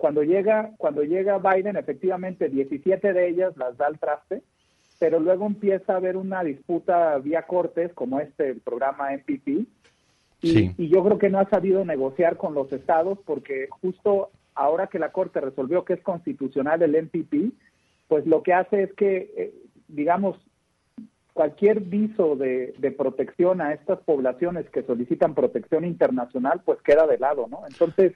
cuando 0.00 0.22
llega, 0.22 0.70
cuando 0.78 1.02
llega 1.02 1.38
Biden, 1.38 1.76
efectivamente 1.76 2.48
17 2.48 3.12
de 3.12 3.28
ellas 3.28 3.54
las 3.58 3.76
da 3.76 3.86
al 3.86 3.98
traste, 3.98 4.42
pero 4.98 5.20
luego 5.20 5.46
empieza 5.46 5.92
a 5.92 5.96
haber 5.96 6.16
una 6.16 6.42
disputa 6.42 7.18
vía 7.18 7.42
cortes, 7.42 7.92
como 7.92 8.18
este, 8.18 8.48
el 8.48 8.60
programa 8.60 9.12
MPP, 9.12 9.66
y, 10.42 10.72
y, 10.82 10.88
yo 10.88 11.04
creo 11.04 11.18
que 11.18 11.28
no 11.28 11.38
ha 11.38 11.50
sabido 11.50 11.84
negociar 11.84 12.38
con 12.38 12.54
los 12.54 12.72
estados 12.72 13.18
porque 13.26 13.68
justo 13.68 14.30
ahora 14.54 14.86
que 14.86 14.98
la 14.98 15.12
Corte 15.12 15.38
resolvió 15.38 15.84
que 15.84 15.92
es 15.92 16.00
constitucional 16.00 16.80
el 16.80 16.96
MPP, 16.96 17.52
pues 18.08 18.26
lo 18.26 18.42
que 18.42 18.54
hace 18.54 18.84
es 18.84 18.92
que, 18.94 19.30
eh, 19.36 19.54
digamos, 19.86 20.38
cualquier 21.34 21.80
viso 21.80 22.36
de, 22.36 22.72
de, 22.78 22.90
protección 22.90 23.60
a 23.60 23.74
estas 23.74 23.98
poblaciones 24.00 24.68
que 24.70 24.82
solicitan 24.82 25.34
protección 25.34 25.84
internacional, 25.84 26.62
pues 26.64 26.80
queda 26.80 27.06
de 27.06 27.18
lado, 27.18 27.46
¿no? 27.50 27.64
Entonces, 27.68 28.14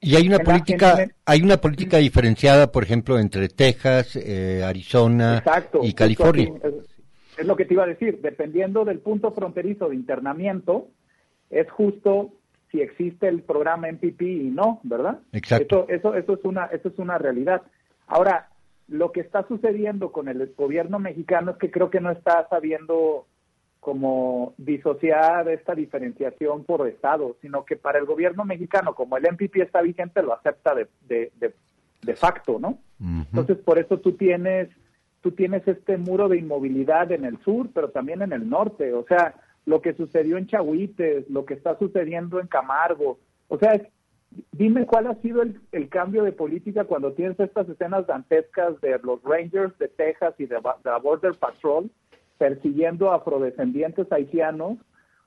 y 0.00 0.14
hay 0.14 0.28
una 0.28 0.38
política, 0.38 1.08
hay 1.24 1.42
una 1.42 1.56
política 1.56 1.98
diferenciada, 1.98 2.70
por 2.70 2.84
ejemplo, 2.84 3.18
entre 3.18 3.48
Texas, 3.48 4.16
eh, 4.16 4.62
Arizona 4.64 5.42
y 5.82 5.92
California. 5.94 6.52
Es, 6.62 6.74
es, 7.38 7.46
lo 7.46 7.56
que 7.56 7.64
te 7.64 7.74
iba 7.74 7.84
a 7.84 7.88
decir. 7.88 8.20
Dependiendo 8.20 8.84
del 8.84 8.98
punto 8.98 9.32
fronterizo 9.32 9.88
de 9.88 9.96
internamiento, 9.96 10.88
es 11.50 11.70
justo 11.70 12.32
si 12.70 12.80
existe 12.80 13.28
el 13.28 13.42
programa 13.42 13.88
MPP 13.88 14.22
y 14.22 14.50
no, 14.50 14.80
¿verdad? 14.82 15.20
Exacto. 15.32 15.86
Eso, 15.88 16.10
eso, 16.10 16.14
eso 16.14 16.34
es 16.34 16.44
una, 16.44 16.66
eso 16.66 16.88
es 16.88 16.98
una 16.98 17.18
realidad. 17.18 17.62
Ahora, 18.06 18.50
lo 18.88 19.12
que 19.12 19.20
está 19.20 19.46
sucediendo 19.48 20.12
con 20.12 20.28
el 20.28 20.52
gobierno 20.56 20.98
mexicano 20.98 21.52
es 21.52 21.56
que 21.58 21.70
creo 21.70 21.90
que 21.90 22.00
no 22.00 22.10
está 22.10 22.46
sabiendo 22.48 23.26
como 23.86 24.52
disociar 24.58 25.48
esta 25.48 25.72
diferenciación 25.72 26.64
por 26.64 26.88
estado, 26.88 27.36
sino 27.40 27.64
que 27.64 27.76
para 27.76 28.00
el 28.00 28.04
gobierno 28.04 28.44
mexicano, 28.44 28.96
como 28.96 29.16
el 29.16 29.22
MPP 29.30 29.58
está 29.58 29.80
vigente, 29.80 30.24
lo 30.24 30.34
acepta 30.34 30.74
de, 30.74 30.88
de, 31.06 31.30
de, 32.02 32.16
facto, 32.16 32.58
¿no? 32.58 32.80
Entonces, 32.98 33.58
por 33.58 33.78
eso 33.78 34.00
tú 34.00 34.14
tienes, 34.16 34.70
tú 35.20 35.30
tienes 35.30 35.68
este 35.68 35.98
muro 35.98 36.28
de 36.28 36.38
inmovilidad 36.38 37.12
en 37.12 37.24
el 37.24 37.38
sur, 37.44 37.68
pero 37.72 37.90
también 37.90 38.22
en 38.22 38.32
el 38.32 38.50
norte, 38.50 38.92
o 38.92 39.04
sea, 39.06 39.36
lo 39.66 39.80
que 39.80 39.94
sucedió 39.94 40.36
en 40.36 40.48
Chahuites, 40.48 41.30
lo 41.30 41.44
que 41.44 41.54
está 41.54 41.78
sucediendo 41.78 42.40
en 42.40 42.48
Camargo, 42.48 43.20
o 43.46 43.56
sea, 43.56 43.80
dime 44.50 44.84
cuál 44.84 45.06
ha 45.06 45.14
sido 45.22 45.42
el, 45.42 45.60
el, 45.70 45.88
cambio 45.88 46.24
de 46.24 46.32
política 46.32 46.86
cuando 46.86 47.12
tienes 47.12 47.38
estas 47.38 47.68
escenas 47.68 48.04
dantescas 48.08 48.80
de 48.80 48.98
los 49.04 49.22
Rangers 49.22 49.78
de 49.78 49.86
Texas 49.86 50.34
y 50.38 50.46
de, 50.46 50.56
de 50.56 50.90
la 50.90 50.98
Border 50.98 51.34
Patrol, 51.38 51.88
persiguiendo 52.38 53.12
afrodescendientes 53.12 54.10
haitianos 54.12 54.78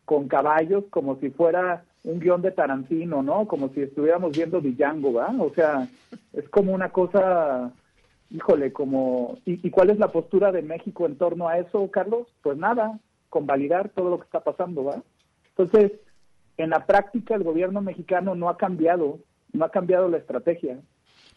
con 0.06 0.28
caballos 0.28 0.86
como 0.90 1.18
si 1.20 1.30
fuera 1.30 1.84
un 2.04 2.20
guion 2.20 2.42
de 2.42 2.52
Tarantino, 2.52 3.22
¿no? 3.22 3.48
Como 3.48 3.70
si 3.70 3.82
estuviéramos 3.82 4.32
viendo 4.32 4.62
Django, 4.62 5.14
¿va? 5.14 5.34
O 5.40 5.54
sea, 5.54 5.88
es 6.34 6.48
como 6.50 6.74
una 6.74 6.90
cosa, 6.90 7.72
híjole, 8.30 8.72
como... 8.74 9.38
¿Y, 9.46 9.68
¿Y 9.68 9.70
cuál 9.70 9.90
es 9.90 10.00
la 10.00 10.08
postura 10.08 10.52
de 10.52 10.62
México 10.62 11.06
en 11.06 11.18
torno 11.18 11.48
a 11.48 11.58
eso, 11.58 11.90
Carlos? 11.92 12.28
Pues 12.42 12.58
nada, 12.58 13.00
convalidar 13.30 13.90
todo 13.90 14.10
lo 14.10 14.18
que 14.20 14.26
está 14.26 14.40
pasando, 14.40 14.86
¿va? 14.86 15.04
Entonces, 15.58 15.92
en 16.58 16.72
la 16.72 16.86
práctica 16.86 17.36
el 17.36 17.44
gobierno 17.44 17.82
mexicano 17.82 18.36
no 18.36 18.50
ha 18.50 18.58
cambiado, 18.58 19.20
no 19.54 19.66
ha 19.66 19.72
cambiado 19.72 20.10
la 20.10 20.18
estrategia. 20.18 20.80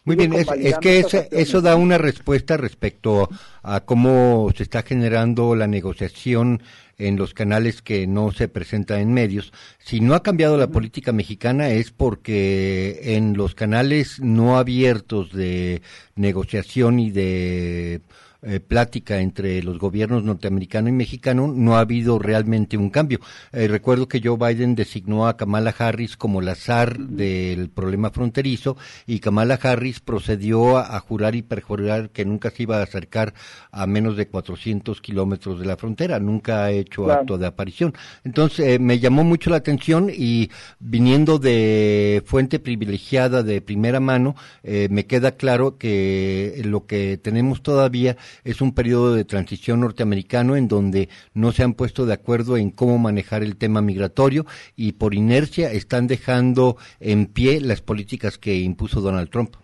Muy 0.04 0.16
bien, 0.16 0.32
es, 0.32 0.48
es 0.58 0.78
que 0.78 0.98
eso, 0.98 1.22
eso, 1.30 1.60
da 1.60 1.76
una 1.76 1.96
respuesta 1.96 2.56
respecto 2.56 3.28
a 3.62 3.80
cómo 3.80 4.50
se 4.56 4.64
está 4.64 4.82
generando 4.82 5.54
la 5.54 5.68
negociación 5.68 6.60
en 6.98 7.16
los 7.16 7.34
canales 7.34 7.82
que 7.82 8.06
no 8.06 8.32
se 8.32 8.48
presenta 8.48 9.00
en 9.00 9.12
medios. 9.12 9.52
Si 9.78 10.00
no 10.00 10.14
ha 10.14 10.22
cambiado 10.22 10.56
la 10.56 10.68
política 10.68 11.12
mexicana 11.12 11.68
es 11.70 11.90
porque 11.90 13.14
en 13.16 13.36
los 13.36 13.54
canales 13.54 14.20
no 14.20 14.58
abiertos 14.58 15.32
de 15.32 15.82
negociación 16.16 16.98
y 16.98 17.10
de 17.10 18.00
eh, 18.44 18.58
plática 18.58 19.20
entre 19.20 19.62
los 19.62 19.78
gobiernos 19.78 20.24
norteamericano 20.24 20.88
y 20.88 20.92
mexicano, 20.92 21.46
no 21.46 21.76
ha 21.76 21.80
habido 21.80 22.18
realmente 22.18 22.76
un 22.76 22.90
cambio. 22.90 23.20
Eh, 23.52 23.68
recuerdo 23.68 24.08
que 24.08 24.20
Joe 24.20 24.36
Biden 24.36 24.74
designó 24.74 25.28
a 25.28 25.36
Kamala 25.36 25.72
Harris 25.78 26.16
como 26.16 26.40
la 26.40 26.56
zar 26.56 26.98
del 26.98 27.70
problema 27.70 28.10
fronterizo 28.10 28.76
y 29.06 29.20
Kamala 29.20 29.60
Harris 29.62 30.00
procedió 30.00 30.76
a, 30.78 30.98
jurar 30.98 31.36
y 31.36 31.42
perjurar 31.42 32.10
que 32.10 32.24
nunca 32.24 32.50
se 32.50 32.64
iba 32.64 32.78
a 32.78 32.82
acercar 32.82 33.32
a 33.70 33.86
menos 33.86 34.16
de 34.16 34.26
400 34.26 35.00
kilómetros 35.00 35.60
de 35.60 35.66
la 35.66 35.76
frontera, 35.76 36.18
nunca 36.18 36.64
ha 36.64 36.72
hecho 36.72 37.12
acto 37.12 37.38
de 37.38 37.46
aparición. 37.46 37.94
Entonces 38.24 38.66
eh, 38.66 38.78
me 38.80 38.98
llamó 38.98 39.22
mucho 39.22 39.50
la 39.50 39.58
atención 39.58 40.10
y 40.12 40.50
viniendo 40.80 41.38
de 41.38 42.24
fuente 42.26 42.58
privilegiada 42.58 43.44
de 43.44 43.60
primera 43.60 44.00
mano, 44.00 44.34
me 44.64 45.06
queda 45.06 45.32
claro 45.32 45.78
que 45.78 46.60
lo 46.64 46.86
que 46.86 47.18
tenemos 47.18 47.62
todavía 47.62 48.16
es 48.44 48.60
un 48.60 48.74
periodo 48.74 49.14
de 49.14 49.24
transición 49.24 49.80
norteamericano 49.80 50.56
en 50.56 50.68
donde 50.68 51.08
no 51.34 51.52
se 51.52 51.62
han 51.62 51.74
puesto 51.74 52.06
de 52.06 52.14
acuerdo 52.14 52.56
en 52.56 52.70
cómo 52.70 52.98
manejar 52.98 53.42
el 53.42 53.56
tema 53.56 53.82
migratorio 53.82 54.46
y 54.76 54.92
por 54.92 55.14
inercia 55.14 55.72
están 55.72 56.06
dejando 56.06 56.76
en 57.00 57.26
pie 57.26 57.60
las 57.60 57.82
políticas 57.82 58.38
que 58.38 58.56
impuso 58.56 59.00
Donald 59.00 59.30
Trump. 59.30 59.56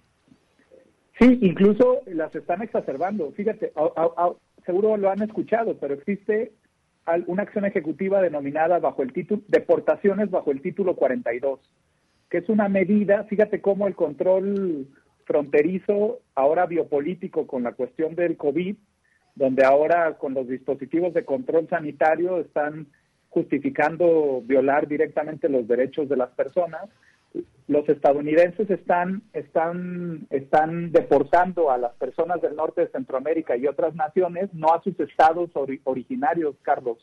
Sí, 1.18 1.38
incluso 1.42 2.02
las 2.06 2.34
están 2.34 2.62
exacerbando. 2.62 3.32
Fíjate, 3.32 3.72
seguro 4.64 4.96
lo 4.96 5.10
han 5.10 5.22
escuchado, 5.22 5.76
pero 5.78 5.94
existe 5.94 6.52
una 7.26 7.42
acción 7.42 7.64
ejecutiva 7.64 8.20
denominada 8.20 8.78
bajo 8.78 9.02
el 9.02 9.12
título 9.12 9.42
deportaciones 9.48 10.30
bajo 10.30 10.50
el 10.50 10.60
título 10.60 10.94
42, 10.94 11.58
que 12.30 12.38
es 12.38 12.48
una 12.48 12.68
medida, 12.68 13.24
fíjate 13.24 13.60
cómo 13.60 13.88
el 13.88 13.96
control 13.96 14.86
fronterizo, 15.28 16.20
ahora 16.34 16.66
biopolítico 16.66 17.46
con 17.46 17.62
la 17.62 17.72
cuestión 17.72 18.16
del 18.16 18.36
COVID, 18.38 18.74
donde 19.36 19.64
ahora 19.64 20.14
con 20.14 20.34
los 20.34 20.48
dispositivos 20.48 21.12
de 21.14 21.24
control 21.24 21.68
sanitario 21.68 22.40
están 22.40 22.88
justificando 23.28 24.42
violar 24.44 24.88
directamente 24.88 25.50
los 25.50 25.68
derechos 25.68 26.08
de 26.08 26.16
las 26.16 26.30
personas. 26.30 26.88
Los 27.68 27.86
estadounidenses 27.90 28.70
están, 28.70 29.22
están, 29.34 30.26
están 30.30 30.90
deportando 30.92 31.70
a 31.70 31.76
las 31.76 31.92
personas 31.96 32.40
del 32.40 32.56
norte 32.56 32.80
de 32.80 32.88
Centroamérica 32.88 33.54
y 33.56 33.66
otras 33.66 33.94
naciones, 33.94 34.48
no 34.54 34.72
a 34.72 34.82
sus 34.82 34.98
estados 34.98 35.50
originarios, 35.84 36.56
Carlos, 36.62 36.96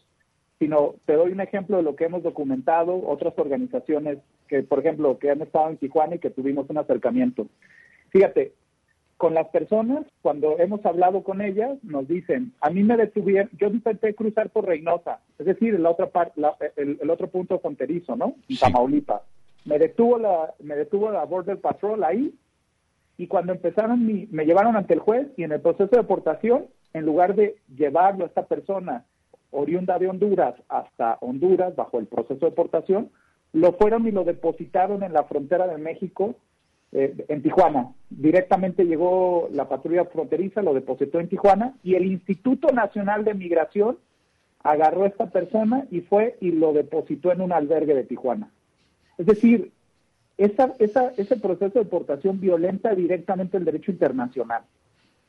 sino 0.58 0.96
te 1.06 1.14
doy 1.14 1.32
un 1.32 1.42
ejemplo 1.42 1.78
de 1.78 1.84
lo 1.84 1.96
que 1.96 2.06
hemos 2.06 2.24
documentado, 2.24 3.08
otras 3.08 3.34
organizaciones 3.38 4.18
que, 4.48 4.64
por 4.64 4.80
ejemplo, 4.80 5.20
que 5.20 5.30
han 5.30 5.42
estado 5.42 5.70
en 5.70 5.78
Tijuana 5.78 6.16
y 6.16 6.20
que 6.20 6.32
tuvimos 6.32 6.68
un 6.70 6.80
acercamiento. 6.80 7.48
Fíjate, 8.16 8.54
con 9.18 9.34
las 9.34 9.50
personas, 9.50 10.06
cuando 10.22 10.58
hemos 10.58 10.86
hablado 10.86 11.22
con 11.22 11.42
ellas, 11.42 11.78
nos 11.84 12.08
dicen, 12.08 12.54
a 12.62 12.70
mí 12.70 12.82
me 12.82 12.96
detuvieron, 12.96 13.50
yo 13.60 13.68
intenté 13.68 14.16
cruzar 14.16 14.52
por 14.52 14.66
Reynosa, 14.66 15.20
es 15.38 15.46
decir, 15.46 15.78
la 15.78 15.90
otra 15.90 16.08
parte, 16.08 16.42
el, 16.78 17.10
otro 17.10 17.28
punto 17.28 17.60
fronterizo, 17.60 18.16
¿no? 18.16 18.36
En 18.48 18.58
Tamaulipas. 18.58 19.22
Me 19.66 19.80
detuvo 19.80 20.18
la, 20.18 20.54
me 20.60 20.78
detuvo 20.78 21.12
la 21.12 21.26
Border 21.26 21.60
Patrol 21.60 22.06
ahí, 22.06 22.34
y 23.18 23.28
cuando 23.28 23.52
empezaron, 23.52 24.06
mi, 24.06 24.30
me 24.32 24.46
llevaron 24.46 24.78
ante 24.78 24.94
el 24.94 25.02
juez, 25.02 25.28
y 25.36 25.44
en 25.44 25.52
el 25.52 25.60
proceso 25.60 25.90
de 25.92 25.98
deportación, 25.98 26.68
en 26.94 27.04
lugar 27.04 27.36
de 27.36 27.58
llevarlo 27.76 28.24
a 28.24 28.28
esta 28.28 28.46
persona 28.46 29.04
oriunda 29.52 30.00
de 30.00 30.08
Honduras 30.08 30.56
hasta 30.70 31.18
Honduras, 31.20 31.76
bajo 31.76 32.00
el 32.00 32.06
proceso 32.06 32.46
de 32.46 32.52
deportación, 32.52 33.12
lo 33.52 33.74
fueron 33.74 34.08
y 34.08 34.12
lo 34.12 34.24
depositaron 34.24 35.04
en 35.04 35.12
la 35.12 35.26
frontera 35.26 35.68
de 35.68 35.78
México 35.78 36.36
eh, 36.98 37.26
en 37.28 37.42
Tijuana. 37.42 37.92
Directamente 38.10 38.86
llegó 38.86 39.50
la 39.52 39.68
patrulla 39.68 40.06
fronteriza, 40.06 40.62
lo 40.62 40.74
depositó 40.74 41.20
en 41.20 41.28
Tijuana 41.28 41.74
y 41.84 41.96
el 41.96 42.06
Instituto 42.06 42.70
Nacional 42.70 43.26
de 43.26 43.34
Migración 43.34 43.98
agarró 44.64 45.04
a 45.04 45.08
esta 45.08 45.30
persona 45.30 45.86
y 45.92 46.00
fue 46.00 46.38
y 46.40 46.52
lo 46.52 46.72
depositó 46.72 47.34
en 47.34 47.42
un 47.42 47.52
albergue 47.52 47.94
de 47.94 48.06
Tijuana. 48.06 48.50
Es 49.18 49.26
decir, 49.26 49.74
esa, 50.38 50.74
esa, 50.80 51.10
ese 51.18 51.36
proceso 51.36 51.80
de 51.80 51.84
deportación 51.84 52.40
violenta 52.40 52.96
directamente 52.96 53.58
el 53.58 53.66
derecho 53.66 53.92
internacional. 53.92 54.64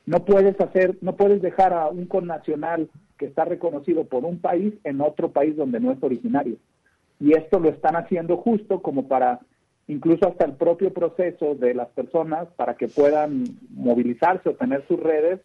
No 0.05 0.23
puedes 0.23 0.57
hacer, 0.61 0.97
no 1.01 1.17
puedes 1.17 1.41
dejar 1.41 1.73
a 1.73 1.89
un 1.89 2.05
connacional 2.05 2.89
que 3.17 3.25
está 3.25 3.43
reconocido 3.43 4.05
por 4.05 4.23
un 4.23 4.39
país 4.39 4.73
en 4.85 5.01
otro 5.01 5.31
país 5.31 5.57
donde 5.57 5.81
no 5.81 5.91
es 5.91 6.01
originario. 6.01 6.55
Y 7.19 7.33
esto 7.33 7.59
lo 7.59 7.67
están 7.67 7.97
haciendo 7.97 8.37
justo 8.37 8.81
como 8.81 9.09
para 9.09 9.41
incluso 9.87 10.27
hasta 10.27 10.45
el 10.45 10.53
propio 10.53 10.93
proceso 10.93 11.55
de 11.55 11.73
las 11.73 11.87
personas 11.89 12.47
para 12.55 12.75
que 12.75 12.87
puedan 12.87 13.43
movilizarse 13.71 14.49
o 14.49 14.53
tener 14.55 14.85
sus 14.87 14.99
redes, 14.99 15.39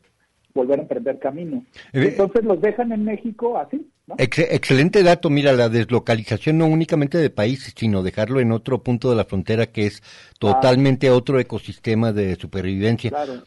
volver 0.54 0.80
a 0.80 0.82
emprender 0.82 1.18
camino. 1.18 1.64
Eh, 1.92 2.08
Entonces 2.08 2.44
los 2.44 2.60
dejan 2.60 2.92
en 2.92 3.04
México 3.04 3.56
así. 3.58 3.88
excelente 4.18 5.02
dato, 5.02 5.30
mira, 5.30 5.52
la 5.52 5.68
deslocalización 5.68 6.58
no 6.58 6.66
únicamente 6.66 7.18
de 7.18 7.30
países, 7.30 7.72
sino 7.76 8.02
dejarlo 8.02 8.40
en 8.40 8.52
otro 8.52 8.82
punto 8.82 9.10
de 9.10 9.16
la 9.16 9.24
frontera 9.24 9.66
que 9.66 9.86
es 9.86 10.02
totalmente 10.38 11.10
otro 11.10 11.38
ecosistema 11.38 12.12
de 12.12 12.34
supervivencia. 12.36 13.10
Claro, 13.10 13.42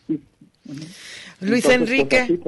Luis 1.41 1.63
pues, 1.63 1.75
Enrique, 1.75 2.39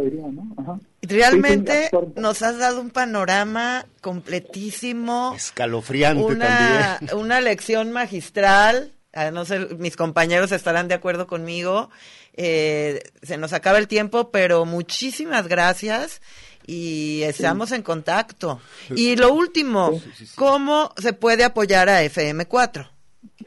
realmente 1.01 1.89
nos 2.15 2.41
has 2.41 2.57
dado 2.57 2.81
un 2.81 2.89
panorama 2.89 3.85
completísimo. 4.01 5.33
Escalofriante 5.35 6.23
una, 6.23 6.99
Una 7.15 7.41
lección 7.41 7.91
magistral. 7.91 8.93
Ah, 9.13 9.31
no 9.31 9.45
sé, 9.45 9.59
mis 9.77 9.95
compañeros 9.95 10.51
estarán 10.51 10.87
de 10.87 10.95
acuerdo 10.95 11.27
conmigo. 11.27 11.89
Eh, 12.33 13.01
se 13.21 13.37
nos 13.37 13.53
acaba 13.53 13.77
el 13.77 13.87
tiempo, 13.87 14.31
pero 14.31 14.65
muchísimas 14.65 15.47
gracias 15.47 16.21
y 16.67 17.23
estamos 17.23 17.71
en 17.71 17.81
contacto. 17.81 18.61
Y 18.95 19.15
lo 19.15 19.33
último, 19.33 19.99
¿cómo 20.35 20.93
se 20.97 21.13
puede 21.13 21.43
apoyar 21.43 21.89
a 21.89 22.03
FM4? 22.03 22.89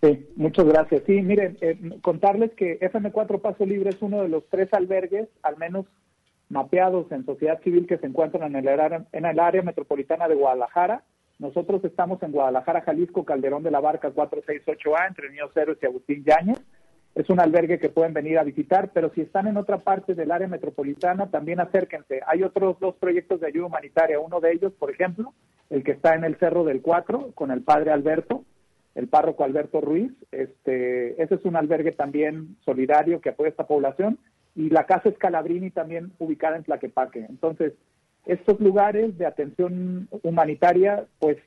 Sí, 0.01 0.26
muchas 0.36 0.66
gracias. 0.66 1.02
Sí, 1.06 1.22
miren, 1.22 1.56
eh, 1.60 1.78
contarles 2.02 2.52
que 2.52 2.78
FM4 2.80 3.40
Paso 3.40 3.64
Libre 3.64 3.90
es 3.90 4.02
uno 4.02 4.22
de 4.22 4.28
los 4.28 4.48
tres 4.48 4.72
albergues, 4.72 5.28
al 5.42 5.56
menos 5.56 5.86
mapeados 6.48 7.10
en 7.12 7.24
sociedad 7.24 7.60
civil, 7.62 7.86
que 7.86 7.98
se 7.98 8.06
encuentran 8.06 8.55
en 8.55 8.66
el 8.66 8.80
área, 8.80 9.06
en 9.12 9.24
el 9.24 9.38
área 9.38 9.62
metropolitana 9.62 10.28
de 10.28 10.34
Guadalajara. 10.34 11.05
Nosotros 11.38 11.82
estamos 11.84 12.22
en 12.22 12.32
Guadalajara, 12.32 12.82
Jalisco, 12.82 13.24
Calderón 13.24 13.62
de 13.62 13.70
la 13.70 13.80
Barca 13.80 14.10
468A, 14.12 15.09
entre 15.09 15.30
Niños 15.30 15.56
Héroes 15.56 15.78
y 15.80 15.86
Agustín 15.86 16.24
Yáñez. 16.24 16.60
Es 17.14 17.28
un 17.28 17.40
albergue 17.40 17.78
que 17.78 17.88
pueden 17.88 18.12
venir 18.12 18.38
a 18.38 18.44
visitar, 18.44 18.90
pero 18.92 19.10
si 19.14 19.22
están 19.22 19.48
en 19.48 19.56
otra 19.56 19.78
parte 19.78 20.14
del 20.14 20.30
área 20.30 20.48
metropolitana, 20.48 21.30
también 21.30 21.59
acérquense. 21.60 22.20
Hay 22.26 22.42
otros 22.42 22.78
dos 22.78 22.94
proyectos 22.97 23.40
de 23.40 23.48
ayuda 23.48 23.66
humanitaria. 23.66 24.20
Uno 24.20 24.40
de 24.40 24.52
ellos, 24.52 24.72
por 24.74 24.90
ejemplo, 24.90 25.32
el 25.70 25.82
que 25.82 25.92
está 25.92 26.14
en 26.14 26.24
el 26.24 26.36
Cerro 26.36 26.64
del 26.64 26.82
Cuatro, 26.82 27.32
con 27.34 27.51
el 27.51 27.62
padre 27.62 27.90
Alberto, 27.90 28.44
el 28.94 29.08
párroco 29.08 29.44
Alberto 29.44 29.80
Ruiz. 29.80 30.12
Este, 30.32 31.22
ese 31.22 31.34
es 31.34 31.44
un 31.44 31.56
albergue 31.56 31.92
también 31.92 32.56
solidario 32.64 33.20
que 33.20 33.30
apoya 33.30 33.48
a 33.48 33.50
esta 33.50 33.66
población. 33.66 34.18
Y 34.54 34.70
la 34.70 34.84
Casa 34.84 35.08
Escalabrini 35.08 35.70
también 35.70 36.12
ubicada 36.18 36.56
en 36.56 36.64
Tlaquepaque. 36.64 37.26
Entonces, 37.28 37.74
estos 38.26 38.60
lugares 38.60 39.16
de 39.16 39.26
atención 39.26 40.08
humanitaria, 40.22 41.06
pues 41.18 41.38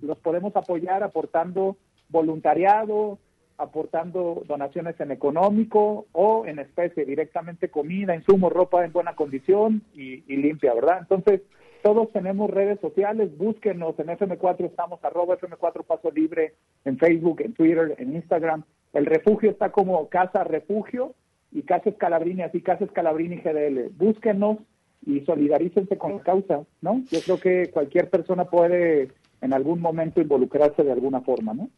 los 0.00 0.18
podemos 0.18 0.54
apoyar 0.56 1.02
aportando 1.02 1.76
voluntariado, 2.08 3.18
aportando 3.58 4.42
donaciones 4.46 4.98
en 5.00 5.10
económico 5.10 6.06
o 6.12 6.46
en 6.46 6.60
especie, 6.60 7.04
directamente 7.04 7.68
comida, 7.68 8.14
insumos, 8.14 8.52
ropa 8.52 8.84
en 8.84 8.92
buena 8.92 9.14
condición 9.16 9.82
y 9.94 10.36
limpia, 10.36 10.72
¿verdad? 10.74 10.98
Entonces, 11.00 11.42
todos 11.82 12.10
tenemos 12.12 12.50
redes 12.50 12.80
sociales, 12.80 13.36
búsquenos 13.36 13.98
en 13.98 14.06
FM4, 14.06 14.66
estamos 14.66 15.02
arroba 15.04 15.38
FM4 15.38 15.84
Paso 15.84 16.10
Libre 16.10 16.54
en 16.84 16.98
Facebook, 16.98 17.40
en 17.40 17.54
Twitter, 17.54 17.94
en 17.98 18.14
Instagram. 18.14 18.64
El 18.92 19.06
refugio 19.06 19.50
está 19.50 19.70
como 19.70 20.08
Casa 20.08 20.44
Refugio 20.44 21.14
y 21.52 21.62
Casa 21.62 21.90
Escalabrini, 21.90 22.42
así 22.42 22.60
Casa 22.60 22.84
Escalabrini 22.84 23.36
GDL. 23.36 23.90
Búsquenos 23.96 24.58
y 25.06 25.20
solidarícense 25.20 25.96
con 25.96 26.16
la 26.16 26.22
causa, 26.22 26.64
¿no? 26.80 27.02
Yo 27.10 27.20
creo 27.20 27.38
que 27.38 27.70
cualquier 27.70 28.10
persona 28.10 28.44
puede 28.46 29.08
en 29.40 29.52
algún 29.52 29.80
momento 29.80 30.20
involucrarse 30.20 30.82
de 30.82 30.92
alguna 30.92 31.20
forma, 31.20 31.54
¿no? 31.54 31.70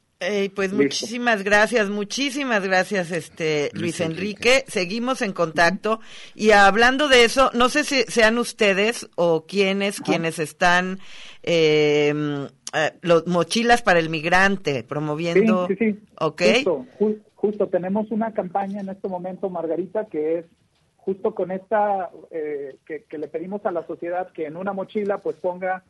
Pues 0.54 0.72
muchísimas 0.72 1.42
gracias, 1.42 1.88
muchísimas 1.88 2.62
gracias, 2.62 3.10
este 3.10 3.70
Luis, 3.72 4.00
Enrique. 4.00 4.64
Seguimos 4.68 5.22
en 5.22 5.32
contacto 5.32 6.00
y 6.34 6.50
hablando 6.50 7.08
de 7.08 7.24
eso, 7.24 7.50
no 7.54 7.68
sé 7.68 7.84
si 7.84 8.02
sean 8.02 8.38
ustedes 8.38 9.08
o 9.16 9.46
quienes 9.46 10.00
quienes 10.00 10.38
están 10.38 10.98
eh, 11.42 12.12
eh, 12.74 12.92
los 13.02 13.26
mochilas 13.26 13.82
para 13.82 13.98
el 13.98 14.10
migrante 14.10 14.84
promoviendo. 14.84 15.66
Sí, 15.68 15.76
sí, 15.76 15.92
sí. 15.92 16.00
Okay. 16.18 16.64
Justo, 17.34 17.68
tenemos 17.68 18.10
una 18.10 18.34
campaña 18.34 18.80
en 18.80 18.90
este 18.90 19.08
momento, 19.08 19.48
Margarita, 19.48 20.04
que 20.04 20.40
es 20.40 20.44
justo 20.98 21.34
con 21.34 21.50
esta 21.50 22.10
eh, 22.30 22.76
que, 22.86 23.04
que 23.04 23.16
le 23.16 23.28
pedimos 23.28 23.64
a 23.64 23.72
la 23.72 23.86
sociedad 23.86 24.30
que 24.32 24.44
en 24.44 24.58
una 24.58 24.74
mochila 24.74 25.18
pues 25.18 25.36
ponga 25.36 25.82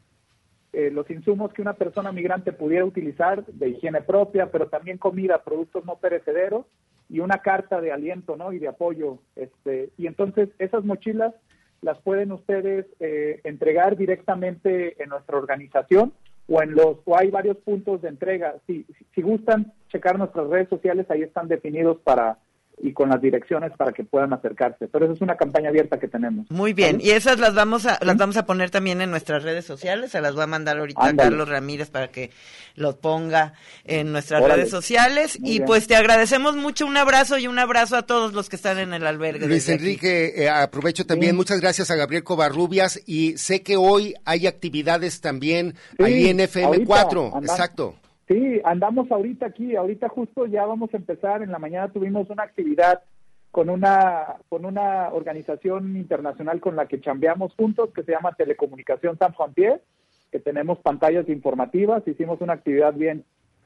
eh, 0.72 0.90
los 0.90 1.10
insumos 1.10 1.52
que 1.52 1.62
una 1.62 1.74
persona 1.74 2.12
migrante 2.12 2.52
pudiera 2.52 2.84
utilizar 2.84 3.44
de 3.46 3.70
higiene 3.70 4.02
propia, 4.02 4.50
pero 4.50 4.68
también 4.68 4.98
comida, 4.98 5.42
productos 5.42 5.84
no 5.84 5.96
perecederos 5.96 6.66
y 7.08 7.18
una 7.20 7.38
carta 7.38 7.80
de 7.80 7.92
aliento 7.92 8.36
¿no? 8.36 8.52
y 8.52 8.58
de 8.58 8.68
apoyo. 8.68 9.18
Este, 9.34 9.90
y 9.98 10.06
entonces 10.06 10.48
esas 10.58 10.84
mochilas 10.84 11.34
las 11.82 11.98
pueden 12.02 12.30
ustedes 12.30 12.86
eh, 13.00 13.40
entregar 13.44 13.96
directamente 13.96 15.02
en 15.02 15.08
nuestra 15.08 15.38
organización 15.38 16.12
o 16.48 16.62
en 16.62 16.74
los 16.74 16.98
o 17.04 17.16
hay 17.16 17.30
varios 17.30 17.56
puntos 17.58 18.02
de 18.02 18.08
entrega. 18.08 18.56
Si, 18.66 18.86
si 19.14 19.22
gustan 19.22 19.72
checar 19.88 20.18
nuestras 20.18 20.48
redes 20.48 20.68
sociales, 20.68 21.06
ahí 21.10 21.22
están 21.22 21.48
definidos 21.48 21.98
para 22.00 22.38
y 22.82 22.92
con 22.92 23.10
las 23.10 23.20
direcciones 23.20 23.72
para 23.76 23.92
que 23.92 24.04
puedan 24.04 24.32
acercarse. 24.32 24.88
Pero 24.88 25.04
esa 25.04 25.14
es 25.14 25.20
una 25.20 25.36
campaña 25.36 25.68
abierta 25.68 25.98
que 25.98 26.08
tenemos. 26.08 26.50
Muy 26.50 26.72
bien, 26.72 27.00
y 27.00 27.10
esas 27.10 27.38
las 27.38 27.54
vamos 27.54 27.86
a 27.86 27.98
las 28.02 28.16
vamos 28.16 28.36
a 28.36 28.46
poner 28.46 28.70
también 28.70 29.00
en 29.00 29.10
nuestras 29.10 29.42
redes 29.42 29.64
sociales, 29.64 30.12
se 30.12 30.20
las 30.20 30.34
voy 30.34 30.44
a 30.44 30.46
mandar 30.46 30.78
ahorita 30.78 31.04
a 31.04 31.14
Carlos 31.14 31.48
Ramírez 31.48 31.90
para 31.90 32.08
que 32.08 32.30
los 32.74 32.96
ponga 32.96 33.54
en 33.84 34.12
nuestras 34.12 34.42
redes 34.42 34.70
sociales 34.70 35.38
y 35.42 35.60
pues 35.60 35.86
te 35.86 35.96
agradecemos 35.96 36.56
mucho, 36.56 36.86
un 36.86 36.96
abrazo 36.96 37.38
y 37.38 37.46
un 37.46 37.58
abrazo 37.58 37.96
a 37.96 38.02
todos 38.02 38.32
los 38.32 38.48
que 38.48 38.56
están 38.56 38.78
en 38.78 38.94
el 38.94 39.06
albergue. 39.06 39.46
Luis 39.46 39.68
Enrique, 39.68 40.32
eh, 40.36 40.48
aprovecho 40.48 41.06
también, 41.06 41.36
muchas 41.36 41.60
gracias 41.60 41.90
a 41.90 41.96
Gabriel 41.96 42.24
Covarrubias 42.24 43.00
y 43.06 43.36
sé 43.36 43.62
que 43.62 43.76
hoy 43.76 44.14
hay 44.24 44.46
actividades 44.46 45.20
también 45.20 45.74
ahí 45.98 46.28
en 46.28 46.38
FM4, 46.38 47.42
exacto. 47.42 47.99
Sí, 48.30 48.60
andamos 48.62 49.10
ahorita 49.10 49.46
aquí, 49.46 49.74
ahorita 49.74 50.08
justo 50.08 50.46
ya 50.46 50.64
vamos 50.64 50.94
a 50.94 50.98
empezar, 50.98 51.42
en 51.42 51.50
la 51.50 51.58
mañana 51.58 51.92
tuvimos 51.92 52.30
una 52.30 52.44
actividad 52.44 53.02
con 53.50 53.68
una, 53.68 54.36
con 54.48 54.64
una 54.64 55.08
organización 55.08 55.96
internacional 55.96 56.60
con 56.60 56.76
la 56.76 56.86
que 56.86 57.00
chambeamos 57.00 57.52
juntos 57.56 57.90
que 57.92 58.04
se 58.04 58.12
llama 58.12 58.36
Telecomunicación 58.36 59.18
San 59.18 59.34
Frontier, 59.34 59.82
que 60.30 60.38
tenemos 60.38 60.78
pantallas 60.78 61.28
informativas, 61.28 62.06
hicimos 62.06 62.40
una 62.40 62.52
actividad 62.52 62.94
bien, 62.94 63.24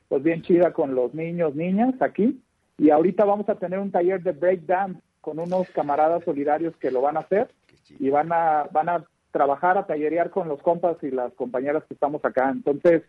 pues 0.09 0.23
bien 0.23 0.41
chida 0.41 0.73
con 0.73 0.95
los 0.95 1.13
niños, 1.13 1.55
niñas 1.55 2.01
aquí, 2.01 2.41
y 2.79 2.89
ahorita 2.89 3.27
vamos 3.27 3.51
a 3.51 3.57
tener 3.57 3.79
un 3.79 3.93
taller 3.93 4.23
de 4.23 4.33
breakdance 4.33 4.99
con 5.21 5.41
unos 5.41 5.69
camaradas 5.73 6.25
solidarios 6.25 6.75
que 6.79 6.91
lo 6.91 7.03
van 7.03 7.19
a 7.19 7.21
hacer 7.21 7.51
y 7.99 8.09
van 8.09 8.33
a, 8.33 8.67
van 8.73 8.89
a 8.89 9.05
trabajar, 9.31 9.77
a 9.77 9.87
tallerear 9.87 10.31
con 10.31 10.49
los 10.49 10.63
compas 10.63 10.97
y 11.03 11.11
las 11.11 11.35
compañeras 11.35 11.85
que 11.85 11.93
estamos 11.93 12.25
acá. 12.25 12.49
Entonces, 12.49 13.03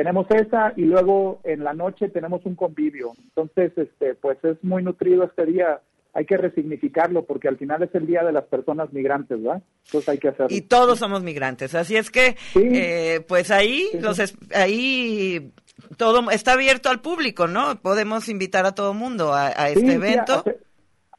tenemos 0.00 0.26
esa 0.30 0.72
y 0.76 0.86
luego 0.86 1.42
en 1.44 1.62
la 1.62 1.74
noche 1.74 2.08
tenemos 2.08 2.40
un 2.46 2.54
convivio. 2.54 3.12
Entonces, 3.22 3.70
este, 3.76 4.14
pues 4.14 4.42
es 4.44 4.56
muy 4.64 4.82
nutrido 4.82 5.24
este 5.24 5.44
día. 5.44 5.82
Hay 6.14 6.24
que 6.24 6.38
resignificarlo 6.38 7.26
porque 7.26 7.48
al 7.48 7.58
final 7.58 7.82
es 7.82 7.94
el 7.94 8.06
día 8.06 8.24
de 8.24 8.32
las 8.32 8.44
personas 8.44 8.90
migrantes, 8.94 9.42
¿verdad? 9.42 9.62
Entonces 9.84 10.08
hay 10.08 10.16
que 10.16 10.28
hacerlo. 10.28 10.56
Y 10.56 10.62
todos 10.62 11.00
somos 11.00 11.22
migrantes, 11.22 11.74
así 11.74 11.98
es 11.98 12.10
que, 12.10 12.34
eh, 12.54 13.20
pues 13.28 13.50
ahí, 13.50 13.90
los 14.00 14.18
ahí 14.54 15.52
todo 15.98 16.30
está 16.30 16.54
abierto 16.54 16.88
al 16.88 17.02
público, 17.02 17.46
¿no? 17.46 17.76
Podemos 17.82 18.30
invitar 18.30 18.64
a 18.64 18.74
todo 18.74 18.94
mundo 18.94 19.34
a, 19.34 19.50
este 19.68 19.92
evento. 19.92 20.42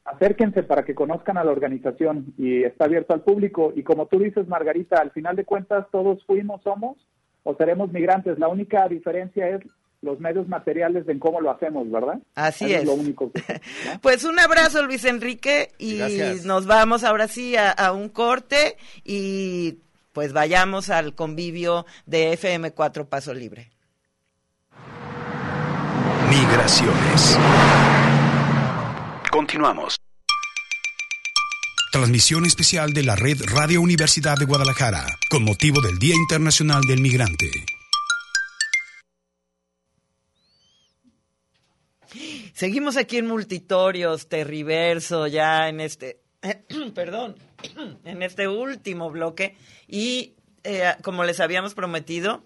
acérquense 0.04 0.64
para 0.64 0.84
que 0.84 0.96
conozcan 0.96 1.38
a 1.38 1.44
la 1.44 1.52
organización 1.52 2.34
y 2.36 2.64
está 2.64 2.86
abierto 2.86 3.14
al 3.14 3.20
público. 3.20 3.72
Y 3.76 3.84
como 3.84 4.06
tú 4.06 4.18
dices, 4.18 4.48
Margarita, 4.48 4.96
al 5.00 5.12
final 5.12 5.36
de 5.36 5.44
cuentas 5.44 5.86
todos 5.92 6.24
fuimos, 6.26 6.60
somos 6.64 6.96
o 7.42 7.54
seremos 7.54 7.92
migrantes. 7.92 8.38
La 8.38 8.48
única 8.48 8.88
diferencia 8.88 9.48
es 9.48 9.62
los 10.02 10.18
medios 10.18 10.48
materiales 10.48 11.06
de 11.06 11.18
cómo 11.18 11.40
lo 11.40 11.50
hacemos, 11.50 11.90
¿verdad? 11.90 12.18
Así 12.34 12.74
es. 12.74 12.84
lo 12.84 12.94
único 12.94 13.30
Pues 14.02 14.24
un 14.24 14.38
abrazo, 14.38 14.84
Luis 14.84 15.04
Enrique, 15.04 15.70
y 15.78 16.00
nos 16.44 16.66
vamos 16.66 17.04
ahora 17.04 17.28
sí 17.28 17.54
a, 17.56 17.92
un 17.92 18.08
corte 18.08 18.76
y 19.04 19.78
pues 20.12 20.32
vayamos 20.32 20.90
al 20.90 21.14
convivio 21.14 21.86
de 22.04 22.32
FM4 22.32 23.06
Paso 23.06 23.32
Libre. 23.32 23.70
Migraciones. 26.28 27.38
Continuamos. 29.30 30.00
Transmisión 31.92 32.46
especial 32.46 32.94
de 32.94 33.02
la 33.02 33.16
Red 33.16 33.42
Radio 33.48 33.82
Universidad 33.82 34.38
de 34.38 34.46
Guadalajara, 34.46 35.04
con 35.28 35.44
motivo 35.44 35.82
del 35.82 35.98
Día 35.98 36.14
Internacional 36.14 36.80
del 36.88 37.02
Migrante. 37.02 37.50
Seguimos 42.54 42.96
aquí 42.96 43.18
en 43.18 43.26
Multitorios, 43.26 44.30
Terriverso, 44.30 45.26
ya 45.26 45.68
en 45.68 45.82
este, 45.82 46.22
perdón, 46.94 47.36
en 48.06 48.22
este 48.22 48.48
último 48.48 49.10
bloque. 49.10 49.58
Y 49.86 50.32
eh, 50.64 50.94
como 51.02 51.24
les 51.24 51.40
habíamos 51.40 51.74
prometido, 51.74 52.42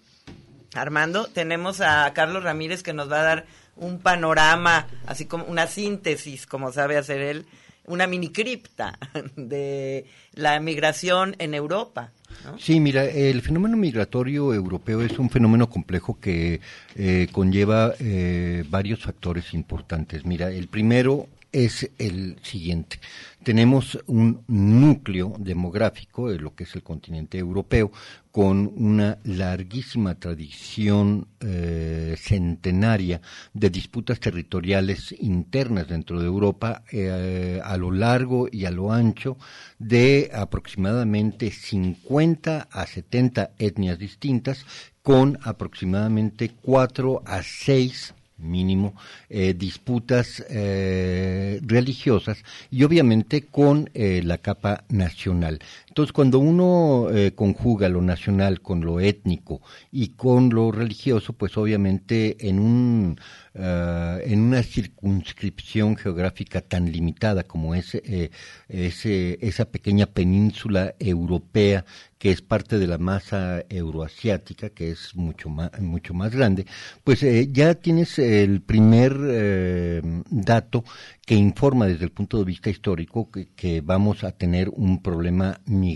Armando, 0.73 1.27
tenemos 1.27 1.79
a 1.79 2.11
Carlos 2.13 2.43
Ramírez 2.43 2.83
que 2.83 2.91
nos 2.91 3.09
va 3.09 3.21
a 3.21 3.23
dar 3.23 3.45
un 3.77 3.99
panorama, 3.99 4.87
así 5.05 5.25
como 5.25 5.45
una 5.45 5.67
síntesis, 5.67 6.45
como 6.45 6.73
sabe 6.73 6.97
hacer 6.97 7.21
él, 7.21 7.45
una 7.87 8.05
mini 8.07 8.29
cripta 8.29 8.97
de 9.35 10.05
la 10.33 10.59
migración 10.59 11.35
en 11.39 11.53
Europa. 11.53 12.11
Sí, 12.59 12.79
mira, 12.79 13.05
el 13.05 13.41
fenómeno 13.41 13.77
migratorio 13.77 14.53
europeo 14.53 15.01
es 15.01 15.17
un 15.17 15.29
fenómeno 15.29 15.69
complejo 15.69 16.19
que 16.19 16.61
eh, 16.95 17.27
conlleva 17.31 17.93
eh, 17.99 18.63
varios 18.69 19.01
factores 19.01 19.53
importantes. 19.53 20.25
Mira, 20.25 20.51
el 20.51 20.67
primero 20.67 21.27
es 21.51 21.89
el 21.97 22.37
siguiente. 22.43 22.99
Tenemos 23.43 23.97
un 24.07 24.43
núcleo 24.47 25.33
demográfico 25.39 26.29
de 26.29 26.39
lo 26.39 26.53
que 26.53 26.65
es 26.65 26.75
el 26.75 26.83
continente 26.83 27.37
europeo 27.37 27.91
con 28.37 28.71
una 28.75 29.17
larguísima 29.23 30.13
tradición 30.13 31.27
eh, 31.39 32.15
centenaria 32.19 33.19
de 33.51 33.71
disputas 33.71 34.19
territoriales 34.19 35.15
internas 35.19 35.87
dentro 35.87 36.19
de 36.19 36.27
Europa 36.27 36.83
eh, 36.91 37.59
a 37.63 37.75
lo 37.77 37.89
largo 37.89 38.47
y 38.51 38.65
a 38.65 38.69
lo 38.69 38.93
ancho 38.93 39.37
de 39.79 40.29
aproximadamente 40.31 41.49
50 41.49 42.67
a 42.71 42.85
70 42.85 43.53
etnias 43.57 43.97
distintas 43.97 44.67
con 45.01 45.39
aproximadamente 45.41 46.51
4 46.61 47.23
a 47.25 47.41
6 47.41 48.13
mínimo, 48.37 48.93
eh, 49.31 49.55
disputas 49.57 50.45
religiosas 50.47 52.43
y 52.69 52.83
obviamente 52.83 53.47
con 53.47 53.89
la 53.95 54.37
capa 54.37 54.83
nacional. 54.89 55.57
Entonces, 55.97 56.13
cuando 56.13 56.37
uno 56.37 57.07
conjuga 57.33 57.89
lo 57.89 58.03
nacional 58.03 58.61
con 58.61 58.81
lo 58.81 58.99
étnico 58.99 59.63
y 59.91 60.09
con 60.09 60.49
lo 60.49 60.71
religioso, 60.71 61.33
pues 61.33 61.57
obviamente 61.57 62.47
en 62.47 62.59
un 62.59 63.19
en 63.55 64.39
una 64.39 64.61
circunscripción 64.61 65.95
geográfica 65.97 66.61
tan 66.61 66.91
limitada 66.91 67.41
como 67.41 67.73
es 67.73 67.95
ese, 67.95 69.39
esa 69.41 69.65
pequeña 69.71 70.05
península 70.05 70.93
europea 70.99 71.83
que 72.17 72.31
es 72.31 72.41
parte 72.41 72.79
de 72.79 72.87
la 72.87 72.97
masa 72.97 73.63
euroasiática, 73.69 74.69
que 74.69 74.91
es 74.91 75.15
mucho 75.15 75.49
más, 75.49 75.79
mucho 75.79 76.13
más 76.13 76.33
grande, 76.33 76.65
pues 77.03 77.21
eh, 77.23 77.49
ya 77.51 77.75
tienes 77.75 78.17
el 78.17 78.61
primer 78.61 79.15
eh, 79.23 80.01
dato 80.29 80.83
que 81.25 81.35
informa 81.35 81.85
desde 81.85 82.05
el 82.05 82.11
punto 82.11 82.39
de 82.39 82.45
vista 82.45 82.69
histórico 82.69 83.29
que, 83.31 83.81
vamos 83.81 84.23
a 84.23 84.31
tener 84.31 84.69
un 84.69 85.01
problema 85.01 85.59
migratorio 85.65 85.86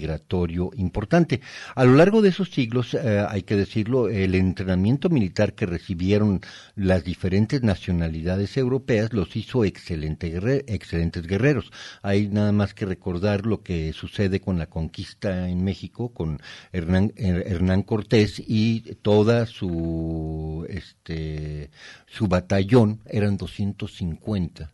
importante. 0.76 1.42
A 1.76 1.84
lo 1.84 1.96
largo 1.96 2.22
de 2.22 2.30
esos 2.30 2.50
siglos, 2.50 2.94
eh, 2.94 3.26
hay 3.28 3.44
que 3.44 3.56
decirlo, 3.56 4.10
el 4.10 4.36
entrenamiento 4.36 5.10
militar 5.10 5.54
que 5.54 5.66
recibieron 5.66 6.42
las 6.76 7.04
diferentes 7.04 7.64
nacionalidades 7.64 8.58
europeas 8.58 9.14
los 9.14 9.36
hizo 9.36 9.66
excelente 9.66 10.28
excelentes 10.68 11.28
guerreros. 11.28 11.72
Hay 12.02 12.28
nada 12.28 12.52
más 12.52 12.74
que 12.74 12.86
recordar 12.86 13.46
lo 13.46 13.62
que 13.64 13.94
sucede 13.94 14.40
con 14.40 14.58
la 14.58 14.68
conquista 14.68 15.50
en 15.50 15.64
México, 15.64 16.14
con 16.14 16.40
Hernán, 16.72 17.14
Hernán 17.16 17.84
Cortés 17.84 18.42
y 18.46 18.82
toda 19.02 19.46
su, 19.46 20.66
este, 20.70 21.70
su 22.08 22.28
batallón, 22.28 23.02
eran 23.06 23.38
250 23.38 24.72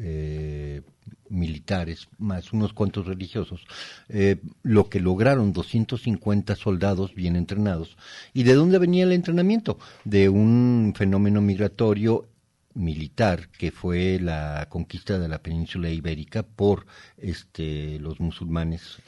eh, 0.00 0.82
militares, 1.28 2.08
más 2.18 2.52
unos 2.52 2.72
cuantos 2.72 3.06
religiosos, 3.06 3.66
eh, 4.08 4.36
lo 4.62 4.88
que 4.88 5.00
lograron 5.00 5.52
250 5.52 6.56
soldados 6.56 7.14
bien 7.14 7.36
entrenados. 7.36 7.96
¿Y 8.32 8.44
de 8.44 8.54
dónde 8.54 8.78
venía 8.78 9.04
el 9.04 9.12
entrenamiento? 9.12 9.78
De 10.04 10.28
un 10.28 10.94
fenómeno 10.96 11.40
migratorio 11.40 12.28
militar 12.74 13.48
que 13.48 13.70
fue 13.72 14.20
la 14.20 14.66
conquista 14.68 15.18
de 15.18 15.28
la 15.28 15.42
península 15.42 15.90
ibérica 15.90 16.44
por 16.44 16.86
este 17.16 17.98
los 17.98 18.20
musulmanes 18.20 18.98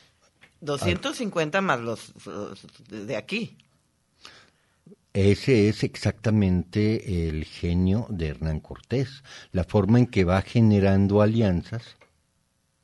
250 0.60 1.60
más 1.60 1.80
los 1.80 2.12
de 2.88 3.16
aquí 3.16 3.56
ese 5.12 5.68
es 5.68 5.82
exactamente 5.82 7.28
el 7.28 7.44
genio 7.44 8.06
de 8.10 8.28
Hernán 8.28 8.60
Cortés, 8.60 9.24
la 9.52 9.64
forma 9.64 9.98
en 9.98 10.06
que 10.06 10.24
va 10.24 10.40
generando 10.42 11.20
alianzas 11.20 11.96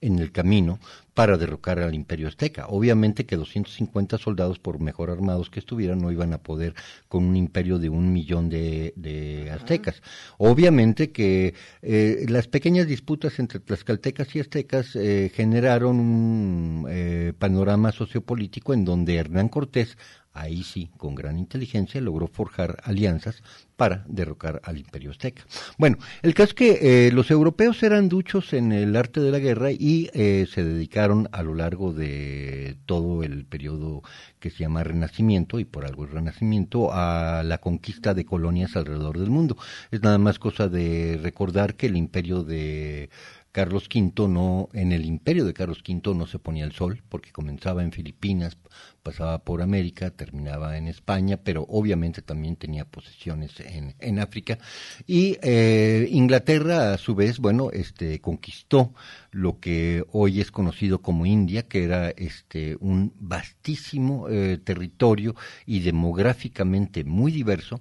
en 0.01 0.19
el 0.19 0.31
camino 0.33 0.79
para 1.15 1.39
derrocar 1.39 1.79
al 1.79 1.95
imperio 1.95 2.29
azteca. 2.29 2.67
Obviamente 2.69 3.25
que 3.25 3.37
250 3.37 4.19
soldados, 4.19 4.59
por 4.59 4.81
mejor 4.81 5.11
armados 5.11 5.49
que 5.49 5.61
estuvieran, 5.61 5.99
no 5.99 6.13
iban 6.13 6.33
a 6.35 6.43
poder 6.43 6.75
con 7.09 7.25
un 7.25 7.37
imperio 7.37 7.79
de 7.79 7.89
un 7.89 8.13
millón 8.13 8.51
de, 8.51 9.51
aztecas. 9.53 10.03
Obviamente 10.37 11.13
que 11.13 11.55
eh, 11.81 12.27
las 12.29 12.49
pequeñas 12.49 12.87
disputas 12.87 13.39
entre 13.39 13.61
tlaxcaltecas 13.61 14.35
y 14.37 14.41
aztecas 14.41 14.95
eh, 14.95 15.31
generaron 15.35 15.99
un 15.99 16.87
eh, 16.89 17.33
panorama 17.39 17.93
sociopolítico 17.93 18.75
en 18.75 18.85
donde 18.85 19.17
Hernán 19.17 19.49
Cortés 19.49 19.97
ahí 20.37 20.63
sí, 20.63 20.91
con 20.97 21.15
gran 21.15 21.39
inteligencia, 21.39 22.01
logró 22.01 22.29
forjar 22.29 22.79
alianzas 22.85 23.43
para 23.77 24.05
derrocar 24.09 24.61
al 24.65 24.79
imperio 24.79 25.11
azteca. 25.11 25.45
Bueno, 25.79 25.99
el 26.23 26.35
caso 26.35 26.49
es 26.49 26.55
que 26.55 27.07
eh, 27.07 27.13
los 27.13 27.31
europeos 27.31 27.83
eran 27.83 28.09
duchos 28.09 28.53
en 28.53 28.73
el 28.73 28.97
arte 28.97 29.21
de 29.21 29.31
la 29.31 29.39
guerra 29.39 29.71
y 29.71 30.11
eh, 30.15 30.47
se 30.51 30.65
dedicaron 30.65 31.29
a 31.33 31.43
lo 31.43 31.55
largo 31.55 31.93
de 31.93 32.77
todo 32.87 33.23
el 33.23 33.45
periodo 33.45 34.03
que 34.41 34.51
se 34.51 34.59
llama 34.59 34.85
Renacimiento, 34.85 35.59
y 35.59 35.65
por 35.65 35.85
algo 35.85 36.05
el 36.05 36.11
Renacimiento, 36.11 36.93
a 36.93 37.43
la 37.45 37.59
conquista 37.59 38.15
de 38.15 38.25
colonias 38.25 38.77
alrededor 38.77 39.19
del 39.19 39.31
mundo. 39.31 39.57
Es 39.91 40.03
nada 40.03 40.19
más 40.19 40.39
cosa 40.39 40.69
de 40.69 41.19
recordar 41.23 41.75
que 41.75 41.87
el 41.87 41.97
imperio 41.97 42.45
de 42.45 43.11
Carlos 43.57 43.89
V 43.89 44.29
no, 44.29 44.69
en 44.75 44.93
el 44.93 45.07
imperio 45.07 45.47
de 45.47 45.55
Carlos 45.55 45.83
V 45.83 46.15
no 46.15 46.27
se 46.27 46.39
ponía 46.39 46.67
el 46.67 46.73
sol, 46.73 47.03
porque 47.09 47.33
comenzaba 47.33 47.83
en 47.83 47.91
Filipinas, 47.91 48.59
pasaba 49.03 49.39
por 49.39 49.63
América, 49.63 50.11
terminaba 50.11 50.77
en 50.77 50.89
España, 50.89 51.39
pero 51.43 51.65
obviamente 51.67 52.21
también 52.21 52.57
tenía 52.57 52.85
posesiones 52.85 53.59
en, 53.61 53.95
en 53.99 54.19
África. 54.19 54.59
Y 55.07 55.39
eh, 55.41 56.07
Inglaterra, 56.11 56.93
a 56.93 56.99
su 56.99 57.15
vez, 57.15 57.39
bueno, 57.39 57.71
este, 57.71 58.21
conquistó 58.21 58.93
lo 59.31 59.59
que 59.59 60.05
hoy 60.13 60.43
es 60.43 60.51
conocido 60.51 61.01
como 61.01 61.25
India, 61.25 61.63
que 61.63 61.85
era 61.85 62.11
este, 62.11 62.77
un 62.81 63.15
vastísimo 63.19 64.29
eh, 64.29 64.59
territorio 64.63 65.35
y 65.65 65.81
demográficamente 65.81 67.05
muy 67.05 67.33
diverso. 67.33 67.81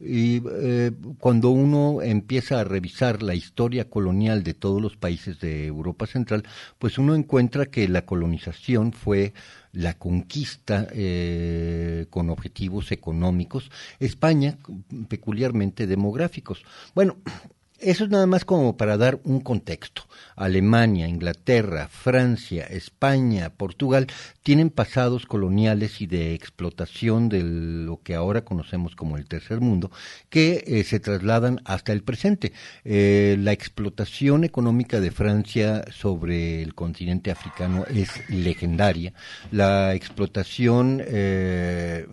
Y 0.00 0.42
eh, 0.50 0.92
cuando 1.18 1.50
uno 1.50 2.02
empieza 2.02 2.60
a 2.60 2.64
revisar 2.64 3.22
la 3.22 3.34
historia 3.34 3.88
colonial 3.88 4.42
de 4.42 4.54
todos 4.54 4.82
los 4.82 4.96
países 4.96 5.40
de 5.40 5.66
Europa 5.66 6.06
Central, 6.06 6.44
pues 6.78 6.98
uno 6.98 7.14
encuentra 7.14 7.66
que 7.66 7.88
la 7.88 8.04
colonización 8.04 8.92
fue 8.92 9.32
la 9.72 9.94
conquista 9.94 10.86
eh, 10.92 12.06
con 12.10 12.30
objetivos 12.30 12.92
económicos, 12.92 13.70
España 13.98 14.58
peculiarmente 15.08 15.86
demográficos. 15.86 16.64
Bueno, 16.94 17.16
eso 17.84 18.04
es 18.04 18.10
nada 18.10 18.26
más 18.26 18.44
como 18.44 18.76
para 18.76 18.96
dar 18.96 19.20
un 19.24 19.40
contexto. 19.40 20.02
Alemania, 20.36 21.06
Inglaterra, 21.06 21.88
Francia, 21.88 22.64
España, 22.64 23.50
Portugal 23.50 24.06
tienen 24.42 24.70
pasados 24.70 25.26
coloniales 25.26 26.00
y 26.00 26.06
de 26.06 26.34
explotación 26.34 27.28
de 27.28 27.42
lo 27.42 28.00
que 28.02 28.14
ahora 28.14 28.44
conocemos 28.44 28.96
como 28.96 29.16
el 29.16 29.26
tercer 29.26 29.60
mundo, 29.60 29.90
que 30.28 30.64
eh, 30.66 30.84
se 30.84 30.98
trasladan 30.98 31.60
hasta 31.64 31.92
el 31.92 32.02
presente. 32.02 32.52
Eh, 32.84 33.36
la 33.38 33.52
explotación 33.52 34.44
económica 34.44 35.00
de 35.00 35.10
Francia 35.10 35.84
sobre 35.92 36.62
el 36.62 36.74
continente 36.74 37.30
africano 37.30 37.84
es 37.86 38.28
legendaria. 38.28 39.12
La 39.52 39.94
explotación 39.94 41.02
eh, 41.06 42.06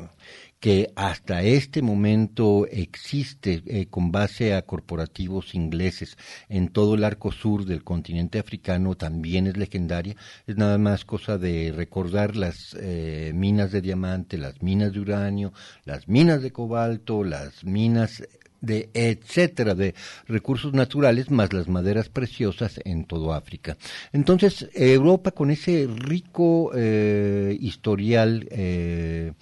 que 0.61 0.93
hasta 0.95 1.41
este 1.41 1.81
momento 1.81 2.67
existe 2.69 3.63
eh, 3.65 3.87
con 3.89 4.11
base 4.11 4.53
a 4.53 4.61
corporativos 4.61 5.55
ingleses 5.55 6.17
en 6.49 6.67
todo 6.69 6.93
el 6.93 7.03
arco 7.03 7.31
sur 7.31 7.65
del 7.65 7.83
continente 7.83 8.37
africano 8.37 8.95
también 8.95 9.47
es 9.47 9.57
legendaria. 9.57 10.15
Es 10.45 10.57
nada 10.57 10.77
más 10.77 11.03
cosa 11.03 11.39
de 11.39 11.73
recordar 11.75 12.35
las 12.35 12.77
eh, 12.79 13.31
minas 13.33 13.71
de 13.71 13.81
diamante, 13.81 14.37
las 14.37 14.61
minas 14.61 14.93
de 14.93 14.99
uranio, 14.99 15.51
las 15.83 16.07
minas 16.07 16.43
de 16.43 16.51
cobalto, 16.51 17.23
las 17.23 17.63
minas 17.63 18.21
de 18.61 18.91
etcétera 18.93 19.73
de 19.73 19.95
recursos 20.27 20.73
naturales 20.73 21.31
más 21.31 21.51
las 21.51 21.67
maderas 21.67 22.09
preciosas 22.09 22.79
en 22.85 23.05
todo 23.05 23.33
África. 23.33 23.75
Entonces 24.13 24.69
Europa 24.73 25.31
con 25.31 25.51
ese 25.51 25.87
rico 25.89 26.71
eh, 26.75 27.57
historial 27.59 28.47
eh, 28.51 29.33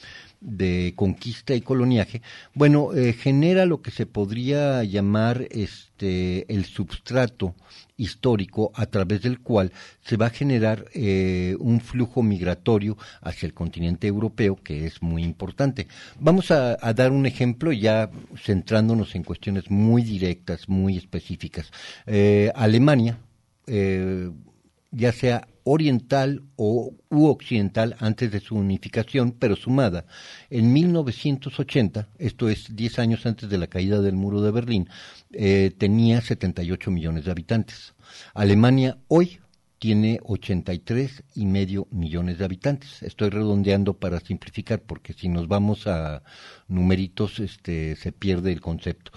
de 0.41 0.93
conquista 0.95 1.53
y 1.53 1.61
coloniaje, 1.61 2.21
bueno, 2.53 2.93
eh, 2.93 3.13
genera 3.13 3.65
lo 3.65 3.81
que 3.81 3.91
se 3.91 4.05
podría 4.05 4.83
llamar 4.83 5.47
este 5.51 6.51
el 6.53 6.63
substrato 6.63 7.55
histórico 7.97 8.71
a 8.73 8.85
través 8.85 9.21
del 9.21 9.41
cual 9.41 9.73
se 10.01 10.15
va 10.15 10.27
a 10.27 10.29
generar 10.29 10.85
eh, 10.93 11.57
un 11.59 11.81
flujo 11.81 12.23
migratorio 12.23 12.97
hacia 13.21 13.47
el 13.47 13.53
continente 13.53 14.07
europeo 14.07 14.55
que 14.63 14.85
es 14.85 15.01
muy 15.01 15.23
importante. 15.23 15.87
Vamos 16.19 16.51
a, 16.51 16.77
dar 16.93 17.11
un 17.11 17.25
ejemplo 17.25 17.73
ya 17.73 18.09
centrándonos 18.37 19.15
en 19.15 19.23
cuestiones 19.23 19.69
muy 19.69 20.03
directas, 20.03 20.69
muy 20.69 20.97
específicas. 20.97 21.71
Eh, 22.05 22.51
Alemania, 22.55 23.19
ya 24.91 25.11
sea 25.11 25.47
oriental 25.71 26.41
o 26.55 26.95
u 27.09 27.27
occidental 27.27 27.95
antes 27.99 28.31
de 28.31 28.39
su 28.39 28.55
unificación, 28.55 29.31
pero 29.31 29.55
sumada. 29.55 30.05
En 30.49 30.73
1980, 30.73 32.07
esto 32.17 32.49
es 32.49 32.75
10 32.75 32.97
años 32.99 33.25
antes 33.27 33.49
de 33.49 33.57
la 33.59 33.67
caída 33.67 34.01
del 34.01 34.15
muro 34.15 34.41
de 34.41 34.49
Berlín, 34.49 34.89
eh, 35.31 35.71
tenía 35.77 36.21
78 36.21 36.89
millones 36.89 37.25
de 37.25 37.31
habitantes. 37.31 37.93
Alemania 38.33 38.97
hoy 39.07 39.39
tiene 39.79 40.19
83 40.23 41.23
y 41.35 41.45
medio 41.45 41.87
millones 41.89 42.37
de 42.37 42.45
habitantes. 42.45 43.01
Estoy 43.01 43.29
redondeando 43.29 43.93
para 43.95 44.19
simplificar 44.19 44.81
porque 44.81 45.13
si 45.13 45.29
nos 45.29 45.47
vamos 45.47 45.87
a 45.87 46.21
numeritos 46.67 47.39
este, 47.39 47.95
se 47.95 48.11
pierde 48.11 48.51
el 48.51 48.61
concepto. 48.61 49.11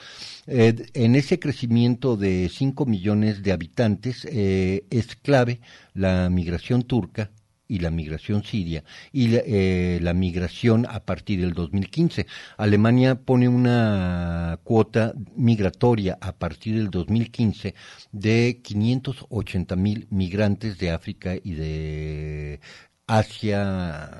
Eh, 0.46 0.74
en 0.94 1.16
ese 1.16 1.38
crecimiento 1.38 2.16
de 2.16 2.48
5 2.48 2.86
millones 2.86 3.42
de 3.42 3.52
habitantes 3.52 4.24
eh, 4.30 4.84
es 4.90 5.16
clave 5.16 5.60
la 5.94 6.30
migración 6.30 6.84
turca 6.84 7.30
y 7.72 7.78
la 7.78 7.90
migración 7.90 8.44
siria 8.44 8.84
y 9.12 9.34
eh, 9.34 9.98
la 10.02 10.12
migración 10.12 10.86
a 10.86 11.00
partir 11.00 11.40
del 11.40 11.54
2015. 11.54 12.26
Alemania 12.58 13.14
pone 13.14 13.48
una 13.48 14.58
cuota 14.62 15.14
migratoria 15.36 16.18
a 16.20 16.32
partir 16.32 16.74
del 16.74 16.90
2015 16.90 17.74
de 18.12 18.60
580 18.62 19.76
mil 19.76 20.06
migrantes 20.10 20.76
de 20.76 20.90
África 20.90 21.34
y 21.42 21.54
de 21.54 22.60
Asia 23.06 24.10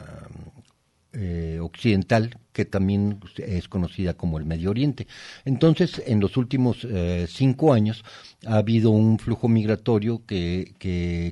eh, 1.12 1.59
occidental 1.61 2.39
que 2.53 2.65
también 2.65 3.19
es 3.39 3.69
conocida 3.69 4.15
como 4.15 4.39
el 4.39 4.45
Medio 4.45 4.70
Oriente. 4.70 5.07
Entonces, 5.45 6.03
en 6.07 6.20
los 6.20 6.37
últimos 6.37 6.87
eh, 6.89 7.27
cinco 7.29 7.73
años 7.73 8.05
ha 8.47 8.57
habido 8.57 8.91
un 8.91 9.19
flujo 9.19 9.49
migratorio 9.49 10.23
que, 10.27 10.74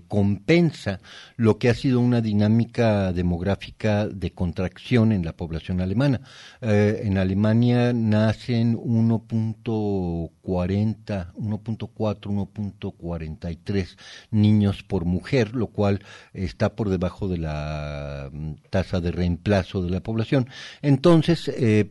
compensa 0.08 1.00
lo 1.36 1.58
que 1.58 1.68
ha 1.68 1.74
sido 1.74 2.00
una 2.00 2.20
dinámica 2.20 3.12
demográfica 3.12 4.06
de 4.08 4.32
contracción 4.32 5.12
en 5.12 5.24
la 5.24 5.36
población 5.36 5.80
alemana. 5.80 6.20
Eh, 6.60 7.02
en 7.04 7.18
Alemania 7.18 7.92
nacen 7.92 8.76
1.40, 8.76 10.30
1.4, 10.42 11.90
1.43 12.20 13.96
niños 14.30 14.82
por 14.82 15.04
mujer, 15.04 15.54
lo 15.54 15.66
cual 15.68 16.02
está 16.32 16.74
por 16.74 16.88
debajo 16.88 17.28
de 17.28 17.38
la 17.38 18.30
mm, 18.32 18.54
tasa 18.70 19.00
de 19.00 19.10
reemplazo 19.10 19.82
de 19.82 19.90
la 19.90 20.00
población. 20.00 20.48
Entonces, 20.82 21.09
entonces, 21.10 21.48
eh, 21.48 21.90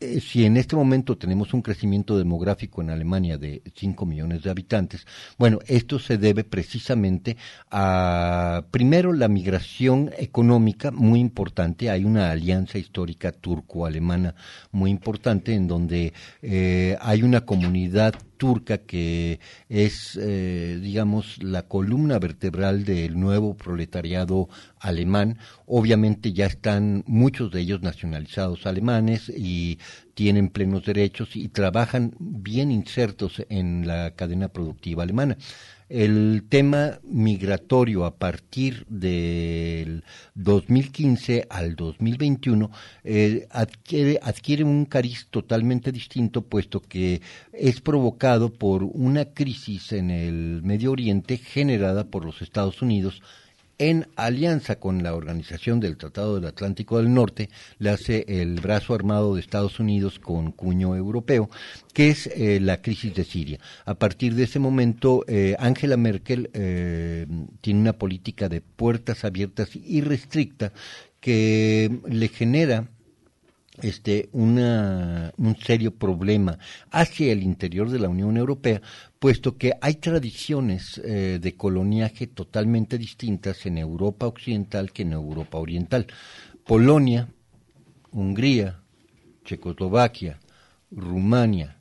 eh, 0.00 0.20
si 0.20 0.44
en 0.44 0.58
este 0.58 0.76
momento 0.76 1.16
tenemos 1.16 1.54
un 1.54 1.62
crecimiento 1.62 2.18
demográfico 2.18 2.82
en 2.82 2.90
Alemania 2.90 3.38
de 3.38 3.62
5 3.74 4.04
millones 4.04 4.42
de 4.42 4.50
habitantes, 4.50 5.06
bueno, 5.38 5.60
esto 5.66 5.98
se 5.98 6.18
debe 6.18 6.44
precisamente 6.44 7.38
a, 7.70 8.64
primero, 8.70 9.14
la 9.14 9.28
migración 9.28 10.10
económica 10.18 10.90
muy 10.90 11.20
importante. 11.20 11.88
Hay 11.88 12.04
una 12.04 12.30
alianza 12.30 12.76
histórica 12.76 13.32
turco-alemana 13.32 14.34
muy 14.72 14.90
importante 14.90 15.54
en 15.54 15.66
donde 15.66 16.12
eh, 16.42 16.98
hay 17.00 17.22
una 17.22 17.46
comunidad 17.46 18.14
turca 18.36 18.78
que 18.78 19.40
es, 19.68 20.18
eh, 20.20 20.78
digamos, 20.80 21.42
la 21.42 21.62
columna 21.62 22.18
vertebral 22.18 22.84
del 22.84 23.18
nuevo 23.18 23.56
proletariado 23.56 24.48
alemán. 24.78 25.38
Obviamente 25.66 26.32
ya 26.32 26.46
están 26.46 27.04
muchos 27.06 27.50
de 27.50 27.60
ellos 27.60 27.82
nacionalizados 27.82 28.66
alemanes 28.66 29.28
y 29.28 29.78
tienen 30.14 30.48
plenos 30.48 30.84
derechos 30.84 31.36
y 31.36 31.48
trabajan 31.48 32.14
bien 32.18 32.70
insertos 32.70 33.42
en 33.48 33.86
la 33.86 34.12
cadena 34.12 34.48
productiva 34.48 35.02
alemana 35.02 35.36
el 35.94 36.42
tema 36.48 36.98
migratorio 37.04 38.04
a 38.04 38.16
partir 38.16 38.84
del 38.88 40.02
2015 40.34 41.46
al 41.48 41.76
2021 41.76 42.68
eh, 43.04 43.46
adquiere, 43.48 44.18
adquiere 44.20 44.64
un 44.64 44.86
cariz 44.86 45.28
totalmente 45.30 45.92
distinto, 45.92 46.42
puesto 46.42 46.80
que 46.80 47.22
es 47.52 47.80
provocado 47.80 48.52
por 48.52 48.82
una 48.82 49.26
crisis 49.26 49.92
en 49.92 50.10
el 50.10 50.62
Medio 50.64 50.90
Oriente 50.90 51.36
generada 51.36 52.08
por 52.08 52.24
los 52.24 52.42
Estados 52.42 52.82
Unidos 52.82 53.22
en 53.78 54.08
alianza 54.16 54.78
con 54.78 55.02
la 55.02 55.14
Organización 55.14 55.80
del 55.80 55.96
Tratado 55.96 56.36
del 56.36 56.46
Atlántico 56.46 56.98
del 56.98 57.12
Norte, 57.12 57.50
le 57.78 57.90
hace 57.90 58.24
el 58.28 58.60
brazo 58.60 58.94
armado 58.94 59.34
de 59.34 59.40
Estados 59.40 59.80
Unidos 59.80 60.18
con 60.18 60.52
cuño 60.52 60.96
europeo, 60.96 61.50
que 61.92 62.10
es 62.10 62.26
eh, 62.28 62.60
la 62.60 62.80
crisis 62.82 63.14
de 63.14 63.24
Siria. 63.24 63.58
A 63.84 63.94
partir 63.94 64.34
de 64.34 64.44
ese 64.44 64.58
momento, 64.58 65.24
eh, 65.26 65.56
Angela 65.58 65.96
Merkel 65.96 66.50
eh, 66.52 67.26
tiene 67.60 67.80
una 67.80 67.94
política 67.94 68.48
de 68.48 68.60
puertas 68.60 69.24
abiertas 69.24 69.70
y 69.74 70.00
restricta 70.00 70.72
que 71.20 72.00
le 72.06 72.28
genera 72.28 72.88
este, 73.82 74.28
una, 74.32 75.32
un 75.36 75.56
serio 75.56 75.94
problema 75.94 76.58
hacia 76.90 77.32
el 77.32 77.42
interior 77.42 77.90
de 77.90 77.98
la 77.98 78.08
Unión 78.08 78.36
Europea, 78.36 78.80
puesto 79.18 79.56
que 79.56 79.72
hay 79.80 79.94
tradiciones 79.94 81.00
eh, 81.04 81.38
de 81.40 81.56
coloniaje 81.56 82.26
totalmente 82.26 82.98
distintas 82.98 83.66
en 83.66 83.78
Europa 83.78 84.26
Occidental 84.26 84.92
que 84.92 85.02
en 85.02 85.12
Europa 85.12 85.58
Oriental. 85.58 86.06
Polonia, 86.64 87.28
Hungría, 88.12 88.80
Checoslovaquia, 89.44 90.40
Rumania, 90.90 91.78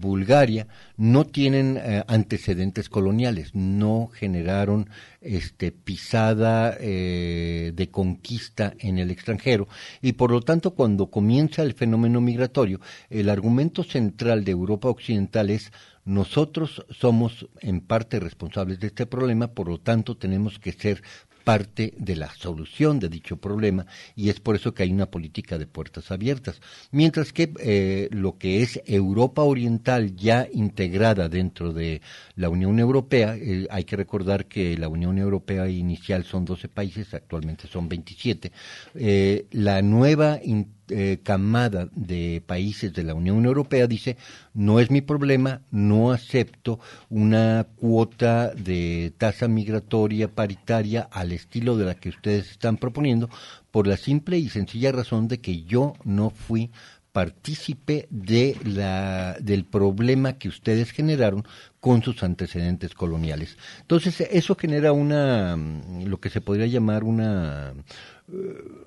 Bulgaria, 0.00 0.66
no 0.96 1.24
tienen 1.24 1.76
eh, 1.76 2.04
antecedentes 2.06 2.88
coloniales, 2.88 3.54
no 3.54 4.08
generaron 4.12 4.88
este, 5.20 5.72
pisada 5.72 6.76
eh, 6.78 7.72
de 7.74 7.90
conquista 7.90 8.74
en 8.78 8.98
el 8.98 9.10
extranjero. 9.10 9.68
Y 10.02 10.12
por 10.12 10.30
lo 10.30 10.40
tanto 10.40 10.72
cuando 10.72 11.06
comienza 11.06 11.62
el 11.62 11.74
fenómeno 11.74 12.20
migratorio, 12.20 12.80
el 13.10 13.28
argumento 13.28 13.84
central 13.84 14.44
de 14.44 14.52
Europa 14.52 14.88
Occidental 14.88 15.50
es 15.50 15.72
nosotros 16.04 16.84
somos 16.90 17.48
en 17.60 17.80
parte 17.80 18.20
responsables 18.20 18.78
de 18.78 18.88
este 18.88 19.06
problema, 19.06 19.48
por 19.48 19.68
lo 19.68 19.78
tanto 19.80 20.16
tenemos 20.16 20.58
que 20.58 20.72
ser 20.72 21.02
parte 21.44 21.92
de 21.98 22.16
la 22.16 22.30
solución 22.34 22.98
de 22.98 23.08
dicho 23.08 23.36
problema 23.36 23.86
y 24.16 24.30
es 24.30 24.40
por 24.40 24.56
eso 24.56 24.74
que 24.74 24.82
hay 24.82 24.92
una 24.92 25.06
política 25.10 25.58
de 25.58 25.66
puertas 25.66 26.10
abiertas. 26.10 26.60
Mientras 26.90 27.32
que 27.32 27.52
eh, 27.60 28.08
lo 28.10 28.38
que 28.38 28.62
es 28.62 28.80
Europa 28.86 29.42
Oriental 29.42 30.16
ya 30.16 30.48
integrada 30.52 31.28
dentro 31.28 31.72
de 31.72 32.00
la 32.36 32.48
Unión 32.48 32.78
Europea, 32.78 33.36
eh, 33.36 33.66
hay 33.70 33.84
que 33.84 33.96
recordar 33.96 34.46
que 34.46 34.76
la 34.78 34.88
Unión 34.88 35.18
Europea 35.18 35.68
inicial 35.68 36.24
son 36.24 36.44
12 36.44 36.68
países, 36.68 37.12
actualmente 37.12 37.68
son 37.68 37.88
27, 37.88 38.50
eh, 38.94 39.46
la 39.52 39.82
nueva 39.82 40.40
eh, 40.88 41.18
camada 41.22 41.88
de 41.94 42.42
países 42.46 42.92
de 42.92 43.04
la 43.04 43.14
Unión 43.14 43.44
Europea 43.44 43.86
dice, 43.86 44.16
no 44.52 44.80
es 44.80 44.90
mi 44.90 45.00
problema, 45.00 45.62
no 45.70 46.12
acepto 46.12 46.78
una 47.08 47.66
cuota 47.76 48.52
de 48.54 49.12
tasa 49.16 49.48
migratoria 49.48 50.28
paritaria 50.28 51.08
al 51.10 51.32
estilo 51.32 51.76
de 51.76 51.86
la 51.86 51.94
que 51.94 52.10
ustedes 52.10 52.50
están 52.50 52.76
proponiendo, 52.76 53.30
por 53.70 53.86
la 53.86 53.96
simple 53.96 54.38
y 54.38 54.48
sencilla 54.48 54.92
razón 54.92 55.28
de 55.28 55.40
que 55.40 55.62
yo 55.62 55.94
no 56.04 56.30
fui 56.30 56.70
partícipe 57.14 58.08
de 58.10 58.56
la, 58.64 59.36
del 59.40 59.64
problema 59.64 60.32
que 60.32 60.48
ustedes 60.48 60.90
generaron 60.90 61.46
con 61.78 62.02
sus 62.02 62.24
antecedentes 62.24 62.92
coloniales. 62.92 63.56
Entonces, 63.82 64.20
eso 64.32 64.56
genera 64.56 64.90
una, 64.90 65.56
lo 65.56 66.18
que 66.18 66.28
se 66.28 66.40
podría 66.40 66.66
llamar 66.66 67.04
una 67.04 67.72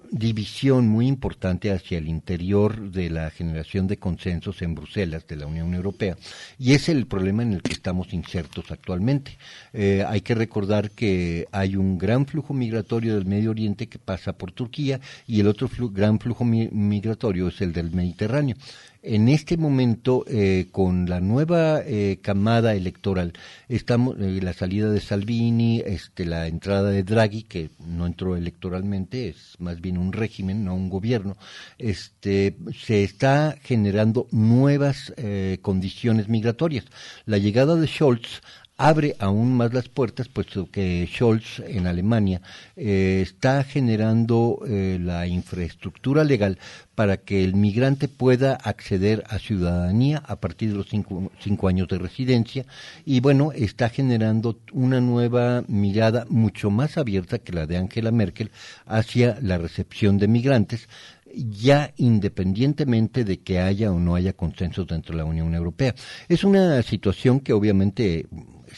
división 0.10 0.88
muy 0.88 1.08
importante 1.08 1.72
hacia 1.72 2.00
el 2.00 2.08
interior 2.08 2.92
de 2.92 3.10
la 3.10 3.30
generación 3.30 3.86
de 3.86 3.98
consensos 3.98 4.64
en 4.64 4.74
Bruselas 4.74 5.28
de 5.28 5.36
la 5.36 5.46
Unión 5.46 5.76
Europea 5.76 6.18
y 6.58 6.74
es 6.74 6.90
el 6.90 7.06
problema 7.06 7.44
en 7.44 7.54
el 7.54 7.62
que 7.62 7.74
estamos 7.74 8.14
insertos 8.14 8.72
actualmente. 8.72 9.38
Eh, 9.74 10.04
hay 10.08 10.22
que 10.22 10.34
recordar 10.34 10.90
que 10.90 11.48
hay 11.52 11.76
un 11.76 12.00
gran 12.00 12.26
flujo 12.26 12.54
migratorio 12.54 13.14
del 13.14 13.26
Medio 13.26 13.52
Oriente 13.52 13.88
que 13.88 14.00
pasa 14.00 14.34
por 14.34 14.52
Turquía 14.52 15.00
y 15.28 15.40
el 15.40 15.48
otro 15.48 15.70
gran 15.92 16.20
flujo 16.20 16.44
migratorio 16.44 17.50
es 17.50 17.62
el 17.62 17.74
del 17.74 17.92
Mediterráneo 17.92 18.56
en 19.03 19.30
este 19.30 19.57
momento, 19.57 20.26
eh, 20.28 20.68
con 20.72 21.10
la 21.10 21.19
nueva 21.19 21.82
eh, 21.86 22.19
camada 22.22 22.74
electoral, 22.74 23.34
estamos 23.69 24.18
eh, 24.19 24.40
la 24.41 24.53
salida 24.53 24.90
de 24.90 24.99
Salvini, 24.99 25.82
este, 25.86 26.26
la 26.26 26.48
entrada 26.48 26.90
de 26.90 27.03
Draghi, 27.03 27.44
que 27.44 27.69
no 27.86 28.06
entró 28.06 28.36
electoralmente, 28.36 29.30
es 29.30 29.56
más 29.60 29.82
bien 29.82 29.98
un 29.98 30.14
régimen, 30.14 30.65
no 30.65 30.76
un 30.76 30.90
gobierno, 30.90 31.38
este, 31.78 32.57
se 32.76 33.03
está 33.03 33.57
generando 33.61 34.28
nuevas 34.32 35.14
condiciones 35.61 36.28
migratorias. 36.28 36.86
La 37.26 37.38
llegada 37.38 37.76
de 37.76 37.88
Scholz 37.88 38.41
abre 38.78 39.16
aún 39.20 39.54
más 39.58 39.74
las 39.74 39.90
puertas, 39.90 40.28
puesto 40.28 40.70
que 40.70 41.10
Scholz 41.12 41.60
en 41.66 41.88
Alemania 41.88 42.41
eh, 42.76 43.20
está 43.24 43.64
generando 43.64 44.60
eh, 44.68 44.99
la 45.02 45.26
infraestructura 45.26 46.24
legal 46.24 46.60
para 46.94 47.18
que 47.18 47.44
el 47.44 47.56
migrante 47.56 48.08
pueda 48.08 48.54
acceder 48.54 49.24
a 49.30 49.40
ciudadanía 49.40 50.22
a 50.26 50.36
partir 50.36 50.70
de 50.70 50.76
los 50.76 50.88
cinco, 50.90 51.32
cinco, 51.40 51.68
años 51.68 51.88
de 51.88 51.98
residencia 51.98 52.66
y 53.04 53.20
bueno, 53.20 53.52
está 53.52 53.90
generando 53.90 54.60
una 54.72 55.02
nueva 55.02 55.64
mirada 55.68 56.26
mucho 56.30 56.70
más 56.70 56.98
abierta 56.98 57.40
que 57.40 57.54
la 57.54 57.66
de 57.66 57.78
Angela 57.78 58.12
Merkel 58.12 58.52
hacia 58.86 59.40
la 59.41 59.58
recepción 59.58 60.20
de 60.20 60.28
migrantes 60.28 60.88
ya 61.36 61.94
independientemente 61.98 63.24
de 63.24 63.40
que 63.40 63.60
haya 63.60 63.91
o 63.91 63.99
no 63.99 64.16
haya 64.16 64.34
consensos 64.34 64.88
dentro 64.88 65.14
de 65.14 65.18
la 65.18 65.26
Unión 65.26 65.54
Europea. 65.54 65.94
Es 66.30 66.44
una 66.44 66.82
situación 66.84 67.41
que 67.41 67.54
obviamente 67.54 68.28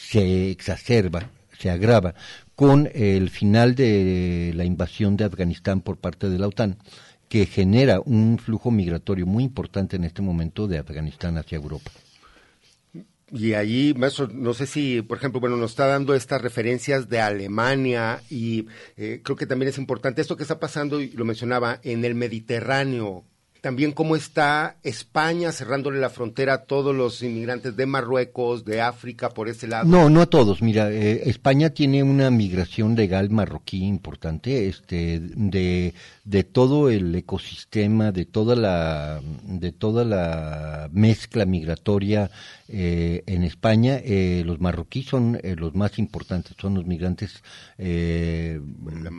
se 0.08 0.50
exacerba, 0.50 1.30
se 1.58 1.70
agrava 1.70 2.14
con 2.54 2.90
el 2.94 3.30
final 3.30 3.74
de 3.74 4.52
la 4.54 4.64
invasión 4.64 5.16
de 5.16 5.24
Afganistán 5.24 5.82
por 5.82 5.98
parte 5.98 6.28
de 6.28 6.38
la 6.38 6.48
OTAN, 6.48 6.78
que 7.28 7.46
genera 7.46 8.00
un 8.00 8.38
flujo 8.38 8.70
migratorio 8.70 9.26
muy 9.26 9.44
importante 9.44 9.96
en 9.96 10.04
este 10.04 10.22
momento 10.22 10.66
de 10.66 10.78
Afganistán 10.78 11.38
hacia 11.38 11.56
Europa. 11.56 11.90
Y 13.32 13.54
allí, 13.54 13.94
maestro, 13.94 14.28
no 14.32 14.54
sé 14.54 14.66
si, 14.66 15.02
por 15.02 15.18
ejemplo, 15.18 15.38
bueno, 15.38 15.56
nos 15.56 15.70
está 15.70 15.86
dando 15.86 16.14
estas 16.14 16.42
referencias 16.42 17.08
de 17.08 17.20
Alemania 17.20 18.20
y 18.28 18.66
eh, 18.96 19.20
creo 19.22 19.36
que 19.36 19.46
también 19.46 19.68
es 19.68 19.78
importante 19.78 20.20
esto 20.20 20.36
que 20.36 20.42
está 20.42 20.58
pasando, 20.58 21.00
y 21.00 21.10
lo 21.12 21.24
mencionaba, 21.24 21.78
en 21.84 22.04
el 22.04 22.16
Mediterráneo, 22.16 23.24
también 23.60 23.92
cómo 23.92 24.16
está 24.16 24.76
España 24.82 25.52
cerrándole 25.52 26.00
la 26.00 26.10
frontera 26.10 26.54
a 26.54 26.64
todos 26.64 26.94
los 26.94 27.22
inmigrantes 27.22 27.76
de 27.76 27.86
Marruecos, 27.86 28.64
de 28.64 28.80
África, 28.80 29.30
por 29.30 29.48
ese 29.48 29.66
lado. 29.66 29.88
No, 29.88 30.08
no 30.10 30.20
a 30.22 30.26
todos. 30.26 30.62
Mira, 30.62 30.90
eh, 30.90 31.28
España 31.28 31.70
tiene 31.70 32.02
una 32.02 32.30
migración 32.30 32.96
legal 32.96 33.30
marroquí 33.30 33.84
importante, 33.84 34.68
este, 34.68 35.20
de, 35.20 35.94
de 36.30 36.44
todo 36.44 36.90
el 36.90 37.12
ecosistema, 37.12 38.12
de 38.12 38.24
toda 38.24 38.54
la, 38.54 39.20
de 39.42 39.72
toda 39.72 40.04
la 40.04 40.88
mezcla 40.92 41.44
migratoria 41.44 42.30
eh, 42.68 43.24
en 43.26 43.42
España. 43.42 43.98
Eh, 44.04 44.44
los 44.46 44.60
marroquíes 44.60 45.06
son 45.06 45.40
los 45.56 45.74
más 45.74 45.98
importantes, 45.98 46.54
son 46.60 46.74
los 46.74 46.86
migrantes 46.86 47.42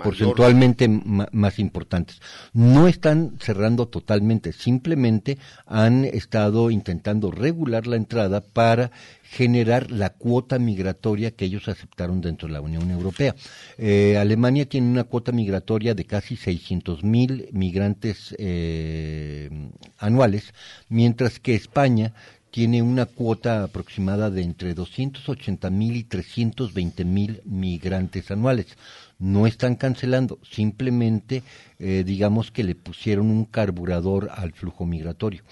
porcentualmente 0.02 0.88
más 0.88 1.60
importantes. 1.60 2.22
No 2.54 2.88
están 2.88 3.38
cerrando 3.42 3.90
totalmente 3.90 4.54
simplemente 4.54 5.38
han 5.66 6.06
estado 6.06 6.72
intentando 6.72 7.30
regular 7.30 7.88
la 7.88 7.98
entrada 7.98 8.42
para 8.42 8.92
generar 9.32 9.92
la 9.92 10.10
cuota 10.10 10.60
migratoria 10.60 11.32
que 11.32 11.46
ellos 11.46 11.70
aceptaron 11.70 12.20
dentro 12.20 12.50
de 12.50 12.54
la 12.54 12.60
Unión 12.60 12.92
Europea. 12.92 13.34
Eh, 13.78 14.18
Alemania 14.18 14.66
tiene 14.66 14.88
una 14.92 15.06
cuota 15.06 15.32
migratoria 15.32 15.96
de 15.96 16.04
casi 16.04 16.36
600 16.36 17.06
mil 17.06 17.48
migrantes 17.54 18.36
eh, 18.38 19.50
anuales, 19.98 20.54
mientras 20.90 21.40
que 21.40 21.56
España 21.56 22.14
tiene 22.52 22.82
una 22.82 23.06
cuota 23.06 23.64
aproximada 23.64 24.30
de 24.30 24.42
entre 24.42 24.74
280 24.74 25.70
mil 25.70 25.96
y 25.96 26.04
320 26.04 27.06
mil 27.06 27.42
migrantes 27.46 28.30
anuales 28.32 28.76
no 29.18 29.48
están 29.48 29.76
cancelando, 29.76 30.40
simplemente 30.44 31.44
eh, 31.80 32.04
digamos 32.06 32.52
que 32.52 32.66
le 32.66 32.76
pusieron 32.76 33.28
un 33.32 33.46
carburador 33.46 34.30
al 34.36 34.52
flujo 34.52 34.86
migratorio. 34.86 35.44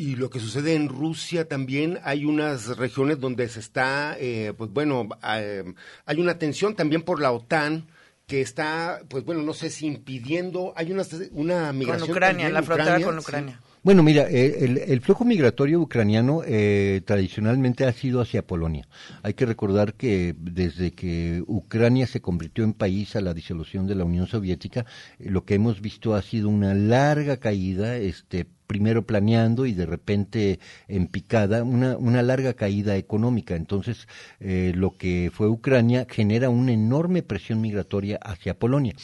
Y 0.00 0.16
lo 0.16 0.30
que 0.30 0.40
sucede 0.40 0.72
en 0.72 0.88
Rusia 0.88 1.46
también, 1.46 1.98
hay 2.02 2.24
unas 2.24 2.78
regiones 2.78 3.20
donde 3.20 3.46
se 3.50 3.60
está, 3.60 4.16
eh, 4.18 4.54
pues 4.56 4.70
bueno, 4.70 5.06
eh, 5.22 5.74
hay 6.06 6.18
una 6.18 6.38
tensión 6.38 6.74
también 6.74 7.02
por 7.02 7.20
la 7.20 7.32
OTAN 7.32 7.86
que 8.26 8.40
está, 8.40 9.02
pues 9.10 9.26
bueno, 9.26 9.42
no 9.42 9.52
sé 9.52 9.68
si 9.68 9.86
impidiendo, 9.86 10.72
hay 10.74 10.90
una, 10.90 11.02
una 11.32 11.70
migración. 11.74 12.08
Con 12.08 12.16
Ucrania, 12.16 12.48
la 12.48 12.62
frontera 12.62 12.98
con 13.02 13.18
Ucrania. 13.18 13.60
Bueno, 13.82 14.02
mira, 14.02 14.28
eh, 14.28 14.84
el, 14.88 15.00
flujo 15.00 15.24
migratorio 15.24 15.80
ucraniano 15.80 16.42
eh, 16.44 17.00
tradicionalmente 17.06 17.86
ha 17.86 17.92
sido 17.92 18.20
hacia 18.20 18.46
Polonia. 18.46 18.86
Hay 19.22 19.32
que 19.32 19.46
recordar 19.46 19.94
que 19.94 20.34
desde 20.38 20.90
que 20.90 21.42
Ucrania 21.46 22.06
se 22.06 22.20
convirtió 22.20 22.62
en 22.62 22.74
país 22.74 23.16
a 23.16 23.22
la 23.22 23.32
disolución 23.32 23.86
de 23.86 23.94
la 23.94 24.04
Unión 24.04 24.26
Soviética, 24.26 24.84
eh, 25.18 25.30
lo 25.30 25.46
que 25.46 25.54
hemos 25.54 25.80
visto 25.80 26.14
ha 26.14 26.20
sido 26.20 26.50
una 26.50 26.74
larga 26.74 27.38
caída, 27.38 27.96
este, 27.96 28.46
primero 28.70 29.04
planeando 29.04 29.66
y 29.66 29.72
de 29.72 29.84
repente 29.84 30.60
en 30.86 31.08
picada, 31.08 31.64
una, 31.64 31.96
una 31.96 32.22
larga 32.22 32.54
caída 32.54 32.94
económica. 32.96 33.56
Entonces, 33.56 34.06
lo 34.38 34.96
que 34.96 35.32
fue 35.34 35.48
Ucrania 35.48 36.06
genera 36.08 36.50
una 36.50 36.70
enorme 36.70 37.24
presión 37.24 37.60
migratoria 37.60 38.16
hacia 38.22 38.56
Polonia 38.60 38.94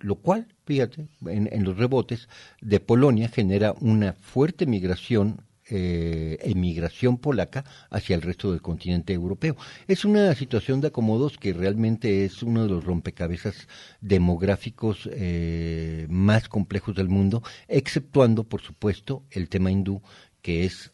lo 0.00 0.16
cual, 0.16 0.46
fíjate, 0.64 1.08
en, 1.26 1.64
los 1.64 1.76
rebotes 1.76 2.28
de 2.60 2.80
Polonia 2.80 3.28
genera 3.28 3.74
una 3.80 4.12
fuerte 4.12 4.66
migración 4.66 5.42
eh, 5.70 6.38
emigración 6.42 7.18
polaca 7.18 7.64
hacia 7.90 8.16
el 8.16 8.22
resto 8.22 8.50
del 8.50 8.62
continente 8.62 9.12
europeo. 9.12 9.56
Es 9.86 10.04
una 10.04 10.34
situación 10.34 10.80
de 10.80 10.88
acomodos 10.88 11.38
que 11.38 11.52
realmente 11.52 12.24
es 12.24 12.42
uno 12.42 12.62
de 12.62 12.68
los 12.70 12.84
rompecabezas 12.84 13.68
demográficos 14.00 15.08
eh, 15.12 16.06
más 16.08 16.48
complejos 16.48 16.94
del 16.94 17.08
mundo, 17.08 17.42
exceptuando, 17.68 18.44
por 18.44 18.62
supuesto, 18.62 19.24
el 19.30 19.48
tema 19.48 19.70
hindú, 19.70 20.02
que 20.42 20.64
es 20.64 20.90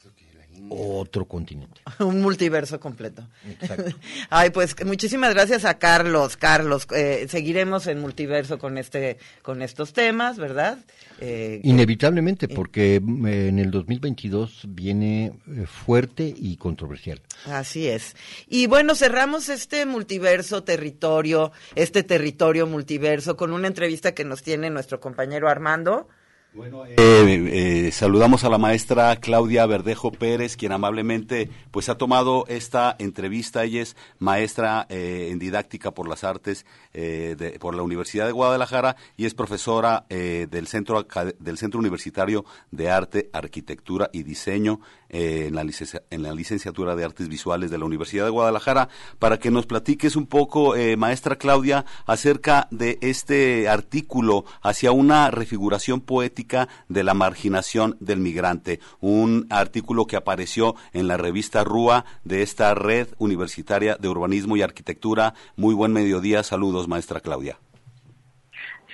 otro 0.69 1.27
continente. 1.27 1.81
Un 1.99 2.21
multiverso 2.21 2.81
completo. 2.81 3.27
Exacto. 3.49 3.93
Ay, 4.31 4.51
pues 4.51 4.77
muchísimas 4.85 5.35
gracias 5.35 5.65
a 5.65 5.79
Carlos. 5.79 6.37
Carlos, 6.37 6.87
eh, 6.95 7.27
seguiremos 7.29 7.87
en 7.87 8.01
multiverso 8.01 8.59
con 8.59 8.79
este, 8.79 9.19
con 9.43 9.63
estos 9.63 9.93
temas, 9.93 10.39
¿verdad? 10.39 10.79
Eh, 11.21 11.61
Inevitablemente, 11.63 12.49
porque 12.49 13.01
mm, 13.03 13.27
en 13.27 13.59
el 13.59 13.71
2022 13.71 14.63
viene 14.69 15.33
eh, 15.49 15.67
fuerte 15.67 16.35
y 16.37 16.57
controversial. 16.57 17.21
Así 17.47 17.89
es. 17.89 18.17
Y 18.49 18.67
bueno, 18.67 18.95
cerramos 18.95 19.49
este 19.49 19.87
multiverso 19.87 20.65
territorio, 20.65 21.53
este 21.75 22.03
territorio 22.03 22.67
multiverso, 22.67 23.37
con 23.37 23.53
una 23.53 23.69
entrevista 23.69 24.13
que 24.13 24.25
nos 24.25 24.43
tiene 24.43 24.71
nuestro 24.71 25.01
compañero 25.01 25.49
Armando. 25.49 26.09
Bueno, 26.55 26.87
eh, 26.87 26.95
eh, 26.97 27.91
saludamos 27.91 28.45
a 28.45 28.49
la 28.49 28.59
maestra 28.59 29.17
Claudia 29.17 29.67
Verdejo 29.67 30.13
Pérez, 30.13 30.57
quien 30.57 30.71
amablemente 30.71 31.51
pues 31.73 31.89
ha 31.89 31.99
tomado 31.99 32.45
esta 32.47 32.95
entrevista. 33.01 33.65
Ella 33.65 33.83
es 33.83 33.97
maestra 34.21 34.87
eh, 34.89 35.31
en 35.33 35.41
didáctica 35.41 35.91
por 35.91 36.09
las 36.09 36.23
artes 36.23 36.65
de, 36.93 37.57
por 37.59 37.75
la 37.75 37.83
Universidad 37.83 38.27
de 38.27 38.33
Guadalajara 38.33 38.95
y 39.17 39.27
es 39.27 39.35
profesora 39.35 40.07
del 40.09 40.69
centro 40.69 41.05
del 41.41 41.59
Centro 41.59 41.81
Universitario 41.81 42.45
de 42.71 42.89
Arte, 42.89 43.31
Arquitectura 43.33 44.11
y 44.13 44.23
Diseño 44.23 44.79
en, 45.15 45.55
la 45.55 45.65
en 46.11 46.23
la 46.23 46.35
licenciatura 46.35 46.97
de 46.97 47.05
Artes 47.05 47.29
Visuales 47.29 47.71
de 47.71 47.79
la 47.79 47.85
Universidad 47.85 48.25
de 48.25 48.31
Guadalajara. 48.31 48.89
Para 49.19 49.39
que 49.39 49.51
nos 49.51 49.67
platiques 49.67 50.17
un 50.17 50.27
poco, 50.27 50.75
maestra 50.99 51.37
Claudia, 51.37 51.85
acerca 52.07 52.69
de 52.71 52.99
este 53.01 53.69
artículo 53.69 54.45
hacia 54.63 54.93
una 54.93 55.31
refiguración 55.31 56.01
poética 56.01 56.69
de 56.89 57.05
la 57.05 57.15
marginación 57.15 57.97
del 58.01 58.21
migrante, 58.21 58.81
un 59.01 59.47
artículo 59.51 60.07
que 60.07 60.17
apareció 60.17 60.75
en 60.93 61.09
la 61.09 61.17
revista 61.17 61.65
RUA 61.65 62.05
de 62.25 62.43
esta 62.43 62.75
red 62.75 63.09
universitaria 63.19 63.97
de 63.97 64.09
urbanismo 64.09 64.57
y 64.57 64.63
arquitectura. 64.63 65.35
Muy 65.57 65.75
buen 65.75 65.93
mediodía, 65.93 66.43
saludos 66.43 66.89
maestra 66.89 67.21
Claudia. 67.21 67.59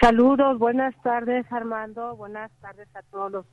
Saludos, 0.00 0.58
buenas 0.58 0.94
tardes 1.02 1.44
Armando, 1.52 2.16
buenas 2.16 2.50
tardes 2.62 2.88
a 2.94 3.02
todos 3.02 3.30
los, 3.30 3.46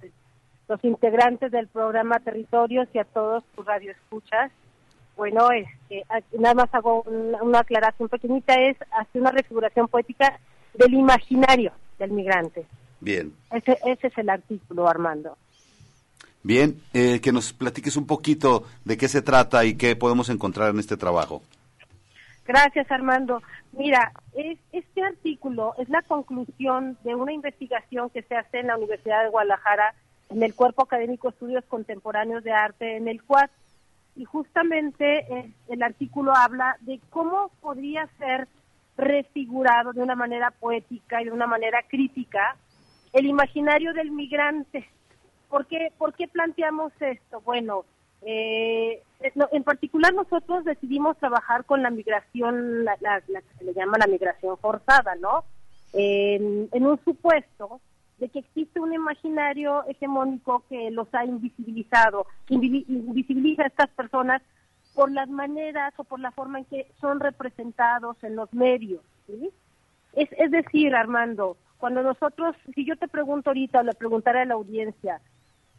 los 0.67 0.83
integrantes 0.83 1.51
del 1.51 1.67
programa 1.67 2.19
Territorios 2.19 2.87
y 2.93 2.99
a 2.99 3.03
todos 3.05 3.43
tus 3.55 3.65
radioescuchas. 3.65 4.51
Bueno, 5.15 5.49
este, 5.51 6.05
nada 6.37 6.53
más 6.53 6.73
hago 6.73 7.01
una, 7.03 7.41
una 7.41 7.59
aclaración 7.59 8.09
pequeñita, 8.09 8.53
es 8.55 8.77
hacer 8.91 9.21
una 9.21 9.31
refiguración 9.31 9.87
poética 9.87 10.39
del 10.73 10.93
imaginario 10.93 11.71
del 11.97 12.11
migrante. 12.11 12.65
Bien. 12.99 13.33
Ese, 13.51 13.77
ese 13.85 14.07
es 14.07 14.17
el 14.17 14.29
artículo, 14.29 14.87
Armando. 14.87 15.37
Bien, 16.43 16.81
eh, 16.93 17.19
que 17.19 17.31
nos 17.31 17.51
platiques 17.51 17.97
un 17.97 18.07
poquito 18.07 18.63
de 18.85 18.97
qué 18.97 19.07
se 19.07 19.21
trata 19.21 19.65
y 19.65 19.75
qué 19.75 19.95
podemos 19.95 20.29
encontrar 20.29 20.69
en 20.69 20.79
este 20.79 20.97
trabajo. 20.97 21.41
Gracias, 22.45 22.89
Armando. 22.89 23.41
Mira, 23.73 24.13
es, 24.33 24.57
este 24.71 25.03
artículo 25.03 25.73
es 25.77 25.89
la 25.89 26.01
conclusión 26.03 26.97
de 27.03 27.13
una 27.15 27.33
investigación 27.33 28.09
que 28.09 28.21
se 28.23 28.35
hace 28.35 28.59
en 28.59 28.67
la 28.67 28.77
Universidad 28.77 29.23
de 29.23 29.29
Guadalajara, 29.29 29.93
en 30.29 30.43
el 30.43 30.55
Cuerpo 30.55 30.83
Académico 30.83 31.29
Estudios 31.29 31.63
Contemporáneos 31.65 32.43
de 32.43 32.51
Arte, 32.51 32.97
en 32.97 33.07
el 33.07 33.23
cual, 33.23 33.49
y 34.15 34.25
justamente 34.25 35.19
eh, 35.31 35.53
el 35.67 35.83
artículo 35.83 36.33
habla 36.35 36.77
de 36.81 36.99
cómo 37.09 37.51
podría 37.61 38.07
ser 38.17 38.47
refigurado 38.97 39.93
de 39.93 40.01
una 40.01 40.15
manera 40.15 40.51
poética 40.51 41.21
y 41.21 41.25
de 41.25 41.31
una 41.31 41.47
manera 41.47 41.83
crítica 41.87 42.57
el 43.13 43.25
imaginario 43.27 43.93
del 43.93 44.11
migrante. 44.11 44.87
¿Por 45.49 45.65
qué, 45.67 45.91
por 45.97 46.13
qué 46.13 46.27
planteamos 46.27 46.91
esto? 46.99 47.41
Bueno, 47.41 47.85
eh, 48.23 49.01
en 49.51 49.63
particular 49.63 50.13
nosotros 50.13 50.65
decidimos 50.65 51.17
trabajar 51.17 51.65
con 51.65 51.81
la 51.81 51.89
migración, 51.89 52.85
la, 52.85 53.21
que 53.21 53.41
se 53.57 53.63
le 53.63 53.73
llama 53.73 53.97
la 53.97 54.07
migración 54.07 54.57
forzada, 54.57 55.15
¿no? 55.15 55.43
En, 55.93 56.69
un 56.73 56.99
supuesto 57.03 57.79
de 58.19 58.29
que 58.29 58.39
existe 58.39 58.79
un 58.79 58.93
imaginario 58.93 59.83
hegemónico 59.87 60.63
que 60.69 60.89
los 60.91 61.07
ha 61.13 61.25
invisibilizado, 61.25 62.25
invisibiliza 62.49 63.63
a 63.63 63.67
estas 63.67 63.89
personas 63.89 64.41
por 64.95 65.11
las 65.11 65.29
maneras 65.29 65.93
o 65.97 66.03
por 66.03 66.19
la 66.19 66.31
forma 66.31 66.59
en 66.59 66.65
que 66.65 66.87
son 66.99 67.19
representados 67.19 68.17
en 68.23 68.35
los 68.35 68.51
medios. 68.53 69.01
Es, 70.13 70.29
es 70.31 70.49
decir, 70.49 70.95
Armando, 70.95 71.57
cuando 71.77 72.01
nosotros, 72.01 72.55
si 72.73 72.85
yo 72.85 72.97
te 72.97 73.07
pregunto 73.07 73.51
ahorita 73.51 73.81
o 73.81 73.83
le 73.83 73.93
preguntara 73.93 74.41
a 74.41 74.45
la 74.45 74.55
audiencia, 74.55 75.21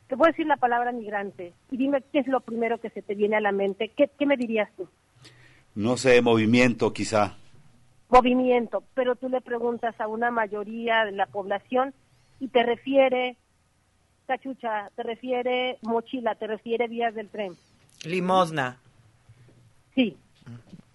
te 0.06 0.14
voy 0.14 0.28
a 0.28 0.30
decir 0.30 0.46
la 0.46 0.56
palabra 0.56 0.92
migrante 0.92 1.52
y 1.70 1.76
dime 1.76 2.02
qué 2.12 2.20
es 2.20 2.28
lo 2.28 2.40
primero 2.40 2.78
que 2.78 2.90
se 2.90 3.02
te 3.02 3.14
viene 3.14 3.36
a 3.36 3.40
la 3.40 3.52
mente, 3.52 3.90
¿qué, 3.96 4.26
me 4.26 4.36
dirías 4.36 4.70
tú? 4.76 4.88
No 5.74 5.96
sé, 5.96 6.22
movimiento 6.22 6.92
quizá. 6.92 7.36
Movimiento, 8.08 8.84
pero 8.94 9.16
tú 9.16 9.28
le 9.28 9.40
preguntas 9.40 10.00
a 10.00 10.06
una 10.06 10.30
mayoría 10.30 11.04
de 11.04 11.12
la 11.12 11.26
población 11.26 11.92
y 12.40 12.48
te 12.48 12.62
refiere 12.62 13.36
cachucha, 14.26 14.90
te 14.94 15.02
refiere 15.02 15.78
mochila, 15.82 16.34
te 16.34 16.46
refiere 16.46 16.86
vías 16.86 17.14
del 17.14 17.28
tren. 17.28 17.54
Limosna. 18.04 18.76
Sí, 19.94 20.16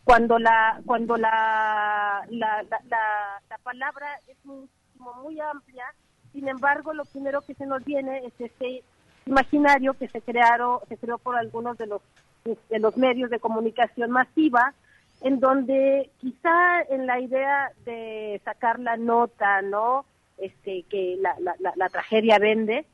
cuando 0.04 0.38
la 0.40 0.82
cuando 0.86 1.18
la 1.18 2.26
la, 2.30 2.64
la, 2.64 3.42
la 3.50 3.58
palabra 3.64 4.08
es 4.28 4.38
muy 4.46 4.68
muy 4.98 5.40
amplia. 5.40 5.86
Sin 6.32 6.48
embargo, 6.48 6.94
lo 6.94 7.06
primero 7.06 7.42
que 7.42 7.54
se 7.54 7.66
nos 7.66 7.84
viene 7.84 8.26
es 8.26 8.34
este 8.40 8.84
imaginario 9.26 9.94
que 9.94 10.08
se 10.08 10.22
crearon, 10.22 10.80
se 10.90 10.98
creó 10.98 11.18
por 11.18 11.36
algunos 11.36 11.78
de 11.78 11.88
los 11.88 12.02
de 12.44 12.80
los 12.80 12.98
medios 12.98 13.30
de 13.30 13.40
comunicación 13.40 14.12
masiva, 14.12 14.74
en 15.22 15.40
donde 15.40 16.10
quizá 16.20 16.82
en 16.90 17.08
la 17.08 17.20
idea 17.20 17.72
de 17.86 18.42
sacar 18.44 18.80
la 18.80 18.98
nota, 18.98 19.62
¿no? 19.62 20.06
Este 20.38 20.84
que 20.90 21.18
la, 21.20 21.36
la, 21.40 21.74
la, 21.76 21.90
tragedia 21.90 22.40
vende, 22.40 22.86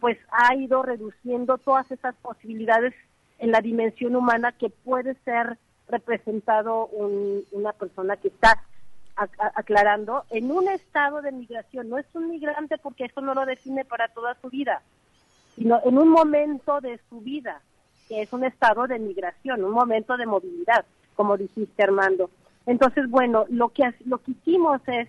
pues 0.00 0.18
ha 0.30 0.54
ido 0.54 0.82
reduciendo 0.82 1.58
todas 1.58 1.90
esas 1.90 2.14
posibilidades 2.16 2.94
en 3.38 3.52
la 3.52 3.60
dimensión 3.60 4.16
humana 4.16 4.52
que 4.52 4.70
puede 4.70 5.14
ser 5.24 5.58
representado 5.88 6.86
una 7.52 7.72
persona 7.72 8.16
que 8.16 8.28
está 8.28 8.62
aclarando, 9.54 10.24
en 10.30 10.50
un 10.50 10.68
estado 10.68 11.20
de 11.20 11.32
migración. 11.32 11.90
No 11.90 11.98
es 11.98 12.06
un 12.14 12.30
migrante 12.30 12.78
porque 12.78 13.04
eso 13.04 13.20
no 13.20 13.34
lo 13.34 13.44
define 13.44 13.84
para 13.84 14.08
toda 14.08 14.34
su 14.40 14.48
vida, 14.48 14.82
sino 15.56 15.80
en 15.84 15.98
un 15.98 16.08
momento 16.08 16.80
de 16.80 16.98
su 17.08 17.20
vida, 17.20 17.60
que 18.08 18.22
es 18.22 18.32
un 18.32 18.44
estado 18.44 18.86
de 18.86 18.98
migración, 18.98 19.64
un 19.64 19.72
momento 19.72 20.16
de 20.16 20.26
movilidad, 20.26 20.84
como 21.16 21.36
dijiste 21.36 21.82
Armando. 21.82 22.30
Entonces, 22.66 23.08
bueno, 23.10 23.46
lo 23.48 23.68
que, 23.70 23.92
lo 24.06 24.18
que 24.18 24.32
hicimos 24.32 24.80
es, 24.86 25.08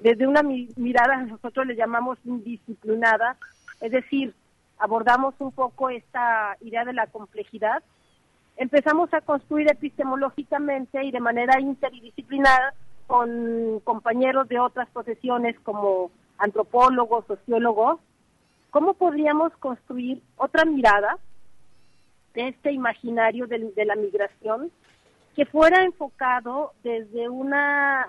desde 0.00 0.26
una 0.26 0.42
mirada, 0.42 1.16
nosotros 1.18 1.66
le 1.66 1.76
llamamos 1.76 2.18
indisciplinada, 2.24 3.36
es 3.80 3.92
decir, 3.92 4.34
abordamos 4.78 5.34
un 5.38 5.52
poco 5.52 5.90
esta 5.90 6.56
idea 6.60 6.84
de 6.84 6.94
la 6.94 7.06
complejidad, 7.06 7.82
empezamos 8.56 9.12
a 9.14 9.20
construir 9.20 9.70
epistemológicamente 9.70 11.04
y 11.04 11.10
de 11.10 11.20
manera 11.20 11.60
interdisciplinada 11.60 12.74
con 13.06 13.80
compañeros 13.80 14.48
de 14.48 14.58
otras 14.58 14.88
profesiones 14.90 15.58
como 15.60 16.10
antropólogos, 16.38 17.26
sociólogos, 17.26 18.00
¿cómo 18.70 18.94
podríamos 18.94 19.52
construir 19.58 20.22
otra 20.36 20.64
mirada 20.64 21.18
de 22.34 22.48
este 22.48 22.72
imaginario 22.72 23.46
de, 23.46 23.84
la 23.84 23.96
migración 23.96 24.70
que 25.34 25.44
fuera 25.46 25.84
enfocado 25.84 26.72
desde 26.82 27.28
una 27.28 28.08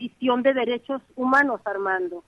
visión 0.00 0.42
de 0.42 0.54
derechos 0.54 1.02
humanos, 1.14 1.60
Armando? 1.64 2.24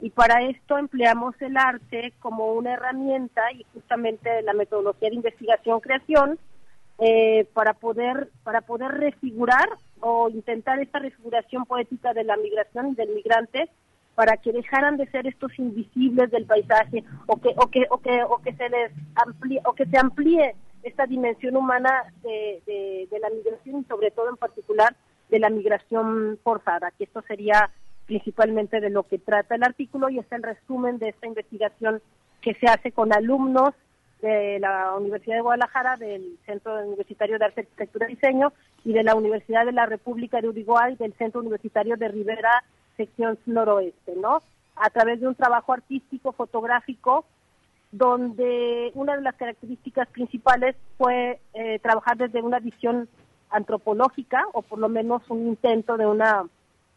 Y 0.00 0.10
para 0.10 0.42
esto 0.42 0.76
empleamos 0.76 1.40
el 1.40 1.56
arte 1.56 2.12
como 2.20 2.52
una 2.52 2.74
herramienta 2.74 3.40
y 3.52 3.64
justamente 3.72 4.42
la 4.42 4.52
metodología 4.52 5.08
de 5.08 5.14
investigación-creación 5.14 6.38
eh, 6.98 7.46
para 7.54 7.72
poder 7.74 8.28
para 8.42 8.60
poder 8.60 8.90
refigurar 8.92 9.68
o 10.00 10.28
intentar 10.28 10.78
esta 10.80 10.98
refiguración 10.98 11.64
poética 11.64 12.12
de 12.12 12.24
la 12.24 12.36
migración 12.36 12.88
y 12.88 12.94
del 12.94 13.14
migrante 13.14 13.70
para 14.14 14.36
que 14.38 14.52
dejaran 14.52 14.96
de 14.96 15.06
ser 15.06 15.26
estos 15.26 15.58
invisibles 15.58 16.30
del 16.30 16.46
paisaje 16.46 17.04
o 17.26 17.36
que 17.36 17.50
o 17.56 17.66
que 17.68 17.86
o 17.90 17.98
que 17.98 18.22
o 18.24 18.38
que 18.42 18.52
se 18.54 18.68
les 18.68 18.92
amplíe 19.14 19.60
o 19.64 19.72
que 19.72 19.86
se 19.86 19.98
amplíe 19.98 20.54
esta 20.82 21.06
dimensión 21.06 21.56
humana 21.56 21.90
de, 22.22 22.62
de, 23.10 23.18
la 23.18 23.28
migración 23.30 23.80
y 23.80 23.84
sobre 23.84 24.10
todo 24.12 24.28
en 24.28 24.36
particular 24.36 24.94
de 25.28 25.38
la 25.38 25.50
migración 25.50 26.38
forzada 26.42 26.92
que 26.92 27.04
esto 27.04 27.22
sería 27.22 27.70
principalmente 28.06 28.80
de 28.80 28.90
lo 28.90 29.02
que 29.02 29.18
trata 29.18 29.56
el 29.56 29.64
artículo 29.64 30.08
y 30.08 30.18
es 30.18 30.30
el 30.30 30.42
resumen 30.42 30.98
de 30.98 31.08
esta 31.08 31.26
investigación 31.26 32.00
que 32.40 32.54
se 32.54 32.66
hace 32.66 32.92
con 32.92 33.12
alumnos 33.12 33.74
de 34.22 34.58
la 34.60 34.94
Universidad 34.96 35.36
de 35.36 35.42
Guadalajara, 35.42 35.96
del 35.96 36.38
Centro 36.46 36.86
Universitario 36.86 37.38
de 37.38 37.44
Arte, 37.44 37.60
Arquitectura 37.62 38.06
y 38.08 38.14
Diseño 38.14 38.52
y 38.84 38.92
de 38.92 39.02
la 39.02 39.14
Universidad 39.14 39.66
de 39.66 39.72
la 39.72 39.86
República 39.86 40.40
de 40.40 40.48
Uruguay, 40.48 40.96
del 40.96 41.12
Centro 41.14 41.40
Universitario 41.40 41.96
de 41.96 42.08
Rivera, 42.08 42.62
sección 42.96 43.38
noroeste, 43.46 44.14
¿no? 44.16 44.40
A 44.76 44.90
través 44.90 45.20
de 45.20 45.28
un 45.28 45.34
trabajo 45.34 45.72
artístico, 45.72 46.32
fotográfico, 46.32 47.26
donde 47.92 48.90
una 48.94 49.16
de 49.16 49.22
las 49.22 49.34
características 49.34 50.08
principales 50.08 50.76
fue 50.98 51.40
eh, 51.54 51.78
trabajar 51.80 52.16
desde 52.16 52.42
una 52.42 52.58
visión 52.58 53.08
antropológica 53.50 54.44
o 54.52 54.62
por 54.62 54.78
lo 54.78 54.88
menos 54.88 55.22
un 55.28 55.46
intento 55.46 55.96
de 55.96 56.06
una 56.06 56.44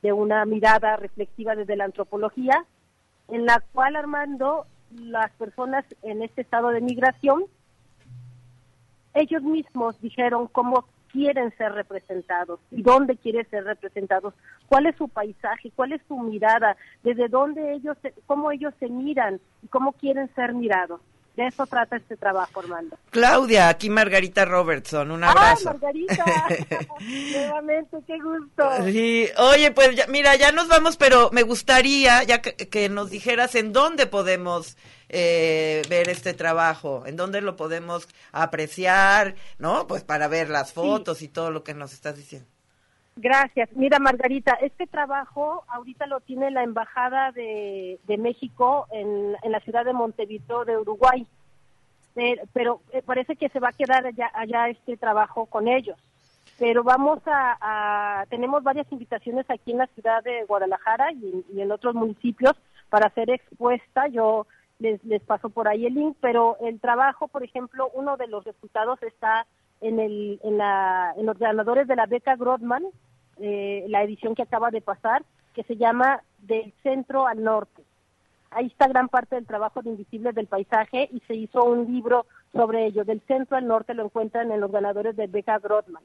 de 0.02 0.14
una 0.14 0.46
mirada 0.46 0.96
reflexiva 0.96 1.56
desde 1.56 1.76
la 1.76 1.86
antropología 1.86 2.66
en 3.28 3.46
la 3.46 3.62
cual 3.74 3.96
Armando 3.98 4.66
las 4.92 5.30
personas 5.32 5.86
en 6.04 6.22
este 6.22 6.42
estado 6.42 6.70
de 6.70 6.82
migración 6.82 7.44
ellos 9.14 9.44
mismos 9.44 10.00
dijeron 10.02 10.48
cómo 10.48 10.86
quieren 11.12 11.52
ser 11.58 11.74
representados 11.74 12.60
y 12.72 12.82
dónde 12.82 13.18
quieren 13.18 13.48
ser 13.50 13.64
representados, 13.64 14.34
cuál 14.68 14.86
es 14.86 14.96
su 14.96 15.08
paisaje, 15.08 15.72
cuál 15.76 15.94
es 15.94 16.02
su 16.08 16.18
mirada, 16.18 16.78
desde 17.04 17.28
dónde 17.28 17.74
ellos, 17.74 17.98
cómo 18.26 18.52
ellos 18.52 18.74
se 18.80 18.88
miran 18.88 19.40
y 19.64 19.68
cómo 19.68 19.94
quieren 19.94 20.34
ser 20.36 20.54
mirados. 20.54 21.02
De 21.40 21.48
eso 21.48 21.66
trata 21.68 21.96
este 21.96 22.18
trabajo, 22.18 22.60
Armando. 22.60 22.98
Claudia, 23.12 23.70
aquí 23.70 23.90
Margarita 23.90 24.44
Robertson, 24.44 25.10
un 25.10 25.24
abrazo. 25.24 25.70
¡Ah, 25.70 25.72
Margarita! 25.72 26.26
Nuevamente, 27.00 27.98
qué 28.06 28.20
gusto. 28.20 28.70
Sí, 28.84 29.26
oye, 29.38 29.72
pues 29.72 30.06
mira, 30.10 30.36
ya 30.36 30.52
nos 30.52 30.68
vamos, 30.68 30.98
pero 30.98 31.30
me 31.32 31.44
gustaría 31.44 32.24
ya 32.24 32.42
que, 32.42 32.90
nos 32.90 33.10
dijeras 33.10 33.56
en 33.56 33.72
dónde 33.72 34.06
podemos 34.06 34.76
eh, 35.08 35.82
ver 35.88 36.10
este 36.10 36.34
trabajo, 36.34 37.04
en 37.06 37.16
dónde 37.16 37.40
lo 37.40 37.56
podemos 37.56 38.10
apreciar, 38.34 39.36
¿no? 39.60 39.88
Pues 39.88 40.04
para 40.04 40.28
ver 40.28 40.50
las 40.50 40.74
fotos 40.74 41.22
y 41.22 41.30
todo 41.30 41.52
lo 41.52 41.64
que 41.64 41.74
nos 41.74 41.94
estás 41.94 42.18
diciendo. 42.18 42.50
Gracias. 43.22 43.68
Mira, 43.74 44.00
Margarita, 44.00 44.54
este 44.62 44.88
trabajo 44.88 45.66
ahorita 45.68 46.06
lo 46.08 46.22
tiene 46.22 46.52
la 46.52 46.64
Embajada 46.64 47.34
de, 47.34 48.00
México 48.18 48.88
en, 48.92 49.34
la 49.44 49.60
ciudad 49.60 49.84
de 49.84 49.92
Montevideo 49.92 50.64
de 50.64 50.78
Uruguay, 50.78 51.28
pero, 52.54 52.80
eh, 52.94 53.02
parece 53.06 53.36
que 53.36 53.50
se 53.50 53.60
va 53.60 53.70
a 53.70 53.74
quedar 53.74 54.06
allá, 54.06 54.70
este 54.70 54.96
trabajo 54.96 55.48
con 55.48 55.68
ellos. 55.68 55.98
Pero 56.60 56.82
vamos 56.82 57.20
a, 57.26 58.26
tenemos 58.30 58.64
varias 58.64 58.90
invitaciones 58.90 59.46
aquí 59.50 59.72
en 59.72 59.80
la 59.80 59.88
ciudad 59.88 60.24
de 60.24 60.46
Guadalajara 60.46 61.12
y, 61.12 61.44
en 61.60 61.72
otros 61.74 61.96
municipios 61.96 62.54
para 62.88 63.08
hacer 63.08 63.30
expuesta. 63.32 64.08
Yo 64.08 64.48
les, 64.80 65.04
les 65.04 65.22
paso 65.24 65.50
por 65.50 65.68
ahí 65.68 65.86
el 65.86 65.96
link, 65.96 66.16
pero 66.22 66.56
el 66.62 66.80
trabajo, 66.80 67.28
por 67.28 67.44
ejemplo, 67.44 67.92
uno 67.94 68.16
de 68.16 68.28
los 68.28 68.46
resultados 68.46 69.04
está 69.04 69.46
en, 69.82 70.00
el, 70.00 70.40
en, 70.44 70.58
la, 70.58 71.14
en 71.18 71.26
los 71.26 71.38
ganadores 71.38 71.88
de 71.88 71.96
la 71.96 72.06
beca 72.06 72.36
Grodman, 72.36 72.84
eh, 73.38 73.86
la 73.88 74.04
edición 74.04 74.36
que 74.36 74.44
acaba 74.44 74.72
de 74.72 74.82
pasar, 74.82 75.24
que 75.54 75.64
se 75.64 75.78
llama 75.78 76.22
Del 76.40 76.74
Centro 76.84 77.28
al 77.28 77.44
Norte. 77.44 77.84
Ahí 78.52 78.68
está 78.68 78.88
gran 78.88 79.10
parte 79.10 79.36
del 79.36 79.46
trabajo 79.46 79.82
de 79.82 79.92
Invisibles 79.92 80.34
del 80.34 80.48
Paisaje 80.48 81.10
y 81.12 81.20
se 81.28 81.36
hizo 81.36 81.64
un 81.64 81.86
libro 81.92 82.26
sobre 82.52 82.86
ello. 82.88 83.06
Del 83.06 83.22
centro 83.28 83.58
al 83.58 83.68
norte 83.68 83.94
lo 83.94 84.06
encuentran 84.06 84.52
en 84.52 84.60
los 84.60 84.72
ganadores 84.72 85.16
de 85.16 85.28
beca 85.28 85.60
Grodman. 85.60 86.04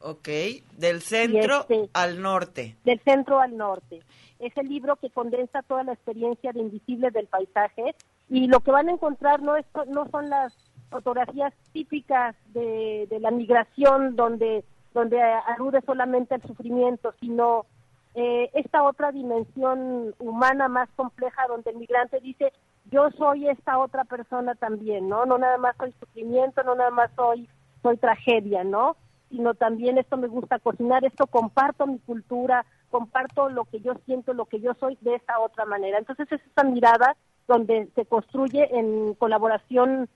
Ok, 0.00 0.28
del 0.76 1.00
centro 1.00 1.60
este, 1.60 1.88
al 1.94 2.20
norte. 2.20 2.76
Del 2.84 3.00
centro 3.00 3.40
al 3.40 3.56
norte. 3.56 4.02
Es 4.38 4.54
el 4.56 4.68
libro 4.68 4.96
que 4.96 5.08
condensa 5.08 5.62
toda 5.62 5.84
la 5.84 5.92
experiencia 5.92 6.52
de 6.52 6.60
Invisibles 6.60 7.12
del 7.12 7.26
Paisaje 7.26 7.94
y 8.28 8.48
lo 8.48 8.60
que 8.60 8.72
van 8.72 8.88
a 8.88 8.92
encontrar 8.92 9.40
no, 9.40 9.56
es, 9.56 9.64
no 9.86 10.08
son 10.10 10.28
las 10.28 10.52
fotografías 10.94 11.52
típicas 11.72 12.36
de, 12.52 13.08
de 13.10 13.18
la 13.18 13.32
migración 13.32 14.14
donde 14.14 14.64
donde 14.94 15.20
alude 15.20 15.80
solamente 15.80 16.36
al 16.36 16.42
sufrimiento, 16.42 17.12
sino 17.20 17.66
eh, 18.14 18.48
esta 18.54 18.84
otra 18.84 19.10
dimensión 19.10 20.14
humana 20.20 20.68
más 20.68 20.88
compleja 20.94 21.42
donde 21.48 21.72
el 21.72 21.78
migrante 21.78 22.20
dice, 22.20 22.52
yo 22.92 23.10
soy 23.18 23.48
esta 23.48 23.78
otra 23.78 24.04
persona 24.04 24.54
también, 24.54 25.08
¿no? 25.08 25.26
No 25.26 25.36
nada 25.36 25.58
más 25.58 25.74
soy 25.76 25.92
sufrimiento, 25.98 26.62
no 26.62 26.76
nada 26.76 26.92
más 26.92 27.10
soy, 27.16 27.48
soy 27.82 27.96
tragedia, 27.96 28.62
¿no? 28.62 28.96
Sino 29.30 29.54
también 29.54 29.98
esto 29.98 30.16
me 30.16 30.28
gusta 30.28 30.60
cocinar, 30.60 31.04
esto 31.04 31.26
comparto 31.26 31.88
mi 31.88 31.98
cultura, 31.98 32.64
comparto 32.88 33.48
lo 33.48 33.64
que 33.64 33.80
yo 33.80 33.94
siento, 34.06 34.32
lo 34.32 34.44
que 34.44 34.60
yo 34.60 34.74
soy 34.74 34.96
de 35.00 35.16
esta 35.16 35.40
otra 35.40 35.64
manera. 35.64 35.98
Entonces 35.98 36.30
es 36.30 36.40
esta 36.40 36.62
mirada 36.62 37.16
donde 37.48 37.88
se 37.96 38.06
construye 38.06 38.78
en 38.78 39.14
colaboración 39.14 40.08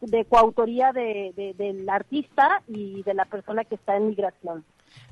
de 0.00 0.24
coautoría 0.24 0.92
de, 0.92 1.54
del 1.56 1.88
artista 1.88 2.62
y 2.68 3.02
de 3.02 3.14
la 3.14 3.24
persona 3.24 3.64
que 3.64 3.76
está 3.76 3.96
en 3.96 4.08
migración. 4.08 4.64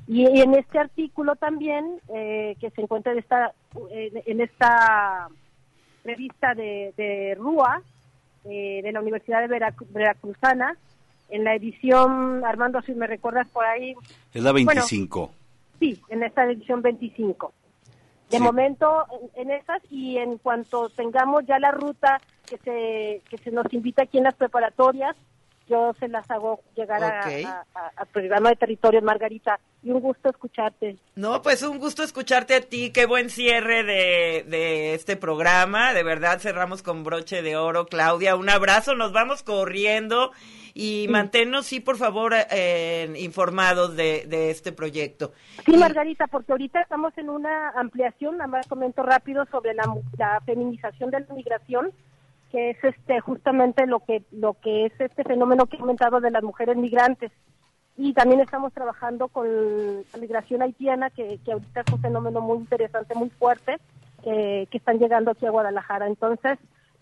Y, 0.07 0.25
en 0.25 0.53
este 0.53 0.79
artículo 0.79 1.35
también, 1.35 1.99
eh, 2.13 2.55
que 2.59 2.69
se 2.71 2.81
encuentra 2.81 3.11
en 3.11 3.19
esta, 3.19 3.53
en 3.91 4.41
esta 4.41 5.29
revista 6.03 6.53
de, 6.53 6.93
de 6.95 7.35
RUA, 7.35 7.81
eh, 8.45 8.81
de 8.83 8.91
la 8.91 9.01
Universidad 9.01 9.41
de 9.41 9.73
Veracruzana, 9.89 10.77
en 11.29 11.43
la 11.43 11.55
edición, 11.55 12.45
Armando, 12.45 12.81
si 12.83 12.93
me 12.93 13.07
recuerdas 13.07 13.47
por 13.49 13.65
ahí. 13.65 13.95
Es 14.33 14.43
la 14.43 14.51
25. 14.51 15.31
sí, 15.79 15.99
en 16.09 16.23
esta 16.23 16.45
edición 16.45 16.81
25. 16.83 17.51
De 18.29 18.39
momento 18.39 19.05
en, 19.35 19.51
esas 19.51 19.81
y 19.89 20.17
en 20.17 20.37
cuanto 20.37 20.89
tengamos 20.89 21.45
ya 21.45 21.59
la 21.59 21.71
ruta 21.71 22.19
que 22.45 22.57
se, 22.57 23.21
que 23.29 23.37
se 23.43 23.51
nos 23.51 23.71
invita 23.73 24.03
aquí 24.03 24.17
en 24.17 24.23
las 24.23 24.35
preparatorias, 24.35 25.15
yo 25.67 25.93
se 25.99 26.07
las 26.07 26.29
hago 26.29 26.61
llegar 26.75 27.03
al 27.03 28.07
programa 28.13 28.49
de 28.49 28.55
territorios, 28.55 29.03
Margarita. 29.03 29.59
Y 29.81 29.91
un 29.91 29.99
gusto 29.99 30.29
escucharte. 30.29 30.97
No, 31.15 31.41
pues 31.41 31.61
un 31.61 31.77
gusto 31.77 32.03
escucharte 32.03 32.55
a 32.55 32.61
ti. 32.61 32.91
Qué 32.91 33.05
buen 33.05 33.29
cierre 33.29 33.83
de, 33.83 34.45
de 34.47 34.93
este 34.95 35.15
programa. 35.15 35.93
De 35.93 36.03
verdad 36.03 36.39
cerramos 36.39 36.81
con 36.81 37.03
broche 37.03 37.41
de 37.41 37.55
oro, 37.55 37.85
Claudia. 37.85 38.35
Un 38.35 38.49
abrazo, 38.49 38.95
nos 38.95 39.11
vamos 39.11 39.43
corriendo 39.43 40.31
y 40.77 41.07
manténnos, 41.09 41.65
sí, 41.65 41.79
por 41.79 41.95
favor, 41.95 42.33
eh, 42.51 43.09
informados 43.19 43.95
de, 43.95 44.25
de, 44.27 44.51
este 44.51 44.73
proyecto. 44.73 45.31
Sí, 45.65 45.77
Margarita, 45.77 46.27
porque 46.27 46.51
ahorita 46.51 46.81
estamos 46.81 47.17
en 47.17 47.29
una 47.29 47.69
ampliación, 47.69 48.37
nada 48.37 48.47
más 48.47 48.67
comento 48.67 49.01
rápido 49.01 49.45
sobre 49.45 49.73
la, 49.73 49.83
la 50.17 50.41
feminización 50.45 51.11
de 51.11 51.21
la 51.21 51.33
migración, 51.33 51.93
que 52.55 52.69
es 52.69 52.81
este 52.85 53.19
justamente 53.19 53.85
lo 53.85 53.99
que 53.99 54.23
lo 54.31 54.53
que 54.53 54.85
es 54.85 54.93
este 54.97 55.25
fenómeno 55.25 55.65
que 55.65 55.75
ha 55.75 55.81
aumentado 55.81 56.21
de 56.21 56.31
las 56.31 56.41
mujeres 56.41 56.77
migrantes. 56.77 57.33
Y 57.97 58.13
también 58.13 58.39
estamos 58.39 58.71
trabajando 58.71 59.27
con 59.27 59.45
la 60.13 60.19
migración 60.21 60.61
haitiana, 60.61 61.09
que, 61.09 61.37
que 61.43 61.51
ahorita 61.51 61.81
es 61.81 61.93
un 61.93 61.99
fenómeno 61.99 62.39
muy 62.39 62.59
interesante, 62.59 63.13
muy 63.13 63.29
fuerte, 63.29 63.77
que, 64.23 64.69
están 64.71 64.99
llegando 64.99 65.31
aquí 65.31 65.45
a 65.45 65.49
Guadalajara. 65.49 66.07
Entonces, 66.07 66.57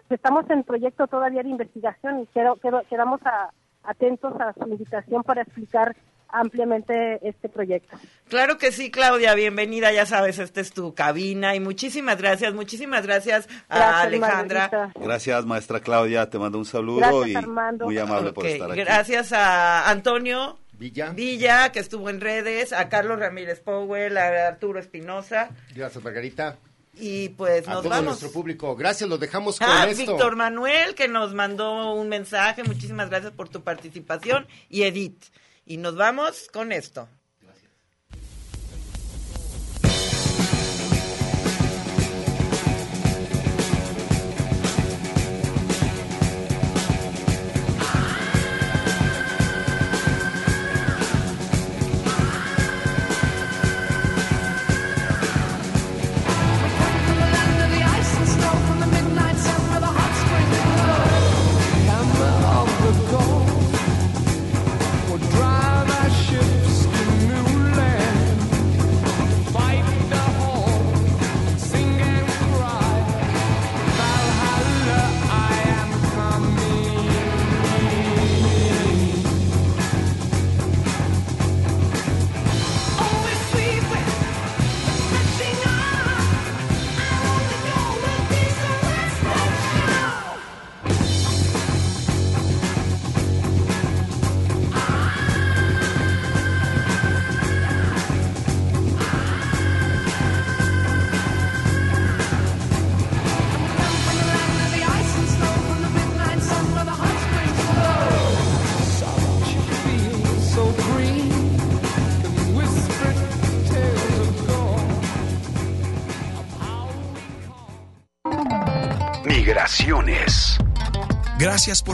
estamos 0.10 0.50
en 0.50 0.64
proyecto 0.64 1.06
todavía 1.06 1.44
de 1.44 1.50
investigación 1.50 2.22
y 2.22 2.26
quedo, 2.28 2.58
quedamos 2.90 3.22
a, 3.24 3.52
atentos 3.84 4.34
a 4.40 4.54
su 4.54 4.68
invitación 4.68 5.22
para 5.22 5.44
explicar 5.44 5.96
ampliamente 6.34 7.20
este 7.28 7.48
proyecto. 7.48 7.98
Claro 8.28 8.58
que 8.58 8.72
sí, 8.72 8.92
Claudia, 8.92 9.36
bienvenida, 9.36 9.92
ya 9.94 10.06
sabes, 10.06 10.40
esta 10.40 10.60
es 10.60 10.74
tu 10.74 10.94
cabina 10.94 11.56
y 11.56 11.60
muchísimas 11.60 12.18
gracias, 12.18 12.54
muchísimas 12.54 13.06
gracias 13.06 13.48
a 13.70 14.02
Alejandra. 14.02 14.92
Gracias, 14.96 15.46
maestra 15.46 15.80
Claudia, 15.80 16.30
te 16.30 16.40
mando 16.40 16.58
un 16.58 16.66
saludo 16.66 17.26
y 17.26 17.36
muy 17.80 17.98
amable 17.98 18.34
por 18.34 18.48
estar 18.48 18.72
aquí. 18.72 18.82
Gracias 18.82 19.32
a 19.32 19.90
Antonio 19.90 20.58
Villa. 20.74 21.12
Villa, 21.12 21.72
que 21.72 21.80
estuvo 21.80 22.10
en 22.10 22.20
redes, 22.20 22.74
a 22.74 22.90
Carlos 22.90 23.20
Ramírez 23.20 23.60
Powell, 23.60 24.18
a 24.18 24.48
Arturo 24.48 24.80
Espinosa. 24.80 25.50
Gracias, 25.76 26.04
Margarita. 26.04 26.58
Y 27.00 27.30
pues 27.30 27.68
nos 27.68 27.86
a 27.86 27.90
todo 27.90 28.02
nuestro 28.02 28.32
público. 28.32 28.76
Gracias, 28.76 29.10
los 29.10 29.20
dejamos 29.20 29.60
con 29.60 29.68
ah, 29.70 29.86
esto. 29.88 30.12
Víctor 30.12 30.36
Manuel, 30.36 30.94
que 30.96 31.08
nos 31.08 31.34
mandó 31.34 31.94
un 31.94 32.10
mensaje. 32.10 32.64
Muchísimas 32.64 33.10
gracias 33.10 33.32
por 33.32 33.50
tu 33.50 33.62
participación. 33.62 34.48
Y 34.70 34.84
Edith. 34.84 35.24
Y 35.66 35.78
nos 35.78 35.96
vamos 35.96 36.48
con 36.52 36.72
esto. 36.72 37.08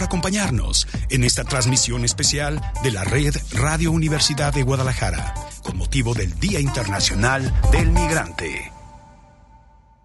Acompañarnos 0.10 0.88
en 1.12 1.24
esta 1.24 1.44
transmisión 1.44 2.04
especial 2.04 2.60
de 2.82 2.90
la 2.90 3.04
red 3.04 3.36
Radio 3.52 3.92
Universidad 3.92 4.52
de 4.52 4.64
Guadalajara 4.64 5.36
con 5.62 5.78
motivo 5.78 6.16
del 6.16 6.40
Día 6.40 6.60
Internacional 6.60 7.54
del 7.72 7.92
Migrante. 7.92 8.69